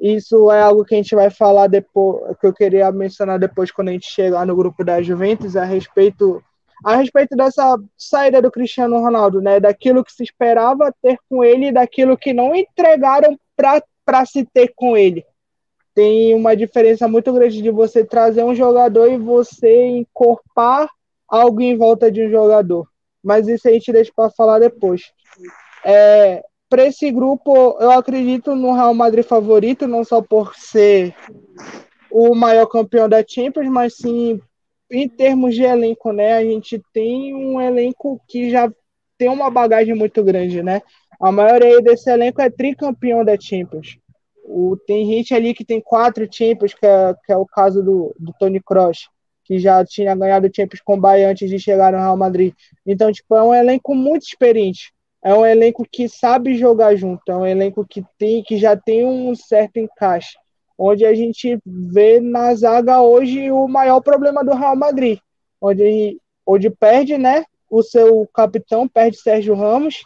Isso 0.00 0.50
é 0.50 0.60
algo 0.60 0.84
que 0.84 0.94
a 0.94 0.98
gente 0.98 1.14
vai 1.14 1.30
falar 1.30 1.66
depois, 1.66 2.36
que 2.38 2.46
eu 2.46 2.52
queria 2.52 2.90
mencionar 2.92 3.38
depois 3.38 3.70
quando 3.70 3.88
a 3.88 3.92
gente 3.92 4.10
chegar 4.10 4.46
no 4.46 4.56
grupo 4.56 4.84
da 4.84 5.00
Juventus 5.02 5.56
a 5.56 5.64
respeito 5.64 6.42
a 6.84 6.96
respeito 6.96 7.34
dessa 7.34 7.78
saída 7.96 8.42
do 8.42 8.50
Cristiano 8.50 9.00
Ronaldo, 9.00 9.40
né? 9.40 9.58
Daquilo 9.58 10.04
que 10.04 10.12
se 10.12 10.22
esperava 10.22 10.94
ter 11.02 11.18
com 11.28 11.42
ele 11.42 11.68
e 11.68 11.72
daquilo 11.72 12.18
que 12.18 12.34
não 12.34 12.54
entregaram 12.54 13.38
para 13.56 14.26
se 14.26 14.44
ter 14.44 14.72
com 14.76 14.96
ele. 14.96 15.24
Tem 15.94 16.34
uma 16.34 16.54
diferença 16.54 17.08
muito 17.08 17.32
grande 17.32 17.62
de 17.62 17.70
você 17.70 18.04
trazer 18.04 18.44
um 18.44 18.54
jogador 18.54 19.10
e 19.10 19.16
você 19.16 19.86
encorpar 19.86 20.86
algo 21.26 21.62
em 21.62 21.76
volta 21.76 22.12
de 22.12 22.26
um 22.26 22.30
jogador. 22.30 22.86
Mas 23.24 23.48
isso 23.48 23.66
a 23.66 23.72
gente 23.72 23.90
deixa 23.90 24.12
para 24.14 24.30
falar 24.30 24.58
depois. 24.58 25.10
É, 25.84 26.44
para 26.76 26.88
esse 26.88 27.10
grupo, 27.10 27.78
eu 27.80 27.90
acredito 27.90 28.54
no 28.54 28.74
Real 28.74 28.92
Madrid 28.92 29.24
favorito, 29.24 29.88
não 29.88 30.04
só 30.04 30.20
por 30.20 30.54
ser 30.54 31.14
o 32.10 32.34
maior 32.34 32.66
campeão 32.66 33.08
da 33.08 33.24
Champions, 33.26 33.66
mas 33.70 33.96
sim 33.96 34.38
em 34.90 35.08
termos 35.08 35.54
de 35.54 35.62
elenco, 35.62 36.12
né? 36.12 36.34
A 36.34 36.44
gente 36.44 36.78
tem 36.92 37.34
um 37.34 37.58
elenco 37.58 38.20
que 38.28 38.50
já 38.50 38.70
tem 39.16 39.30
uma 39.30 39.50
bagagem 39.50 39.94
muito 39.94 40.22
grande, 40.22 40.62
né? 40.62 40.82
A 41.18 41.32
maioria 41.32 41.80
desse 41.80 42.10
elenco 42.10 42.42
é 42.42 42.50
tricampeão 42.50 43.24
da 43.24 43.40
Champions. 43.40 43.96
O, 44.44 44.76
tem 44.86 45.06
gente 45.06 45.32
ali 45.32 45.54
que 45.54 45.64
tem 45.64 45.80
quatro 45.80 46.28
Champions, 46.30 46.74
que 46.74 46.84
é, 46.84 47.14
que 47.24 47.32
é 47.32 47.36
o 47.38 47.46
caso 47.46 47.82
do, 47.82 48.14
do 48.18 48.34
Tony 48.38 48.60
Kroos, 48.60 49.08
que 49.44 49.58
já 49.58 49.82
tinha 49.82 50.14
ganhado 50.14 50.50
Champions 50.54 50.82
com 50.84 50.92
o 50.92 51.00
Bayern 51.00 51.32
antes 51.32 51.48
de 51.48 51.58
chegar 51.58 51.92
no 51.92 51.98
Real 51.98 52.18
Madrid. 52.18 52.52
Então, 52.84 53.10
tipo, 53.10 53.34
é 53.34 53.42
um 53.42 53.54
elenco 53.54 53.94
muito 53.94 54.24
experiente. 54.24 54.94
É 55.26 55.34
um 55.34 55.44
elenco 55.44 55.84
que 55.90 56.08
sabe 56.08 56.54
jogar 56.54 56.94
junto, 56.94 57.20
é 57.26 57.36
um 57.36 57.44
elenco 57.44 57.84
que 57.84 58.00
tem 58.16 58.44
que 58.44 58.56
já 58.56 58.76
tem 58.76 59.04
um 59.04 59.34
certo 59.34 59.76
encaixe. 59.76 60.36
Onde 60.78 61.04
a 61.04 61.12
gente 61.16 61.58
vê 61.66 62.20
na 62.20 62.54
zaga 62.54 63.02
hoje 63.02 63.50
o 63.50 63.66
maior 63.66 64.00
problema 64.00 64.44
do 64.44 64.54
Real 64.54 64.76
Madrid, 64.76 65.18
onde, 65.60 66.16
onde 66.46 66.70
perde, 66.70 67.18
né, 67.18 67.44
o 67.68 67.82
seu 67.82 68.24
capitão, 68.32 68.86
perde 68.86 69.16
Sérgio 69.16 69.56
Ramos, 69.56 70.04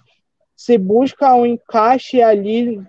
se 0.56 0.78
busca 0.78 1.34
um 1.34 1.44
encaixe 1.44 2.22
ali 2.22 2.82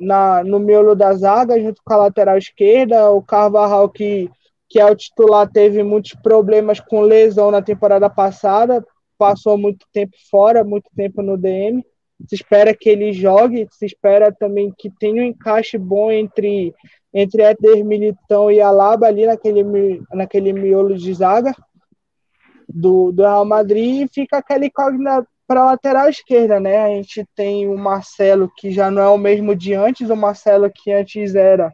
na, 0.00 0.42
no 0.42 0.58
miolo 0.58 0.94
da 0.94 1.12
zaga, 1.12 1.60
junto 1.60 1.82
com 1.84 1.92
a 1.92 1.98
lateral 1.98 2.38
esquerda. 2.38 3.10
O 3.10 3.20
Carvajal, 3.20 3.90
que, 3.90 4.30
que 4.70 4.80
é 4.80 4.86
o 4.86 4.96
titular, 4.96 5.46
teve 5.52 5.82
muitos 5.82 6.14
problemas 6.14 6.80
com 6.80 7.02
lesão 7.02 7.50
na 7.50 7.60
temporada 7.60 8.08
passada, 8.08 8.82
passou 9.24 9.56
muito 9.56 9.86
tempo 9.90 10.14
fora, 10.30 10.62
muito 10.62 10.90
tempo 10.94 11.22
no 11.22 11.38
DM. 11.38 11.82
Se 12.28 12.34
espera 12.34 12.74
que 12.74 12.90
ele 12.90 13.12
jogue, 13.12 13.66
se 13.70 13.86
espera 13.86 14.30
também 14.30 14.72
que 14.76 14.90
tenha 14.90 15.22
um 15.22 15.26
encaixe 15.26 15.78
bom 15.78 16.10
entre, 16.10 16.74
entre 17.12 17.42
Éder 17.42 17.84
Militão 17.84 18.50
e 18.50 18.60
Alaba 18.60 19.06
ali 19.06 19.26
naquele, 19.26 19.64
naquele 20.12 20.52
miolo 20.52 20.94
de 20.94 21.14
zaga 21.14 21.54
do, 22.68 23.10
do 23.12 23.22
Real 23.22 23.44
Madrid 23.46 24.04
e 24.04 24.08
fica 24.12 24.38
aquela 24.38 24.66
incógnita 24.66 25.26
para 25.46 25.62
a 25.62 25.66
lateral 25.66 26.08
esquerda, 26.08 26.60
né? 26.60 26.84
A 26.84 26.88
gente 26.88 27.26
tem 27.34 27.66
o 27.66 27.76
Marcelo, 27.76 28.50
que 28.56 28.70
já 28.70 28.90
não 28.90 29.02
é 29.02 29.08
o 29.08 29.18
mesmo 29.18 29.54
de 29.56 29.74
antes, 29.74 30.08
o 30.08 30.16
Marcelo 30.16 30.70
que 30.70 30.92
antes 30.92 31.34
era 31.34 31.72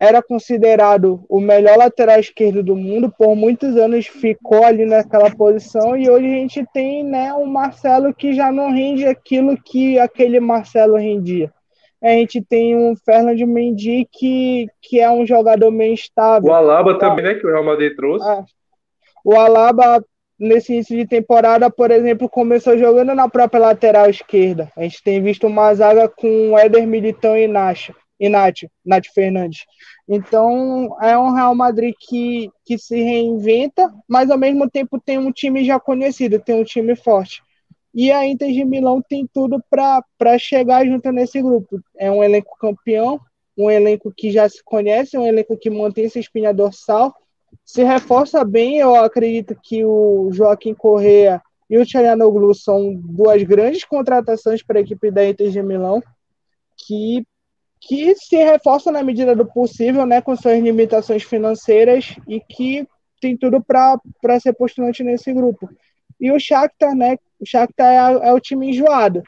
era 0.00 0.22
considerado 0.22 1.24
o 1.28 1.40
melhor 1.40 1.76
lateral 1.76 2.20
esquerdo 2.20 2.62
do 2.62 2.76
mundo, 2.76 3.12
por 3.16 3.34
muitos 3.34 3.76
anos 3.76 4.06
ficou 4.06 4.64
ali 4.64 4.86
naquela 4.86 5.30
posição 5.30 5.96
e 5.96 6.08
hoje 6.08 6.26
a 6.26 6.36
gente 6.36 6.64
tem, 6.72 7.02
né, 7.02 7.34
um 7.34 7.46
Marcelo 7.46 8.14
que 8.14 8.32
já 8.32 8.52
não 8.52 8.70
rende 8.70 9.04
aquilo 9.06 9.60
que 9.60 9.98
aquele 9.98 10.38
Marcelo 10.38 10.96
rendia. 10.96 11.52
A 12.00 12.10
gente 12.10 12.40
tem 12.40 12.76
um 12.76 12.94
Fernando 12.94 13.44
Mendy 13.44 14.06
que, 14.12 14.68
que 14.80 15.00
é 15.00 15.10
um 15.10 15.26
jogador 15.26 15.70
meio 15.72 15.94
instável. 15.94 16.48
O 16.48 16.54
Alaba 16.54 16.96
também, 16.96 17.24
né, 17.24 17.34
que 17.34 17.44
o 17.44 17.50
Real 17.50 17.64
Madrid 17.64 17.94
trouxe. 17.96 18.28
É. 18.28 18.44
O 19.24 19.34
Alaba 19.34 20.00
nesse 20.38 20.72
início 20.72 20.96
de 20.96 21.04
temporada, 21.04 21.68
por 21.68 21.90
exemplo, 21.90 22.28
começou 22.28 22.78
jogando 22.78 23.14
na 23.14 23.28
própria 23.28 23.60
lateral 23.60 24.08
esquerda. 24.08 24.70
A 24.76 24.82
gente 24.82 25.02
tem 25.02 25.20
visto 25.20 25.48
uma 25.48 25.74
zaga 25.74 26.08
com 26.08 26.56
Éder 26.56 26.86
Militão 26.86 27.36
e 27.36 27.48
Nacho, 27.48 27.92
e 28.18 28.28
Nath, 28.28 28.64
Nath 28.84 29.06
Fernandes. 29.14 29.64
Então, 30.08 30.96
é 31.00 31.16
um 31.18 31.32
Real 31.32 31.54
Madrid 31.54 31.94
que, 31.98 32.50
que 32.64 32.78
se 32.78 32.96
reinventa, 32.96 33.92
mas 34.08 34.30
ao 34.30 34.38
mesmo 34.38 34.68
tempo 34.68 35.00
tem 35.00 35.18
um 35.18 35.30
time 35.30 35.64
já 35.64 35.78
conhecido, 35.78 36.40
tem 36.40 36.54
um 36.54 36.64
time 36.64 36.96
forte. 36.96 37.42
E 37.94 38.10
a 38.12 38.26
Inter 38.26 38.52
de 38.52 38.64
Milão 38.64 39.02
tem 39.02 39.26
tudo 39.32 39.62
para 39.70 40.38
chegar 40.38 40.86
junto 40.86 41.10
nesse 41.10 41.40
grupo. 41.42 41.80
É 41.96 42.10
um 42.10 42.22
elenco 42.22 42.56
campeão, 42.58 43.20
um 43.56 43.70
elenco 43.70 44.12
que 44.16 44.30
já 44.30 44.48
se 44.48 44.62
conhece, 44.62 45.18
um 45.18 45.26
elenco 45.26 45.56
que 45.56 45.68
mantém 45.68 46.06
essa 46.06 46.18
espinha 46.18 46.54
dorsal, 46.54 47.14
se 47.64 47.82
reforça 47.82 48.44
bem. 48.44 48.78
Eu 48.78 48.94
acredito 48.94 49.56
que 49.62 49.84
o 49.84 50.30
Joaquim 50.32 50.74
Correa 50.74 51.42
e 51.68 51.76
o 51.76 51.84
Tchayanoglu 51.84 52.54
são 52.54 52.94
duas 52.94 53.42
grandes 53.42 53.84
contratações 53.84 54.62
para 54.62 54.78
a 54.78 54.82
equipe 54.82 55.10
da 55.10 55.26
Inter 55.28 55.50
de 55.50 55.62
Milão, 55.62 56.02
que, 56.76 57.26
que 57.80 58.14
se 58.16 58.36
reforçam 58.36 58.92
na 58.92 59.02
medida 59.02 59.34
do 59.34 59.46
possível, 59.46 60.04
né, 60.04 60.20
com 60.20 60.36
suas 60.36 60.60
limitações 60.60 61.22
financeiras 61.22 62.16
e 62.26 62.40
que 62.40 62.86
tem 63.20 63.36
tudo 63.36 63.62
para 63.62 64.40
ser 64.40 64.52
postulante 64.52 65.02
nesse 65.02 65.32
grupo. 65.32 65.68
E 66.20 66.30
o 66.32 66.38
Shakhtar, 66.38 66.94
né, 66.94 67.16
o 67.40 67.46
Shakhtar 67.46 68.20
é, 68.22 68.28
é 68.28 68.32
o 68.32 68.40
time 68.40 68.70
enjoado. 68.70 69.22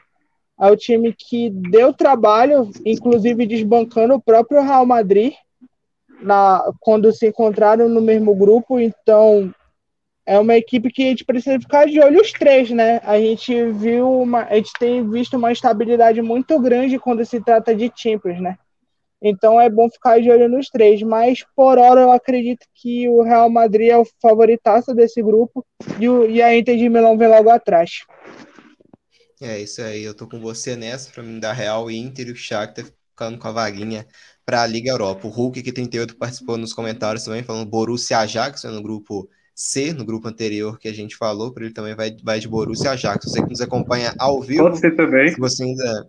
É 0.59 0.69
o 0.69 0.75
time 0.75 1.13
que 1.17 1.49
deu 1.49 1.91
trabalho, 1.91 2.69
inclusive 2.85 3.47
desbancando 3.47 4.13
o 4.13 4.21
próprio 4.21 4.61
Real 4.61 4.85
Madrid, 4.85 5.33
na, 6.21 6.63
quando 6.79 7.11
se 7.11 7.27
encontraram 7.27 7.89
no 7.89 7.99
mesmo 7.99 8.35
grupo, 8.35 8.79
então 8.79 9.51
é 10.25 10.37
uma 10.39 10.55
equipe 10.55 10.91
que 10.91 11.03
a 11.03 11.07
gente 11.07 11.25
precisa 11.25 11.59
ficar 11.59 11.85
de 11.85 11.99
olho 11.99 12.21
os 12.21 12.31
três, 12.31 12.69
né? 12.69 12.99
A 13.03 13.19
gente 13.19 13.71
viu 13.71 14.21
uma, 14.21 14.43
a 14.43 14.55
gente 14.55 14.71
tem 14.79 15.09
visto 15.09 15.35
uma 15.35 15.51
estabilidade 15.51 16.21
muito 16.21 16.59
grande 16.59 16.99
quando 16.99 17.25
se 17.25 17.41
trata 17.41 17.75
de 17.75 17.91
Champions, 17.95 18.39
né? 18.39 18.57
Então 19.21 19.61
é 19.61 19.69
bom 19.69 19.87
ficar 19.89 20.19
de 20.19 20.31
olho 20.31 20.49
nos 20.49 20.67
três, 20.67 21.01
mas 21.03 21.45
por 21.55 21.77
hora 21.77 22.01
eu 22.01 22.11
acredito 22.11 22.65
que 22.73 23.07
o 23.07 23.21
Real 23.21 23.49
Madrid 23.49 23.89
é 23.89 23.97
o 23.97 24.07
favoritaço 24.19 24.95
desse 24.95 25.21
grupo 25.21 25.65
e, 25.99 26.09
o, 26.09 26.27
e 26.27 26.41
a 26.41 26.57
Inter 26.57 26.75
de 26.75 26.89
Milão 26.89 27.17
vem 27.17 27.27
logo 27.27 27.49
atrás. 27.49 27.99
É 29.39 29.59
isso 29.59 29.81
aí, 29.81 30.03
eu 30.03 30.13
tô 30.15 30.27
com 30.27 30.39
você 30.39 30.75
nessa, 30.75 31.11
para 31.11 31.23
mim 31.23 31.39
da 31.39 31.53
Real 31.53 31.89
Inter 31.89 32.27
e 32.27 32.31
o 32.31 32.35
Shakhtar 32.35 32.85
ficando 32.85 33.37
com 33.37 33.47
a 33.47 33.51
vaguinha 33.51 34.07
para 34.45 34.63
a 34.63 34.67
Liga 34.67 34.89
Europa. 34.89 35.27
O 35.27 35.31
Hulk, 35.31 35.61
que 35.61 35.71
38, 35.71 36.15
participou 36.15 36.57
nos 36.57 36.73
comentários 36.73 37.23
também, 37.23 37.43
falando 37.43 37.69
Borussia 37.69 38.19
Ajax, 38.19 38.63
no 38.63 38.81
grupo 38.81 39.29
C, 39.53 39.93
no 39.93 40.05
grupo 40.05 40.27
anterior 40.27 40.79
que 40.79 40.87
a 40.87 40.93
gente 40.93 41.15
falou, 41.15 41.51
para 41.51 41.65
ele 41.65 41.73
também 41.73 41.95
vai, 41.95 42.15
vai 42.23 42.39
de 42.39 42.47
Borussia 42.47 42.91
Ajax. 42.91 43.25
Você 43.25 43.41
que 43.41 43.49
nos 43.49 43.61
acompanha 43.61 44.13
ao 44.17 44.41
vivo. 44.41 44.63
Pode 44.63 44.79
ser 44.79 44.95
também. 44.95 45.29
Se 45.29 45.39
você 45.39 45.63
ainda. 45.63 46.07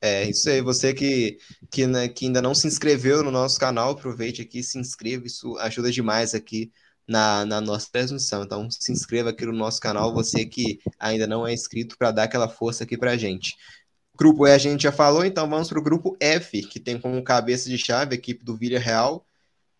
É, 0.00 0.28
isso 0.28 0.50
aí, 0.50 0.60
você 0.60 0.92
que, 0.92 1.38
que, 1.70 1.86
né, 1.86 2.08
que 2.08 2.26
ainda 2.26 2.42
não 2.42 2.56
se 2.56 2.66
inscreveu 2.66 3.22
no 3.22 3.30
nosso 3.30 3.58
canal, 3.60 3.92
aproveite 3.92 4.42
aqui, 4.42 4.60
se 4.60 4.76
inscreva, 4.76 5.24
isso 5.28 5.56
ajuda 5.58 5.92
demais 5.92 6.34
aqui 6.34 6.72
na, 7.06 7.44
na 7.46 7.60
nossa 7.60 7.88
transmissão. 7.90 8.42
Então, 8.42 8.68
se 8.68 8.90
inscreva 8.90 9.30
aqui 9.30 9.46
no 9.46 9.52
nosso 9.52 9.80
canal, 9.80 10.12
você 10.12 10.44
que 10.44 10.80
ainda 10.98 11.26
não 11.26 11.46
é 11.46 11.52
inscrito, 11.52 11.96
para 11.96 12.10
dar 12.10 12.24
aquela 12.24 12.48
força 12.48 12.82
aqui 12.82 12.98
para 12.98 13.12
a 13.12 13.16
gente. 13.16 13.54
Grupo 14.16 14.46
E 14.46 14.52
a 14.52 14.58
gente 14.58 14.82
já 14.82 14.92
falou, 14.92 15.24
então 15.24 15.48
vamos 15.48 15.68
para 15.68 15.78
o 15.78 15.82
grupo 15.82 16.16
F, 16.20 16.62
que 16.62 16.78
tem 16.80 17.00
como 17.00 17.22
cabeça 17.22 17.68
de 17.68 17.78
chave 17.78 18.14
a 18.14 18.18
equipe 18.18 18.44
do 18.44 18.56
Villarreal. 18.56 19.24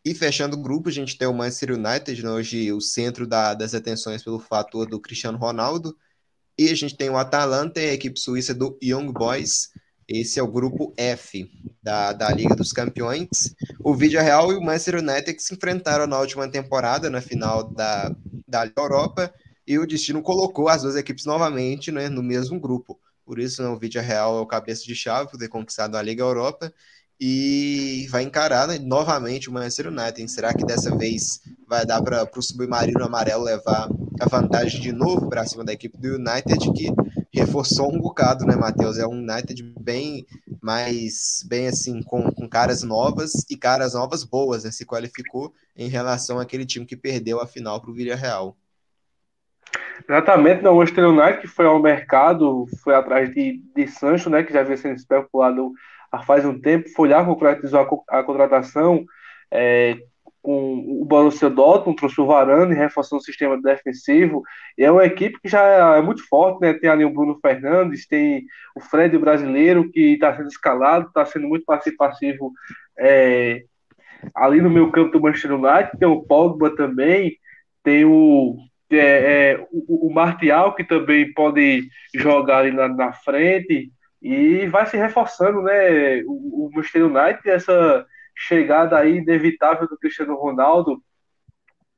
E 0.04 0.14
fechando 0.14 0.56
o 0.56 0.60
grupo, 0.60 0.88
a 0.88 0.92
gente 0.92 1.16
tem 1.16 1.28
o 1.28 1.32
Manchester 1.32 1.72
United, 1.72 2.24
né, 2.24 2.30
hoje 2.30 2.72
o 2.72 2.80
centro 2.80 3.24
da, 3.24 3.54
das 3.54 3.72
atenções 3.72 4.22
pelo 4.22 4.40
fator 4.40 4.88
do 4.88 5.00
Cristiano 5.00 5.38
Ronaldo. 5.38 5.96
E 6.58 6.68
a 6.70 6.74
gente 6.74 6.96
tem 6.96 7.08
o 7.08 7.16
Atalanta 7.16 7.80
a 7.80 7.84
equipe 7.84 8.18
suíça 8.18 8.52
do 8.52 8.76
Young 8.82 9.12
Boys. 9.12 9.70
Esse 10.08 10.40
é 10.40 10.42
o 10.42 10.50
grupo 10.50 10.92
F 10.96 11.48
da, 11.80 12.12
da 12.12 12.30
Liga 12.30 12.56
dos 12.56 12.72
Campeões. 12.72 13.54
O 13.78 13.94
Villarreal 13.94 14.52
e 14.52 14.56
o 14.56 14.60
Manchester 14.60 14.96
United 14.96 15.34
que 15.34 15.42
se 15.42 15.54
enfrentaram 15.54 16.06
na 16.08 16.18
última 16.18 16.48
temporada, 16.50 17.08
na 17.08 17.20
final 17.20 17.62
da, 17.62 18.14
da 18.46 18.70
Europa, 18.76 19.32
e 19.64 19.78
o 19.78 19.86
destino 19.86 20.20
colocou 20.20 20.68
as 20.68 20.82
duas 20.82 20.96
equipes 20.96 21.24
novamente 21.24 21.92
né, 21.92 22.08
no 22.08 22.22
mesmo 22.24 22.58
grupo. 22.58 22.98
Por 23.24 23.38
isso, 23.38 23.62
né, 23.62 23.68
o 23.68 23.78
Vídeo 23.78 24.02
Real 24.02 24.36
é 24.36 24.40
o 24.40 24.46
cabeça 24.46 24.84
de 24.84 24.96
chave 24.96 25.30
por 25.30 25.38
ter 25.38 25.48
conquistado 25.48 25.96
a 25.96 26.02
Liga 26.02 26.24
Europa 26.24 26.74
e 27.24 28.08
vai 28.10 28.24
encarar 28.24 28.66
né, 28.66 28.80
novamente 28.80 29.48
o 29.48 29.52
Manchester 29.52 29.86
United. 29.86 30.28
Será 30.28 30.52
que 30.52 30.66
dessa 30.66 30.92
vez 30.96 31.40
vai 31.68 31.86
dar 31.86 32.02
para 32.02 32.28
o 32.36 32.42
Submarino 32.42 33.04
Amarelo 33.04 33.44
levar 33.44 33.88
a 34.20 34.28
vantagem 34.28 34.80
de 34.80 34.90
novo 34.90 35.28
para 35.28 35.46
cima 35.46 35.62
da 35.62 35.72
equipe 35.72 35.96
do 35.96 36.16
United, 36.16 36.72
que 36.72 36.92
reforçou 37.32 37.94
um 37.94 38.00
bocado, 38.00 38.44
né, 38.44 38.56
Matheus? 38.56 38.98
É 38.98 39.06
um 39.06 39.20
United 39.22 39.62
bem 39.78 40.26
mais, 40.60 41.46
bem 41.48 41.68
assim, 41.68 42.02
com, 42.02 42.24
com 42.32 42.48
caras 42.48 42.82
novas 42.82 43.30
e 43.48 43.56
caras 43.56 43.94
novas 43.94 44.24
boas, 44.24 44.64
né? 44.64 44.72
Se 44.72 44.84
qualificou 44.84 45.52
em 45.76 45.88
relação 45.88 46.40
àquele 46.40 46.66
time 46.66 46.84
que 46.84 46.96
perdeu 46.96 47.40
a 47.40 47.46
final 47.46 47.80
para 47.80 47.92
o 47.92 47.94
Villarreal. 47.94 48.56
Exatamente, 50.08 50.62
não, 50.62 50.72
o 50.72 50.78
Manchester 50.78 51.08
United 51.08 51.40
que 51.40 51.46
foi 51.46 51.66
ao 51.66 51.80
mercado, 51.80 52.66
foi 52.82 52.96
atrás 52.96 53.32
de, 53.32 53.62
de 53.76 53.86
Sancho, 53.86 54.28
né, 54.28 54.42
que 54.42 54.52
já 54.52 54.60
havia 54.60 54.76
sido 54.76 54.96
especulado 54.96 55.72
há 56.12 56.22
faz 56.22 56.44
um 56.44 56.60
tempo, 56.60 56.88
foi 56.90 57.08
lá, 57.08 57.24
concretizou 57.24 58.04
a, 58.08 58.20
a 58.20 58.22
contratação 58.22 59.04
é, 59.50 59.96
com 60.42 60.74
o 61.00 61.04
Borussia 61.04 61.48
Dortmund, 61.48 61.96
trouxe 61.96 62.20
o 62.20 62.26
Varane, 62.26 62.74
reforçou 62.74 63.18
o 63.18 63.22
sistema 63.22 63.60
defensivo, 63.60 64.42
e 64.76 64.84
é 64.84 64.90
uma 64.90 65.06
equipe 65.06 65.38
que 65.40 65.48
já 65.48 65.96
é 65.96 66.02
muito 66.02 66.26
forte, 66.28 66.60
né, 66.60 66.74
tem 66.74 66.90
ali 66.90 67.04
o 67.04 67.12
Bruno 67.12 67.38
Fernandes, 67.40 68.06
tem 68.06 68.44
o 68.76 68.80
Fred 68.80 69.16
brasileiro, 69.16 69.90
que 69.90 70.14
está 70.14 70.36
sendo 70.36 70.48
escalado, 70.48 71.06
está 71.06 71.24
sendo 71.24 71.48
muito 71.48 71.64
participativo 71.64 72.52
é, 72.98 73.62
ali 74.34 74.60
no 74.60 74.68
meio 74.68 74.90
campo 74.90 75.12
do 75.12 75.20
Manchester 75.20 75.54
United, 75.54 75.98
tem 75.98 76.08
o 76.08 76.22
Pogba 76.22 76.74
também, 76.74 77.36
tem 77.82 78.04
o 78.04 78.56
é, 78.90 78.96
é, 79.54 79.66
o, 79.72 80.08
o 80.08 80.12
Martial, 80.12 80.74
que 80.74 80.84
também 80.84 81.32
pode 81.32 81.88
jogar 82.14 82.58
ali 82.58 82.72
na, 82.72 82.88
na 82.88 83.12
frente, 83.12 83.90
e 84.22 84.66
vai 84.68 84.86
se 84.86 84.96
reforçando, 84.96 85.60
né? 85.62 86.22
O, 86.24 86.66
o 86.66 86.70
Manchester 86.72 87.06
United, 87.06 87.50
essa 87.50 88.06
chegada 88.36 88.98
aí 88.98 89.16
inevitável 89.16 89.88
do 89.88 89.98
Cristiano 89.98 90.36
Ronaldo, 90.36 91.02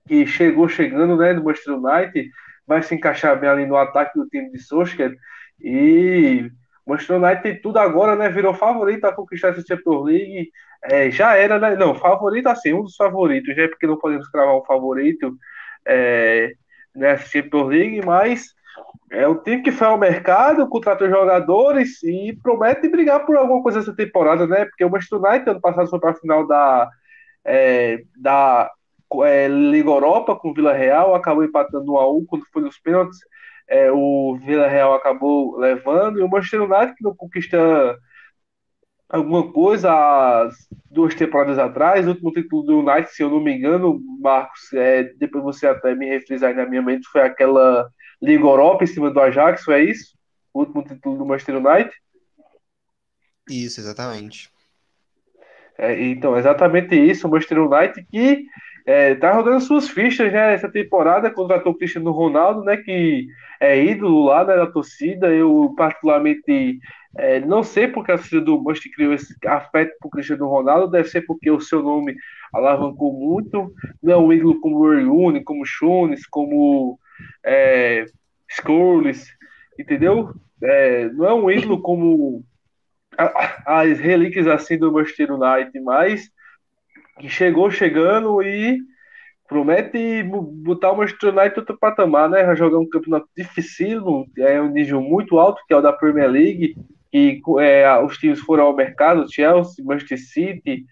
que 0.09 0.27
chegou 0.27 0.69
chegando, 0.69 1.17
né, 1.17 1.33
do 1.33 1.45
Manchester 1.45 1.75
United, 1.75 2.31
vai 2.67 2.83
se 2.83 2.95
encaixar 2.95 3.39
bem 3.39 3.49
ali 3.49 3.67
no 3.67 3.77
ataque 3.77 4.19
do 4.19 4.29
time 4.29 4.51
de 4.51 4.59
Solskjaer, 4.59 5.17
e 5.61 6.51
o 6.85 6.91
Manchester 6.91 7.17
United 7.17 7.43
tem 7.43 7.61
tudo 7.61 7.79
agora, 7.79 8.17
né? 8.17 8.29
Virou 8.29 8.55
favorito 8.55 9.05
a 9.05 9.13
conquistar 9.13 9.49
essa 9.49 9.65
Champions 9.67 10.05
League. 10.05 10.51
É, 10.83 11.11
já 11.11 11.37
era, 11.37 11.59
né? 11.59 11.77
Não, 11.77 11.95
favorito 11.95 12.49
assim, 12.49 12.75
um 12.75 12.83
dos 12.83 12.97
favoritos, 12.97 13.55
já 13.55 13.63
é 13.63 13.69
porque 13.69 13.87
não 13.87 13.99
podemos 13.99 14.29
cravar 14.29 14.57
um 14.57 14.65
favorito. 14.65 15.37
É, 15.87 16.55
nessa 16.95 17.27
Champions 17.27 17.69
League, 17.69 18.05
mas 18.05 18.55
é 19.11 19.27
o 19.29 19.37
time 19.37 19.63
que 19.63 19.71
foi 19.71 19.87
ao 19.87 19.99
mercado, 19.99 20.69
contratou 20.69 21.09
jogadores 21.09 22.03
e 22.03 22.37
promete 22.43 22.89
brigar 22.89 23.25
por 23.25 23.37
alguma 23.37 23.63
coisa 23.63 23.79
essa 23.81 23.95
temporada, 23.95 24.47
né? 24.47 24.65
Porque 24.65 24.85
o 24.85 24.91
Manchester 24.91 25.21
United 25.21 25.51
ano 25.51 25.61
passado 25.61 25.89
foi 25.89 26.01
para 26.01 26.11
a 26.11 26.15
final 26.15 26.47
da, 26.47 26.91
é, 27.45 28.03
da 28.17 28.71
é, 29.23 29.49
Liga 29.49 29.91
Europa 29.91 30.35
com 30.37 30.51
o 30.51 30.55
Vila 30.55 30.73
Real, 30.73 31.15
acabou 31.15 31.45
empatando 31.45 31.93
1 31.93 31.97
a 31.97 32.13
1 32.13 32.27
quando 32.27 32.47
foi 32.53 32.63
nos 32.63 32.79
pênaltis. 32.79 33.19
É, 33.69 33.91
o 33.93 34.39
Vila 34.45 34.67
Real 34.67 34.95
acabou 34.95 35.57
levando 35.59 36.19
e 36.19 36.23
o 36.23 36.29
Manchester 36.29 36.63
United 36.63 36.95
que 36.97 37.05
não 37.05 37.15
conquista 37.15 37.59
alguma 39.09 39.53
coisa 39.53 39.93
há 39.93 40.51
duas 40.91 41.15
temporadas 41.15 41.59
atrás, 41.59 42.07
o 42.07 42.11
último 42.11 42.33
título 42.33 42.63
do 42.63 42.79
United, 42.81 43.11
se 43.11 43.23
eu 43.23 43.31
não 43.31 43.41
me 43.41 43.57
engano, 43.57 44.01
Marcos, 44.21 44.73
é, 44.73 45.05
depois 45.19 45.45
você 45.45 45.67
até 45.67 45.95
me 45.95 46.07
refrisar 46.07 46.55
na 46.55 46.67
minha 46.67 46.83
mente, 46.83 47.07
foi 47.09 47.23
aquela 47.23 47.89
Liga 48.25 48.45
Europa 48.45 48.85
em 48.85 48.87
cima 48.87 49.11
do 49.11 49.21
Ajax, 49.21 49.65
foi 49.65 49.91
isso? 49.91 50.17
O 50.53 50.61
último 50.61 50.83
título 50.83 51.19
do 51.19 51.27
Manchester 51.27 51.57
United? 51.57 51.91
Isso, 53.49 53.81
exatamente. 53.81 54.51
É, 55.77 56.03
então, 56.05 56.37
exatamente 56.37 56.95
isso, 56.95 57.27
o 57.27 57.31
Manchester 57.31 57.63
United 57.63 58.07
que 58.11 58.47
é, 58.87 59.15
tá 59.15 59.33
rodando 59.33 59.61
suas 59.61 59.89
fichas, 59.89 60.33
né? 60.33 60.55
Essa 60.55 60.71
temporada 60.71 61.31
contratou 61.31 61.73
o 61.73 61.77
Cristiano 61.77 62.11
Ronaldo, 62.11 62.63
né? 62.65 62.77
Que 62.77 63.27
é 63.61 63.83
ídolo 63.83 64.27
lá 64.27 64.45
né, 64.45 64.57
da 64.57 64.67
torcida. 64.67 65.29
Eu, 65.29 65.75
particularmente, 65.77 66.79
é, 67.17 67.41
não 67.41 67.63
sei 67.63 67.89
porque 67.89 68.13
a 68.13 68.17
torcida 68.19 68.43
do 68.43 68.63
Manchester 68.63 68.93
criou 68.93 69.15
esse 69.15 69.35
afeto 69.47 69.95
por 70.01 70.11
Cristiano 70.11 70.47
Ronaldo. 70.47 70.91
Deve 70.91 71.09
ser 71.09 71.23
porque 71.23 71.51
o 71.51 71.61
seu 71.61 71.83
nome 71.83 72.15
alavancou 72.53 73.13
muito. 73.13 73.73
Não 74.03 74.13
é 74.13 74.17
um 74.17 74.33
ídolo 74.33 74.61
como 74.61 74.77
o 74.77 75.05
Rooney, 75.05 75.43
como 75.43 75.65
Shunes, 75.65 76.27
como 76.27 76.99
é, 77.45 78.05
Scholes, 78.49 79.27
entendeu? 79.79 80.33
É, 80.63 81.09
não 81.11 81.27
é 81.27 81.35
um 81.35 81.51
ídolo 81.51 81.81
como 81.81 82.45
as 83.67 83.99
relíquias 83.99 84.47
assim 84.47 84.77
do 84.77 84.93
Manchester 84.93 85.33
United, 85.33 85.81
mas 85.81 86.31
que 87.21 87.29
chegou 87.29 87.71
chegando 87.71 88.43
e 88.43 88.79
promete 89.49 90.23
botar 90.23 90.93
o 90.93 90.97
Manchester 90.97 91.31
United 91.31 91.61
outro 91.61 91.79
patamar, 91.79 92.29
né? 92.29 92.55
Jogar 92.57 92.79
um 92.79 92.89
campeonato 92.89 93.29
difícil, 93.37 94.27
é 94.39 94.61
um 94.61 94.71
nível 94.71 95.01
muito 95.01 95.39
alto, 95.39 95.63
que 95.67 95.75
é 95.75 95.77
o 95.77 95.83
da 95.83 95.93
Premier 95.93 96.29
League, 96.29 96.77
e 97.13 97.41
é, 97.61 97.99
os 98.01 98.19
times 98.19 98.41
foram 98.41 98.65
ao 98.65 98.77
mercado, 98.77 99.33
Chelsea, 99.33 99.85
Manchester 99.85 100.19
City, 100.19 100.85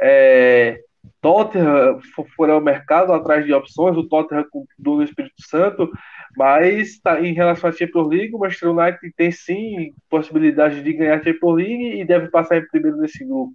é, 0.00 0.80
Tottenham 1.20 1.98
foram 2.36 2.54
ao 2.54 2.60
mercado 2.60 3.12
atrás 3.12 3.44
de 3.44 3.52
opções, 3.52 3.96
o 3.96 4.08
Tottenham 4.08 4.44
com 4.50 4.64
do 4.78 5.02
Espírito 5.02 5.34
Santo, 5.48 5.90
mas 6.36 6.98
tá, 7.00 7.20
em 7.20 7.32
relação 7.32 7.70
à 7.70 7.72
Champions 7.72 8.08
League, 8.08 8.34
o 8.34 8.38
Manchester 8.38 8.70
United 8.70 9.14
tem 9.16 9.30
sim 9.30 9.92
possibilidade 10.08 10.82
de 10.82 10.92
ganhar 10.92 11.18
a 11.18 11.22
Champions 11.22 11.56
League 11.56 12.00
e 12.00 12.04
deve 12.04 12.28
passar 12.28 12.58
em 12.58 12.68
primeiro 12.68 12.98
nesse 12.98 13.24
grupo. 13.24 13.54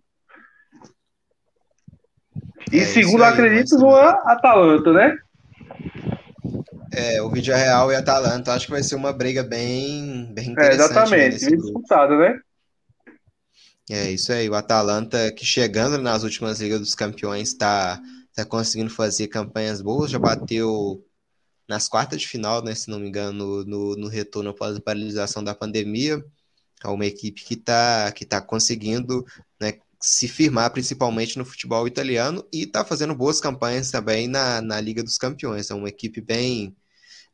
E 2.71 2.79
é 2.79 2.85
segundo, 2.85 3.23
aí, 3.23 3.33
acredito, 3.33 3.77
no 3.77 3.93
Atalanta, 3.95 4.93
né? 4.93 5.17
É, 6.93 7.21
o 7.21 7.29
Vídeo 7.29 7.55
Real 7.55 7.91
e 7.91 7.95
Atalanta, 7.95 8.53
acho 8.53 8.65
que 8.65 8.71
vai 8.71 8.83
ser 8.83 8.95
uma 8.95 9.13
briga 9.13 9.43
bem, 9.43 10.31
bem 10.33 10.49
é, 10.49 10.51
interessante. 10.51 10.81
É, 11.13 11.27
exatamente, 11.27 11.45
bem 11.45 11.57
disputada, 11.57 12.17
né? 12.17 12.39
É 13.93 14.09
isso 14.09 14.31
aí, 14.31 14.49
o 14.49 14.55
Atalanta 14.55 15.33
que 15.33 15.45
chegando 15.45 15.97
nas 15.97 16.23
últimas 16.23 16.61
Ligas 16.61 16.79
dos 16.79 16.95
Campeões 16.95 17.49
está 17.49 18.01
tá 18.33 18.45
conseguindo 18.45 18.89
fazer 18.89 19.27
campanhas 19.27 19.81
boas, 19.81 20.09
já 20.09 20.17
bateu 20.17 21.05
nas 21.67 21.89
quartas 21.89 22.21
de 22.21 22.27
final, 22.27 22.63
né, 22.63 22.73
se 22.73 22.89
não 22.89 22.99
me 22.99 23.09
engano, 23.09 23.65
no, 23.65 23.95
no 23.97 24.07
retorno 24.07 24.51
após 24.51 24.77
a 24.77 24.81
paralisação 24.81 25.43
da 25.43 25.53
pandemia. 25.53 26.23
É 26.81 26.87
uma 26.87 27.05
equipe 27.05 27.43
que 27.43 27.55
está 27.55 28.11
que 28.13 28.25
tá 28.25 28.41
conseguindo 28.41 29.25
né, 29.59 29.73
se 30.01 30.25
firmar 30.27 30.71
principalmente 30.71 31.37
no 31.37 31.43
futebol 31.43 31.85
italiano 31.85 32.47
e 32.51 32.63
está 32.63 32.85
fazendo 32.85 33.13
boas 33.13 33.41
campanhas 33.41 33.91
também 33.91 34.25
na, 34.25 34.61
na 34.61 34.79
Liga 34.79 35.03
dos 35.03 35.17
Campeões. 35.17 35.69
É 35.69 35.75
uma 35.75 35.89
equipe 35.89 36.21
bem, 36.21 36.73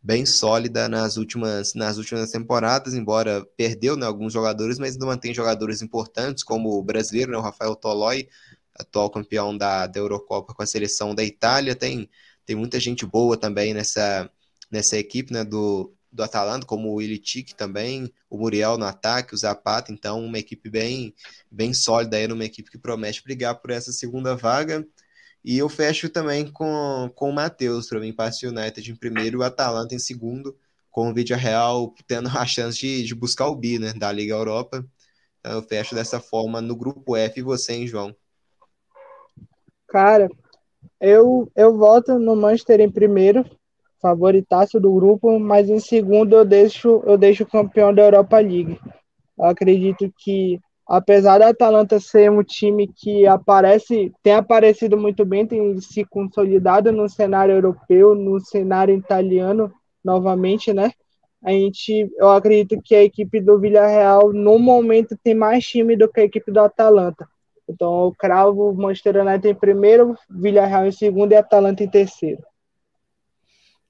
bem 0.02 0.26
sólida 0.26 0.88
nas 0.88 1.18
últimas, 1.18 1.74
nas 1.74 1.98
últimas 1.98 2.32
temporadas, 2.32 2.94
embora 2.94 3.46
perdeu 3.58 3.96
né, 3.98 4.06
alguns 4.06 4.32
jogadores, 4.34 4.80
mas 4.80 4.94
ainda 4.94 5.06
mantém 5.06 5.34
jogadores 5.34 5.82
importantes, 5.82 6.44
como 6.44 6.70
o 6.78 6.84
brasileiro, 6.84 7.32
né, 7.32 7.38
o 7.38 7.42
Rafael 7.42 7.76
Toloi, 7.76 8.30
atual 8.76 9.10
campeão 9.10 9.58
da, 9.58 9.88
da 9.88 10.00
Eurocopa 10.00 10.54
com 10.54 10.64
a 10.64 10.68
seleção 10.68 11.16
da 11.16 11.24
Itália. 11.24 11.76
Tem 11.76 12.10
tem 12.48 12.56
muita 12.56 12.80
gente 12.80 13.06
boa 13.06 13.38
também 13.38 13.74
nessa, 13.74 14.32
nessa 14.72 14.98
equipe 14.98 15.34
né, 15.34 15.44
do, 15.44 15.94
do 16.10 16.24
Atalanta, 16.24 16.66
como 16.66 16.94
o 16.94 17.02
Ilitic 17.02 17.54
também, 17.54 18.12
o 18.30 18.38
Muriel 18.38 18.78
no 18.78 18.86
ataque, 18.86 19.36
o 19.36 19.38
Zapata, 19.38 19.92
então 19.92 20.24
uma 20.24 20.40
equipe 20.40 20.70
bem, 20.70 21.14
bem 21.52 21.74
sólida 21.74 22.16
aí, 22.16 22.26
uma 22.26 22.46
equipe 22.46 22.72
que 22.72 22.78
promete 22.78 23.22
brigar 23.22 23.56
por 23.56 23.70
essa 23.70 23.92
segunda 23.92 24.34
vaga. 24.34 24.88
E 25.48 25.60
eu 25.60 25.70
fecho 25.70 26.10
também 26.10 26.52
com, 26.52 27.10
com 27.16 27.30
o 27.30 27.34
Matheus, 27.34 27.88
para 27.88 28.02
mim, 28.02 28.12
passe 28.12 28.46
United 28.46 28.92
em 28.92 28.96
primeiro 28.98 29.40
o 29.40 29.44
Atalanta 29.44 29.96
em 29.96 30.00
segundo, 30.00 30.54
com 30.92 31.10
o 31.10 31.14
Vídeo 31.14 31.38
Real 31.38 31.96
tendo 32.06 32.28
a 32.38 32.46
chance 32.46 32.78
de, 32.78 33.06
de 33.06 33.16
buscar 33.16 33.48
o 33.48 33.56
bi, 33.56 33.80
né, 33.80 33.94
da 33.94 34.12
Liga 34.12 34.34
Europa. 34.34 34.86
Então 35.40 35.54
eu 35.54 35.62
fecho 35.62 35.96
dessa 35.96 36.20
forma 36.20 36.60
no 36.60 36.76
grupo 36.76 37.16
F 37.16 37.40
e 37.40 37.44
você, 37.44 37.76
hein, 37.76 37.88
João? 37.88 38.14
Cara, 39.88 40.28
eu, 41.00 41.50
eu 41.56 41.78
voto 41.78 42.20
no 42.20 42.36
Manchester 42.36 42.82
em 42.82 42.92
primeiro, 42.92 43.46
favoritaço 44.02 44.82
do 44.82 44.94
grupo, 44.94 45.40
mas 45.40 45.70
em 45.70 45.80
segundo 45.80 46.36
eu 46.36 46.44
deixo 46.44 47.02
eu 47.06 47.18
deixo 47.18 47.44
o 47.44 47.50
campeão 47.50 47.94
da 47.94 48.02
Europa 48.02 48.38
League. 48.38 48.78
Eu 49.40 49.46
acredito 49.46 50.14
que 50.18 50.60
apesar 50.88 51.40
da 51.40 51.50
Atalanta 51.50 52.00
ser 52.00 52.32
um 52.32 52.44
time 52.44 52.88
que 52.88 53.28
aparece, 53.28 54.12
tem 54.24 54.34
aparecido 54.34 54.98
muito 54.98 55.26
bem, 55.26 55.46
tem 55.46 55.80
se 55.82 56.06
consolidado 56.06 56.92
no 56.92 57.10
cenário 57.10 57.56
europeu, 57.56 58.16
no 58.16 58.40
cenário 58.40 58.96
italiano 58.96 59.72
novamente, 60.04 60.72
né? 60.74 60.92
A 61.44 61.52
gente, 61.52 62.10
eu 62.18 62.30
acredito 62.30 62.82
que 62.84 62.96
a 62.96 63.04
equipe 63.04 63.40
do 63.40 63.60
Villarreal 63.60 64.34
no 64.34 64.58
momento 64.58 65.18
tem 65.24 65.36
mais 65.36 65.66
time 65.66 65.96
do 65.96 66.10
que 66.10 66.22
a 66.22 66.24
equipe 66.24 66.52
do 66.52 66.60
Atalanta. 66.60 67.28
Então 67.70 68.06
eu 68.06 68.16
cravo 68.18 68.74
Manchester 68.74 69.18
United 69.18 69.50
em 69.50 69.56
primeiro, 69.56 70.16
Villarreal 70.30 70.88
em 70.88 70.92
segundo 70.92 71.34
e 71.34 71.36
Atalanta 71.36 71.84
em 71.84 71.90
terceiro. 71.90 72.42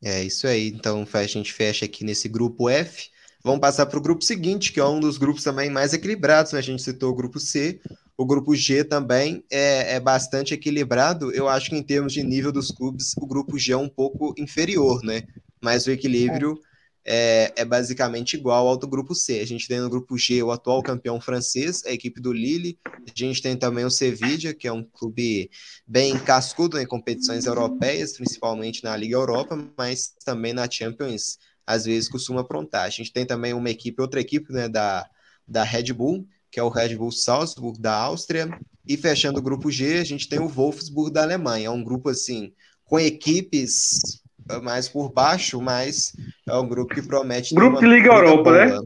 É 0.03 0.23
isso 0.23 0.47
aí. 0.47 0.69
Então 0.69 1.05
a 1.11 1.23
gente 1.23 1.53
fecha 1.53 1.85
aqui 1.85 2.03
nesse 2.03 2.27
grupo 2.27 2.69
F. 2.69 3.09
Vamos 3.47 3.61
passar 3.61 3.85
para 3.85 3.97
o 3.97 4.01
grupo 4.01 4.25
seguinte, 4.25 4.73
que 4.73 4.79
é 4.79 4.85
um 4.85 4.99
dos 4.99 5.17
grupos 5.17 5.41
também 5.41 5.69
mais 5.69 5.93
equilibrados. 5.93 6.51
Né? 6.51 6.59
A 6.59 6.61
gente 6.61 6.83
citou 6.83 7.11
o 7.11 7.15
grupo 7.15 7.39
C. 7.39 7.79
O 8.17 8.25
grupo 8.25 8.53
G 8.53 8.83
também 8.83 9.41
é, 9.49 9.95
é, 9.95 9.99
bastante 10.01 10.53
equilibrado. 10.53 11.31
Eu 11.31 11.47
acho 11.47 11.69
que 11.69 11.77
em 11.77 11.81
termos 11.81 12.11
de 12.11 12.23
nível 12.23 12.51
dos 12.51 12.71
clubes, 12.71 13.13
o 13.15 13.25
grupo 13.25 13.57
G 13.57 13.71
é 13.71 13.77
um 13.77 13.87
pouco 13.87 14.33
inferior, 14.37 15.01
né? 15.01 15.23
Mas 15.61 15.87
o 15.87 15.91
equilíbrio 15.91 16.59
é 17.05 17.53
é, 17.55 17.63
basicamente 17.63 18.33
igual 18.35 18.67
ao 18.67 18.75
do 18.75 18.85
grupo 18.85 19.15
C. 19.15 19.39
A 19.39 19.47
gente 19.47 19.65
tem 19.65 19.79
no 19.79 19.89
grupo 19.89 20.17
G 20.17 20.43
o 20.43 20.51
atual 20.51 20.83
campeão 20.83 21.21
francês, 21.21 21.85
a 21.85 21.91
equipe 21.93 22.19
do 22.19 22.33
Lille. 22.33 22.77
A 22.85 23.11
gente 23.15 23.41
tem 23.41 23.55
também 23.55 23.85
o 23.85 23.89
Sevilla, 23.89 24.53
que 24.53 24.67
é 24.67 24.73
um 24.73 24.83
clube 24.83 25.49
bem 25.87 26.19
cascudo 26.19 26.77
em 26.77 26.85
competições 26.85 27.45
europeias, 27.45 28.11
principalmente 28.11 28.83
na 28.83 28.97
Liga 28.97 29.15
Europa, 29.15 29.57
mas 29.77 30.13
também 30.25 30.51
na 30.51 30.69
Champions, 30.69 31.39
às 31.67 31.83
vezes 31.83 32.09
costuma 32.09 32.41
aprontar. 32.41 32.85
A 32.85 32.89
gente 32.89 33.11
tem 33.11 33.25
também 33.25 33.53
uma 33.53 33.69
equipe, 33.69 34.01
outra 34.01 34.21
equipe 34.21 34.53
né, 34.53 34.69
da, 34.69 35.05
da 35.45 35.63
Red 35.63 35.91
Bull, 35.91 36.25
que 36.49 36.59
é 36.59 36.63
o 36.63 36.69
Red 36.69 36.95
Bull 36.95 37.11
Salzburg 37.11 37.77
da 37.79 37.93
Áustria. 37.93 38.49
E 38.87 38.95
fechando 38.95 39.39
o 39.39 39.43
grupo 39.43 39.69
G, 39.69 39.99
a 39.99 40.03
gente 40.05 40.29
tem 40.29 40.39
o 40.39 40.47
Wolfsburg 40.47 41.11
da 41.11 41.21
Alemanha. 41.21 41.67
É 41.67 41.69
um 41.69 41.83
grupo 41.83 42.07
assim 42.07 42.53
com 42.85 42.97
equipes 42.97 44.21
mais 44.63 44.87
por 44.87 45.11
baixo, 45.11 45.61
mas 45.61 46.13
é 46.47 46.55
um 46.55 46.67
grupo 46.67 46.95
que 46.95 47.01
promete. 47.01 47.53
Grupo 47.53 47.79
de 47.79 47.85
Liga 47.85 48.13
Europa, 48.13 48.43
boa. 48.43 48.65
né? 48.65 48.79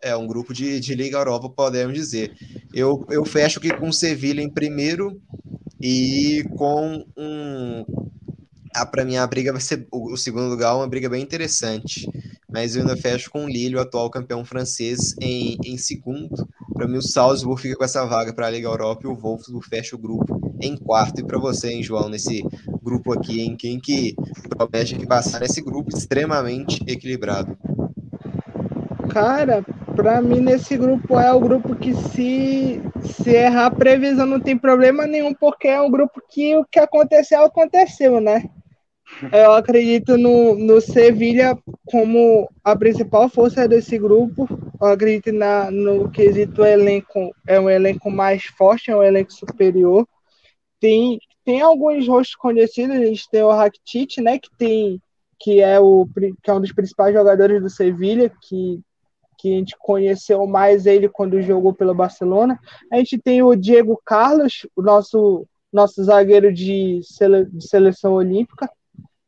É 0.00 0.16
um 0.16 0.28
grupo 0.28 0.54
de, 0.54 0.78
de 0.78 0.94
Liga 0.94 1.18
Europa, 1.18 1.48
podemos 1.48 1.94
dizer. 1.94 2.36
Eu, 2.72 3.04
eu 3.10 3.24
fecho 3.24 3.58
aqui 3.58 3.74
com 3.74 3.88
o 3.88 3.92
Sevilha 3.92 4.40
em 4.40 4.48
primeiro 4.48 5.20
e 5.80 6.44
com 6.56 7.04
um. 7.16 7.84
Ah, 8.78 8.84
para 8.84 9.06
mim, 9.06 9.16
a 9.16 9.26
briga 9.26 9.52
vai 9.52 9.60
ser. 9.60 9.86
O, 9.90 10.12
o 10.12 10.16
segundo 10.18 10.50
lugar 10.50 10.72
é 10.72 10.76
uma 10.76 10.86
briga 10.86 11.08
bem 11.08 11.22
interessante. 11.22 12.06
Mas 12.46 12.76
eu 12.76 12.82
ainda 12.82 12.94
fecho 12.94 13.30
com 13.30 13.46
o 13.46 13.48
Lille, 13.48 13.74
o 13.74 13.80
atual 13.80 14.10
campeão 14.10 14.44
francês, 14.44 15.14
em, 15.18 15.56
em 15.64 15.78
segundo. 15.78 16.46
Para 16.74 16.86
mim, 16.86 16.98
o 16.98 17.02
Salzburg 17.02 17.60
fica 17.60 17.74
com 17.74 17.84
essa 17.84 18.04
vaga 18.04 18.34
para 18.34 18.46
a 18.46 18.50
Liga 18.50 18.68
Europa 18.68 19.02
e 19.04 19.06
o 19.06 19.16
Wolfsburg 19.16 19.66
fecha 19.66 19.96
o 19.96 19.98
grupo 19.98 20.58
em 20.60 20.76
quarto. 20.76 21.20
E 21.20 21.24
para 21.24 21.38
você, 21.38 21.70
hein, 21.70 21.82
João, 21.82 22.10
nesse 22.10 22.42
grupo 22.82 23.14
aqui, 23.14 23.40
em 23.40 23.56
quem 23.56 23.80
que 23.80 24.14
promete 24.50 24.94
que 24.94 25.06
passar 25.06 25.40
nesse 25.40 25.62
grupo 25.62 25.96
extremamente 25.96 26.78
equilibrado? 26.86 27.56
Cara, 29.08 29.64
para 29.96 30.20
mim 30.20 30.40
nesse 30.40 30.76
grupo 30.76 31.18
é 31.18 31.32
o 31.32 31.40
grupo 31.40 31.74
que 31.74 31.94
se, 31.94 32.82
se 33.02 33.30
errar 33.30 33.66
a 33.66 33.70
previsão 33.70 34.26
não 34.26 34.38
tem 34.38 34.56
problema 34.56 35.06
nenhum, 35.06 35.32
porque 35.32 35.68
é 35.68 35.80
um 35.80 35.90
grupo 35.90 36.20
que 36.28 36.54
o 36.54 36.64
que 36.64 36.78
aconteceu, 36.78 37.42
aconteceu, 37.42 38.20
né? 38.20 38.50
Eu 39.32 39.52
acredito 39.52 40.16
no, 40.16 40.54
no 40.54 40.80
Sevilha 40.80 41.56
como 41.84 42.48
a 42.62 42.76
principal 42.76 43.28
força 43.28 43.66
desse 43.66 43.98
grupo. 43.98 44.48
Eu 44.80 44.88
acredito 44.88 45.32
na, 45.32 45.70
no 45.70 46.10
quesito 46.10 46.64
elenco, 46.64 47.34
é 47.46 47.58
um 47.58 47.70
elenco 47.70 48.10
mais 48.10 48.44
forte, 48.44 48.90
é 48.90 48.96
um 48.96 49.02
elenco 49.02 49.32
superior 49.32 50.06
tem, 50.80 51.18
tem 51.44 51.60
alguns 51.60 52.06
rostos 52.06 52.36
conhecidos, 52.36 52.96
a 52.96 53.04
gente 53.04 53.28
tem 53.30 53.42
o 53.42 53.50
Rakitic, 53.50 54.18
né, 54.18 54.38
que 54.38 54.50
tem 54.56 55.00
que 55.38 55.60
é 55.60 55.78
o 55.78 56.08
que 56.42 56.50
é 56.50 56.54
um 56.54 56.60
dos 56.60 56.72
principais 56.72 57.14
jogadores 57.14 57.60
do 57.60 57.68
Sevilha, 57.68 58.32
que 58.42 58.80
que 59.38 59.52
a 59.52 59.58
gente 59.58 59.76
conheceu 59.78 60.46
mais 60.46 60.86
ele 60.86 61.10
quando 61.10 61.42
jogou 61.42 61.74
pelo 61.74 61.94
Barcelona. 61.94 62.58
A 62.90 62.96
gente 62.96 63.18
tem 63.18 63.42
o 63.42 63.54
Diego 63.54 64.00
Carlos, 64.02 64.66
o 64.74 64.80
nosso, 64.80 65.46
nosso 65.70 66.02
zagueiro 66.02 66.50
de, 66.50 67.00
sele, 67.02 67.44
de 67.44 67.68
seleção 67.68 68.14
olímpica. 68.14 68.66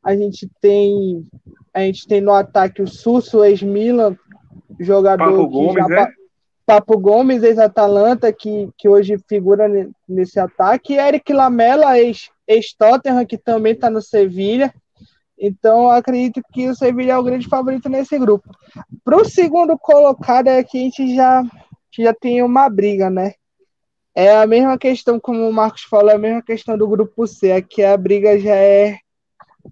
A 0.02 0.16
gente 0.16 0.48
tem 0.60 1.26
a 1.74 1.80
gente 1.80 2.06
tem 2.06 2.20
no 2.20 2.32
ataque 2.32 2.82
o 2.82 2.88
Susso, 2.88 3.44
ex-Milan, 3.44 4.16
jogador 4.80 5.30
Papo 5.30 5.48
Gomes, 5.48 5.74
já, 5.74 5.88
né? 5.88 6.12
Papo 6.66 6.98
Gomes, 6.98 7.42
ex-Atalanta, 7.42 8.32
que, 8.32 8.68
que 8.76 8.88
hoje 8.88 9.16
figura 9.28 9.66
nesse 10.08 10.38
ataque. 10.38 10.94
E 10.94 10.98
Eric 10.98 11.32
Lamela, 11.32 11.94
ex-Tottenham, 12.46 13.24
que 13.24 13.38
também 13.38 13.72
está 13.72 13.88
no 13.88 14.02
Sevilha. 14.02 14.72
Então, 15.38 15.88
acredito 15.88 16.42
que 16.52 16.68
o 16.68 16.74
Sevilha 16.74 17.12
é 17.12 17.18
o 17.18 17.22
grande 17.22 17.48
favorito 17.48 17.88
nesse 17.88 18.18
grupo. 18.18 18.50
Para 19.04 19.16
o 19.16 19.24
segundo 19.24 19.78
colocado, 19.78 20.48
é 20.48 20.62
que 20.64 20.78
a 20.78 20.80
gente 20.82 21.14
já, 21.14 21.42
já 21.96 22.12
tem 22.12 22.42
uma 22.42 22.68
briga, 22.68 23.08
né? 23.08 23.34
É 24.14 24.36
a 24.36 24.46
mesma 24.46 24.76
questão, 24.76 25.20
como 25.20 25.48
o 25.48 25.52
Marcos 25.52 25.84
falou, 25.84 26.10
é 26.10 26.14
a 26.16 26.18
mesma 26.18 26.42
questão 26.42 26.76
do 26.76 26.88
grupo 26.88 27.26
C. 27.26 27.52
Aqui 27.52 27.84
a 27.84 27.96
briga 27.96 28.38
já 28.38 28.54
é, 28.54 28.98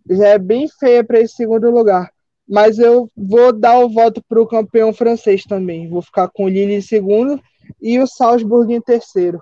já 0.09 0.29
é 0.29 0.39
bem 0.39 0.69
feia 0.69 1.05
para 1.05 1.21
esse 1.21 1.35
segundo 1.35 1.71
lugar. 1.71 2.11
Mas 2.49 2.79
eu 2.79 3.11
vou 3.17 3.53
dar 3.53 3.79
o 3.81 3.89
voto 3.89 4.23
para 4.29 4.41
o 4.41 4.47
campeão 4.47 4.93
francês 4.93 5.43
também. 5.43 5.89
Vou 5.89 6.01
ficar 6.01 6.29
com 6.29 6.45
o 6.45 6.49
Lille 6.49 6.75
em 6.75 6.81
segundo 6.81 7.41
e 7.81 7.99
o 7.99 8.07
Salzburg 8.07 8.73
em 8.73 8.81
terceiro. 8.81 9.41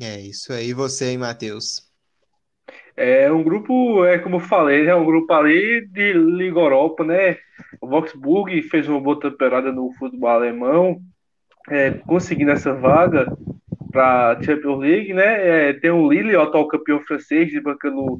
É 0.00 0.20
isso 0.20 0.52
aí, 0.52 0.72
você, 0.72 1.10
hein, 1.10 1.18
Matheus? 1.18 1.90
É 2.96 3.32
um 3.32 3.42
grupo, 3.42 4.04
é 4.04 4.18
como 4.18 4.36
eu 4.36 4.40
falei, 4.40 4.86
é 4.86 4.94
um 4.94 5.04
grupo 5.04 5.32
ali 5.32 5.86
de 5.86 6.12
Liga 6.12 6.58
Europa, 6.58 7.04
né? 7.04 7.38
O 7.80 7.86
Wolfsburg 7.86 8.62
fez 8.62 8.86
uma 8.88 9.00
boa 9.00 9.18
temporada 9.18 9.72
no 9.72 9.90
futebol 9.94 10.28
alemão, 10.28 11.00
é, 11.70 11.90
conseguindo 11.90 12.50
essa 12.50 12.74
vaga 12.74 13.26
para 13.92 14.40
Champions 14.42 14.80
League, 14.80 15.12
né? 15.12 15.68
É, 15.68 15.72
tem 15.74 15.90
o 15.90 16.10
Lille, 16.10 16.34
o 16.34 16.40
atual 16.40 16.66
campeão 16.66 17.00
francês, 17.00 17.50
de 17.50 17.60
banca 17.60 17.90
no 17.90 18.18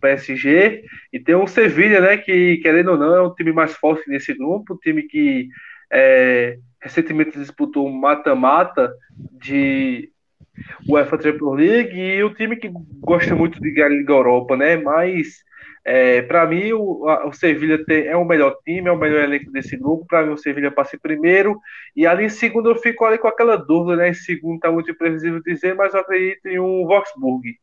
PSG, 0.00 0.84
e 1.12 1.20
tem 1.20 1.34
o 1.34 1.46
Sevilha, 1.46 2.00
né? 2.00 2.16
Que, 2.16 2.58
querendo 2.58 2.92
ou 2.92 2.98
não, 2.98 3.14
é 3.14 3.22
um 3.22 3.34
time 3.34 3.52
mais 3.52 3.74
forte 3.74 4.10
nesse 4.10 4.34
grupo, 4.34 4.74
um 4.74 4.78
time 4.78 5.04
que 5.04 5.48
é, 5.90 6.58
recentemente 6.80 7.38
disputou 7.38 7.88
um 7.88 7.92
mata-mata 7.92 8.92
de 9.30 10.10
UEFA 10.88 11.20
Champions 11.22 11.56
League 11.56 11.98
e 11.98 12.22
o 12.22 12.34
time 12.34 12.56
que 12.56 12.70
gosta 13.00 13.34
muito 13.34 13.60
de 13.60 13.70
ganhar 13.70 13.88
Liga 13.88 14.12
Europa, 14.12 14.56
né? 14.56 14.76
Mas 14.76 15.42
é, 15.84 16.22
para 16.22 16.46
mim 16.46 16.72
o, 16.72 17.04
o 17.26 17.32
Sevilha 17.32 17.84
tem, 17.84 18.06
é 18.06 18.16
o 18.16 18.24
melhor 18.24 18.56
time, 18.64 18.88
é 18.88 18.92
o 18.92 18.98
melhor 18.98 19.24
elenco 19.24 19.50
desse 19.50 19.76
grupo. 19.76 20.06
Para 20.06 20.24
mim 20.24 20.32
o 20.32 20.38
Sevilha 20.38 20.70
passa 20.70 20.96
em 20.96 21.00
primeiro 21.00 21.58
e 21.96 22.06
ali 22.06 22.24
em 22.24 22.30
segundo 22.30 22.70
eu 22.70 22.76
fico 22.76 23.04
ali 23.04 23.18
com 23.18 23.28
aquela 23.28 23.56
dúvida, 23.56 23.96
né? 23.96 24.10
Em 24.10 24.14
segundo 24.14 24.60
tá 24.60 24.70
muito 24.70 24.90
imprevisível 24.90 25.42
dizer, 25.42 25.74
mas 25.74 25.92
eu 25.92 26.00
acredito 26.00 26.46
em 26.46 26.60
um 26.60 26.86
Wolfsburg. 26.86 27.58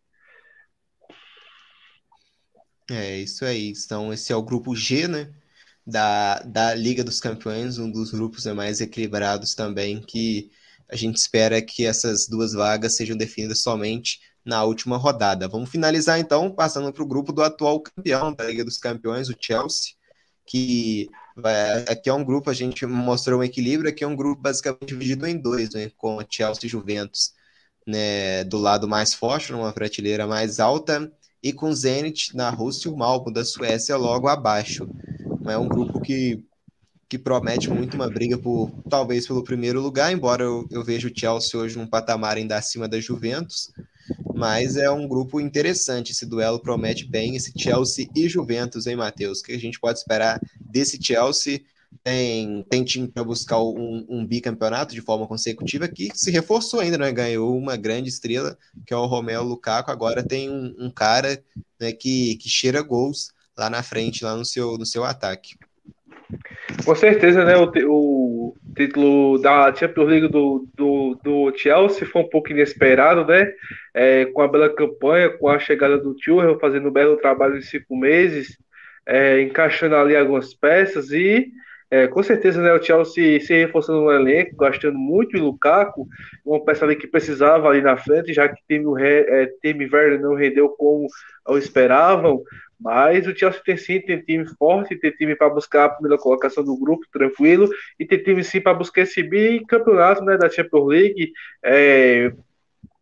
É 2.92 3.18
isso 3.18 3.46
aí. 3.46 3.72
Então 3.72 4.12
esse 4.12 4.34
é 4.34 4.36
o 4.36 4.44
grupo 4.44 4.76
G, 4.76 5.08
né? 5.08 5.32
Da, 5.86 6.40
da 6.42 6.76
Liga 6.76 7.04
dos 7.04 7.20
Campeões, 7.20 7.78
um 7.80 7.90
dos 7.90 8.12
grupos 8.12 8.46
mais 8.48 8.82
equilibrados 8.82 9.56
também 9.56 10.02
que 10.02 10.52
a 10.92 10.96
gente 10.96 11.18
espera 11.18 11.62
que 11.62 11.86
essas 11.86 12.28
duas 12.28 12.54
vagas 12.54 12.96
sejam 12.96 13.16
definidas 13.16 13.62
somente 13.62 14.20
na 14.46 14.64
última 14.64 14.98
rodada. 14.98 15.48
Vamos 15.48 15.70
finalizar 15.70 16.20
então 16.20 16.52
passando 16.52 16.92
para 16.92 17.04
o 17.04 17.08
grupo 17.08 17.32
do 17.32 17.44
atual 17.44 17.82
campeão 17.82 18.34
da 18.34 18.46
Liga 18.46 18.64
dos 18.64 18.78
Campeões, 18.78 19.30
o 19.30 19.36
Chelsea, 19.40 19.94
que 20.46 21.10
vai, 21.36 21.84
aqui 21.84 22.10
é 22.10 22.14
um 22.14 22.24
grupo, 22.24 22.50
a 22.50 22.54
gente 22.54 22.86
mostrou 22.86 23.40
um 23.40 23.44
equilíbrio, 23.44 23.90
aqui 23.90 24.04
é 24.04 24.08
um 24.08 24.16
grupo 24.16 24.42
basicamente 24.42 24.88
dividido 24.88 25.28
em 25.28 25.38
dois, 25.38 25.74
né, 25.74 25.92
com 25.98 26.20
Chelsea 26.30 26.66
e 26.66 26.70
Juventus 26.70 27.34
né, 27.86 28.44
do 28.44 28.58
lado 28.58 28.88
mais 28.88 29.14
forte, 29.14 29.52
numa 29.52 29.72
prateleira 29.74 30.28
mais 30.28 30.60
alta, 30.60 31.12
e 31.42 31.54
com 31.54 31.74
Zenit 31.74 32.36
na 32.36 32.50
Rússia 32.50 32.90
e 32.90 32.92
o 32.92 32.98
Malmo 32.98 33.32
da 33.32 33.46
Suécia 33.46 33.96
logo 33.96 34.28
abaixo. 34.28 34.88
É 35.48 35.58
um 35.58 35.68
grupo 35.68 36.02
que 36.02 36.44
que 37.10 37.18
promete 37.18 37.72
muito 37.72 37.96
uma 37.96 38.08
briga 38.08 38.38
por 38.38 38.70
talvez 38.88 39.26
pelo 39.26 39.44
primeiro 39.44 39.82
lugar, 39.82 40.14
embora 40.14 40.44
eu, 40.44 40.68
eu 40.70 40.84
veja 40.84 41.08
o 41.08 41.12
Chelsea 41.14 41.60
hoje 41.60 41.76
num 41.76 41.88
patamar 41.88 42.38
ainda 42.38 42.56
acima 42.56 42.88
da 42.88 43.00
Juventus. 43.00 43.72
Mas 44.34 44.78
é 44.78 44.90
um 44.90 45.08
grupo 45.08 45.40
interessante. 45.40 46.12
Esse 46.12 46.26
duelo 46.26 46.60
promete 46.60 47.06
bem. 47.06 47.36
Esse 47.36 47.52
Chelsea 47.58 48.08
e 48.16 48.28
Juventus, 48.30 48.88
hein, 48.88 48.96
Matheus? 48.96 49.40
O 49.40 49.44
que 49.44 49.52
a 49.52 49.60
gente 49.60 49.80
pode 49.80 50.00
esperar 50.00 50.40
desse 50.60 50.98
Chelsea? 51.02 51.62
Tem, 52.04 52.64
tem 52.70 52.84
time 52.84 53.08
para 53.08 53.24
buscar 53.24 53.62
um, 53.62 54.06
um, 54.08 54.26
bicampeonato 54.26 54.94
de 54.94 55.02
forma 55.02 55.28
consecutiva 55.28 55.88
que 55.88 56.10
se 56.14 56.32
reforçou 56.32 56.80
ainda, 56.80 56.98
né? 56.98 57.12
Ganhou 57.12 57.58
uma 57.58 57.76
grande 57.76 58.10
estrela, 58.10 58.58
que 58.86 58.94
é 58.94 58.98
o 58.98 59.06
Romeo 59.06 59.44
Lukaku. 59.44 59.92
Agora 59.92 60.24
tem 60.24 60.50
um, 60.50 60.76
um 60.80 60.92
cara 60.92 61.44
né, 61.80 61.92
que, 61.92 62.36
que 62.38 62.48
cheira 62.48 62.82
gols 62.82 63.32
lá 63.58 63.70
na 63.70 63.84
frente, 63.84 64.24
lá 64.24 64.36
no 64.36 64.46
seu, 64.46 64.78
no 64.78 64.86
seu 64.86 65.04
ataque. 65.04 65.56
Com 66.86 66.96
certeza, 66.96 67.44
né? 67.44 67.58
O, 67.58 67.72
o 67.92 68.19
título 68.76 69.40
da 69.40 69.74
Champions 69.74 70.08
League 70.08 70.28
do, 70.28 70.68
do, 70.76 71.20
do, 71.24 71.58
Chelsea 71.58 72.08
foi 72.08 72.22
um 72.22 72.30
pouco 72.30 72.52
inesperado, 72.52 73.26
né? 73.26 73.52
É, 73.94 74.26
com 74.26 74.42
a 74.42 74.48
bela 74.48 74.70
campanha, 74.70 75.30
com 75.30 75.48
a 75.48 75.60
chegada 75.60 75.98
do 75.98 76.14
Tuchel 76.14 76.60
fazendo 76.60 76.90
um 76.90 76.92
belo 76.92 77.18
trabalho 77.18 77.58
em 77.58 77.62
cinco 77.62 77.96
meses, 77.96 78.58
é, 79.06 79.42
encaixando 79.42 79.96
ali 79.96 80.16
algumas 80.16 80.54
peças 80.54 81.12
e 81.12 81.52
é, 81.92 82.08
com 82.08 82.22
certeza, 82.22 82.62
né, 82.62 82.72
o 82.72 82.82
Chelsea 82.82 83.40
se 83.40 83.54
reforçando 83.54 84.02
no 84.02 84.12
elenco, 84.12 84.56
gastando 84.56 84.98
muito 84.98 85.36
em 85.36 85.42
Lukaku, 85.42 86.08
uma 86.46 86.64
peça 86.64 86.86
ali 86.86 86.96
que 86.96 87.08
precisava 87.08 87.68
ali 87.68 87.82
na 87.82 87.98
frente, 87.98 88.32
já 88.32 88.48
que 88.48 88.62
time, 88.68 88.86
é, 89.02 89.48
time 89.60 89.90
Werner 89.92 90.22
não 90.22 90.36
rendeu 90.36 90.70
como 90.70 91.08
esperavam. 91.58 92.44
Mas 92.80 93.28
o 93.28 93.36
Chelsea 93.36 93.62
tem 93.64 93.78
sim, 93.78 94.00
tem 94.00 94.22
time 94.22 94.46
forte, 94.58 94.96
tem 94.96 95.12
time 95.12 95.36
para 95.36 95.50
buscar 95.50 95.86
a 95.86 95.90
primeira 95.90 96.18
colocação 96.18 96.64
do 96.64 96.78
grupo, 96.78 97.06
tranquilo, 97.12 97.70
e 98.00 98.06
tem 98.06 98.18
time 98.18 98.44
sim 98.44 98.62
para 98.62 98.74
buscar 98.74 99.02
esse 99.02 99.22
bicampeonato 99.22 100.24
né, 100.24 100.38
da 100.38 100.50
Champions 100.50 100.88
League. 100.88 101.34
É, 101.64 102.32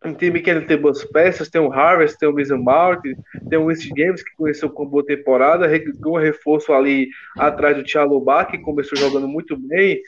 um 0.04 0.14
time 0.14 0.40
que 0.40 0.60
tem 0.60 0.76
boas 0.76 1.04
peças, 1.04 1.48
tem 1.48 1.60
o 1.60 1.72
Harvest, 1.72 2.18
tem 2.18 2.28
o 2.28 2.32
Mason 2.32 2.56
Mount, 2.56 3.02
tem 3.48 3.58
o 3.58 3.70
East 3.70 3.88
Games, 3.94 4.22
que 4.22 4.34
começou 4.36 4.70
com 4.70 4.86
boa 4.86 5.04
temporada, 5.04 5.68
um 6.06 6.16
reforço 6.16 6.72
ali 6.72 7.08
atrás 7.36 7.76
do 7.76 7.82
Thiago 7.82 8.20
Bach, 8.20 8.50
que 8.50 8.58
começou 8.58 8.96
jogando 8.96 9.26
muito 9.26 9.56
bem, 9.56 10.00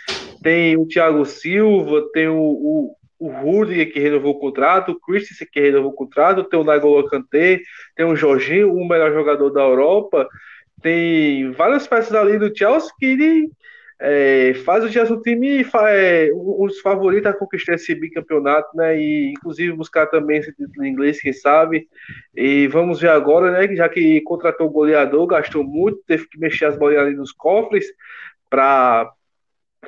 tem 0.43 0.77
o 0.77 0.87
Thiago 0.87 1.25
Silva, 1.25 2.09
tem 2.13 2.29
o, 2.29 2.41
o, 2.41 2.97
o 3.21 3.29
Rudiger 3.29 3.93
que 3.93 4.01
renovou 4.01 4.33
o 4.33 4.41
contrato, 4.41 4.93
o 4.93 4.99
Christensen 4.99 5.47
que 5.53 5.61
renovou 5.61 5.91
o 5.91 5.95
contrato, 5.95 6.43
tem 6.43 6.59
o 6.59 6.65
Nagolo 6.65 7.09
Kanté, 7.09 7.61
tem 7.95 8.07
o 8.07 8.17
Jorginho, 8.17 8.75
o 8.75 8.89
melhor 8.89 9.13
jogador 9.13 9.51
da 9.51 9.61
Europa, 9.61 10.27
tem 10.83 11.53
várias 11.53 11.87
peças 11.87 12.15
ali 12.15 12.39
do 12.39 12.57
Chelsea 12.57 12.91
que 12.99 13.51
é, 14.03 14.55
faz 14.65 14.83
o 14.83 14.89
Chelsea 14.89 15.15
um 15.15 15.21
time 15.21 15.63
é, 15.89 16.31
um 16.33 16.67
dos 16.67 16.81
favoritos 16.81 17.27
a 17.27 17.35
conquistar 17.35 17.75
esse 17.75 17.95
bicampeonato, 17.95 18.75
né? 18.75 18.99
E 18.99 19.31
inclusive 19.33 19.73
buscar 19.75 20.07
também 20.07 20.39
esse 20.39 20.51
título 20.55 20.87
inglês, 20.87 21.21
quem 21.21 21.35
sabe. 21.35 21.87
E 22.35 22.67
vamos 22.69 23.03
ver 23.03 23.11
agora, 23.11 23.53
né? 23.53 23.77
Já 23.77 23.91
que 23.91 24.23
contratou 24.23 24.69
o 24.69 24.71
goleador, 24.71 25.27
gastou 25.27 25.63
muito, 25.63 26.01
teve 26.07 26.27
que 26.29 26.39
mexer 26.39 26.65
as 26.65 26.79
bolinhas 26.79 27.05
ali 27.05 27.15
nos 27.15 27.31
cofres 27.31 27.85
para 28.49 29.13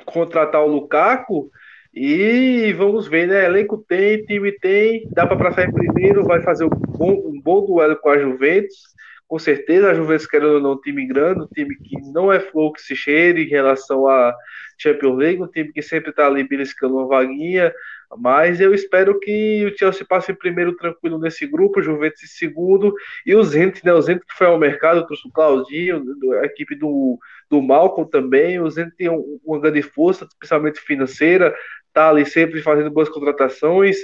contratar 0.05 0.63
o 0.63 0.67
Lukaku. 0.67 1.49
E 1.93 2.73
vamos 2.73 3.07
ver, 3.07 3.27
né? 3.27 3.45
Elenco 3.45 3.77
tem, 3.77 4.25
time 4.25 4.51
tem, 4.51 5.07
dá 5.11 5.27
para 5.27 5.37
passar 5.37 5.69
em 5.69 5.71
primeiro, 5.71 6.23
vai 6.23 6.41
fazer 6.41 6.65
um 6.65 6.69
bom, 6.69 7.21
um 7.27 7.39
bom 7.39 7.63
duelo 7.65 7.95
com 7.97 8.09
a 8.09 8.17
Juventus. 8.17 8.93
Com 9.27 9.37
certeza, 9.37 9.91
a 9.91 9.93
Juventus, 9.93 10.25
querendo 10.25 10.55
ou 10.55 10.59
não, 10.59 10.73
um 10.73 10.81
time 10.81 11.05
grande, 11.05 11.41
um 11.41 11.47
time 11.47 11.75
que 11.75 11.95
não 12.11 12.33
é 12.33 12.39
flor 12.39 12.73
que 12.73 12.81
se 12.81 12.95
cheire 12.95 13.43
em 13.43 13.47
relação 13.47 14.07
à 14.07 14.35
Champions 14.77 15.17
League, 15.17 15.41
um 15.41 15.47
time 15.47 15.71
que 15.71 15.81
sempre 15.83 16.09
está 16.09 16.25
ali 16.25 16.43
beliscando 16.43 16.97
uma 16.97 17.07
vaguinha. 17.07 17.71
Mas 18.17 18.59
eu 18.59 18.73
espero 18.73 19.19
que 19.19 19.65
o 19.65 19.77
Chelsea 19.77 20.05
passe 20.07 20.31
em 20.31 20.35
primeiro 20.35 20.75
tranquilo 20.75 21.17
nesse 21.17 21.45
grupo, 21.47 21.79
o 21.79 21.83
Juventus 21.83 22.23
em 22.23 22.27
segundo, 22.27 22.93
e 23.25 23.35
o 23.35 23.43
Zenit, 23.43 23.83
né? 23.85 23.93
O 23.93 24.01
Zenit 24.01 24.25
que 24.25 24.37
foi 24.37 24.47
ao 24.47 24.57
mercado, 24.57 25.05
trouxe 25.05 25.27
o 25.27 25.31
Claudinho, 25.31 26.03
a 26.41 26.45
equipe 26.45 26.75
do, 26.75 27.17
do 27.49 27.61
Malcolm 27.61 28.09
também. 28.09 28.59
O 28.59 28.69
Zenit 28.69 28.95
tem 28.95 29.09
uma 29.09 29.59
grande 29.59 29.81
força, 29.81 30.25
especialmente 30.25 30.79
financeira, 30.79 31.53
tá 31.93 32.09
ali 32.09 32.25
sempre 32.25 32.61
fazendo 32.61 32.89
boas 32.89 33.09
contratações, 33.09 33.97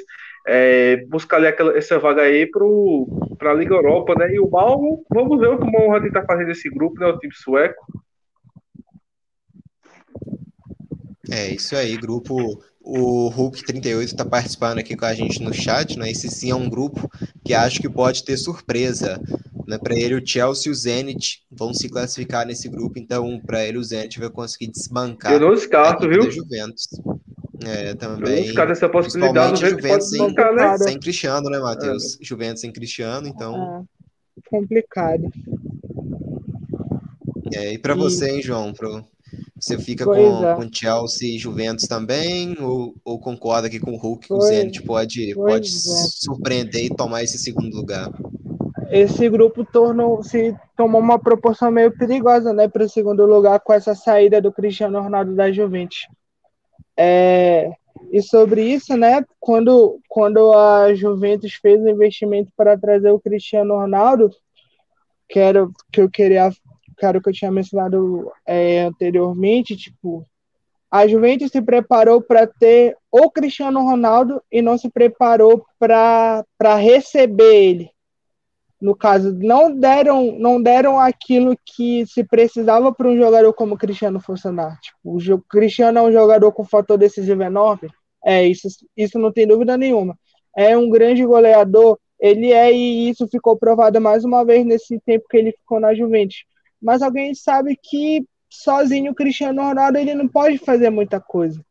é, 0.48 0.98
buscar 1.08 1.38
ali 1.38 1.48
aquela, 1.48 1.78
essa 1.78 2.00
vaga 2.00 2.22
aí 2.22 2.46
para 2.46 3.52
a 3.52 3.54
Liga 3.54 3.76
Europa, 3.76 4.16
né? 4.16 4.34
E 4.34 4.40
o 4.40 4.50
Malmo, 4.50 5.06
vamos 5.10 5.40
ver 5.40 5.48
o 5.48 5.58
que 5.58 5.66
o 5.66 5.90
vai 5.90 6.02
tentar 6.02 6.26
fazer 6.26 6.46
nesse 6.46 6.70
grupo, 6.70 7.00
né? 7.00 7.08
O 7.08 7.18
time 7.18 7.34
sueco. 7.34 7.86
É, 11.32 11.54
isso 11.54 11.76
aí, 11.76 11.96
grupo. 11.96 12.64
O 12.92 13.28
Hulk 13.28 13.64
38 13.66 14.08
está 14.08 14.26
participando 14.26 14.80
aqui 14.80 14.98
com 14.98 15.06
a 15.06 15.14
gente 15.14 15.44
no 15.44 15.54
chat, 15.54 15.96
né? 16.00 16.10
Esse 16.10 16.28
sim 16.28 16.50
é 16.50 16.56
um 16.56 16.68
grupo 16.68 17.08
que 17.46 17.54
acho 17.54 17.80
que 17.80 17.88
pode 17.88 18.24
ter 18.24 18.36
surpresa 18.36 19.22
Né? 19.68 19.78
Para 19.78 19.96
ele, 19.96 20.16
o 20.16 20.26
Chelsea 20.26 20.72
e 20.72 20.72
o 20.72 20.76
Zenit 20.76 21.44
vão 21.52 21.72
se 21.72 21.88
classificar 21.88 22.48
nesse 22.48 22.68
grupo, 22.68 22.98
então 22.98 23.40
para 23.46 23.64
ele 23.64 23.78
o 23.78 23.84
Zenit 23.84 24.20
vai 24.20 24.32
conseguir 24.32 24.72
desbancar. 24.72 25.32
Eu 25.34 25.40
não 25.40 25.54
descarto, 25.54 26.10
viu? 26.10 26.32
Juventus. 26.32 26.88
É, 27.64 27.94
também. 27.94 28.32
Eu 28.32 28.38
não 28.38 28.44
descarto 28.46 28.72
essa 28.72 28.90
possibilidade. 28.90 29.64
O 29.64 29.70
Juventus 29.70 30.10
sem, 30.10 30.18
bancar, 30.18 30.56
né? 30.56 30.78
sem 30.80 31.00
Cristiano, 31.00 31.48
né, 31.52 31.60
Matheus? 31.60 32.16
É. 32.20 32.26
Juventus 32.26 32.62
sem 32.62 32.72
Cristiano, 32.72 33.28
então. 33.28 33.86
É. 33.86 34.50
Complicado. 34.50 35.32
É, 37.54 37.74
e 37.74 37.78
para 37.78 37.94
você, 37.94 38.32
hein, 38.32 38.42
João? 38.42 38.74
Pro... 38.74 39.06
Você 39.60 39.78
fica 39.78 40.06
com, 40.06 40.14
é. 40.14 40.56
com 40.56 40.70
Chelsea 40.72 41.36
e 41.36 41.38
Juventus 41.38 41.88
também? 41.88 42.56
Ou, 42.60 42.96
ou 43.04 43.20
concorda 43.20 43.70
que 43.70 43.80
com 43.80 43.92
o 43.92 43.98
Hulk 43.98 44.28
pois, 44.28 44.44
o 44.44 44.48
Zenit 44.48 44.84
pode, 44.84 45.34
pode 45.36 45.68
é. 45.68 45.72
surpreender 45.72 46.86
e 46.86 46.96
tomar 46.96 47.24
esse 47.24 47.38
segundo 47.38 47.76
lugar? 47.76 48.10
Esse 48.90 49.30
grupo 49.30 49.64
tornou, 49.66 50.24
se 50.24 50.56
tomou 50.76 51.00
uma 51.00 51.20
proporção 51.20 51.70
meio 51.70 51.96
perigosa 51.96 52.54
né, 52.54 52.68
para 52.68 52.86
o 52.86 52.90
segundo 52.90 53.26
lugar 53.26 53.60
com 53.60 53.74
essa 53.74 53.94
saída 53.94 54.42
do 54.42 54.52
Cristiano 54.52 55.02
Ronaldo 55.02 55.36
da 55.36 55.52
Juventus. 55.52 56.08
É, 56.98 57.72
e 58.12 58.22
sobre 58.22 58.64
isso, 58.64 58.98
né, 58.98 59.24
quando, 59.40 60.00
quando 60.08 60.54
a 60.54 60.94
Juventus 60.96 61.54
fez 61.54 61.80
o 61.82 61.90
investimento 61.90 62.52
para 62.58 62.78
trazer 62.78 63.12
o 63.12 63.20
Cristiano 63.20 63.76
Ronaldo, 63.76 64.32
que 65.28 65.38
era 65.38 65.70
que 65.92 66.02
eu 66.02 66.10
queria 66.10 66.52
cara 67.00 67.22
que 67.22 67.30
eu 67.30 67.34
tinha 67.34 67.52
mencionado 67.52 68.32
é, 68.46 68.82
anteriormente, 68.82 69.76
tipo, 69.76 70.26
a 70.92 71.08
Juventus 71.08 71.52
se 71.52 71.62
preparou 71.62 72.22
para 72.22 72.48
ter 72.48 72.98
o 73.12 73.30
Cristiano 73.30 73.82
Ronaldo 73.82 74.42
e 74.52 74.62
não 74.62 74.78
se 74.78 74.90
preparou 74.90 75.64
para 75.78 76.76
receber 76.76 77.56
ele. 77.56 77.92
No 78.82 78.96
caso, 78.96 79.34
não 79.34 79.76
deram, 79.76 80.38
não 80.40 80.62
deram 80.62 81.00
aquilo 81.00 81.56
que 81.66 82.06
se 82.08 82.24
precisava 82.24 82.94
para 82.94 83.10
um 83.10 83.18
jogador 83.18 83.54
como 83.54 83.76
o 83.76 83.78
Cristiano 83.78 84.22
funcionar. 84.22 84.80
Tipo, 84.80 85.36
o 85.36 85.42
Cristiano 85.42 86.00
é 86.00 86.02
um 86.02 86.12
jogador 86.12 86.52
com 86.54 86.64
fator 86.64 86.98
decisivo 86.98 87.44
enorme. 87.44 87.90
É, 88.24 88.46
isso, 88.46 88.68
isso 88.96 89.20
não 89.20 89.32
tem 89.32 89.46
dúvida 89.46 89.78
nenhuma. 89.78 90.18
É 90.56 90.78
um 90.78 90.90
grande 90.90 91.26
goleador, 91.26 92.00
ele 92.20 92.52
é, 92.52 92.72
e 92.74 93.10
isso 93.10 93.28
ficou 93.28 93.58
provado 93.58 94.00
mais 94.02 94.24
uma 94.24 94.44
vez 94.44 94.66
nesse 94.66 95.00
tempo 95.02 95.28
que 95.30 95.38
ele 95.38 95.52
ficou 95.52 95.80
na 95.80 95.94
Juventus 95.94 96.46
mas 96.82 97.02
alguém 97.02 97.34
sabe 97.36 97.78
que 97.82 98.26
sozinho 98.50 99.12
o 99.12 99.16
Cristiano 99.16 99.62
Ronaldo 99.62 99.98
ele 99.98 100.14
não 100.14 100.28
pode 100.28 100.58
fazer 100.58 100.90
muita 100.90 101.20
coisa. 101.20 101.64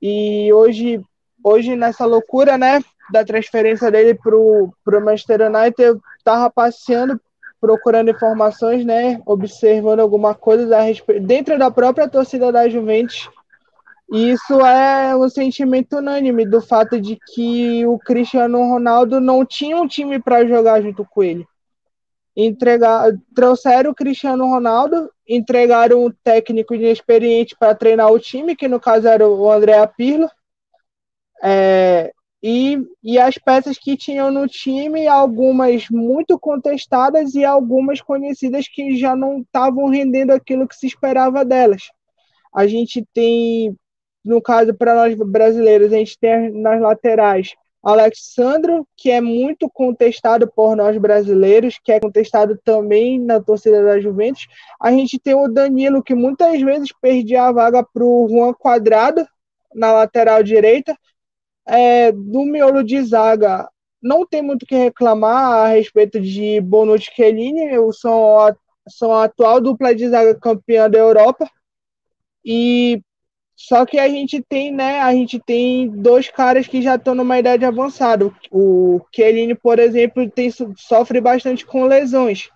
E 0.00 0.52
hoje, 0.52 1.00
hoje 1.42 1.74
nessa 1.76 2.04
loucura, 2.04 2.58
né, 2.58 2.80
da 3.10 3.24
transferência 3.24 3.90
dele 3.90 4.14
pro 4.14 4.72
pro 4.84 5.04
Manchester 5.04 5.42
United, 5.42 5.82
eu 5.82 6.00
tava 6.24 6.50
passeando 6.50 7.20
procurando 7.60 8.10
informações, 8.10 8.84
né, 8.84 9.22
observando 9.24 10.00
alguma 10.00 10.34
coisa 10.34 10.76
a 10.76 10.80
respeito, 10.80 11.24
dentro 11.24 11.56
da 11.56 11.70
própria 11.70 12.08
torcida 12.08 12.50
da 12.50 12.68
Juventus. 12.68 13.30
E 14.10 14.32
isso 14.32 14.60
é 14.66 15.16
um 15.16 15.28
sentimento 15.28 15.98
unânime 15.98 16.44
do 16.44 16.60
fato 16.60 17.00
de 17.00 17.16
que 17.32 17.86
o 17.86 17.98
Cristiano 18.00 18.58
Ronaldo 18.68 19.20
não 19.20 19.46
tinha 19.46 19.76
um 19.76 19.86
time 19.86 20.18
para 20.18 20.44
jogar 20.44 20.82
junto 20.82 21.04
com 21.04 21.22
ele 21.22 21.46
entregar, 22.36 23.12
trouxeram 23.34 23.90
o 23.90 23.94
Cristiano 23.94 24.46
Ronaldo, 24.46 25.10
entregaram 25.28 26.04
um 26.04 26.10
técnico 26.10 26.74
inexperiente 26.74 27.56
para 27.58 27.74
treinar 27.74 28.10
o 28.10 28.18
time, 28.18 28.56
que 28.56 28.68
no 28.68 28.80
caso 28.80 29.06
era 29.06 29.28
o 29.28 29.50
André 29.50 29.86
Pirlo, 29.96 30.28
é, 31.42 32.12
e, 32.42 32.78
e 33.02 33.18
as 33.18 33.36
peças 33.36 33.78
que 33.78 33.96
tinham 33.96 34.30
no 34.30 34.48
time, 34.48 35.06
algumas 35.06 35.88
muito 35.90 36.38
contestadas 36.38 37.34
e 37.34 37.44
algumas 37.44 38.00
conhecidas 38.00 38.66
que 38.66 38.96
já 38.96 39.14
não 39.14 39.40
estavam 39.40 39.88
rendendo 39.88 40.32
aquilo 40.32 40.66
que 40.66 40.74
se 40.74 40.86
esperava 40.86 41.44
delas. 41.44 41.82
A 42.54 42.66
gente 42.66 43.06
tem, 43.14 43.76
no 44.24 44.42
caso 44.42 44.74
para 44.74 44.94
nós 44.94 45.14
brasileiros, 45.14 45.92
a 45.92 45.96
gente 45.96 46.18
tem 46.18 46.50
nas 46.50 46.80
laterais 46.80 47.54
Alexandro, 47.82 48.86
que 48.96 49.10
é 49.10 49.20
muito 49.20 49.68
contestado 49.68 50.46
por 50.46 50.76
nós 50.76 50.96
brasileiros, 50.98 51.80
que 51.82 51.90
é 51.90 51.98
contestado 51.98 52.56
também 52.62 53.18
na 53.18 53.40
torcida 53.40 53.82
da 53.82 54.00
Juventus. 54.00 54.46
A 54.80 54.92
gente 54.92 55.18
tem 55.18 55.34
o 55.34 55.48
Danilo, 55.48 56.02
que 56.02 56.14
muitas 56.14 56.60
vezes 56.62 56.92
perdia 57.00 57.44
a 57.44 57.52
vaga 57.52 57.82
para 57.82 58.04
o 58.04 58.28
Juan 58.28 58.54
Quadrado, 58.54 59.26
na 59.74 59.92
lateral 59.92 60.42
direita. 60.42 60.96
É, 61.66 62.12
do 62.12 62.44
miolo 62.44 62.82
de 62.84 63.02
zaga, 63.02 63.68
não 64.00 64.26
tem 64.26 64.42
muito 64.42 64.64
o 64.64 64.66
que 64.66 64.74
reclamar 64.74 65.52
a 65.52 65.66
respeito 65.68 66.20
de 66.20 66.60
Bonucci 66.60 67.08
e 67.10 67.14
Chiellini, 67.14 67.70
a, 67.70 68.56
são 68.88 69.12
a 69.12 69.24
atual 69.24 69.60
dupla 69.60 69.94
de 69.94 70.08
zaga 70.08 70.34
campeã 70.38 70.88
da 70.88 70.98
Europa. 70.98 71.48
E 72.44 73.00
só 73.64 73.86
que 73.86 73.96
a 73.96 74.08
gente 74.08 74.42
tem, 74.42 74.72
né? 74.72 74.98
A 74.98 75.12
gente 75.12 75.38
tem 75.38 75.88
dois 75.88 76.28
caras 76.28 76.66
que 76.66 76.82
já 76.82 76.96
estão 76.96 77.14
numa 77.14 77.38
idade 77.38 77.64
avançada. 77.64 78.28
O 78.50 79.00
Chiellini, 79.14 79.54
por 79.54 79.78
exemplo, 79.78 80.28
tem, 80.28 80.50
sofre 80.76 81.20
bastante 81.20 81.64
com 81.64 81.84
lesões. 81.84 82.50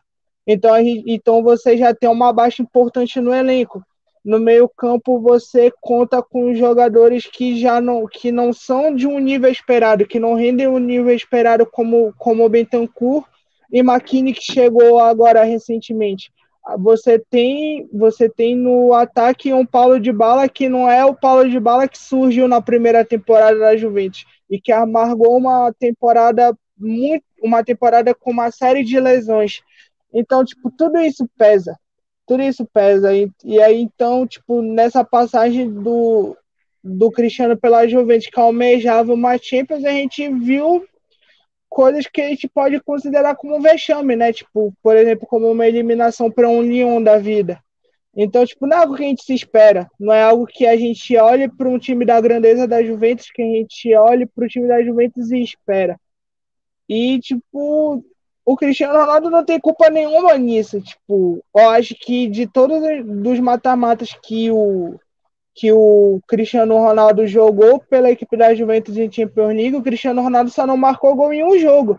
Então, 0.44 0.76
gente, 0.78 1.04
então 1.06 1.44
você 1.44 1.76
já 1.76 1.94
tem 1.94 2.10
uma 2.10 2.32
baixa 2.32 2.60
importante 2.60 3.20
no 3.20 3.32
elenco. 3.32 3.80
No 4.24 4.40
meio-campo 4.40 5.20
você 5.20 5.72
conta 5.80 6.20
com 6.20 6.52
jogadores 6.56 7.24
que 7.24 7.56
já 7.56 7.80
não, 7.80 8.08
que 8.08 8.32
não 8.32 8.52
são 8.52 8.92
de 8.92 9.06
um 9.06 9.20
nível 9.20 9.48
esperado, 9.48 10.08
que 10.08 10.18
não 10.18 10.34
rendem 10.34 10.66
um 10.66 10.80
nível 10.80 11.14
esperado 11.14 11.64
como, 11.64 12.12
como 12.18 12.44
o 12.44 12.48
Bentancur 12.48 13.24
e 13.72 13.80
Makini 13.80 14.32
que 14.32 14.42
chegou 14.42 14.98
agora 14.98 15.44
recentemente 15.44 16.32
você 16.78 17.18
tem 17.18 17.88
você 17.92 18.28
tem 18.28 18.56
no 18.56 18.92
ataque 18.92 19.52
um 19.52 19.64
Paulo 19.64 20.00
de 20.00 20.12
Bala 20.12 20.48
que 20.48 20.68
não 20.68 20.90
é 20.90 21.04
o 21.04 21.14
Paulo 21.14 21.48
de 21.48 21.60
Bala 21.60 21.86
que 21.86 21.98
surgiu 21.98 22.48
na 22.48 22.60
primeira 22.60 23.04
temporada 23.04 23.58
da 23.58 23.76
Juventus 23.76 24.24
e 24.50 24.60
que 24.60 24.72
amargou 24.72 25.36
uma 25.36 25.72
temporada 25.78 26.56
muito 26.76 27.24
uma 27.42 27.64
temporada 27.64 28.14
com 28.14 28.30
uma 28.30 28.50
série 28.50 28.82
de 28.82 28.98
lesões. 28.98 29.62
Então, 30.12 30.44
tipo, 30.44 30.70
tudo 30.70 30.98
isso 30.98 31.28
pesa. 31.36 31.78
Tudo 32.26 32.42
isso 32.42 32.66
pesa. 32.72 33.14
E, 33.14 33.30
e 33.44 33.60
aí, 33.60 33.80
então, 33.80 34.26
tipo, 34.26 34.62
nessa 34.62 35.04
passagem 35.04 35.70
do, 35.70 36.36
do 36.82 37.10
Cristiano 37.10 37.56
pela 37.56 37.86
Juventus 37.86 38.28
que 38.28 38.40
almejava 38.40 39.12
uma 39.12 39.38
Champions, 39.38 39.84
a 39.84 39.90
gente 39.90 40.28
viu 40.28 40.84
coisas 41.68 42.06
que 42.06 42.20
a 42.20 42.28
gente 42.28 42.48
pode 42.48 42.80
considerar 42.80 43.36
como 43.36 43.56
um 43.56 43.60
vexame, 43.60 44.16
né? 44.16 44.32
Tipo, 44.32 44.72
por 44.82 44.96
exemplo, 44.96 45.26
como 45.26 45.50
uma 45.50 45.66
eliminação 45.66 46.30
para 46.30 46.48
um 46.48 46.62
Lyon 46.62 47.02
da 47.02 47.18
vida. 47.18 47.60
Então, 48.16 48.46
tipo, 48.46 48.66
não 48.66 48.76
é 48.76 48.80
algo 48.80 48.96
que 48.96 49.04
a 49.04 49.08
gente 49.08 49.24
se 49.24 49.34
espera, 49.34 49.86
não 50.00 50.12
é 50.12 50.22
algo 50.22 50.46
que 50.46 50.66
a 50.66 50.74
gente 50.76 51.14
olhe 51.18 51.48
para 51.48 51.68
um 51.68 51.78
time 51.78 52.02
da 52.04 52.18
grandeza 52.18 52.66
da 52.66 52.82
Juventus, 52.82 53.30
que 53.30 53.42
a 53.42 53.44
gente 53.44 53.94
olhe 53.94 54.24
para 54.24 54.46
o 54.46 54.48
time 54.48 54.66
da 54.66 54.82
Juventus 54.82 55.30
e 55.30 55.42
espera. 55.42 56.00
E, 56.88 57.18
tipo, 57.20 58.02
o 58.44 58.56
Cristiano 58.56 58.98
Ronaldo 58.98 59.28
não 59.28 59.44
tem 59.44 59.60
culpa 59.60 59.90
nenhuma 59.90 60.38
nisso. 60.38 60.80
Tipo, 60.80 61.44
eu 61.54 61.68
acho 61.68 61.94
que 61.94 62.28
de 62.28 62.46
todos 62.46 62.78
os 62.80 63.40
mata-matas 63.40 64.16
que 64.22 64.50
o, 64.50 64.98
que 65.56 65.72
o 65.72 66.20
Cristiano 66.28 66.76
Ronaldo 66.76 67.26
jogou 67.26 67.80
pela 67.80 68.10
equipe 68.10 68.36
da 68.36 68.54
Juventus 68.54 68.98
em 68.98 69.10
Champions 69.10 69.54
League, 69.54 69.74
o 69.74 69.82
Cristiano 69.82 70.20
Ronaldo 70.20 70.50
só 70.50 70.66
não 70.66 70.76
marcou 70.76 71.16
gol 71.16 71.32
em 71.32 71.42
um 71.42 71.58
jogo. 71.58 71.98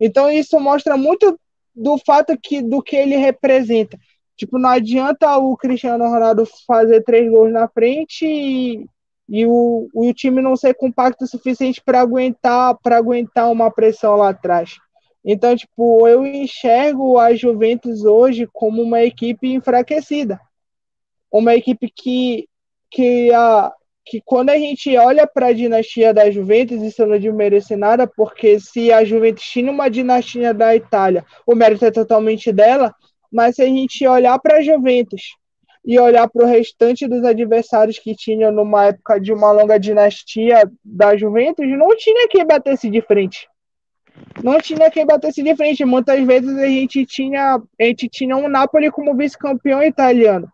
Então 0.00 0.28
isso 0.28 0.58
mostra 0.58 0.96
muito 0.96 1.38
do 1.74 1.96
fato 1.98 2.36
que 2.36 2.60
do 2.60 2.82
que 2.82 2.96
ele 2.96 3.16
representa. 3.16 3.96
Tipo, 4.36 4.58
não 4.58 4.70
adianta 4.70 5.38
o 5.38 5.56
Cristiano 5.56 6.04
Ronaldo 6.04 6.44
fazer 6.66 7.04
três 7.04 7.30
gols 7.30 7.52
na 7.52 7.68
frente 7.68 8.26
e, 8.26 8.84
e 9.28 9.46
o, 9.46 9.88
o 9.94 10.12
time 10.12 10.42
não 10.42 10.56
ser 10.56 10.74
compacto 10.74 11.22
o 11.22 11.28
suficiente 11.28 11.80
para 11.80 12.00
aguentar 12.00 12.76
para 12.82 12.96
aguentar 12.96 13.52
uma 13.52 13.70
pressão 13.70 14.16
lá 14.16 14.30
atrás. 14.30 14.78
Então, 15.24 15.54
tipo, 15.54 16.08
eu 16.08 16.26
enxergo 16.26 17.20
a 17.20 17.32
Juventus 17.36 18.04
hoje 18.04 18.48
como 18.52 18.82
uma 18.82 19.00
equipe 19.02 19.46
enfraquecida. 19.54 20.40
Uma 21.30 21.54
equipe 21.54 21.88
que 21.88 22.48
que, 22.94 23.32
a, 23.32 23.72
que 24.06 24.22
quando 24.24 24.50
a 24.50 24.56
gente 24.56 24.96
olha 24.96 25.26
para 25.26 25.48
a 25.48 25.52
dinastia 25.52 26.14
da 26.14 26.30
Juventus, 26.30 26.80
isso 26.80 27.04
não 27.04 27.18
desmerece 27.18 27.74
nada, 27.74 28.06
porque 28.06 28.60
se 28.60 28.92
a 28.92 29.04
Juventus 29.04 29.42
tinha 29.42 29.70
uma 29.70 29.90
dinastia 29.90 30.54
da 30.54 30.76
Itália, 30.76 31.24
o 31.44 31.56
mérito 31.56 31.84
é 31.84 31.90
totalmente 31.90 32.52
dela, 32.52 32.94
mas 33.32 33.56
se 33.56 33.62
a 33.62 33.66
gente 33.66 34.06
olhar 34.06 34.38
para 34.38 34.58
a 34.58 34.62
Juventus 34.62 35.22
e 35.84 35.98
olhar 35.98 36.28
para 36.30 36.44
o 36.44 36.48
restante 36.48 37.08
dos 37.08 37.24
adversários 37.24 37.98
que 37.98 38.14
tinham 38.14 38.52
numa 38.52 38.86
época 38.86 39.20
de 39.20 39.32
uma 39.32 39.50
longa 39.50 39.78
dinastia 39.78 40.70
da 40.84 41.16
Juventus, 41.16 41.66
não 41.68 41.94
tinha 41.96 42.28
quem 42.28 42.46
batesse 42.46 42.88
de 42.88 43.02
frente. 43.02 43.48
Não 44.42 44.60
tinha 44.60 44.88
quem 44.88 45.04
batesse 45.04 45.42
de 45.42 45.56
frente. 45.56 45.84
Muitas 45.84 46.24
vezes 46.24 46.56
a 46.56 46.66
gente 46.66 47.04
tinha, 47.04 47.56
a 47.56 47.84
gente 47.84 48.08
tinha 48.08 48.36
um 48.36 48.48
Napoli 48.48 48.90
como 48.90 49.16
vice-campeão 49.16 49.82
italiano. 49.82 50.48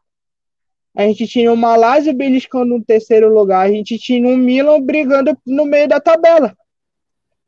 A 0.95 1.03
gente 1.05 1.27
tinha 1.27 1.53
o 1.53 1.57
Malásia 1.57 2.13
beliscando 2.13 2.75
um 2.75 2.83
terceiro 2.83 3.33
lugar. 3.33 3.67
A 3.67 3.73
gente 3.73 3.99
tinha 3.99 4.27
o 4.29 4.37
Milan 4.37 4.81
brigando 4.81 5.37
no 5.47 5.65
meio 5.65 5.89
da 5.89 6.01
tabela. 6.01 6.55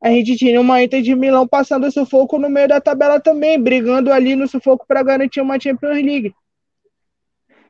a 0.01 0.11
gente 0.11 0.37
tinha 0.37 0.61
uma 0.61 0.83
Inter 0.83 1.03
de 1.03 1.15
Milão 1.15 1.47
passando 1.47 1.91
sufoco 1.91 2.39
no 2.39 2.49
meio 2.49 2.69
da 2.69 2.81
tabela 2.81 3.21
também, 3.21 3.61
brigando 3.61 4.13
ali 4.13 4.35
no 4.37 4.49
sufoco 4.49 4.85
para 4.87 5.03
garantir 5.03 5.41
uma 5.41 5.61
Champions 5.61 5.97
League. 5.97 6.35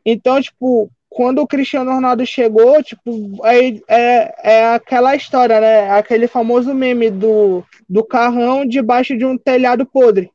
Então, 0.04 0.40
tipo, 0.40 0.90
quando 1.08 1.40
o 1.40 1.46
Cristiano 1.46 1.92
Ronaldo 1.92 2.24
chegou, 2.26 2.82
tipo, 2.82 3.46
é, 3.46 3.68
é, 3.88 4.34
é 4.42 4.74
aquela 4.74 5.14
história, 5.14 5.60
né? 5.60 5.90
Aquele 5.90 6.26
famoso 6.26 6.74
meme 6.74 7.10
do, 7.10 7.62
do 7.88 8.04
carrão 8.04 8.66
debaixo 8.66 9.16
de 9.16 9.24
um 9.24 9.36
telhado 9.36 9.84
podre. 9.86 10.30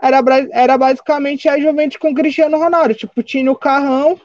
Era, 0.00 0.20
era 0.50 0.78
basicamente 0.78 1.48
a 1.48 1.58
Juventus 1.58 1.96
com 1.96 2.10
o 2.10 2.14
Cristiano 2.14 2.58
Ronaldo. 2.58 2.94
Tipo, 2.94 3.22
tinha 3.22 3.50
o 3.50 3.56
carrão 3.56 4.20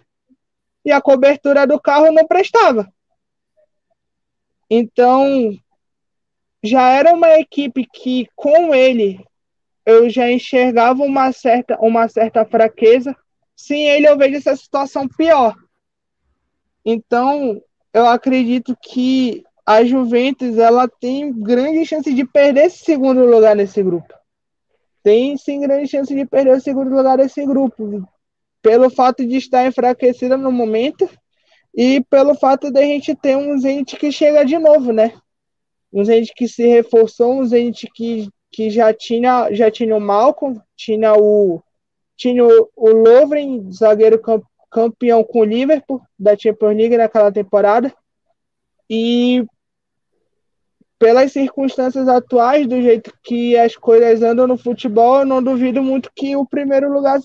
e 0.87 0.91
a 0.91 1.01
cobertura 1.01 1.67
do 1.67 1.77
carro 1.77 2.13
não 2.13 2.25
prestava. 2.25 2.87
Então, 4.69 5.51
já 6.63 6.89
era 6.91 7.13
uma 7.13 7.37
equipe 7.39 7.85
que, 7.85 8.25
com 8.33 8.73
ele, 8.73 9.19
eu 9.85 10.09
já 10.09 10.31
enxergava 10.31 11.03
uma 11.03 11.33
certa, 11.33 11.77
uma 11.81 12.07
certa 12.07 12.45
fraqueza. 12.45 13.13
Sem 13.53 13.89
ele, 13.89 14.07
eu 14.07 14.17
vejo 14.17 14.37
essa 14.37 14.55
situação 14.55 15.09
pior. 15.09 15.53
Então, 16.85 17.61
eu 17.93 18.05
acredito 18.05 18.73
que 18.81 19.43
a 19.65 19.83
Juventus 19.83 20.57
ela 20.57 20.87
tem 20.87 21.33
grande 21.33 21.85
chance 21.85 22.13
de 22.13 22.25
perder 22.25 22.67
esse 22.67 22.85
segundo 22.85 23.25
lugar 23.25 23.57
nesse 23.57 23.83
grupo. 23.83 24.13
Tem 25.03 25.35
sim 25.35 25.59
grande 25.59 25.89
chance 25.89 26.15
de 26.15 26.25
perder 26.25 26.55
o 26.55 26.61
segundo 26.61 26.95
lugar 26.95 27.17
nesse 27.17 27.45
grupo, 27.45 28.07
pelo 28.67 28.89
fato 28.89 29.25
de 29.25 29.37
estar 29.37 29.65
enfraquecida 29.65 30.35
no 30.35 30.51
momento 30.51 31.09
e 31.73 32.03
pelo 32.09 32.35
fato 32.35 32.69
de 32.69 32.77
a 32.77 32.83
gente 32.83 33.15
ter 33.15 33.37
um 33.37 33.57
Zenit 33.57 33.95
que 33.95 34.11
chega 34.11 34.43
de 34.43 34.57
novo, 34.57 34.91
né? 34.91 35.13
Um 35.93 36.03
Zenit 36.03 36.33
que 36.35 36.49
se 36.49 36.67
reforçou, 36.67 37.39
um 37.39 37.45
Zenit 37.45 37.87
que, 37.95 38.27
que 38.51 38.69
já 38.69 38.93
tinha 38.93 39.53
já 39.53 39.71
tinha 39.71 39.95
o 39.95 40.01
Malcolm, 40.01 40.59
tinha 40.75 41.13
o 41.13 41.63
tinha 42.17 42.43
o, 42.43 42.69
o 42.75 42.89
Lovren, 42.89 43.71
zagueiro 43.71 44.19
campeão 44.69 45.23
com 45.23 45.39
o 45.39 45.45
Liverpool 45.45 46.01
da 46.19 46.37
Champions 46.37 46.75
League 46.75 46.97
naquela 46.97 47.31
temporada. 47.31 47.93
E 48.89 49.45
pelas 50.99 51.31
circunstâncias 51.31 52.09
atuais, 52.09 52.67
do 52.67 52.81
jeito 52.81 53.13
que 53.23 53.57
as 53.57 53.77
coisas 53.77 54.21
andam 54.21 54.45
no 54.45 54.57
futebol, 54.57 55.19
eu 55.19 55.25
não 55.25 55.41
duvido 55.41 55.81
muito 55.81 56.11
que 56.13 56.35
o 56.35 56.45
primeiro 56.45 56.91
lugar 56.91 57.21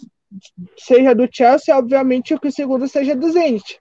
seja 0.79 1.15
do 1.15 1.29
Chelsea, 1.31 1.77
obviamente 1.77 2.39
que 2.39 2.49
o 2.49 2.53
segundo 2.53 2.89
seja 2.89 3.15
do 3.15 3.31
Zenit. 3.31 3.81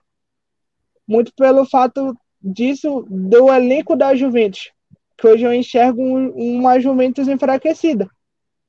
Muito 1.06 1.32
pelo 1.34 1.64
fato 1.64 2.16
disso, 2.40 3.06
do 3.08 3.52
elenco 3.52 3.96
da 3.96 4.14
Juventus, 4.14 4.70
que 5.16 5.26
hoje 5.26 5.44
eu 5.44 5.52
enxergo 5.52 6.02
uma 6.02 6.80
Juventus 6.80 7.28
enfraquecida. 7.28 8.08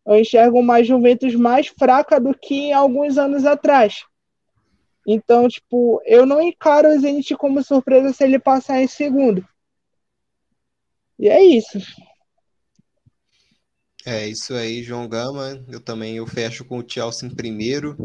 Eu 0.06 0.20
enxergo 0.20 0.60
uma 0.60 0.84
Juventus 0.84 1.34
mais 1.36 1.68
fraca 1.68 2.20
do 2.20 2.34
que 2.38 2.72
alguns 2.72 3.18
anos 3.18 3.46
atrás. 3.46 4.04
Então, 5.08 5.48
tipo, 5.48 6.02
eu 6.06 6.26
não 6.26 6.42
encaro 6.42 6.90
o 6.90 7.00
Zenit 7.00 7.36
como 7.36 7.64
surpresa 7.64 8.14
se 8.14 8.24
ele 8.24 8.40
passar 8.40 8.82
em 8.82 8.88
segundo. 8.88 9.46
E 11.20 11.30
é 11.30 11.42
isso. 11.44 11.80
É 14.06 14.28
isso 14.28 14.54
aí, 14.54 14.84
João 14.84 15.08
Gama. 15.08 15.64
Eu 15.68 15.80
também 15.80 16.18
eu 16.18 16.28
fecho 16.28 16.66
com 16.66 16.80
o 16.80 16.84
Chelsea 16.86 17.28
em 17.28 17.34
primeiro. 17.34 17.96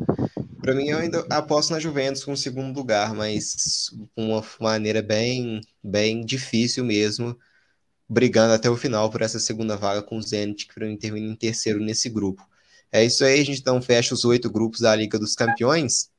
Para 0.60 0.74
mim, 0.74 0.88
eu 0.88 0.98
ainda 0.98 1.26
aposto 1.30 1.70
na 1.70 1.80
Juventus 1.80 2.24
com 2.24 2.32
o 2.32 2.36
segundo 2.36 2.76
lugar, 2.76 3.14
mas 3.14 3.90
uma 4.16 4.44
maneira 4.60 5.02
bem, 5.02 5.60
bem 5.82 6.24
difícil 6.24 6.84
mesmo, 6.84 7.36
brigando 8.08 8.52
até 8.54 8.70
o 8.70 8.76
final 8.76 9.10
por 9.10 9.22
essa 9.22 9.40
segunda 9.40 9.76
vaga 9.76 10.02
com 10.02 10.18
o 10.18 10.22
Zenit, 10.22 10.66
que 10.66 10.74
para 10.74 10.86
mim 10.86 10.96
termina 10.96 11.26
em 11.32 11.36
terceiro 11.36 11.80
nesse 11.80 12.08
grupo. 12.08 12.46
É 12.92 13.04
isso 13.04 13.24
aí, 13.24 13.40
a 13.40 13.44
gente 13.44 13.60
então 13.60 13.80
fecha 13.82 14.14
os 14.14 14.24
oito 14.24 14.50
grupos 14.50 14.80
da 14.80 14.94
Liga 14.94 15.18
dos 15.18 15.34
Campeões. 15.34 16.10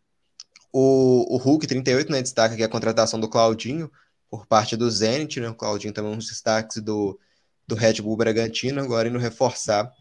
O, 0.73 1.35
o 1.35 1.37
Hulk 1.37 1.67
38, 1.67 2.11
né, 2.11 2.21
destaca 2.21 2.53
aqui 2.53 2.63
a 2.63 2.69
contratação 2.69 3.19
do 3.19 3.29
Claudinho 3.29 3.91
por 4.29 4.45
parte 4.45 4.75
do 4.75 4.89
Zenit, 4.89 5.39
né? 5.39 5.49
O 5.49 5.55
Claudinho 5.55 5.93
também 5.93 6.11
é 6.11 6.15
um 6.15 6.19
destaques 6.19 6.81
do, 6.81 7.19
do 7.69 7.75
Red 7.75 8.01
Bull 8.01 8.17
Bragantino, 8.17 8.81
agora 8.81 9.07
indo 9.07 9.19
reforçar 9.19 9.93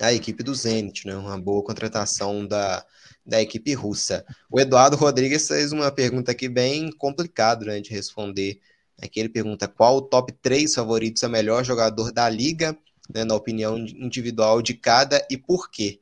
a 0.00 0.10
equipe 0.10 0.42
do 0.42 0.54
Zenit, 0.54 1.06
né? 1.06 1.14
Uma 1.14 1.38
boa 1.38 1.62
contratação 1.62 2.46
da, 2.46 2.82
da 3.26 3.42
equipe 3.42 3.74
russa. 3.74 4.24
O 4.50 4.58
Eduardo 4.58 4.96
Rodrigues 4.96 5.46
fez 5.46 5.70
uma 5.70 5.92
pergunta 5.92 6.32
aqui 6.32 6.48
bem 6.48 6.90
complicada 6.90 7.66
né, 7.66 7.78
de 7.78 7.90
responder. 7.90 8.58
Aqui 9.02 9.20
ele 9.20 9.28
pergunta 9.28 9.68
qual 9.68 9.98
o 9.98 10.02
top 10.02 10.32
3 10.40 10.74
favoritos 10.74 11.22
é 11.22 11.26
o 11.26 11.30
melhor 11.30 11.62
jogador 11.62 12.10
da 12.10 12.26
liga, 12.26 12.76
né, 13.14 13.22
na 13.22 13.34
opinião 13.34 13.76
individual 13.76 14.62
de 14.62 14.72
cada 14.72 15.24
e 15.30 15.36
por 15.36 15.70
quê. 15.70 16.00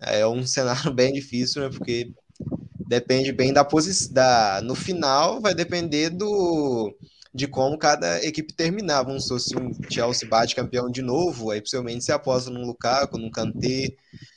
É 0.00 0.24
um 0.24 0.46
cenário 0.46 0.92
bem 0.94 1.12
difícil, 1.12 1.62
né? 1.62 1.68
Porque 1.68 2.12
depende 2.86 3.32
bem 3.32 3.52
da 3.52 3.64
posição. 3.64 4.12
Da, 4.12 4.60
no 4.62 4.76
final, 4.76 5.40
vai 5.40 5.52
depender 5.52 6.10
do 6.10 6.94
de 7.34 7.46
como 7.46 7.78
cada 7.78 8.24
equipe 8.24 8.52
terminar. 8.54 9.02
Vamos 9.02 9.24
supor, 9.24 9.40
se 9.40 9.56
um 9.56 9.70
Chelsea 9.90 10.28
bate 10.28 10.54
campeão 10.54 10.90
de 10.90 11.02
novo, 11.02 11.50
aí 11.50 11.60
possivelmente 11.60 12.04
você 12.04 12.12
aposta 12.12 12.50
num 12.50 12.66
Lukaku, 12.66 13.18
num 13.18 13.30
Kanté, 13.30 13.94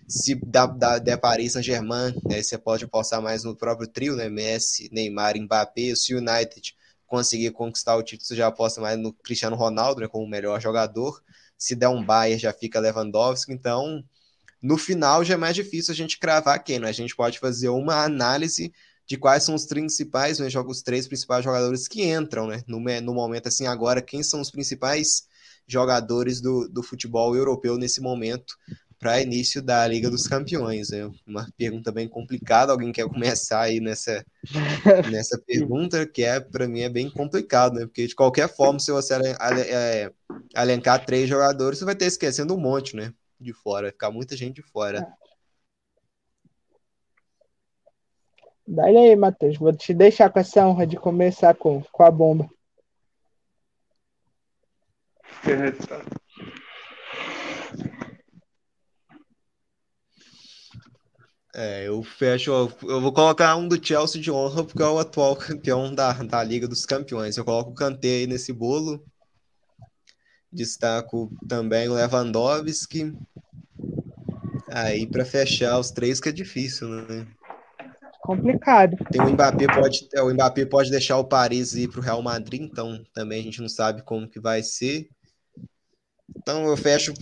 se 0.08 0.36
dá, 0.46 0.66
dá, 0.66 0.98
der 1.00 1.18
Paris 1.18 1.54
Saint-Germain, 1.54 2.14
aí 2.30 2.44
você 2.44 2.58
pode 2.58 2.86
apostar 2.86 3.22
mais 3.22 3.44
no 3.44 3.56
próprio 3.56 3.88
trio, 3.88 4.16
né, 4.16 4.30
Messi, 4.30 4.90
Neymar, 4.92 5.38
Mbappé, 5.38 5.96
se 5.96 6.14
o 6.14 6.18
United 6.18 6.76
conseguir 7.08 7.52
conquistar 7.52 7.96
o 7.96 8.04
título, 8.04 8.28
você 8.28 8.36
já 8.36 8.48
aposta 8.48 8.82
mais 8.82 8.98
no 8.98 9.14
Cristiano 9.14 9.56
Ronaldo, 9.56 10.02
né, 10.02 10.08
como 10.08 10.26
o 10.26 10.30
melhor 10.30 10.60
jogador, 10.62 11.22
se 11.58 11.76
der 11.76 11.90
um 11.90 12.04
Bayern 12.04 12.40
já 12.40 12.52
fica 12.52 12.80
Lewandowski, 12.80 13.54
então 13.54 14.04
no 14.62 14.78
final 14.78 15.24
já 15.24 15.34
é 15.34 15.38
mais 15.38 15.56
difícil 15.56 15.92
a 15.92 15.96
gente 15.96 16.20
cravar 16.20 16.64
quem, 16.64 16.80
né? 16.80 16.88
A 16.88 16.92
gente 16.92 17.16
pode 17.16 17.40
fazer 17.40 17.70
uma 17.70 18.04
análise 18.04 18.72
de 19.06 19.18
quais 19.18 19.44
são 19.44 19.56
os 19.56 19.66
principais, 19.66 20.40
né, 20.40 20.48
os 20.66 20.82
três 20.82 21.08
principais 21.08 21.44
jogadores 21.44 21.88
que 21.88 22.04
entram, 22.04 22.48
né? 22.48 22.64
No, 22.68 22.80
no 22.80 23.14
momento 23.14 23.48
assim 23.48 23.68
agora, 23.68 24.02
quem 24.02 24.24
são 24.24 24.42
os 24.42 24.52
principais 24.52 25.24
jogadores 25.68 26.42
do, 26.42 26.68
do 26.68 26.82
futebol 26.82 27.36
europeu 27.36 27.78
nesse 27.78 28.02
momento 28.02 28.56
para 29.00 29.22
início 29.22 29.62
da 29.62 29.86
Liga 29.88 30.10
dos 30.10 30.28
Campeões? 30.28 30.90
Né? 30.90 31.10
Uma 31.26 31.48
pergunta 31.58 31.92
bem 31.92 32.08
complicada. 32.08 32.72
Alguém 32.72 32.92
quer 32.92 33.08
começar 33.08 33.62
aí 33.62 33.80
nessa, 33.80 34.26
nessa 35.12 35.38
pergunta, 35.40 36.06
que 36.06 36.24
é 36.24 36.40
para 36.40 36.68
mim 36.68 36.82
é 36.82 36.90
bem 36.90 37.10
complicado, 37.10 37.74
né? 37.76 37.86
Porque 37.86 38.08
de 38.08 38.16
qualquer 38.16 38.48
forma, 38.48 38.80
se 38.80 38.92
você 38.92 39.16
é, 39.16 40.12
elencar 40.56 41.06
três 41.06 41.28
jogadores, 41.28 41.80
você 41.80 41.86
vai 41.86 41.96
ter 41.96 42.06
esquecendo 42.06 42.56
um 42.56 42.60
monte, 42.60 42.96
né? 42.96 43.14
de 43.42 43.54
fora, 43.54 43.84
vai 43.84 43.92
ficar 43.92 44.12
muita 44.12 44.38
gente 44.38 44.56
de 44.56 44.62
fora. 44.62 45.06
Daí 48.74 48.96
aí, 48.96 49.16
Matheus, 49.18 49.58
vou 49.58 49.74
te 49.74 49.94
deixar 49.94 50.30
com 50.30 50.40
essa 50.40 50.66
honra 50.66 50.88
de 50.88 50.96
começar 50.96 51.54
com, 51.54 51.84
com 51.92 52.04
a 52.04 52.10
bomba. 52.10 52.50
É, 61.54 61.86
eu 61.86 62.02
fecho. 62.02 62.50
Eu 62.84 63.02
vou 63.02 63.12
colocar 63.12 63.58
um 63.58 63.68
do 63.68 63.86
Chelsea 63.86 64.22
de 64.22 64.32
honra, 64.32 64.64
porque 64.64 64.82
é 64.82 64.86
o 64.86 65.00
atual 65.00 65.36
campeão 65.36 65.94
da, 65.94 66.14
da 66.24 66.42
Liga 66.42 66.66
dos 66.66 66.86
Campeões. 66.86 67.36
Eu 67.36 67.44
coloco 67.44 67.72
o 67.72 67.76
Kanté 67.76 68.08
aí 68.08 68.28
nesse 68.28 68.54
bolo. 68.54 69.04
Destaco 70.50 71.30
também 71.46 71.90
o 71.90 71.94
Lewandowski. 71.94 73.14
Aí 74.70 75.06
para 75.06 75.26
fechar 75.26 75.78
os 75.78 75.92
três 75.92 76.22
que 76.22 76.30
é 76.30 76.32
difícil, 76.32 76.88
né? 76.88 77.28
Complicado. 78.22 78.96
Tem 79.12 79.22
o 79.22 79.30
Mbappé 79.32 79.66
pode, 79.66 80.08
é, 80.14 80.22
o 80.22 80.32
Mbappé 80.32 80.66
pode 80.66 80.92
deixar 80.92 81.18
o 81.18 81.26
Paris 81.26 81.74
ir 81.74 81.90
para 81.90 82.00
o 82.00 82.04
Real 82.04 82.22
Madrid, 82.22 82.62
então 82.62 83.04
também 83.14 83.40
a 83.40 83.44
gente 83.44 83.60
não 83.60 83.68
sabe 83.68 84.04
como 84.04 84.30
que 84.30 84.40
vai 84.40 84.62
ser. 84.62 85.10
Então 86.38 86.66
eu 86.68 86.78
fecho 86.78 87.14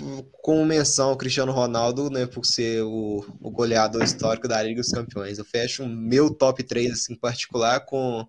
com 0.41 0.65
menção 0.65 1.09
ao 1.09 1.17
Cristiano 1.17 1.51
Ronaldo, 1.51 2.09
né, 2.09 2.26
por 2.27 2.45
ser 2.45 2.84
o, 2.84 3.26
o 3.39 3.49
goleador 3.49 4.03
histórico 4.03 4.47
da 4.47 4.61
Liga 4.61 4.81
dos 4.81 4.91
Campeões. 4.91 5.39
Eu 5.39 5.45
fecho 5.45 5.84
o 5.84 5.89
meu 5.89 6.34
top 6.34 6.63
3 6.63 6.91
assim, 6.91 7.13
em 7.13 7.19
particular 7.19 7.85
com, 7.85 8.27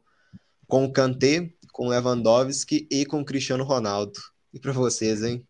com 0.69 0.85
o 0.85 0.93
Kanté, 0.93 1.51
com 1.73 1.87
o 1.87 1.91
Lewandowski 1.91 2.87
e 2.91 3.05
com 3.05 3.21
o 3.21 3.25
Cristiano 3.25 3.65
Ronaldo. 3.65 4.19
E 4.55 4.61
para 4.61 4.73
vocês, 4.73 5.23
hein? 5.25 5.45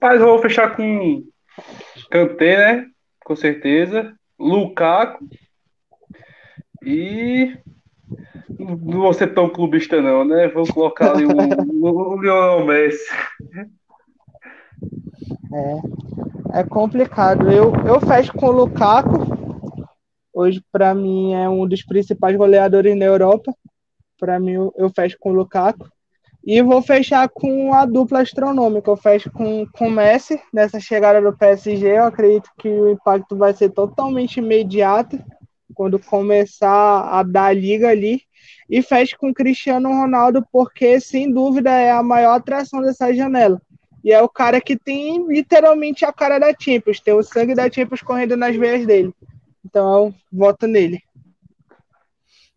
Mas 0.00 0.20
eu 0.20 0.26
vou 0.26 0.38
fechar 0.40 0.76
com 0.76 1.24
Kanté, 2.10 2.56
né? 2.56 2.86
Com 3.24 3.36
certeza. 3.36 4.14
Lukaku. 4.38 5.24
E 6.84 7.56
não 8.58 9.00
vou 9.00 9.12
ser 9.12 9.34
tão 9.34 9.48
clubista 9.48 10.00
não, 10.00 10.24
né? 10.24 10.48
Vou 10.48 10.66
colocar 10.66 11.12
ali 11.12 11.24
o, 11.24 11.30
o, 11.30 12.14
o 12.14 12.20
Lionel 12.20 12.66
Messi. 12.66 13.10
É, 15.52 16.60
é 16.60 16.64
complicado. 16.64 17.50
Eu, 17.50 17.72
eu 17.86 18.00
fecho 18.00 18.32
com 18.32 18.46
o 18.46 18.52
Lukaku. 18.52 19.86
Hoje, 20.32 20.62
para 20.72 20.94
mim, 20.94 21.34
é 21.34 21.48
um 21.48 21.66
dos 21.66 21.82
principais 21.82 22.36
goleadores 22.36 22.96
na 22.96 23.04
Europa. 23.04 23.54
Para 24.18 24.40
mim, 24.40 24.52
eu, 24.52 24.74
eu 24.76 24.90
fecho 24.90 25.16
com 25.20 25.30
o 25.30 25.34
Lukaku. 25.34 25.88
E 26.44 26.60
vou 26.60 26.82
fechar 26.82 27.28
com 27.28 27.72
a 27.72 27.84
dupla 27.84 28.20
astronômica. 28.20 28.90
Eu 28.90 28.96
fecho 28.96 29.30
com 29.30 29.64
o 29.80 29.90
Messi 29.90 30.40
nessa 30.52 30.80
chegada 30.80 31.20
do 31.20 31.36
PSG. 31.36 31.86
Eu 31.86 32.04
acredito 32.04 32.50
que 32.58 32.68
o 32.68 32.90
impacto 32.90 33.36
vai 33.36 33.52
ser 33.52 33.70
totalmente 33.70 34.38
imediato 34.38 35.18
quando 35.74 35.98
começar 35.98 37.08
a 37.08 37.22
dar 37.22 37.56
liga 37.56 37.88
ali. 37.88 38.22
E 38.68 38.80
fecho 38.82 39.16
com 39.18 39.34
Cristiano 39.34 39.88
Ronaldo, 39.90 40.46
porque 40.50 40.98
sem 41.00 41.30
dúvida 41.30 41.70
é 41.70 41.90
a 41.90 42.02
maior 42.02 42.36
atração 42.36 42.80
dessa 42.80 43.12
janela. 43.12 43.60
E 44.04 44.12
é 44.12 44.20
o 44.20 44.28
cara 44.28 44.60
que 44.60 44.76
tem 44.76 45.26
literalmente 45.28 46.04
a 46.04 46.12
cara 46.12 46.38
da 46.38 46.52
Champions, 46.58 47.00
tem 47.00 47.14
o 47.14 47.22
sangue 47.22 47.54
da 47.54 47.70
Champions 47.70 48.02
correndo 48.02 48.36
nas 48.36 48.56
veias 48.56 48.86
dele. 48.86 49.14
Então 49.64 50.06
eu 50.06 50.14
voto 50.32 50.66
nele. 50.66 51.00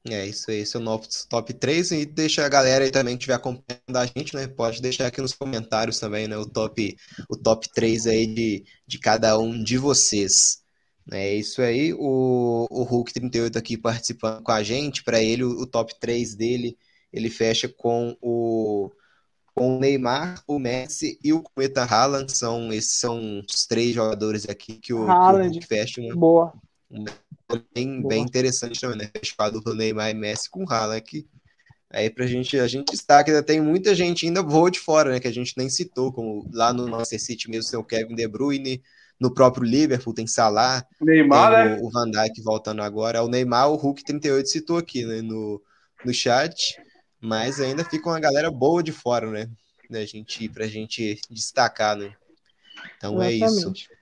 É 0.08 0.24
isso 0.26 0.52
aí, 0.52 0.58
esse 0.60 0.76
é 0.76 0.80
o 0.80 0.84
nosso 0.84 1.28
top 1.28 1.52
3 1.52 1.92
e 1.92 2.06
deixa 2.06 2.46
a 2.46 2.50
galera 2.50 2.86
aí 2.86 2.92
também 2.92 3.16
que 3.16 3.24
estiver 3.24 3.34
acompanhando 3.34 3.98
a 3.98 4.06
gente, 4.06 4.36
né? 4.36 4.48
Pode 4.48 4.80
deixar 4.80 5.08
aqui 5.08 5.20
nos 5.20 5.34
comentários 5.34 6.00
também, 6.00 6.28
né? 6.28 6.38
O 6.38 6.46
top, 6.46 6.96
o 7.28 7.36
top 7.36 7.68
3 7.74 8.06
aí 8.06 8.28
de, 8.28 8.64
de 8.86 9.00
cada 9.00 9.38
um 9.40 9.64
de 9.64 9.80
vocês. 9.80 10.64
É 11.11 11.36
isso 11.36 11.61
aí, 11.61 11.94
o, 11.94 12.68
o 12.69 12.84
Hulk 12.84 13.14
38 13.14 13.57
aqui 13.57 13.77
participando 13.77 14.41
com 14.41 14.52
a 14.52 14.64
gente, 14.64 15.03
para 15.03 15.22
ele 15.22 15.44
o, 15.44 15.61
o, 15.61 15.68
top 15.68 15.94
3 15.99 16.34
dele, 16.36 16.77
ele 17.14 17.30
fecha 17.30 17.69
com 17.69 18.18
o, 18.19 18.91
com 19.53 19.77
o 19.77 19.80
Neymar, 19.80 20.44
o 20.48 20.57
Messi 20.57 21.19
e 21.23 21.32
o 21.32 21.44
Cometa 21.44 21.84
Haaland, 21.84 22.32
são, 22.36 22.73
esses 22.73 22.94
são 22.94 23.44
os 23.48 23.68
três 23.68 23.94
jogadores 23.94 24.49
aqui 24.49 24.76
que 24.76 24.94
o, 24.94 25.06
que 25.06 25.11
o 25.11 25.44
Hulk 25.44 25.68
fecha. 25.68 26.02
Né? 26.02 26.14
Boa 26.15 26.53
bem, 27.73 28.02
bem 28.02 28.23
interessante 28.23 28.80
também, 28.80 28.98
né? 28.98 29.11
Fechar 29.15 29.49
do 29.49 29.76
Neymar 29.76 30.10
e 30.10 30.14
Messi 30.14 30.49
com 30.49 30.65
Haaland 30.68 30.98
aqui. 30.98 31.27
Aí 31.90 32.10
pra 32.10 32.26
gente, 32.26 32.60
a 32.60 32.68
gente 32.68 32.91
destaca, 32.91 33.32
ainda 33.32 33.44
tem 33.44 33.61
muita 33.61 33.94
gente 33.95 34.26
ainda 34.26 34.41
voa 34.41 34.72
de 34.72 34.80
fora, 34.80 35.11
né? 35.11 35.19
Que 35.19 35.27
a 35.27 35.34
gente 35.34 35.53
nem 35.57 35.69
citou, 35.69 36.11
como 36.11 36.49
lá 36.52 36.73
no 36.73 36.88
Manchester 36.88 37.22
City 37.22 37.49
mesmo 37.49 37.72
tem 37.72 37.80
o 37.80 37.84
Kevin 37.84 38.15
De 38.15 38.27
Bruyne, 38.27 38.82
no 39.20 39.34
próprio 39.34 39.64
Liverpool 39.64 40.14
tem 40.14 40.28
Salah, 40.28 40.86
Neymar, 41.02 41.56
tem 41.56 41.66
né? 41.66 41.78
o, 41.82 41.86
o 41.86 41.90
Van 41.90 42.10
Dijk 42.10 42.42
voltando 42.44 42.82
agora, 42.82 43.24
o 43.24 43.28
Neymar, 43.28 43.70
o 43.70 43.76
Hulk 43.76 44.04
38 44.04 44.50
citou 44.50 44.78
aqui, 44.78 45.06
né? 45.06 45.22
No, 45.22 45.62
no 46.04 46.14
chat, 46.14 46.78
mas 47.20 47.60
ainda 47.60 47.84
fica 47.84 48.10
uma 48.10 48.20
galera 48.20 48.52
boa 48.52 48.84
de 48.84 48.92
fora, 48.92 49.30
né? 49.30 49.50
Da 49.90 50.06
gente, 50.06 50.50
pra 50.50 50.68
gente 50.68 51.20
destacar, 51.30 51.96
né? 51.96 52.14
Então 52.98 53.22
Exatamente. 53.22 53.44
é 53.44 53.48
isso. 53.48 53.96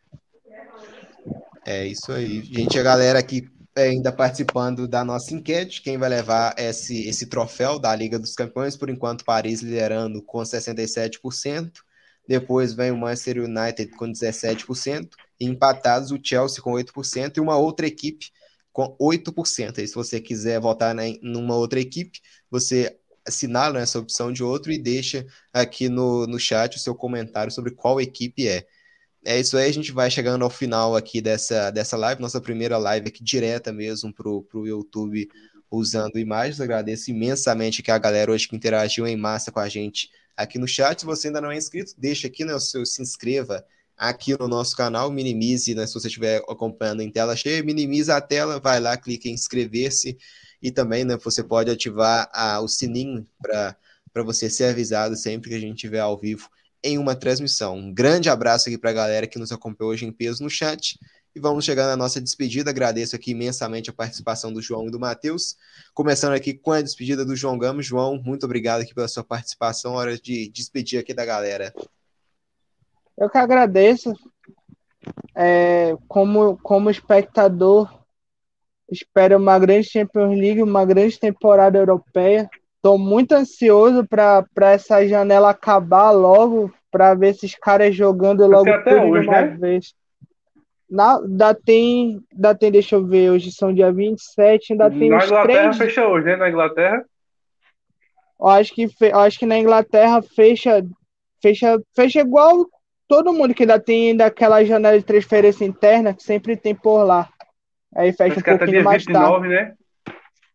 É 1.66 1.88
isso 1.88 2.12
aí. 2.12 2.42
Gente, 2.44 2.78
a 2.78 2.84
galera 2.84 3.20
aqui 3.20 3.50
ainda 3.76 4.12
participando 4.12 4.88
da 4.88 5.04
nossa 5.04 5.34
enquete, 5.34 5.82
quem 5.82 5.98
vai 5.98 6.10
levar 6.10 6.54
esse, 6.58 7.08
esse 7.08 7.26
troféu 7.26 7.80
da 7.80 7.96
Liga 7.96 8.20
dos 8.20 8.36
Campeões, 8.36 8.78
por 8.78 8.90
enquanto 8.90 9.26
Paris 9.26 9.62
liderando 9.62 10.22
com 10.22 10.40
67%, 10.40 11.72
depois 12.28 12.74
vem 12.74 12.92
o 12.92 12.98
Manchester 12.98 13.44
United 13.44 13.88
com 13.96 14.06
17%, 14.06 15.10
e 15.40 15.46
empatados 15.46 16.12
o 16.12 16.20
Chelsea 16.22 16.62
com 16.62 16.72
8% 16.72 17.38
e 17.38 17.40
uma 17.40 17.58
outra 17.58 17.86
equipe 17.86 18.32
com 18.72 18.96
8%. 19.00 19.78
E 19.78 19.88
se 19.88 19.94
você 19.94 20.20
quiser 20.20 20.60
votar 20.60 20.98
em 21.00 21.20
numa 21.22 21.56
outra 21.56 21.80
equipe, 21.80 22.20
você 22.50 22.98
assinala 23.26 23.80
essa 23.80 24.00
opção 24.00 24.32
de 24.32 24.44
outro 24.44 24.72
e 24.72 24.78
deixa 24.78 25.26
aqui 25.54 25.88
no, 25.88 26.28
no 26.28 26.40
chat 26.40 26.76
o 26.76 26.80
seu 26.80 26.96
comentário 26.96 27.52
sobre 27.52 27.72
qual 27.72 28.02
equipe 28.02 28.48
é. 28.48 28.66
É 29.26 29.40
isso 29.40 29.58
aí, 29.58 29.70
a 29.70 29.74
gente 29.74 29.92
vai 29.94 30.12
chegando 30.12 30.44
ao 30.44 30.50
final 30.50 30.98
aqui 30.98 31.22
dessa, 31.22 31.72
dessa 31.72 31.96
live, 31.96 32.22
nossa 32.22 32.42
primeira 32.42 32.78
live 32.78 33.08
aqui 33.08 33.24
direta 33.24 33.72
mesmo 33.72 34.14
pro, 34.14 34.44
pro 34.44 34.68
YouTube 34.68 35.30
usando 35.72 36.20
imagens. 36.20 36.60
Agradeço 36.60 37.10
imensamente 37.10 37.82
que 37.82 37.90
a 37.90 37.98
galera 37.98 38.32
hoje 38.32 38.48
que 38.48 38.56
interagiu 38.56 39.08
em 39.08 39.16
massa 39.16 39.52
com 39.52 39.60
a 39.62 39.70
gente 39.70 40.10
aqui 40.36 40.58
no 40.58 40.68
chat. 40.68 41.00
Se 41.00 41.06
você 41.06 41.28
ainda 41.28 41.42
não 41.42 41.52
é 41.52 41.58
inscrito, 41.58 41.94
deixa 41.98 42.28
aqui, 42.28 42.44
né, 42.46 42.54
o 42.54 42.60
seu, 42.60 42.86
se 42.86 43.02
inscreva 43.02 43.66
aqui 43.98 44.38
no 44.38 44.48
nosso 44.48 44.76
canal, 44.76 45.12
minimize, 45.12 45.74
né, 45.76 45.86
se 45.86 45.94
você 45.94 46.08
estiver 46.08 46.42
acompanhando 46.50 47.02
em 47.02 47.12
tela 47.12 47.36
cheia, 47.36 47.64
minimiza 47.64 48.16
a 48.16 48.22
tela, 48.22 48.60
vai 48.60 48.80
lá, 48.80 48.98
clique 48.98 49.30
em 49.30 49.34
inscrever-se 49.34 50.18
e 50.62 50.72
também, 50.72 51.04
né, 51.04 51.18
você 51.18 51.44
pode 51.44 51.70
ativar 51.70 52.30
a, 52.34 52.60
o 52.60 52.68
sininho 52.68 53.28
para 53.42 53.78
você 54.24 54.50
ser 54.50 54.66
avisado 54.66 55.16
sempre 55.16 55.50
que 55.50 55.56
a 55.56 55.60
gente 55.60 55.76
estiver 55.76 56.00
ao 56.00 56.18
vivo 56.18 56.50
em 56.84 56.98
uma 56.98 57.16
transmissão. 57.16 57.78
Um 57.78 57.94
grande 57.94 58.30
abraço 58.30 58.68
aqui 58.68 58.78
para 58.78 58.90
a 58.90 58.94
galera 58.94 59.28
que 59.28 59.40
nos 59.40 59.52
acompanhou 59.52 59.94
hoje 59.94 60.06
em 60.06 60.12
peso 60.12 60.44
no 60.44 60.50
chat. 60.50 61.00
E 61.36 61.40
vamos 61.40 61.66
chegando 61.66 61.90
à 61.90 61.98
nossa 61.98 62.22
despedida. 62.22 62.70
Agradeço 62.70 63.16
aqui 63.16 63.32
imensamente 63.32 63.90
a 63.90 63.94
participação 63.94 64.54
do 64.54 64.62
João 64.62 64.88
e 64.88 64.92
do 64.92 65.00
Matheus. 65.00 65.58
Começando 65.92 66.34
aqui 66.34 66.54
com 66.54 66.72
a 66.72 66.82
despedida 66.82 67.26
do 67.26 67.36
João 67.36 67.58
Gamos. 67.58 67.88
João, 67.88 68.22
muito 68.24 68.46
obrigado 68.46 68.82
aqui 68.82 68.94
pela 68.94 69.08
sua 69.08 69.24
participação. 69.24 69.94
Hora 69.94 70.16
de 70.16 70.48
despedir 70.50 71.00
aqui 71.00 71.12
da 71.12 71.26
galera. 71.26 71.74
Eu 73.18 73.30
que 73.32 73.38
agradeço. 73.40 74.14
É, 75.36 75.98
como, 76.08 76.56
como 76.58 76.92
espectador, 76.92 77.92
espero 78.88 79.38
uma 79.38 79.58
grande 79.58 79.90
Champions 79.90 80.38
League, 80.38 80.62
uma 80.62 80.86
grande 80.86 81.20
temporada 81.20 81.80
europeia. 81.80 82.48
Tô 82.80 82.96
muito 82.96 83.32
ansioso 83.32 84.06
para 84.06 84.46
essa 84.72 85.06
janela 85.08 85.50
acabar 85.50 86.12
logo, 86.12 86.72
para 86.92 87.16
ver 87.16 87.30
esses 87.30 87.56
caras 87.56 87.96
jogando 87.96 88.46
logo 88.46 88.70
até 88.70 89.00
tudo 89.00 89.14
hoje, 89.14 89.24
de 89.24 89.30
uma 89.30 89.42
né? 89.42 89.58
vez. 89.58 89.96
Na, 90.94 91.18
ainda 91.18 91.56
tem, 91.56 92.22
ainda 92.32 92.54
tem, 92.54 92.72
deixa 92.72 92.96
eu 92.96 93.04
ver, 93.04 93.32
hoje 93.32 93.52
são 93.52 93.74
dia 93.74 93.92
27, 93.92 94.74
ainda 94.74 94.92
tem 94.92 95.10
Na 95.10 95.18
uns 95.18 95.26
Inglaterra 95.26 95.62
três. 95.72 95.78
fecha 95.78 96.08
hoje, 96.08 96.26
né? 96.28 96.36
Na 96.36 96.50
Inglaterra. 96.50 97.04
Eu 98.40 98.48
acho 98.48 98.74
que, 98.76 98.88
fe- 98.88 99.12
eu 99.12 99.20
acho 99.20 99.40
que 99.40 99.46
na 99.46 99.58
Inglaterra 99.58 100.22
fecha, 100.22 100.86
fecha, 101.42 101.82
fecha 101.96 102.20
igual 102.20 102.66
todo 103.08 103.34
mundo, 103.34 103.54
que 103.56 103.64
ainda 103.64 103.80
tem 103.80 104.16
daquela 104.16 104.64
janela 104.64 104.98
de 105.00 105.04
transferência 105.04 105.66
interna 105.66 106.14
que 106.14 106.22
sempre 106.22 106.56
tem 106.56 106.76
por 106.76 107.04
lá. 107.04 107.28
Aí 107.96 108.14
fecha 108.14 108.40
um 108.40 108.44
pouquinho 108.44 108.84
mais 108.84 109.04
tarde. 109.04 109.20
29, 109.20 109.48
né? 109.48 109.74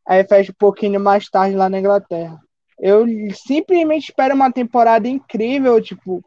Aí 0.06 0.24
fecha 0.24 0.52
um 0.52 0.56
pouquinho 0.59 1.01
mais 1.01 1.28
tarde 1.28 1.56
lá 1.56 1.69
na 1.69 1.81
Inglaterra. 1.81 2.39
Eu 2.78 3.05
simplesmente 3.35 4.10
espero 4.10 4.35
uma 4.36 4.52
temporada 4.52 5.09
incrível, 5.09 5.81
tipo, 5.82 6.23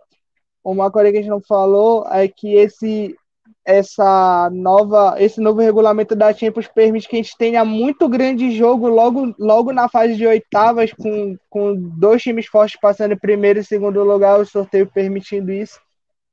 uma 0.64 0.92
coisa 0.92 1.12
que 1.12 1.18
a 1.18 1.22
gente 1.22 1.30
não 1.30 1.42
falou 1.42 2.06
é 2.12 2.28
que 2.28 2.56
esse 2.56 3.16
essa 3.64 4.50
nova 4.52 5.16
esse 5.20 5.40
novo 5.40 5.62
regulamento 5.62 6.16
da 6.16 6.34
Champions 6.34 6.68
permite 6.68 7.08
que 7.08 7.16
a 7.16 7.22
gente 7.22 7.38
tenha 7.38 7.64
muito 7.64 8.10
grande 8.10 8.52
jogo 8.52 8.88
logo 8.88 9.36
logo 9.38 9.72
na 9.72 9.88
fase 9.88 10.16
de 10.16 10.26
oitavas 10.26 10.92
com, 10.94 11.38
com 11.50 11.76
dois 11.76 12.24
times 12.24 12.48
fortes 12.48 12.80
passando 12.80 13.14
em 13.14 13.20
primeiro 13.20 13.60
e 13.60 13.64
segundo 13.64 14.04
lugar, 14.04 14.40
o 14.40 14.46
sorteio 14.46 14.88
permitindo 14.88 15.52
isso. 15.52 15.80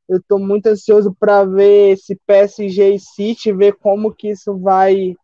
Eu 0.08 0.16
estou 0.18 0.38
muito 0.38 0.68
ansioso 0.68 1.14
para 1.20 1.44
ver 1.44 1.92
esse 1.92 2.16
PSG 2.26 2.94
e 2.94 2.98
City, 2.98 3.52
ver 3.52 3.74
como 3.74 4.14
que 4.14 4.30
isso 4.30 4.56
vai 4.58 5.14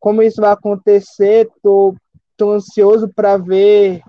como 0.00 0.22
isso 0.22 0.40
vai 0.40 0.50
acontecer. 0.50 1.48
Tô, 1.62 1.94
tô 2.36 2.50
ansioso 2.52 3.08
para 3.14 3.36
ver 3.36 4.02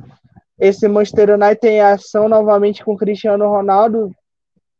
esse 0.60 0.88
Manchester 0.88 1.36
United 1.36 1.68
em 1.68 1.82
ação 1.82 2.28
novamente 2.28 2.84
com 2.84 2.98
Cristiano 2.98 3.48
Ronaldo. 3.48 4.12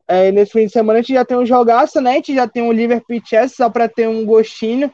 É, 0.08 0.32
nesse 0.32 0.52
fim 0.52 0.66
de 0.68 0.72
semana 0.72 1.00
a 1.00 1.02
gente 1.02 1.14
já 1.14 1.26
tem 1.26 1.38
um 1.38 1.46
jogaço, 1.46 2.00
né? 2.00 2.12
A 2.12 2.16
gente 2.16 2.36
já 2.36 2.48
tem 2.48 2.62
um 2.62 2.72
Liverpool 2.72 3.20
Chelsea 3.26 3.56
só 3.58 3.70
para 3.70 3.90
ter 3.90 4.08
um 4.08 4.26
gostinho 4.26 4.92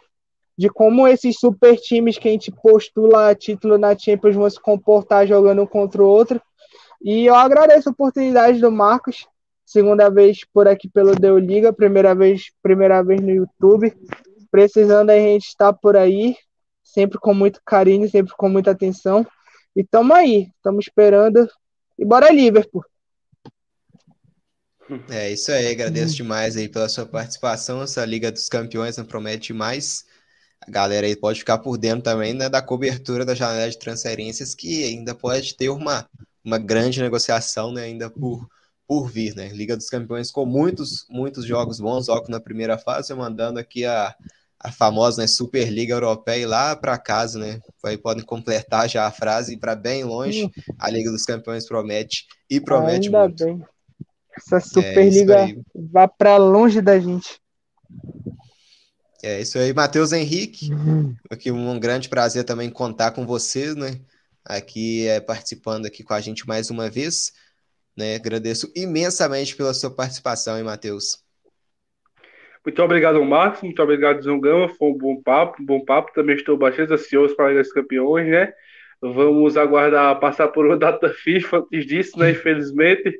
de 0.57 0.69
como 0.69 1.07
esses 1.07 1.37
super 1.39 1.75
times 1.77 2.17
que 2.17 2.27
a 2.27 2.31
gente 2.31 2.51
postula 2.51 3.33
título 3.35 3.77
na 3.77 3.97
Champions 3.97 4.35
vão 4.35 4.49
se 4.49 4.59
comportar 4.59 5.25
jogando 5.27 5.63
um 5.63 5.67
contra 5.67 6.01
o 6.03 6.07
outro. 6.07 6.41
E 7.01 7.25
eu 7.25 7.35
agradeço 7.35 7.89
a 7.89 7.91
oportunidade 7.91 8.59
do 8.59 8.71
Marcos, 8.71 9.27
segunda 9.65 10.09
vez 10.09 10.45
por 10.53 10.67
aqui 10.67 10.87
pelo 10.87 11.15
Deu 11.15 11.37
Liga, 11.37 11.73
primeira 11.73 12.13
vez, 12.13 12.51
primeira 12.61 13.01
vez 13.03 13.19
no 13.21 13.31
YouTube. 13.31 13.93
Precisando 14.51 15.09
a 15.09 15.15
gente 15.15 15.47
estar 15.47 15.73
por 15.73 15.97
aí, 15.97 16.35
sempre 16.83 17.17
com 17.19 17.33
muito 17.33 17.59
carinho, 17.65 18.07
sempre 18.07 18.33
com 18.37 18.47
muita 18.47 18.71
atenção. 18.71 19.25
E 19.75 19.83
tamo 19.83 20.13
aí, 20.13 20.49
estamos 20.57 20.85
esperando. 20.85 21.49
E 21.97 22.05
bora 22.05 22.31
Liverpool. 22.31 22.83
É 25.09 25.31
isso 25.31 25.51
aí, 25.51 25.67
agradeço 25.67 26.15
demais 26.15 26.57
aí 26.57 26.67
pela 26.67 26.89
sua 26.89 27.05
participação. 27.05 27.81
Essa 27.81 28.03
Liga 28.05 28.31
dos 28.31 28.49
Campeões 28.49 28.97
não 28.97 29.05
promete 29.05 29.53
mais. 29.53 30.05
A 30.67 30.69
galera 30.69 31.07
aí 31.07 31.15
pode 31.15 31.39
ficar 31.39 31.57
por 31.57 31.77
dentro 31.77 32.03
também 32.03 32.33
né, 32.33 32.49
da 32.49 32.61
cobertura 32.61 33.25
da 33.25 33.33
janela 33.33 33.69
de 33.69 33.79
transferências, 33.79 34.53
que 34.53 34.83
ainda 34.83 35.15
pode 35.15 35.55
ter 35.55 35.69
uma, 35.69 36.07
uma 36.43 36.57
grande 36.57 37.01
negociação 37.01 37.71
né, 37.71 37.83
ainda 37.83 38.09
por, 38.09 38.47
por 38.87 39.09
vir. 39.09 39.35
Né? 39.35 39.49
Liga 39.49 39.75
dos 39.75 39.89
Campeões 39.89 40.29
com 40.29 40.45
muitos, 40.45 41.05
muitos 41.09 41.45
jogos 41.45 41.79
bons, 41.79 42.07
logo 42.07 42.29
na 42.29 42.39
primeira 42.39 42.77
fase, 42.77 43.13
mandando 43.13 43.59
aqui 43.59 43.85
a, 43.85 44.13
a 44.59 44.71
famosa 44.71 45.21
né, 45.21 45.27
Superliga 45.27 45.95
Europeia 45.95 46.47
lá 46.47 46.75
para 46.75 46.97
casa, 46.97 47.39
né? 47.39 47.59
Aí 47.83 47.97
podem 47.97 48.23
completar 48.23 48.87
já 48.87 49.07
a 49.07 49.11
frase 49.11 49.57
para 49.57 49.75
bem 49.75 50.03
longe. 50.03 50.51
A 50.77 50.89
Liga 50.89 51.09
dos 51.09 51.25
Campeões 51.25 51.65
promete 51.65 52.27
e 52.49 52.61
promete 52.61 53.07
Ainda 53.07 53.19
muito. 53.19 53.45
bem. 53.45 53.65
Essa 54.41 54.57
É 54.57 54.59
Superliga 54.59 55.43
aí. 55.43 55.61
vai 55.75 56.07
para 56.07 56.37
longe 56.37 56.81
da 56.81 56.99
gente. 56.99 57.39
É 59.23 59.39
isso 59.39 59.57
aí, 59.59 59.73
Matheus 59.73 60.11
Henrique. 60.11 60.69
Aqui 61.29 61.51
um 61.51 61.79
grande 61.79 62.09
prazer 62.09 62.43
também 62.43 62.69
contar 62.69 63.11
com 63.11 63.25
vocês, 63.25 63.75
né? 63.75 63.99
aqui 64.45 65.07
é, 65.07 65.19
participando 65.19 65.85
aqui 65.85 66.03
com 66.03 66.13
a 66.13 66.21
gente 66.21 66.47
mais 66.47 66.69
uma 66.69 66.89
vez. 66.89 67.31
Né? 67.95 68.15
Agradeço 68.15 68.71
imensamente 68.75 69.55
pela 69.55 69.73
sua 69.73 69.93
participação, 69.93 70.57
hein, 70.57 70.63
Matheus? 70.63 71.23
Muito 72.65 72.81
obrigado, 72.81 73.23
Marcos. 73.23 73.61
Muito 73.61 73.81
obrigado, 73.81 74.21
Zongama. 74.21 74.69
Foi 74.69 74.89
um 74.89 74.97
bom 74.97 75.21
papo, 75.21 75.61
um 75.61 75.65
bom 75.65 75.83
papo. 75.83 76.13
Também 76.13 76.35
estou 76.35 76.57
bastante 76.57 76.93
ansioso 76.93 77.35
para 77.35 77.45
a 77.45 77.49
Liga 77.49 77.61
dos 77.61 77.73
Campeões, 77.73 78.27
né? 78.27 78.53
Vamos 79.01 79.57
aguardar 79.57 80.19
passar 80.19 80.47
por 80.49 80.65
uma 80.65 80.77
data 80.77 81.09
FIFA 81.23 81.57
antes 81.57 81.85
disso, 81.85 82.19
né? 82.19 82.31
Infelizmente. 82.31 83.19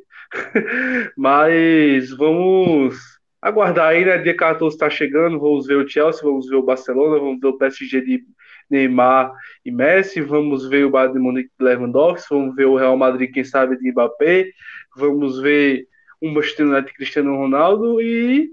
Mas 1.17 2.11
vamos 2.11 2.97
aguardar 3.41 3.89
aí, 3.89 4.05
né? 4.05 4.17
Dia 4.17 4.35
14 4.35 4.75
está 4.75 4.89
chegando. 4.89 5.39
Vamos 5.39 5.67
ver 5.67 5.75
o 5.75 5.87
Chelsea, 5.87 6.23
vamos 6.23 6.47
ver 6.47 6.55
o 6.55 6.63
Barcelona, 6.63 7.19
vamos 7.19 7.39
ver 7.39 7.47
o 7.47 7.57
PSG 7.57 8.01
de 8.01 8.23
Neymar 8.69 9.33
e 9.65 9.71
Messi, 9.71 10.21
vamos 10.21 10.67
ver 10.69 10.85
o 10.85 10.89
Bayern 10.89 11.13
de 11.13 11.19
Munique 11.19 11.51
de 11.59 11.65
Lewandowski, 11.65 12.33
vamos 12.33 12.55
ver 12.55 12.65
o 12.65 12.77
Real 12.77 12.95
Madrid, 12.95 13.31
quem 13.33 13.43
sabe, 13.43 13.77
de 13.77 13.91
Mbappé, 13.91 14.49
vamos 14.95 15.41
ver 15.41 15.85
Manchester 16.21 16.67
United 16.67 16.87
de 16.87 16.93
Cristiano 16.93 17.35
Ronaldo 17.35 18.01
e 18.01 18.49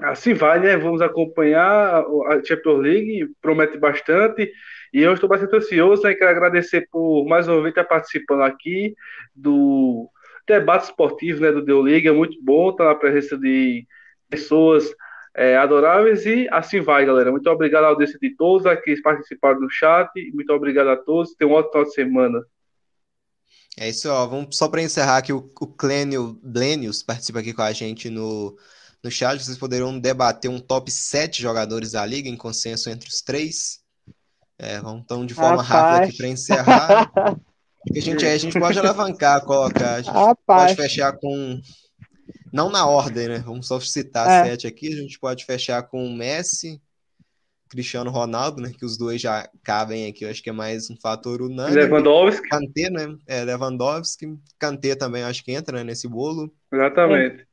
assim 0.00 0.34
vai, 0.34 0.58
né? 0.60 0.76
Vamos 0.76 1.00
acompanhar 1.00 2.04
a 2.28 2.44
Champions 2.44 2.80
League, 2.80 3.30
promete 3.40 3.78
bastante. 3.78 4.50
E 4.92 5.02
eu 5.02 5.12
estou 5.12 5.28
bastante 5.28 5.54
ansioso, 5.56 6.02
né? 6.02 6.14
Quero 6.14 6.30
agradecer 6.30 6.88
por 6.90 7.26
mais 7.26 7.48
uma 7.48 7.60
vez 7.60 7.68
estar 7.68 7.84
participando 7.84 8.42
aqui 8.42 8.94
do 9.34 10.08
debate 10.46 10.84
esportivo 10.84 11.40
né, 11.40 11.50
do 11.50 11.64
Deu 11.64 11.82
Liga. 11.82 12.10
É 12.10 12.12
muito 12.12 12.38
bom 12.42 12.70
estar 12.70 12.84
na 12.84 12.94
presença 12.94 13.36
de 13.36 13.86
pessoas 14.28 14.84
é, 15.34 15.56
adoráveis 15.56 16.24
e 16.24 16.48
assim 16.50 16.80
vai, 16.80 17.04
galera. 17.04 17.30
Muito 17.30 17.48
obrigado 17.50 17.84
à 17.84 17.88
audiência 17.88 18.18
de 18.18 18.34
todos 18.34 18.66
aqui 18.66 18.94
que 18.94 19.02
participaram 19.02 19.60
do 19.60 19.68
chat. 19.68 20.10
Muito 20.32 20.52
obrigado 20.52 20.88
a 20.88 20.96
todos. 20.96 21.34
Tenham 21.34 21.52
um 21.52 21.54
ótimo 21.54 21.72
final 21.72 21.84
de 21.84 21.94
semana. 21.94 22.44
É 23.78 23.88
isso, 23.90 24.08
ó. 24.08 24.26
Vamos 24.26 24.56
só 24.56 24.68
para 24.68 24.82
encerrar 24.82 25.18
aqui 25.18 25.32
o, 25.32 25.50
o 25.60 25.66
Clênio 25.66 26.40
Blenius 26.42 27.02
participa 27.02 27.40
aqui 27.40 27.52
com 27.52 27.62
a 27.62 27.72
gente 27.72 28.08
no, 28.08 28.56
no 29.02 29.10
chat. 29.10 29.38
Vocês 29.38 29.58
poderão 29.58 29.98
debater 29.98 30.50
um 30.50 30.58
top 30.58 30.90
7 30.90 31.42
jogadores 31.42 31.92
da 31.92 32.06
liga 32.06 32.28
em 32.28 32.36
consenso 32.36 32.88
entre 32.88 33.08
os 33.08 33.20
três. 33.20 33.84
É, 34.58 34.80
vamos 34.80 35.02
então 35.02 35.26
de 35.26 35.34
forma 35.34 35.62
Rapaz. 35.62 35.68
rápida 35.68 36.06
aqui 36.06 36.16
para 36.16 36.28
encerrar. 36.28 37.12
a 37.94 38.00
gente, 38.00 38.26
a 38.26 38.38
gente 38.38 38.58
pode 38.58 38.78
alavancar, 38.78 39.44
colocar. 39.44 39.94
A 39.94 40.02
gente 40.02 40.12
Rapaz. 40.12 40.74
pode 40.74 40.76
fechar 40.76 41.12
com 41.16 41.60
não 42.52 42.70
na 42.70 42.86
ordem, 42.86 43.28
né? 43.28 43.38
Vamos 43.38 43.66
só 43.66 43.78
citar 43.80 44.28
é. 44.28 44.50
sete 44.50 44.66
aqui. 44.66 44.88
A 44.88 44.96
gente 44.96 45.18
pode 45.18 45.44
fechar 45.44 45.82
com 45.82 46.08
Messi, 46.10 46.80
Cristiano 47.68 48.10
Ronaldo, 48.10 48.62
né? 48.62 48.72
Que 48.76 48.84
os 48.84 48.96
dois 48.96 49.20
já 49.20 49.48
cabem 49.62 50.08
aqui. 50.08 50.24
Eu 50.24 50.30
acho 50.30 50.42
que 50.42 50.50
é 50.50 50.52
mais 50.52 50.90
um 50.90 50.96
fator 50.96 51.42
unânime. 51.42 51.82
Lewandowski. 51.82 52.48
Kanté, 52.48 52.90
né? 52.90 53.16
É, 53.26 53.44
Lewandowski. 53.44 54.38
Kanté 54.58 54.94
também 54.94 55.22
acho 55.22 55.44
que 55.44 55.52
entra 55.52 55.78
né, 55.78 55.84
nesse 55.84 56.08
bolo. 56.08 56.52
Exatamente. 56.72 57.42
É. 57.42 57.46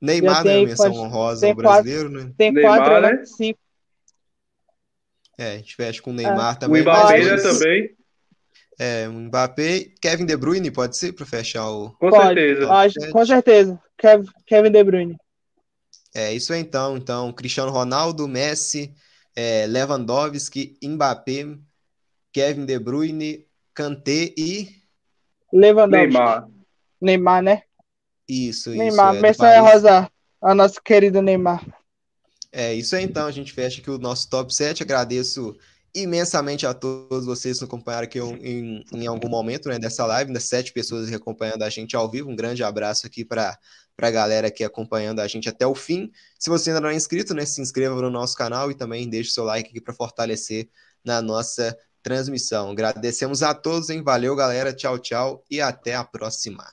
Neymar, 0.00 0.44
né? 0.44 0.64
Menção 0.64 0.92
pode... 0.92 0.98
honrosa 0.98 1.46
ao 1.46 1.54
brasileiro, 1.54 2.08
né? 2.10 2.32
Tem 2.36 2.52
Neymar, 2.52 2.78
quatro, 2.78 3.00
né? 3.00 3.12
né? 3.12 3.24
Cinco. 3.24 3.58
É, 5.38 5.52
a 5.52 5.56
gente 5.56 5.74
fecha 5.74 6.00
com 6.00 6.10
o 6.10 6.14
Neymar 6.14 6.54
é. 6.54 6.58
também. 6.58 6.80
O 6.80 6.84
Mbappé 6.84 7.24
mas... 7.24 7.42
também. 7.42 7.96
É, 8.78 9.06
Mbappé, 9.06 9.92
Kevin 10.00 10.26
De 10.26 10.36
Bruyne 10.36 10.70
pode 10.70 10.96
ser 10.96 11.12
para 11.12 11.24
fechar 11.24 11.68
o. 11.70 11.90
Com 11.90 12.10
pode, 12.10 12.40
certeza. 12.40 12.72
Acho, 12.72 13.10
com 13.12 13.26
certeza. 13.26 13.82
Kevin 14.46 14.70
De 14.70 14.84
Bruyne. 14.84 15.16
É 16.14 16.32
isso 16.32 16.52
aí, 16.52 16.60
então. 16.60 16.96
Então, 16.96 17.32
Cristiano 17.32 17.70
Ronaldo, 17.70 18.26
Messi, 18.26 18.94
é, 19.34 19.66
Lewandowski, 19.66 20.76
Mbappé, 20.82 21.56
Kevin 22.32 22.64
De 22.64 22.78
Bruyne, 22.78 23.46
Kanté 23.72 24.32
e. 24.36 24.68
Lewandowski. 25.52 26.06
Neymar. 26.08 26.48
Neymar, 27.00 27.42
né? 27.42 27.62
Isso, 28.28 28.70
Neymar, 28.70 29.14
isso. 29.14 29.22
Neymar, 29.22 29.52
é 29.52 29.58
Rosa, 29.58 30.10
a 30.40 30.54
nossa 30.54 30.80
querida 30.82 31.20
Neymar. 31.20 31.64
É 32.52 32.72
isso 32.72 32.94
aí, 32.94 33.04
então. 33.04 33.26
A 33.26 33.32
gente 33.32 33.52
fecha 33.52 33.80
aqui 33.80 33.90
o 33.90 33.98
nosso 33.98 34.30
top 34.30 34.54
7. 34.54 34.82
Agradeço 34.82 35.56
imensamente 35.94 36.66
a 36.66 36.74
todos 36.74 37.24
vocês 37.24 37.58
que 37.58 37.64
acompanharam 37.64 38.04
aqui 38.04 38.18
em, 38.18 38.84
em 38.92 39.06
algum 39.06 39.28
momento 39.28 39.68
né, 39.68 39.78
dessa 39.78 40.04
live, 40.04 40.32
das 40.32 40.44
sete 40.44 40.72
pessoas 40.72 41.12
acompanhando 41.12 41.62
a 41.62 41.70
gente 41.70 41.94
ao 41.94 42.10
vivo. 42.10 42.30
Um 42.30 42.36
grande 42.36 42.64
abraço 42.64 43.06
aqui 43.06 43.24
para 43.24 43.56
a 43.98 44.10
galera 44.10 44.48
aqui 44.48 44.64
acompanhando 44.64 45.20
a 45.20 45.28
gente 45.28 45.48
até 45.48 45.66
o 45.66 45.74
fim. 45.74 46.10
Se 46.38 46.50
você 46.50 46.70
ainda 46.70 46.80
não 46.80 46.88
é 46.88 46.94
inscrito, 46.94 47.32
né, 47.32 47.46
se 47.46 47.60
inscreva 47.60 47.94
no 48.00 48.10
nosso 48.10 48.36
canal 48.36 48.70
e 48.70 48.74
também 48.74 49.08
deixe 49.08 49.30
seu 49.30 49.44
like 49.44 49.70
aqui 49.70 49.80
para 49.80 49.94
fortalecer 49.94 50.68
na 51.04 51.22
nossa 51.22 51.76
transmissão. 52.02 52.70
Agradecemos 52.70 53.42
a 53.42 53.54
todos, 53.54 53.88
hein? 53.88 54.02
Valeu, 54.02 54.34
galera. 54.34 54.72
Tchau, 54.72 54.98
tchau 54.98 55.44
e 55.50 55.60
até 55.60 55.94
a 55.94 56.04
próxima. 56.04 56.64